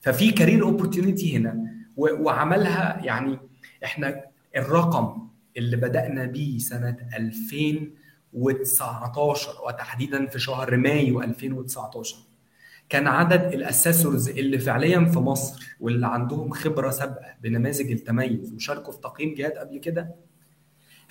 ففي 0.00 0.30
career 0.32 0.62
opportunity 0.64 1.36
هنا 1.36 1.64
وعملها 1.96 3.00
يعني 3.04 3.38
إحنا 3.84 4.24
الرقم 4.56 5.28
اللي 5.56 5.76
بدأنا 5.76 6.24
بيه 6.24 6.58
سنة 6.58 6.96
2019 7.16 9.50
وتحديدا 9.66 10.26
في 10.26 10.38
شهر 10.38 10.76
مايو 10.76 11.22
2019 11.22 12.16
كان 12.88 13.06
عدد 13.06 13.52
ال 13.54 13.61
assessors 13.61 14.28
اللي 14.28 14.58
فعليا 14.58 15.04
في 15.04 15.18
مصر 15.18 15.76
واللي 15.80 16.06
عندهم 16.06 16.50
خبرة 16.50 16.90
سابقة 16.90 17.34
بنماذج 17.42 17.90
التميز 17.90 18.52
وشاركوا 18.52 18.92
في 18.92 18.98
تقييم 19.00 19.34
جهات 19.34 19.58
قبل 19.58 19.78
كده 19.78 20.14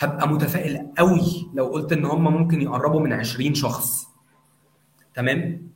هبقى 0.04 0.28
متفائل 0.30 0.88
قوي 0.98 1.50
لو 1.54 1.66
قلت 1.66 1.92
إن 1.94 2.06
هم 2.06 2.24
ممكن 2.34 2.62
يقربوا 2.62 3.00
من 3.00 3.14
20 3.14 3.54
شخص. 3.54 4.08
تمام. 5.16 5.74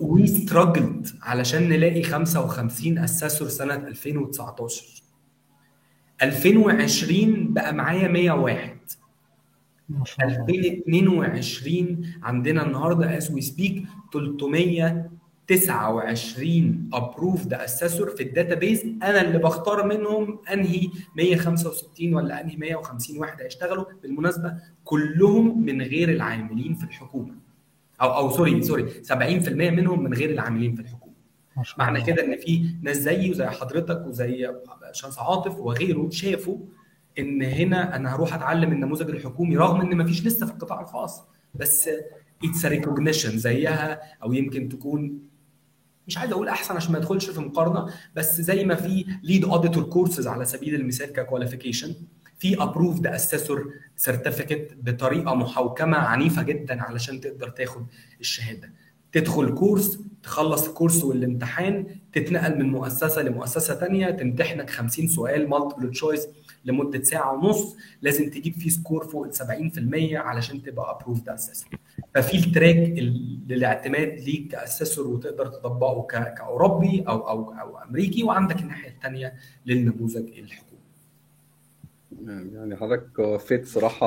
we 0.00 0.26
struggled 0.26 1.08
علشان 1.22 1.68
نلاقي 1.68 2.02
55 2.02 2.98
assessor 2.98 3.48
سنة 3.48 3.74
2019 3.74 5.02
2020 6.22 7.52
بقى 7.52 7.74
معايا 7.74 8.08
101 8.08 8.76
ما 9.88 10.04
شاء 10.04 10.26
الله. 10.26 10.44
2022 10.44 12.06
عندنا 12.22 12.66
النهارده 12.66 13.16
as 13.16 13.30
we 13.30 13.40
speak 13.40 13.84
29 15.50 16.90
approved 16.92 17.54
assessor 17.54 18.10
في 18.10 18.22
ال 18.22 18.29
database 18.29 18.84
أنا 19.02 19.20
اللي 19.20 19.38
بختار 19.38 19.86
منهم 19.86 20.38
أنهي 20.52 20.88
165 21.16 22.14
ولا 22.14 22.40
أنهي 22.40 22.56
150 22.56 23.18
واحد 23.18 23.42
هيشتغلوا. 23.42 23.84
بالمناسبة 24.02 24.54
كلهم 24.84 25.62
من 25.64 25.82
غير 25.82 26.08
العاملين 26.08 26.74
في 26.74 26.84
الحكومة. 26.84 27.34
أو 28.00 28.16
أو 28.16 28.30
sorry 28.30 28.62
sorry 28.62 28.90
70% 29.02 29.48
منهم 29.70 30.02
من 30.04 30.14
غير 30.14 30.30
العاملين 30.30 30.74
في 30.74 30.82
الحكومة. 30.82 31.14
معنى 31.78 32.02
كده 32.02 32.24
إن 32.24 32.36
في 32.36 32.66
ناس 32.82 32.96
زيي 32.96 33.30
وزي 33.30 33.46
حضرتك 33.46 34.06
وزي 34.06 34.52
شمس 34.92 35.18
عاطف 35.18 35.58
وغيره 35.58 36.10
شافوا 36.10 36.58
إن 37.18 37.42
هنا 37.42 37.96
أنا 37.96 38.14
هروح 38.14 38.34
أتعلم 38.34 38.72
النموذج 38.72 39.10
الحكومي 39.10 39.56
رغم 39.56 39.80
إن 39.80 39.98
مفيش 39.98 40.26
لسه 40.26 40.46
في 40.46 40.52
القطاع 40.52 40.80
الخاص 40.80 41.24
بس 41.54 41.90
it's 42.44 42.66
recognition 42.66 43.38
زيها 43.38 44.00
أو 44.22 44.32
يمكن 44.32 44.68
تكون 44.68 45.29
مش 46.10 46.18
عايز 46.18 46.32
أقول 46.32 46.48
احسن 46.48 46.76
عشان 46.76 46.92
ما 46.92 46.98
ادخلش 46.98 47.30
في 47.30 47.40
مقارنة 47.40 47.92
بس 48.16 48.40
زي 48.40 48.64
ما 48.64 48.74
في 48.74 49.04
lead 49.22 49.44
auditor 49.44 49.82
courses 49.82 50.26
على 50.26 50.44
سبيل 50.44 50.74
المثال 50.74 51.12
ك 51.12 51.18
qualification 51.18 51.94
في 52.38 52.62
approved 52.62 53.06
assessor 53.06 53.72
certificate 53.96 54.76
بطريقة 54.82 55.34
محوكمه 55.34 55.96
عنيفة 55.96 56.42
جدا 56.42 56.82
علشان 56.82 57.20
تقدر 57.20 57.48
تاخد 57.48 57.86
الشهادة. 58.20 58.72
تدخل 59.12 59.54
كورس 59.54 59.98
تخلص 60.22 60.68
الكورس 60.68 61.04
والامتحان 61.04 61.86
تتنقل 62.12 62.58
من 62.58 62.70
مؤسسة 62.70 63.22
لمؤسسة 63.22 63.74
تانية 63.74 64.10
تمتحنك 64.10 64.70
50 64.70 65.08
سؤال 65.08 65.48
multiple 65.48 65.90
choice 65.90 66.26
لمدة 66.64 67.02
ساعة 67.02 67.34
ونص 67.34 67.76
لازم 68.02 68.30
تجيب 68.30 68.52
فيه 68.54 68.70
score 68.70 69.04
فوق 69.04 69.24
ال 69.26 69.34
70% 69.34 70.14
علشان 70.16 70.62
تبقى 70.62 70.96
approved 71.00 71.28
assessor 71.28 71.78
ففي 72.14 72.36
ال 72.46 72.51
track 72.51 72.76
ال- 72.76 73.38
للاعتماد 73.48 74.08
ليك 74.20 74.48
ك 74.48 74.54
assessor 74.54 75.06
وتقدر 75.08 75.46
تطبقه 75.46 76.02
كأوروبي 76.36 77.04
أو 77.08 77.28
أو 77.28 77.52
أو 77.60 77.78
أمريكي 77.78 78.22
وعندك 78.22 78.60
الناحية 78.60 78.90
الثانية 78.90 79.34
للنموذج 79.66 80.38
الحكومي. 80.38 80.70
يعني 82.54 82.76
حضرتك 82.76 83.18
وفيت 83.18 83.66
صراحة 83.66 84.06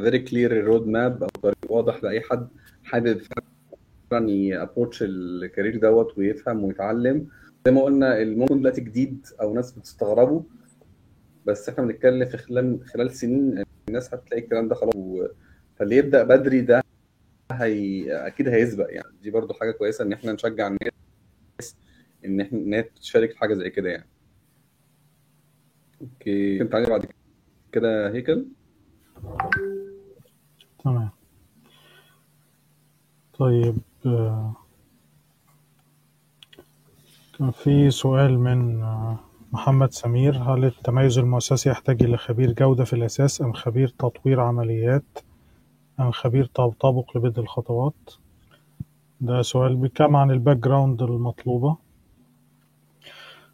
very 0.00 0.18
clear 0.18 0.52
ال 0.60 0.65
road 0.65 0.86
map 0.86 1.22
أو 1.22 1.28
طريق 1.42 1.56
واضح 1.68 2.04
لأي 2.04 2.20
حد 2.20 2.48
حابب 2.84 3.20
فعلا 4.10 4.30
ي 4.30 4.38
approach 4.38 5.02
ال 5.02 5.13
career 5.13 5.76
دوت 5.78 6.18
ويفهم 6.18 6.64
ويتعلم. 6.64 7.26
زي 7.66 7.72
ما 7.72 7.82
قلنا 7.82 8.24
ممكن 8.24 8.58
دلوقتي 8.60 8.80
جديد 8.80 9.26
أو 9.40 9.54
ناس 9.54 9.72
بتستغربه. 9.72 10.42
بس 11.46 11.68
إحنا 11.68 11.84
بنتكلم 11.84 12.28
في 12.28 12.36
خلال 12.36 12.86
خلال 12.86 13.10
سنين 13.10 13.64
الناس 13.88 14.14
هتلاقي 14.14 14.42
الكلام 14.44 14.68
ده 14.68 14.74
خلاص. 14.74 14.92
و... 14.96 15.26
فاللي 15.76 15.96
يبدأ 15.96 16.22
بدري 16.22 16.60
ده 16.60 16.82
هي 17.52 18.12
أكيد 18.26 18.48
هيسبق 18.48 18.86
يعني. 18.90 19.16
دي 19.22 19.30
برضو 19.30 19.54
حاجة 19.54 19.70
كويسة 19.70 20.04
إن 20.04 20.12
إحنا 20.12 20.32
نشجع 20.32 20.66
الناس 20.66 21.76
إن 22.24 22.40
إحنا 22.40 22.58
إن 22.58 22.74
هي 22.74 22.82
تشارك 22.82 23.32
في 23.32 23.38
حاجة 23.38 23.54
زي 23.54 23.70
كده 23.70 23.90
يعني. 23.90 24.08
أوكي 26.00 26.58
كنت 26.58 26.74
علي 26.74 26.86
بعد 26.86 27.06
كده 27.72 28.10
هيكل. 28.12 28.46
تمام. 30.84 31.10
طيب 33.38 33.76
آه، 34.06 34.56
كان 37.38 37.50
في 37.50 37.90
سؤال 37.90 38.38
من 38.38 38.82
آه، 38.82 39.23
محمد 39.54 39.92
سمير 39.92 40.36
هل 40.38 40.64
التميز 40.64 41.18
المؤسسي 41.18 41.70
يحتاج 41.70 42.02
إلى 42.02 42.16
خبير 42.16 42.52
جودة 42.52 42.84
في 42.84 42.92
الأساس 42.92 43.42
أم 43.42 43.52
خبير 43.52 43.88
تطوير 43.88 44.40
عمليات 44.40 45.18
أم 46.00 46.10
خبير 46.10 46.44
تطابق 46.44 47.16
لبدء 47.16 47.40
الخطوات؟ 47.42 47.94
ده 49.20 49.42
سؤال 49.42 49.76
بيتكلم 49.76 50.16
عن 50.16 50.30
ال 50.30 50.56
background 50.56 51.02
المطلوبة. 51.02 51.76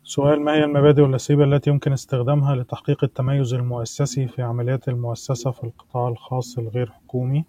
سؤال 0.05 0.41
ما 0.41 0.53
هي 0.53 0.65
المبادئ 0.65 1.03
والأساليب 1.03 1.43
التي 1.43 1.71
يمكن 1.71 1.93
استخدامها 1.93 2.55
لتحقيق 2.57 3.05
التميز 3.05 3.55
المؤسسي 3.55 4.27
في 4.29 4.43
عمليات 4.43 4.89
المؤسسة 4.89 5.51
في 5.51 5.65
القطاع 5.65 6.09
الخاص 6.09 6.59
الغير 6.59 6.91
حكومي؟ 6.93 7.45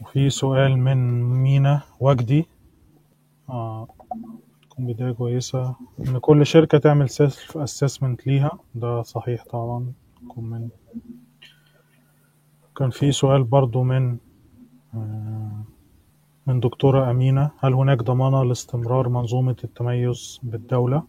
وفي 0.00 0.30
سؤال 0.30 0.78
من 0.78 1.22
مينا 1.22 1.80
وجدي. 2.00 2.46
آه 3.48 3.88
بداية 4.86 5.12
كويسة 5.12 5.74
إن 6.08 6.18
كل 6.18 6.46
شركة 6.46 6.78
تعمل 6.78 7.10
self 7.10 7.58
assessment 7.58 8.26
ليها. 8.26 8.50
ده 8.74 9.02
صحيح 9.02 9.44
طبعا. 9.44 9.92
تكون 10.22 10.44
من 10.44 10.68
كان 12.76 12.90
في 12.90 13.12
سؤال 13.12 13.44
برضو 13.44 13.82
من 13.82 14.16
آه 14.94 15.64
من 16.46 16.60
دكتورة 16.60 17.10
أمينة. 17.10 17.50
هل 17.58 17.72
هناك 17.74 18.02
ضمانة 18.02 18.44
لاستمرار 18.44 19.08
منظومة 19.08 19.56
التميز 19.64 20.40
بالدولة؟ 20.42 21.02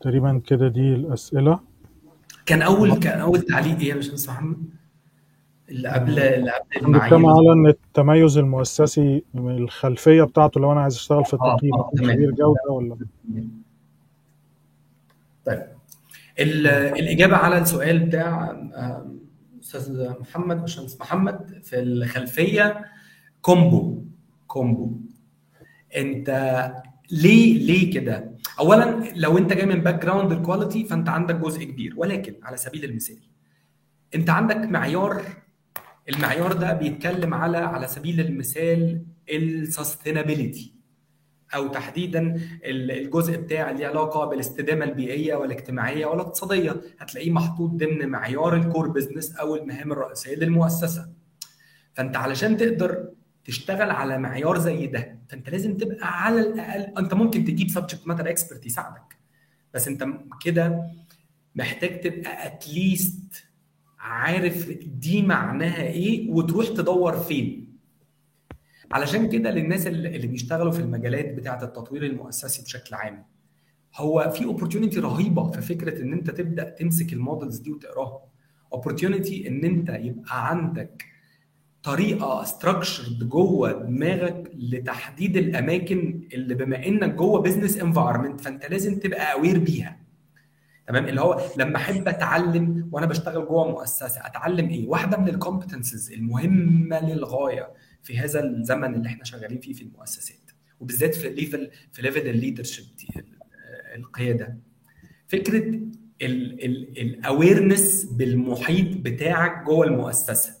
تقريبا 0.00 0.42
كده 0.46 0.68
دي 0.68 0.94
الأسئلة. 0.94 1.60
كان 2.46 2.62
اول 2.62 2.94
كان 2.98 3.20
أول 3.20 3.42
تعليق 3.42 3.78
إيه؟ 3.78 3.88
يا 3.88 3.94
باشمهندس 3.94 4.28
محمد 4.28 4.56
اللي 5.72 5.88
قبل 5.88 6.18
اللي 6.18 6.50
قبل 6.50 6.86
المعايير. 6.86 7.14
على 7.26 7.52
إن 7.52 7.66
التميز 7.66 8.38
المؤسسي 8.38 9.22
من 9.34 9.56
الخلفية 9.56 10.22
بتاعته 10.22 10.60
لو 10.60 10.72
أنا 10.72 10.80
عايز 10.80 10.94
أشتغل 10.94 11.24
في 11.24 11.34
التقييم 11.34 11.72
تمام. 11.96 12.12
خبير 12.12 12.30
جودة 12.30 12.70
ولا؟ 12.70 12.96
طيب. 15.46 15.62
ال- 16.40 16.66
الإجابة 16.66 17.36
على 17.36 17.58
السؤال 17.58 17.98
بتاع 17.98 18.50
آم، 18.50 19.18
أستاذ 19.62 20.10
محمد 20.20 20.60
باشمهندس 20.60 21.00
محمد 21.00 21.60
في 21.62 21.80
الخلفية 21.80 22.84
combo. 23.42 24.02
combo. 24.46 24.92
أنت 25.96 26.28
ليه 27.10 27.58
ليه 27.66 27.92
كده؟ 27.94 28.32
أولا 28.60 29.04
لو 29.16 29.38
أنت 29.38 29.52
جاي 29.52 29.66
من 29.66 29.80
background 29.80 30.02
ال 30.02 30.32
quality 30.32 30.84
فأنت 30.84 31.08
عندك 31.08 31.34
جزء 31.34 31.64
كبير 31.64 31.94
ولكن 31.96 32.34
على 32.42 32.56
سبيل 32.56 32.84
المثال 32.84 33.18
أنت 34.14 34.30
عندك 34.30 34.56
معيار 34.56 35.22
المعيار 36.08 36.52
ده 36.52 36.72
بيتكلم 36.72 37.34
على 37.34 37.58
على 37.58 37.88
سبيل 37.88 38.20
المثال 38.20 39.02
ال 39.32 39.41
sustainability 39.41 40.72
أو 41.54 41.68
تحديدا 41.68 42.40
الجزء 42.64 43.36
بتاع 43.36 43.70
اللي 43.70 43.84
علاقة 43.84 44.24
بالاستدامه 44.24 44.84
البيئية 44.84 45.34
والاجتماعية 45.34 46.06
والاقتصادية. 46.06 46.80
هتلاقيه 46.98 47.30
محطوط 47.30 47.70
ضمن 47.70 48.08
معيار 48.08 48.56
ال 48.56 48.62
core 48.62 48.88
business 48.88 49.36
أو 49.36 49.56
المهام 49.56 49.92
الرئيسية 49.92 50.34
للمؤسسة. 50.36 51.08
فأنت 51.94 52.16
علشان 52.16 52.56
تقدر 52.56 53.08
تشتغل 53.44 53.90
على 53.90 54.18
معيار 54.18 54.58
زي 54.58 54.86
ده 54.86 55.18
فأنت 55.28 55.50
لازم 55.50 55.76
تبقى 55.76 56.24
على 56.24 56.40
الأقل 56.40 56.98
أنت 56.98 57.14
ممكن 57.14 57.44
تجيب 57.44 57.68
subject 57.70 58.06
matter 58.06 58.28
expert 58.30 58.66
يساعدك 58.66 59.16
بس 59.74 59.88
أنت 59.88 60.06
كده 60.44 60.82
محتاج 61.54 62.00
تبقى 62.00 62.46
at 62.46 62.74
least 62.74 63.44
عارف 64.02 64.70
دي 64.86 65.22
معناها 65.22 65.82
إيه 65.82 66.30
وتروح 66.30 66.66
تدور 66.66 67.16
فين. 67.16 67.72
علشان 68.92 69.28
كده 69.28 69.50
للناس 69.50 69.86
اللي 69.86 70.26
بيشتغلوا 70.26 70.72
في 70.72 70.80
المجالات 70.80 71.34
بتاعة 71.34 71.64
التطوير 71.64 72.06
المؤسسي 72.06 72.62
بشكل 72.62 72.94
عام 72.94 73.24
هو 73.96 74.30
في 74.36 74.44
opportunity 74.44 75.00
رهيبة 75.00 75.50
في 75.50 75.60
فكرة 75.60 76.02
إن 76.02 76.12
أنت 76.12 76.30
تبدأ 76.30 76.70
تمسك 76.70 77.12
ال 77.12 77.19
models 77.19 77.58
دي 77.58 77.72
وتقراها. 77.72 78.20
opportunity 78.72 79.48
إن 79.48 79.64
أنت 79.64 79.88
يبقى 79.90 80.48
عندك 80.48 81.04
طريقة 81.82 82.44
structured 82.44 83.28
جوه 83.28 83.72
دماغك 83.72 84.50
لتحديد 84.54 85.36
الأماكن 85.36 86.28
اللي 86.34 86.54
بما 86.54 86.86
إنك 86.86 87.14
جوه 87.14 87.40
business 87.40 87.78
environment 87.78 88.40
فأنت 88.40 88.66
لازم 88.70 88.98
تبقى 88.98 89.32
aware 89.32 89.58
بيها. 89.58 90.01
تمام؟ 90.88 91.06
اللي 91.08 91.20
هو 91.20 91.40
لما 91.56 91.76
أحب 91.76 92.08
أتعلم 92.08 92.88
وأنا 92.92 93.06
بشتغل 93.06 93.46
جوه 93.46 93.68
مؤسسة 93.70 94.26
أتعلم 94.26 94.68
إيه؟ 94.68 94.88
واحدة 94.88 95.16
من 95.16 95.28
ال 95.28 95.35
competencies 95.35 96.12
المهمة 96.12 97.00
للغاية 97.10 97.70
في 98.02 98.18
هذا 98.18 98.44
الزمن 98.44 98.94
اللي 98.94 99.08
إحنا 99.08 99.24
شغالين 99.24 99.60
فيه 99.60 99.72
في 99.72 99.82
المؤسسات 99.82 100.36
وبالذات 100.80 101.14
في 101.14 101.28
level 101.28 101.70
في 101.92 102.02
level 102.02 102.28
ال 102.28 102.33
leadership 102.33 102.84
دي 102.98 103.24
القيادة. 103.96 104.56
فكرة 105.28 105.80
ال 106.22 106.40
awareness 106.40 108.04
بالمحيط 108.04 108.96
بتاعك 108.96 109.64
جوه 109.66 109.86
المؤسسة. 109.86 110.52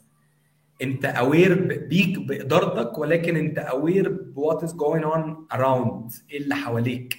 أنت 0.82 1.04
aware 1.04 1.78
بيك 1.88 2.18
بإدارتك 2.18 2.98
ولكن 2.98 3.36
أنت 3.36 3.58
aware 3.58 4.08
ب 4.08 4.19
what 4.19 4.62
is 4.64 4.74
going 4.74 5.04
on 5.04 5.46
around 5.52 6.12
إيه 6.30 6.38
اللي 6.38 6.54
حواليك؟ 6.54 7.16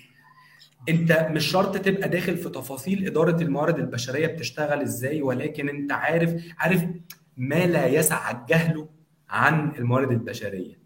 انت 0.89 1.27
مش 1.31 1.45
شرط 1.45 1.77
تبقى 1.77 2.09
داخل 2.09 2.37
في 2.37 2.49
تفاصيل 2.49 3.07
إدارة 3.07 3.41
الموارد 3.41 3.79
البشرية 3.79 4.27
بتشتغل 4.27 4.81
إزاي 4.81 5.21
ولكن 5.21 5.69
انت 5.69 5.91
عارف 5.91 6.35
عارف 6.57 6.85
ما 7.37 7.65
لا 7.67 7.87
يسع 7.87 8.31
الجهل 8.31 8.87
عن 9.29 9.71
الموارد 9.77 10.11
البشرية. 10.11 10.79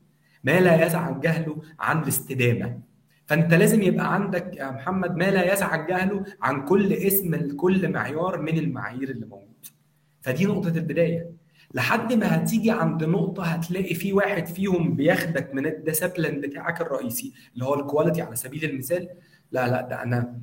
ما 0.43 0.59
لا 0.59 0.85
يسع 0.85 1.09
الجهل 1.09 1.55
عن 1.79 2.03
الاستدامة. 2.03 2.79
فانت 3.25 3.53
لازم 3.53 3.81
يبقى 3.81 4.13
عندك 4.13 4.55
يا 4.57 4.71
محمد 4.71 5.15
ما 5.15 5.31
لا 5.31 5.53
يسع 5.53 5.75
الجهل 5.75 6.25
عن 6.41 6.65
كل 6.65 6.93
اسم 6.93 7.35
لكل 7.35 7.91
معيار 7.91 8.41
من 8.41 8.57
المعايير 8.57 9.09
اللي 9.09 9.25
موجود. 9.25 9.65
فدي 10.21 10.45
نقطة 10.45 10.67
البداية. 10.69 11.29
لحد 11.73 12.13
ما 12.13 12.35
هتيجي 12.35 12.71
عند 12.71 13.03
نقطة 13.03 13.43
هتلاقي 13.43 13.95
في 13.95 14.13
واحد 14.13 14.47
فيهم 14.47 14.95
بياخدك 14.95 15.53
من 15.53 15.65
ال 15.65 15.72
discipline 15.72 16.41
بتاعك 16.41 16.81
الرئيسي 16.81 17.33
اللي 17.53 17.65
هو 17.65 17.79
ال 17.79 17.85
quality 17.85 18.21
على 18.21 18.35
سبيل 18.35 18.63
المثال. 18.65 19.09
لا 19.51 19.67
لا 19.67 19.81
ده 19.81 20.03
أنا 20.03 20.39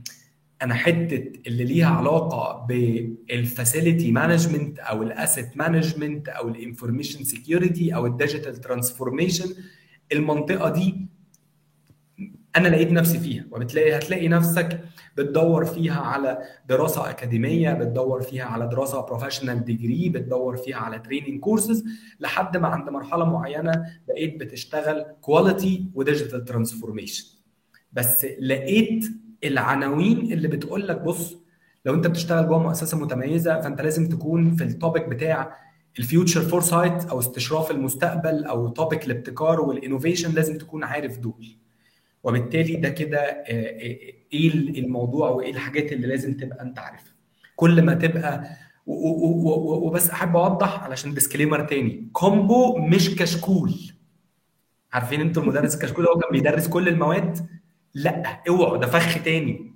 أنا 0.63 0.75
حتة 0.75 1.33
اللي 1.47 1.65
ليها 1.65 1.89
علاقة 1.89 2.67
بال 2.67 2.96
facility 2.96 4.13
management 4.13 4.79
أو 4.79 5.03
ال 5.03 5.12
asset 5.12 5.57
management 5.57 6.29
أو 6.29 6.49
ال 6.49 6.55
information 6.55 7.25
security 7.25 7.95
أو 7.95 8.07
ال 8.07 8.13
digital 8.13 8.57
transformation 8.57 9.55
المنطقة 10.13 10.69
دي 10.71 11.07
أنا 12.57 12.69
لقيت 12.69 12.93
نفسي 12.93 13.19
فيها 13.19 13.45
وبتلاقي 13.51 13.97
هتلاقي 13.99 14.29
نفسك 14.29 14.81
بتدور 15.17 15.65
فيها 15.65 16.01
على 16.01 16.39
دراسة 16.69 17.11
أكاديمية 17.11 17.73
بتدور 17.73 18.23
فيها 18.23 18.45
على 18.45 18.67
دراسة 18.69 19.01
professional 19.01 19.65
degree 19.65 20.09
بتدور 20.09 20.57
فيها 20.57 20.77
على 20.77 20.99
training 20.99 21.41
courses 21.41 21.85
لحد 22.21 22.57
ما 22.57 22.69
عند 22.69 22.89
مرحلة 22.89 23.25
معينة 23.25 23.85
بقيت 24.09 24.41
بتشتغل 24.41 25.07
quality 25.21 25.87
و 25.95 26.01
digital 26.01 26.45
transformation 26.45 27.25
بس 27.95 28.27
لقيت 28.41 29.05
العناوين 29.45 30.33
اللي 30.33 30.49
بتقول 30.49 30.89
لك 30.89 31.01
بص 31.01 31.37
لو 31.87 31.95
انت 31.95 32.07
بتشتغل 32.07 32.49
جوه 32.49 32.59
مؤسسة 32.63 32.99
متميزة 32.99 33.61
فانت 33.61 33.81
لازم 33.81 34.09
تكون 34.09 34.57
في 34.57 34.65
ال 34.65 34.72
topic 34.72 35.09
بتاع 35.09 35.57
ال 35.99 36.05
future 36.05 36.41
foresight 36.41 37.05
أو 37.05 37.19
استشراف 37.19 37.71
المستقبل 37.71 38.45
أو 38.45 38.69
topic 38.69 39.07
الابتكار 39.07 39.61
وال 39.61 39.73
innovation 39.73 40.35
لازم 40.35 40.59
تكون 40.59 40.85
عارف 40.85 41.19
دول. 41.19 41.47
وبالتالي 42.25 42.77
ده 42.77 42.89
كده 42.89 43.19
إيه 43.19 44.49
الموضوع 44.79 45.31
وإيه 45.31 45.51
الحاجات 45.53 45.93
اللي 45.93 46.07
لازم 46.07 46.37
تبقى 46.37 46.63
أنت 46.63 46.79
عارفها. 46.79 47.15
كل 47.57 47.83
ما 47.83 47.95
تبقى 47.95 48.45
وبس 48.87 50.11
أحب 50.11 50.37
أوضح 50.37 50.83
علشان 50.83 51.15
disclaimer 51.15 51.61
تاني. 51.65 52.09
combo 52.13 52.79
مش 52.79 53.15
كشكول. 53.17 53.75
عارفين 54.93 55.21
أنتوا 55.21 55.43
المدرس 55.43 55.75
الكشكول 55.75 56.07
هو 56.07 56.19
كان 56.19 56.31
بيدرس 56.33 56.69
كل 56.69 56.89
المواد 56.89 57.47
لا 57.95 58.43
اوعوا 58.49 58.77
ده 58.77 58.87
فخ 58.87 59.23
تاني. 59.23 59.75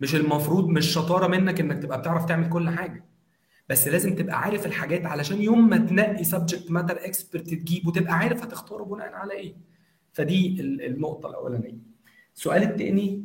مش 0.00 0.14
المفروض 0.14 0.68
مش 0.68 0.86
شطارة 0.86 1.26
منك 1.26 1.60
إنك 1.60 1.82
تبقى 1.82 1.98
بتعرف 2.00 2.24
تعمل 2.24 2.48
كل 2.48 2.70
حاجة. 2.70 3.04
بس 3.68 3.88
لازم 3.88 4.14
تبقى 4.14 4.40
عارف 4.40 4.66
الحاجات 4.66 5.06
علشان 5.06 5.42
يوم 5.42 5.68
ما 5.68 5.76
تنقي 5.76 6.24
subject 6.24 6.70
matter 6.70 6.96
expert 7.04 7.48
تجيبه 7.50 7.92
تبقى 7.92 8.14
عارف 8.18 8.42
هتختاره 8.42 8.84
بناء 8.84 9.12
على 9.12 9.32
إيه. 9.32 9.54
فدي 10.12 10.60
النقطة 10.60 11.28
الأولانية. 11.30 11.78
السؤال 12.36 12.62
الثاني 12.62 13.24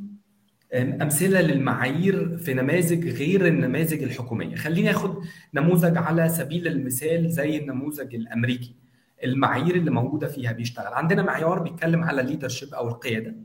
أمثلة 0.73 1.41
للمعايير 1.41 2.37
في 2.37 2.53
نماذج 2.53 3.07
غير 3.07 3.47
النماذج 3.47 4.03
الحكومية. 4.03 4.55
خليني 4.55 4.91
آخد 4.91 5.23
نموذج 5.53 5.97
على 5.97 6.29
سبيل 6.29 6.67
المثال 6.67 7.31
زي 7.31 7.57
النموذج 7.57 8.15
الأمريكي. 8.15 8.75
المعايير 9.23 9.75
اللي 9.75 9.91
موجودة 9.91 10.27
فيها 10.27 10.51
بيشتغل. 10.51 10.93
عندنا 10.93 11.23
معيار 11.23 11.59
بيتكلم 11.59 12.03
على 12.03 12.21
ال 12.21 12.26
leadership 12.26 12.73
أو 12.73 12.87
القيادة. 12.87 13.35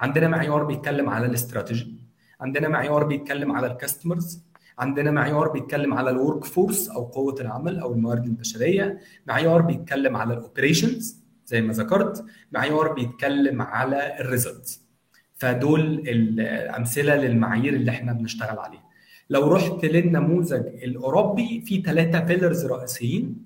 عندنا 0.00 0.28
معيار 0.28 0.64
بيتكلم 0.64 1.08
على 1.08 1.26
الاستراتيجي 1.26 1.94
عندنا 2.40 2.68
معيار 2.68 3.04
بيتكلم 3.04 3.52
على 3.52 3.66
ال 3.66 3.74
customers 3.74 4.44
عندنا 4.78 5.10
معيار 5.10 5.48
بيتكلم 5.48 5.94
على 5.94 6.10
ال 6.10 6.44
workforce 6.44 6.88
أو 6.88 7.04
قوة 7.04 7.34
العمل 7.40 7.78
أو 7.78 7.92
الموارد 7.92 8.24
البشرية 8.24 8.98
معيار 9.26 9.62
بيتكلم 9.62 10.16
على 10.16 10.34
ال 10.34 10.42
operations 10.42 11.20
زي 11.46 11.60
ما 11.62 11.72
ذكرت 11.72 12.24
معيار 12.52 12.92
بيتكلم 12.92 13.62
على 13.62 14.20
ال 14.20 14.29
results 14.29 14.90
فدول 15.34 15.80
الأمثلة 16.08 17.16
للمعايير 17.16 17.74
اللي 17.74 17.90
إحنا 17.90 18.12
بنشتغل 18.12 18.58
عليها. 18.58 18.84
لو 19.30 19.48
رحت 19.48 19.84
للنموذج 19.84 20.66
الأوروبي 20.66 21.60
في 21.66 21.82
ثلاثة 21.82 22.20
pillars 22.20 22.66
رئيسيين. 22.66 23.36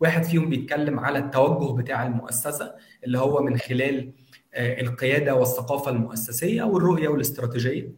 واحد 0.00 0.24
فيهم 0.24 0.48
بيتكلم 0.48 1.00
على 1.00 1.18
التوجه 1.18 1.76
بتاع 1.82 2.06
المؤسسة 2.06 2.74
اللي 3.04 3.18
هو 3.18 3.42
من 3.42 3.56
خلال 3.58 4.12
القيادة 4.56 5.34
والثقافة 5.34 5.90
المؤسسية 5.90 6.62
والرؤية 6.62 7.08
والاستراتيجية. 7.08 7.92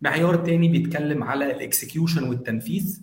معيار 0.00 0.36
تاني 0.36 0.68
بيتكلم 0.68 1.22
على 1.22 1.50
ال 1.50 1.58
execution 1.58 2.28
والتنفيذ 2.28 3.00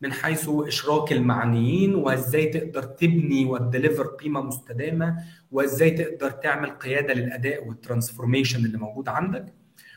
من 0.00 0.12
حيث 0.12 0.48
إشراك 0.48 1.12
المعنيين 1.12 1.94
وإزاي 1.94 2.46
تقدر 2.46 2.82
تبني 2.82 3.44
وت 3.44 3.58
deliver 3.58 4.06
قيمة 4.06 4.40
مستدامة 4.40 5.16
وإزاي 5.50 5.90
تقدر 5.90 6.30
تعمل 6.30 6.70
قيادة 6.70 7.14
للأداء 7.14 7.68
وال 7.68 7.80
transformation 7.80 8.64
اللي 8.64 8.78
موجود 8.78 9.08
عندك. 9.08 9.52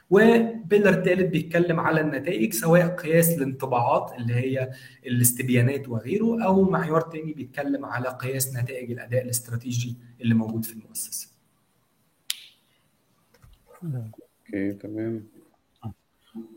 و 0.10 0.21
pillar 0.21 0.91
ثالث 0.92 1.32
بيتكلم 1.32 1.80
على 1.80 2.02
النتائج 2.02 2.54
سواء 2.54 2.88
قياس 2.88 3.38
الانطباعات 3.38 4.12
اللي 4.18 4.34
هي 4.34 4.72
الاستبيانات 5.06 5.90
وغيره 5.90 6.44
أو 6.44 6.70
معيار 6.70 7.02
تاني 7.02 7.34
بيتكلم 7.34 7.86
على 7.86 8.18
قياس 8.22 8.56
نتائج 8.56 8.92
الأداء 8.92 9.24
الاستراتيجي 9.24 9.98
اللي 10.22 10.34
موجود 10.34 10.66
في 10.66 10.74
المؤسسة. 10.74 11.35
okay 13.84 14.72
تمام. 14.73 15.23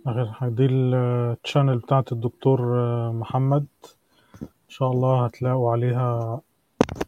آخر 0.07 0.33
حاجة 0.33 0.51
دي 0.51 0.67
ال 0.67 0.81
channel 0.81 1.79
بتاعت 1.79 2.13
الدكتور 2.13 2.61
محمد. 3.13 3.67
إن 4.43 4.49
شاء 4.75 4.91
الله 4.93 5.25
هتلاقوا 5.25 5.73
عليها 5.73 6.41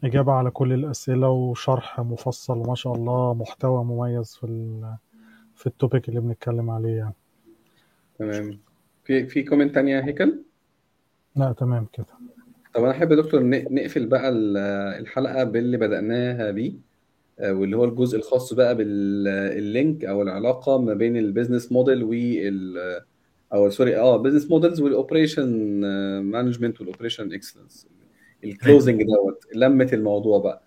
إجابة 0.03 0.31
على 0.33 0.51
كل 0.51 0.73
الأسئلة 0.73 1.29
وشرح 1.29 1.99
مفصل 1.99 2.57
وما 2.57 2.75
شاء 2.75 2.93
الله 2.95 3.33
محتوى 3.33 3.83
مميز 3.83 4.35
في 4.35 4.43
ال 4.43 4.95
في 5.55 5.67
ال 5.67 5.74
topic 5.74 6.09
اللي 6.09 6.19
بنتكلم 6.19 6.69
عليه 6.69 6.97
يعني. 6.97 7.13
تمام. 8.19 8.59
في 9.03 9.27
في 9.27 9.43
comment 9.43 9.75
تانية 9.75 9.95
يا 9.95 10.05
هيكل؟ 10.05 10.39
لا 11.35 11.51
تمام 11.53 11.87
كده. 11.93 12.05
طب 12.73 12.83
أنا 12.83 12.91
أحب 12.91 13.11
يا 13.11 13.15
دكتور 13.15 13.41
نقفل 13.49 14.05
بقى 14.07 14.29
الحلقة 14.99 15.43
باللي 15.43 15.77
بدأناها 15.77 16.51
بيه 16.51 16.73
واللي 17.39 17.77
هو 17.77 17.85
الجزء 17.85 18.17
الخاص 18.17 18.53
بقى 18.53 18.75
بال 18.75 19.18
link 19.18 20.05
أو 20.05 20.21
العلاقة 20.21 20.77
ما 20.81 20.93
بين 20.93 21.17
ال 21.17 21.23
business 21.23 21.71
model 21.71 22.03
وال 22.03 22.77
أو 23.53 23.69
sorry 23.69 23.97
آه 23.97 24.17
business 24.17 24.51
models 24.51 24.81
وال 24.81 24.93
operation 24.93 25.49
management 26.21 26.81
وال 26.81 26.90
operation 26.90 27.33
excellence 27.33 27.87
ال 28.43 28.50
closing 28.50 29.03
دوت 29.03 29.43
لمه 29.55 29.89
الموضوع 29.93 30.39
بقى. 30.39 30.63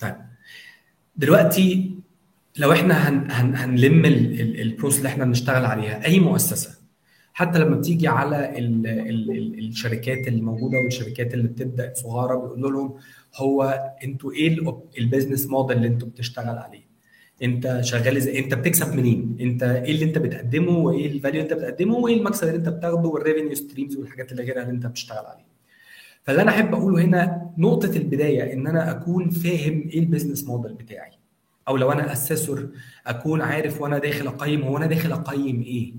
طيب. 0.00 0.14
دلوقتي 1.16 1.90
لو 2.58 2.72
إحنا 2.72 3.08
هن 3.08 3.30
هن 3.30 3.54
هنلم 3.54 4.04
ال 4.04 4.16
process 4.16 4.98
اللي 4.98 5.08
إحنا 5.08 5.24
بنشتغل 5.24 5.64
عليها 5.64 6.04
أي 6.06 6.20
مؤسسة؟ 6.20 6.70
حتى 7.32 7.58
لما 7.58 7.76
بتيجي 7.76 8.08
على 8.08 8.58
ال 8.58 8.86
ال 8.86 9.30
ال 9.30 9.58
الشركات 9.58 10.28
الموجوده 10.28 10.78
والشركات 10.78 11.34
اللي 11.34 11.48
بتبدأ 11.48 11.92
صغيره 11.94 12.34
بيقولوا 12.34 12.70
لهم 12.70 12.94
هو 13.36 13.62
أنتوا 14.04 14.32
إيه 14.32 14.56
ال 14.98 15.03
business 15.03 15.46
model 15.46 15.76
اللي 15.76 15.88
أنتوا 15.88 16.08
بتشتغل 16.08 16.58
عليه؟ 16.58 16.86
انت 17.42 17.78
شغال 17.82 18.16
إزاي؟ 18.16 18.38
انت 18.38 18.54
بتكسب 18.54 18.94
منين؟ 18.96 19.36
انت 19.40 19.62
إيه 19.62 19.90
اللي 19.94 20.04
انت 20.04 20.18
بتقدمه 20.18 20.78
وايه 20.78 21.06
ال 21.06 21.12
value 21.12 21.42
اللي 21.42 21.52
انت 21.54 21.60
بتقدمه 21.62 21.94
وايه 21.96 22.16
المكسب 22.16 22.46
اللي 22.48 22.58
انت 22.58 22.68
بتاخده 22.68 23.08
وال 23.08 23.18
revenue 23.18 23.54
streams 23.54 23.96
والحاجات 23.96 24.32
اللي 24.32 24.42
غيرها 24.42 24.62
اللي 24.62 24.72
انت 24.72 24.86
بتشتغل 24.86 25.26
عليها. 25.26 25.46
فاللي 26.22 26.42
أنا 26.42 26.50
أحب 26.50 26.74
أقوله 26.74 27.04
هنا 27.04 27.50
نقطة 27.58 27.96
البداية 27.96 28.52
إن 28.52 28.66
أنا 28.66 28.90
أكون 28.90 29.30
فاهم 29.30 29.88
إيه 29.92 29.98
ال 29.98 30.03
business 30.03 30.44
model 30.44 30.74
بتاعي. 30.74 31.10
أو 31.68 31.76
لو 31.76 31.92
أنا 31.92 32.12
assessor 32.12 32.68
أكون 33.06 33.40
عارف 33.42 33.80
وأنا 33.80 33.98
داخل 33.98 34.26
أقيم 34.26 34.62
هو 34.62 34.76
أنا 34.76 34.86
داخل 34.86 35.12
أقيم 35.12 35.62
إيه؟ 35.62 35.94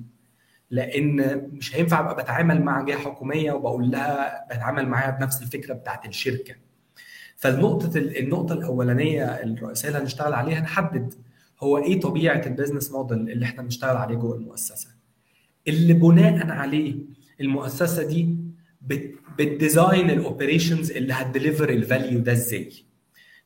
لأن 0.72 1.42
مش 1.54 1.76
هينفع 1.76 2.00
أبقى 2.00 2.24
بتعامل 2.24 2.62
مع 2.62 2.82
جهة 2.82 2.98
حكومية 2.98 3.52
وبقول 3.52 3.92
لها 3.92 4.46
بتعامل 4.52 4.88
معاها 4.88 5.12
بنفس 5.12 5.42
الفكرة 5.42 5.74
بتاعت 5.74 6.06
الشركة. 6.08 6.56
فالنقطة 7.38 7.98
النقطة 7.98 8.54
الأولانية 8.54 9.26
الرئيسية 9.26 9.88
اللي 9.88 10.00
هنشتغل 10.00 10.34
عليها 10.34 10.60
نحدد 10.62 11.14
هو 11.64 11.78
إيه 11.78 12.00
طبيعة 12.00 12.42
ال 12.46 12.51
business 12.51 12.92
model 12.92 13.18
اللي 13.30 13.46
إحنا 13.46 13.64
بنشتغل 13.64 13.98
عليه 13.98 14.16
جوه 14.16 14.36
المؤسسة. 14.36 14.90
اللي 15.68 15.94
بناء 15.94 16.50
عليه 16.50 16.96
المؤسسة 17.42 18.04
دي 18.08 18.36
بتديزاين 19.38 20.10
الأوبريشنز 20.10 20.92
اللي 20.92 21.14
هتديليفر 21.14 21.70
الفاليو 21.70 22.20
ده 22.20 22.32
إزاي. 22.32 22.74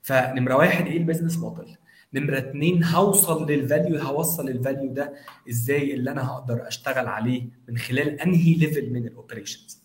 فنمرة 0.01 0.55
واحد 0.55 0.85
إيه 0.85 0.97
ال 0.97 1.01
business 1.01 1.37
model؟ 1.37 1.77
نمرة 2.13 2.37
اتنين 2.37 2.83
هوصل 2.83 3.51
لل 3.51 3.65
value 3.65 3.99
هوصل 4.01 4.49
ال 4.49 4.56
value 4.56 4.93
ده 4.93 5.13
إزاي 5.49 5.93
اللي 5.93 6.11
أنا 6.11 6.27
هقدر 6.27 6.67
أشتغل 6.67 7.07
عليه 7.07 7.43
من 7.69 7.77
خلال 7.77 8.21
أنهي 8.21 8.53
level 8.53 8.89
من 8.93 9.07
ال 9.07 9.13
operations. 9.13 9.80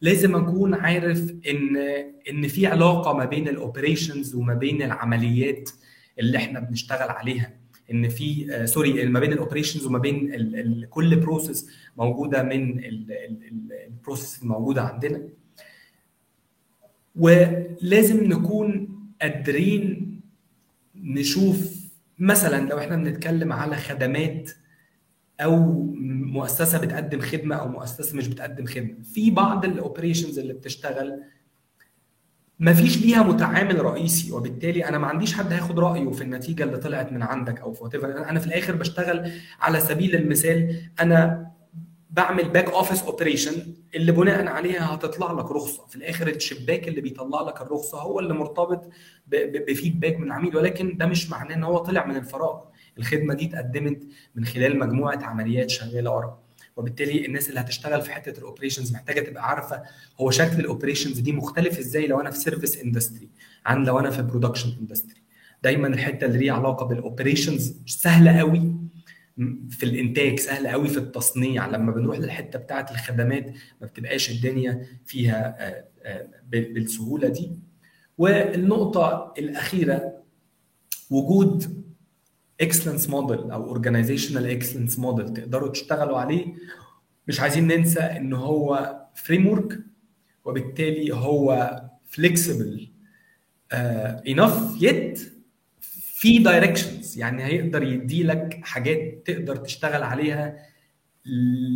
لازم 0.00 0.36
أكون 0.36 0.74
عارف 0.74 1.30
إن 1.50 1.76
إن 2.30 2.48
في 2.48 2.66
علاقة 2.66 3.12
ما 3.12 3.24
بين 3.24 3.48
ال 3.48 3.56
operations 3.56 4.34
وما 4.34 4.54
بين 4.54 4.82
العمليات 4.82 5.70
اللي 6.18 6.38
إحنا 6.38 6.60
بنشتغل 6.60 7.08
عليها. 7.08 7.52
إن 7.90 8.08
في 8.08 8.54
آه 8.54 8.64
sorry 8.64 9.06
ما 9.06 9.20
بين 9.20 9.32
ال 9.32 9.37
operations 9.37 9.86
وما 9.86 9.98
بين 9.98 10.34
ال 10.34 10.56
ال 10.56 10.90
كل 10.90 11.16
process 11.16 11.70
موجودة 11.96 12.42
من 12.42 12.80
ال 12.84 13.04
process 13.04 14.42
الموجودة 14.42 14.82
عندنا. 14.82 15.28
ولازم 17.16 18.24
نكون 18.24 18.88
قادرين 19.22 20.06
نشوف 20.94 21.86
مثلا 22.18 22.68
لو 22.68 22.78
إحنا 22.78 22.96
بنتكلم 22.96 23.52
على 23.52 23.76
خدمات 23.76 24.50
أو 25.40 25.84
مؤسسة 26.36 26.78
بتقدم 26.78 27.20
خدمة 27.20 27.56
أو 27.56 27.68
مؤسسة 27.68 28.16
مش 28.16 28.28
بتقدم 28.28 28.66
خدمة. 28.66 28.94
في 29.14 29.30
بعض 29.30 29.64
ال 29.64 29.71
operations 29.71 30.38
اللي 30.38 30.52
بتشتغل 30.52 31.22
ما 32.58 32.74
فيش 32.74 32.98
ليها 33.02 33.22
متعامل 33.22 33.84
رئيسي 33.84 34.32
وبالتالي 34.32 34.88
أنا 34.88 34.98
ما 34.98 35.06
عنديش 35.06 35.34
حد 35.34 35.52
هياخد 35.52 35.78
رأيه 35.78 36.10
في 36.10 36.22
النتيجة 36.22 36.62
اللي 36.64 36.76
طلعت 36.78 37.12
من 37.12 37.22
عندك 37.22 37.60
أو 37.60 37.72
في 37.72 37.96
أنا 38.04 38.40
في 38.40 38.46
الآخر 38.46 38.74
بشتغل 38.76 39.30
على 39.60 39.80
سبيل 39.80 40.14
المثال 40.16 40.76
أنا 41.00 41.46
بعمل 42.10 42.48
back 42.48 42.70
office 42.70 43.02
operation 43.02 43.74
اللي 43.94 44.12
بناء 44.12 44.46
عليها 44.46 44.94
هتطلع 44.94 45.32
لك 45.32 45.50
رخصة. 45.50 45.86
في 45.86 45.96
الآخر 45.96 46.28
الشباك 46.28 46.88
اللي 46.88 47.00
بيطلع 47.00 47.40
لك 47.42 47.60
الرخصة 47.62 47.98
هو 47.98 48.20
اللي 48.20 48.34
مرتبط 48.34 48.90
ب 49.26 49.36
feedback 49.36 50.16
من 50.16 50.26
العميل 50.26 50.56
ولكن 50.56 50.96
ده 50.96 51.06
مش 51.06 51.30
معناه 51.30 51.54
إن 51.54 51.64
هو 51.64 51.78
طلع 51.78 52.06
من 52.06 52.16
الفراغ. 52.16 52.60
الخدمة 52.98 53.34
دي 53.34 53.46
اتقدمت 53.46 54.02
من 54.34 54.44
خلال 54.44 54.78
مجموعة 54.78 55.18
عمليات 55.22 55.70
شغالة 55.70 56.10
ورا. 56.10 56.42
وبالتالي 56.76 57.26
الناس 57.26 57.48
اللي 57.48 57.60
هتشتغل 57.60 58.02
في 58.02 58.10
حتة 58.10 58.38
ال 58.38 58.43
operations 58.43 58.92
محتاجة 58.92 59.20
تبقى 59.20 59.48
عارفة 59.48 59.82
هو 60.20 60.30
شكل 60.30 60.60
ال 60.60 60.65
operations 60.65 61.18
دي 61.18 61.32
مختلف 61.32 61.78
إزاي 61.78 62.06
لو 62.06 62.20
أنا 62.20 62.30
في 62.30 62.38
service 62.38 62.80
industry 62.82 63.28
عن 63.66 63.84
لو 63.84 63.98
أنا 63.98 64.10
في 64.10 64.22
production 64.22 64.76
industry 64.80 65.22
دايما 65.62 65.88
الحتة 65.88 66.24
اللي 66.24 66.38
ليها 66.38 66.52
علاقة 66.54 66.86
بال 66.86 67.01
operations 67.01 67.74
سهلة 67.86 68.38
قوي 68.38 68.74
في 69.70 69.82
الإنتاج 69.82 70.38
سهل 70.38 70.68
قوي 70.68 70.88
في 70.88 70.98
التصنيع. 70.98 71.66
لما 71.66 71.92
بنروح 71.92 72.18
للحتة 72.18 72.58
بتاعة 72.58 72.86
الخدمات 72.90 73.46
ما 73.80 73.86
بتبقاش 73.86 74.30
الدنيا 74.30 74.86
فيها 75.06 75.56
بالسهولة 76.48 77.28
دي. 77.28 77.52
والنقطة 78.18 79.34
الأخيرة 79.38 80.12
وجود 81.10 81.85
excellence 82.60 83.10
model 83.10 83.50
أو 83.50 83.64
organizational 83.68 84.46
excellence 84.46 84.98
model 84.98 85.34
تقدروا 85.34 85.68
تشتغلوا 85.68 86.18
عليه. 86.18 86.46
مش 87.28 87.40
عايزين 87.40 87.66
ننسى 87.66 88.00
إن 88.00 88.32
هو 88.32 88.96
framework 89.14 89.78
وبالتالي 90.44 91.14
هو 91.14 91.80
flexible 92.04 92.88
enough 94.28 94.82
يت 94.82 95.32
في 95.90 96.38
directions 96.38 97.18
يعني 97.18 97.44
هيقدر 97.44 97.82
يدي 97.82 98.22
لك 98.22 98.60
حاجات 98.62 99.22
تقدر 99.26 99.56
تشتغل 99.56 100.02
عليها 100.02 100.56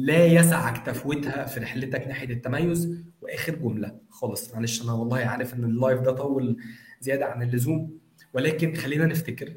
لا 0.05 0.27
يسعك 0.27 0.87
تفويتها 0.87 1.45
في 1.45 1.61
رحلتك 1.61 2.07
ناحية 2.09 2.31
التميز. 2.35 2.97
وآخر 3.21 3.55
جملة 3.55 3.97
خالص 4.11 4.55
معلش 4.55 4.83
أنا 4.83 4.93
والله 4.93 5.19
عارف 5.19 5.55
إن 5.55 5.65
ال 5.65 5.72
live 5.72 6.01
ده 6.01 6.13
طول 6.13 6.57
زيادة 7.01 7.27
عن 7.27 7.43
اللزوم 7.43 7.99
ولكن 8.33 8.75
خلينا 8.75 9.07
نفتكر 9.07 9.53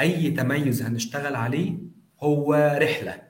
أي 0.00 0.30
تميز 0.30 0.82
هنشتغل 0.82 1.36
عليه 1.36 1.78
هو 2.22 2.78
رحلة. 2.82 3.22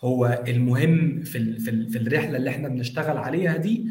هو 0.00 0.44
المهم 0.48 1.22
في 1.22 1.58
في, 1.58 1.88
في 1.90 1.98
الرحلة 1.98 2.36
اللي 2.36 2.50
إحنا 2.50 2.68
بنشتغل 2.68 3.16
عليها 3.16 3.56
دي 3.56 3.86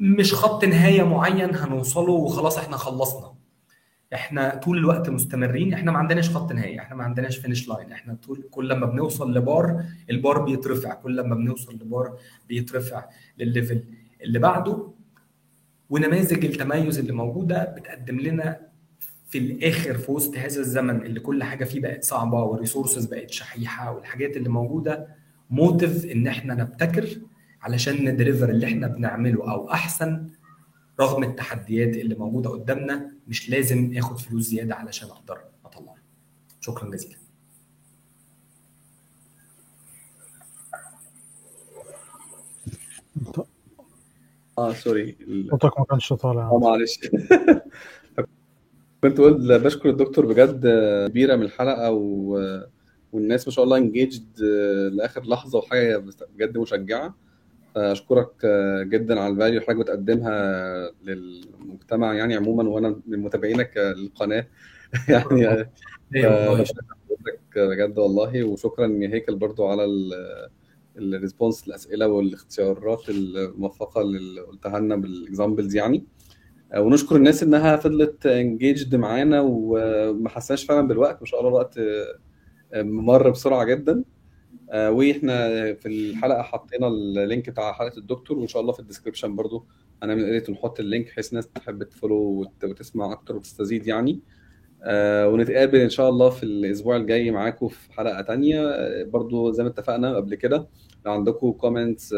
مش 0.00 0.34
خط 0.34 0.64
نهاية 0.64 1.02
معين 1.02 1.54
هنوصله 1.54 2.12
وخلاص 2.12 2.58
إحنا 2.58 2.76
خلصنا. 2.76 3.32
إحنا 4.14 4.54
طول 4.54 4.78
الوقت 4.78 5.10
مستمرين 5.10 5.72
إحنا 5.74 5.92
ما 5.92 5.98
عندناش 5.98 6.30
خط 6.30 6.52
نهائي 6.52 6.80
إحنا 6.80 6.96
ما 6.96 7.04
عندناش 7.04 7.36
finish 7.36 7.68
line 7.68 7.92
إحنا 7.92 8.14
طول 8.14 8.48
كل 8.50 8.68
لما 8.68 8.86
بنوصل 8.86 9.34
ل 9.36 9.48
bar 9.48 9.84
ال 10.10 10.18
bar 10.18 10.42
بيترفع. 10.44 10.94
كل 10.94 11.16
لما 11.16 11.34
بنوصل 11.34 11.74
لبار 11.74 12.18
بيترفع 12.48 13.04
للل 13.38 13.55
level 13.55 13.84
اللي 14.22 14.38
بعده. 14.38 14.90
ونماذج 15.90 16.44
التميز 16.44 16.98
اللي 16.98 17.12
موجودة 17.12 17.64
بتقدم 17.64 18.20
لنا 18.20 18.65
في 19.36 19.42
الآخر 19.42 19.98
في 19.98 20.12
وسط 20.12 20.36
هذا 20.36 20.60
الزمن 20.60 21.02
اللي 21.06 21.20
كل 21.20 21.42
حاجة 21.44 21.64
فيه 21.64 21.80
بقت 21.80 22.04
صعبة 22.04 22.42
وال 22.42 22.53
resources 22.53 23.04
بقت 23.04 23.30
شحيحة 23.30 23.92
والحاجات 23.94 24.36
اللي 24.36 24.48
موجودة 24.48 25.08
motive 25.50 26.04
إن 26.04 26.26
إحنا 26.26 26.54
نبتكر 26.54 27.20
علشان 27.62 28.04
ن 28.08 28.13
deliver 28.13 28.50
اللي 28.50 28.66
إحنا 28.66 28.86
بنعمله 28.86 29.52
أو 29.52 29.70
أحسن 29.70 30.30
رغم 31.00 31.22
التحديات 31.24 31.96
اللي 31.96 32.14
موجودة 32.14 32.50
قدامنا 32.50 33.12
مش 33.28 33.50
لازم 33.50 33.92
آخد 33.96 34.18
فلوس 34.18 34.42
زيادة 34.42 34.74
علشان 34.74 35.08
أقدر 35.08 35.38
أطلعها. 35.64 36.02
شكرا 36.60 36.90
جزيلا. 36.90 37.16
آه 44.58 44.72
sorry 44.72 45.16
صوتك 45.50 45.78
ما 45.78 45.84
كانش 45.84 46.12
طالع 46.12 46.48
آه 46.50 46.58
معلش. 46.58 47.00
كنت 49.08 49.20
بقول 49.20 49.58
بشكر 49.58 49.88
الدكتور 49.88 50.26
بجد 50.26 50.66
كبيرة 51.08 51.36
من 51.36 51.42
الحلقة 51.42 51.90
و... 51.90 52.40
والناس 53.12 53.48
ما 53.48 53.52
شاء 53.52 53.64
الله 53.64 53.76
engaged 53.76 54.40
لآخر 54.92 55.22
لحظة 55.22 55.58
وحاجة 55.58 56.04
بجد 56.34 56.58
مشجعة. 56.58 57.14
اشكرك 57.76 58.46
جدا 58.82 59.20
على 59.20 59.32
الفاليو 59.32 59.60
اللي 59.60 59.60
حضرتك 59.60 59.80
بتقدمها 59.80 60.90
للمجتمع 61.04 62.14
يعني 62.14 62.34
عموما 62.34 62.68
وأنا 62.68 63.00
من 63.06 63.18
متابعينك 63.18 63.76
للقناة. 63.76 64.46
يعني 65.08 65.66
حضرتك 66.14 66.78
بجد 67.56 67.98
والله 67.98 68.44
وشكرا 68.44 68.86
يا 68.86 69.08
هيكل 69.08 69.34
برضو 69.34 69.66
على 69.66 69.86
ال 70.98 71.06
response 71.06 71.68
الأسئلة 71.68 72.08
والإختيارات 72.08 73.08
الموفقة 73.08 74.00
اللي 74.00 74.40
قلتها 74.40 74.80
لنا 74.80 74.96
بال 74.96 75.12
examples 75.12 75.76
يعني. 75.76 76.04
ونشكر 76.76 77.16
الناس 77.16 77.42
إنها 77.42 77.76
فضلت 77.76 78.26
engaged 78.26 78.94
معانا 78.94 79.40
وما 79.40 80.28
حسناش 80.28 80.64
فعلا 80.64 80.88
بالوقت. 80.88 81.20
ما 81.20 81.26
شاء 81.26 81.40
الله 81.40 81.50
الوقت 81.50 81.80
مر 82.74 83.30
بسرعة 83.30 83.64
جدا. 83.64 84.04
وإحنا 84.74 85.48
في 85.74 85.86
الحلقة 85.86 86.42
حطينا 86.42 86.88
ال 86.88 87.00
link 87.00 87.50
بتاع 87.50 87.72
حلقة 87.72 87.98
الدكتور 87.98 88.38
وإن 88.38 88.48
شاء 88.48 88.62
الله 88.62 88.72
في 88.72 88.80
ال 88.80 88.85
description 88.85 89.36
برضو 89.36 89.66
هنعمل 90.02 90.24
edit 90.24 90.48
ونحط 90.48 90.80
ال 90.80 90.85
link 90.85 91.06
بحيث 91.06 91.30
الناس 91.30 91.48
تحب 91.48 91.82
ت 91.82 91.91
follow 91.91 92.46
وتسمع 92.62 93.12
أكتر 93.12 93.36
وتستزيد 93.36 93.86
يعني. 93.86 94.20
ونتقابل 95.26 95.78
إن 95.78 95.90
شاء 95.90 96.08
الله 96.08 96.30
في 96.30 96.42
الأسبوع 96.42 96.96
الجاي 96.96 97.30
معاكم 97.30 97.68
في 97.68 97.92
حلقة 97.92 98.20
تانية. 98.22 98.62
برضو 99.02 99.52
زي 99.52 99.62
ما 99.62 99.68
اتفقنا 99.68 100.16
قبل 100.16 100.34
كده 100.34 100.68
لو 101.06 101.12
عندكم 101.12 101.52
comments 101.52 102.14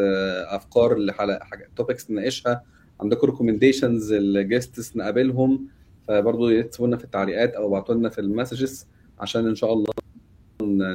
أفكار 0.47 0.97
لحلقة 0.97 1.43
حاجة 1.43 1.69
topics 1.75 2.11
نناقشها 2.11 2.63
عندكم 3.01 3.27
recommendations 3.27 4.11
ال 4.13 4.25
guests 4.25 4.97
نقابلهم 4.97 5.67
فبرضه 6.07 6.51
يكتبوا 6.51 6.87
لنا 6.87 6.97
في 6.97 7.03
التعليقات 7.03 7.53
أو 7.53 7.67
ابعتوا 7.67 7.95
لنا 7.95 8.09
في 8.09 8.21
ال 8.21 8.28
messages 8.28 8.87
عشان 9.19 9.47
إن 9.47 9.55
شاء 9.55 9.73
الله 9.73 9.91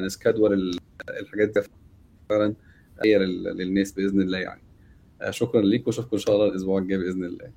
ن 0.05 0.13
schedule 0.13 0.79
الحاجات 1.09 1.49
دي 1.49 1.61
فعلا 2.29 2.53
هي 3.05 3.17
للناس 3.17 3.91
بإذن 3.91 4.21
الله 4.21 4.37
يعني. 4.37 4.61
شكرا 5.29 5.61
ليك 5.61 5.87
واشوفكم 5.87 6.09
إن 6.13 6.19
شاء 6.19 6.35
الله 6.35 6.47
الأسبوع 6.47 6.79
الجاي 6.79 6.97
بإذن 6.97 7.23
الله. 7.23 7.51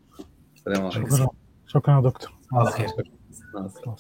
السلام 0.57 0.87
عليكم. 0.87 1.17
شكرا. 1.17 1.29
شكرا 1.67 1.97
يا 1.97 2.01
دكتور. 2.01 2.33
على 2.53 2.71
خير. 2.71 2.87
مع 3.55 3.67
السلامة. 3.67 3.97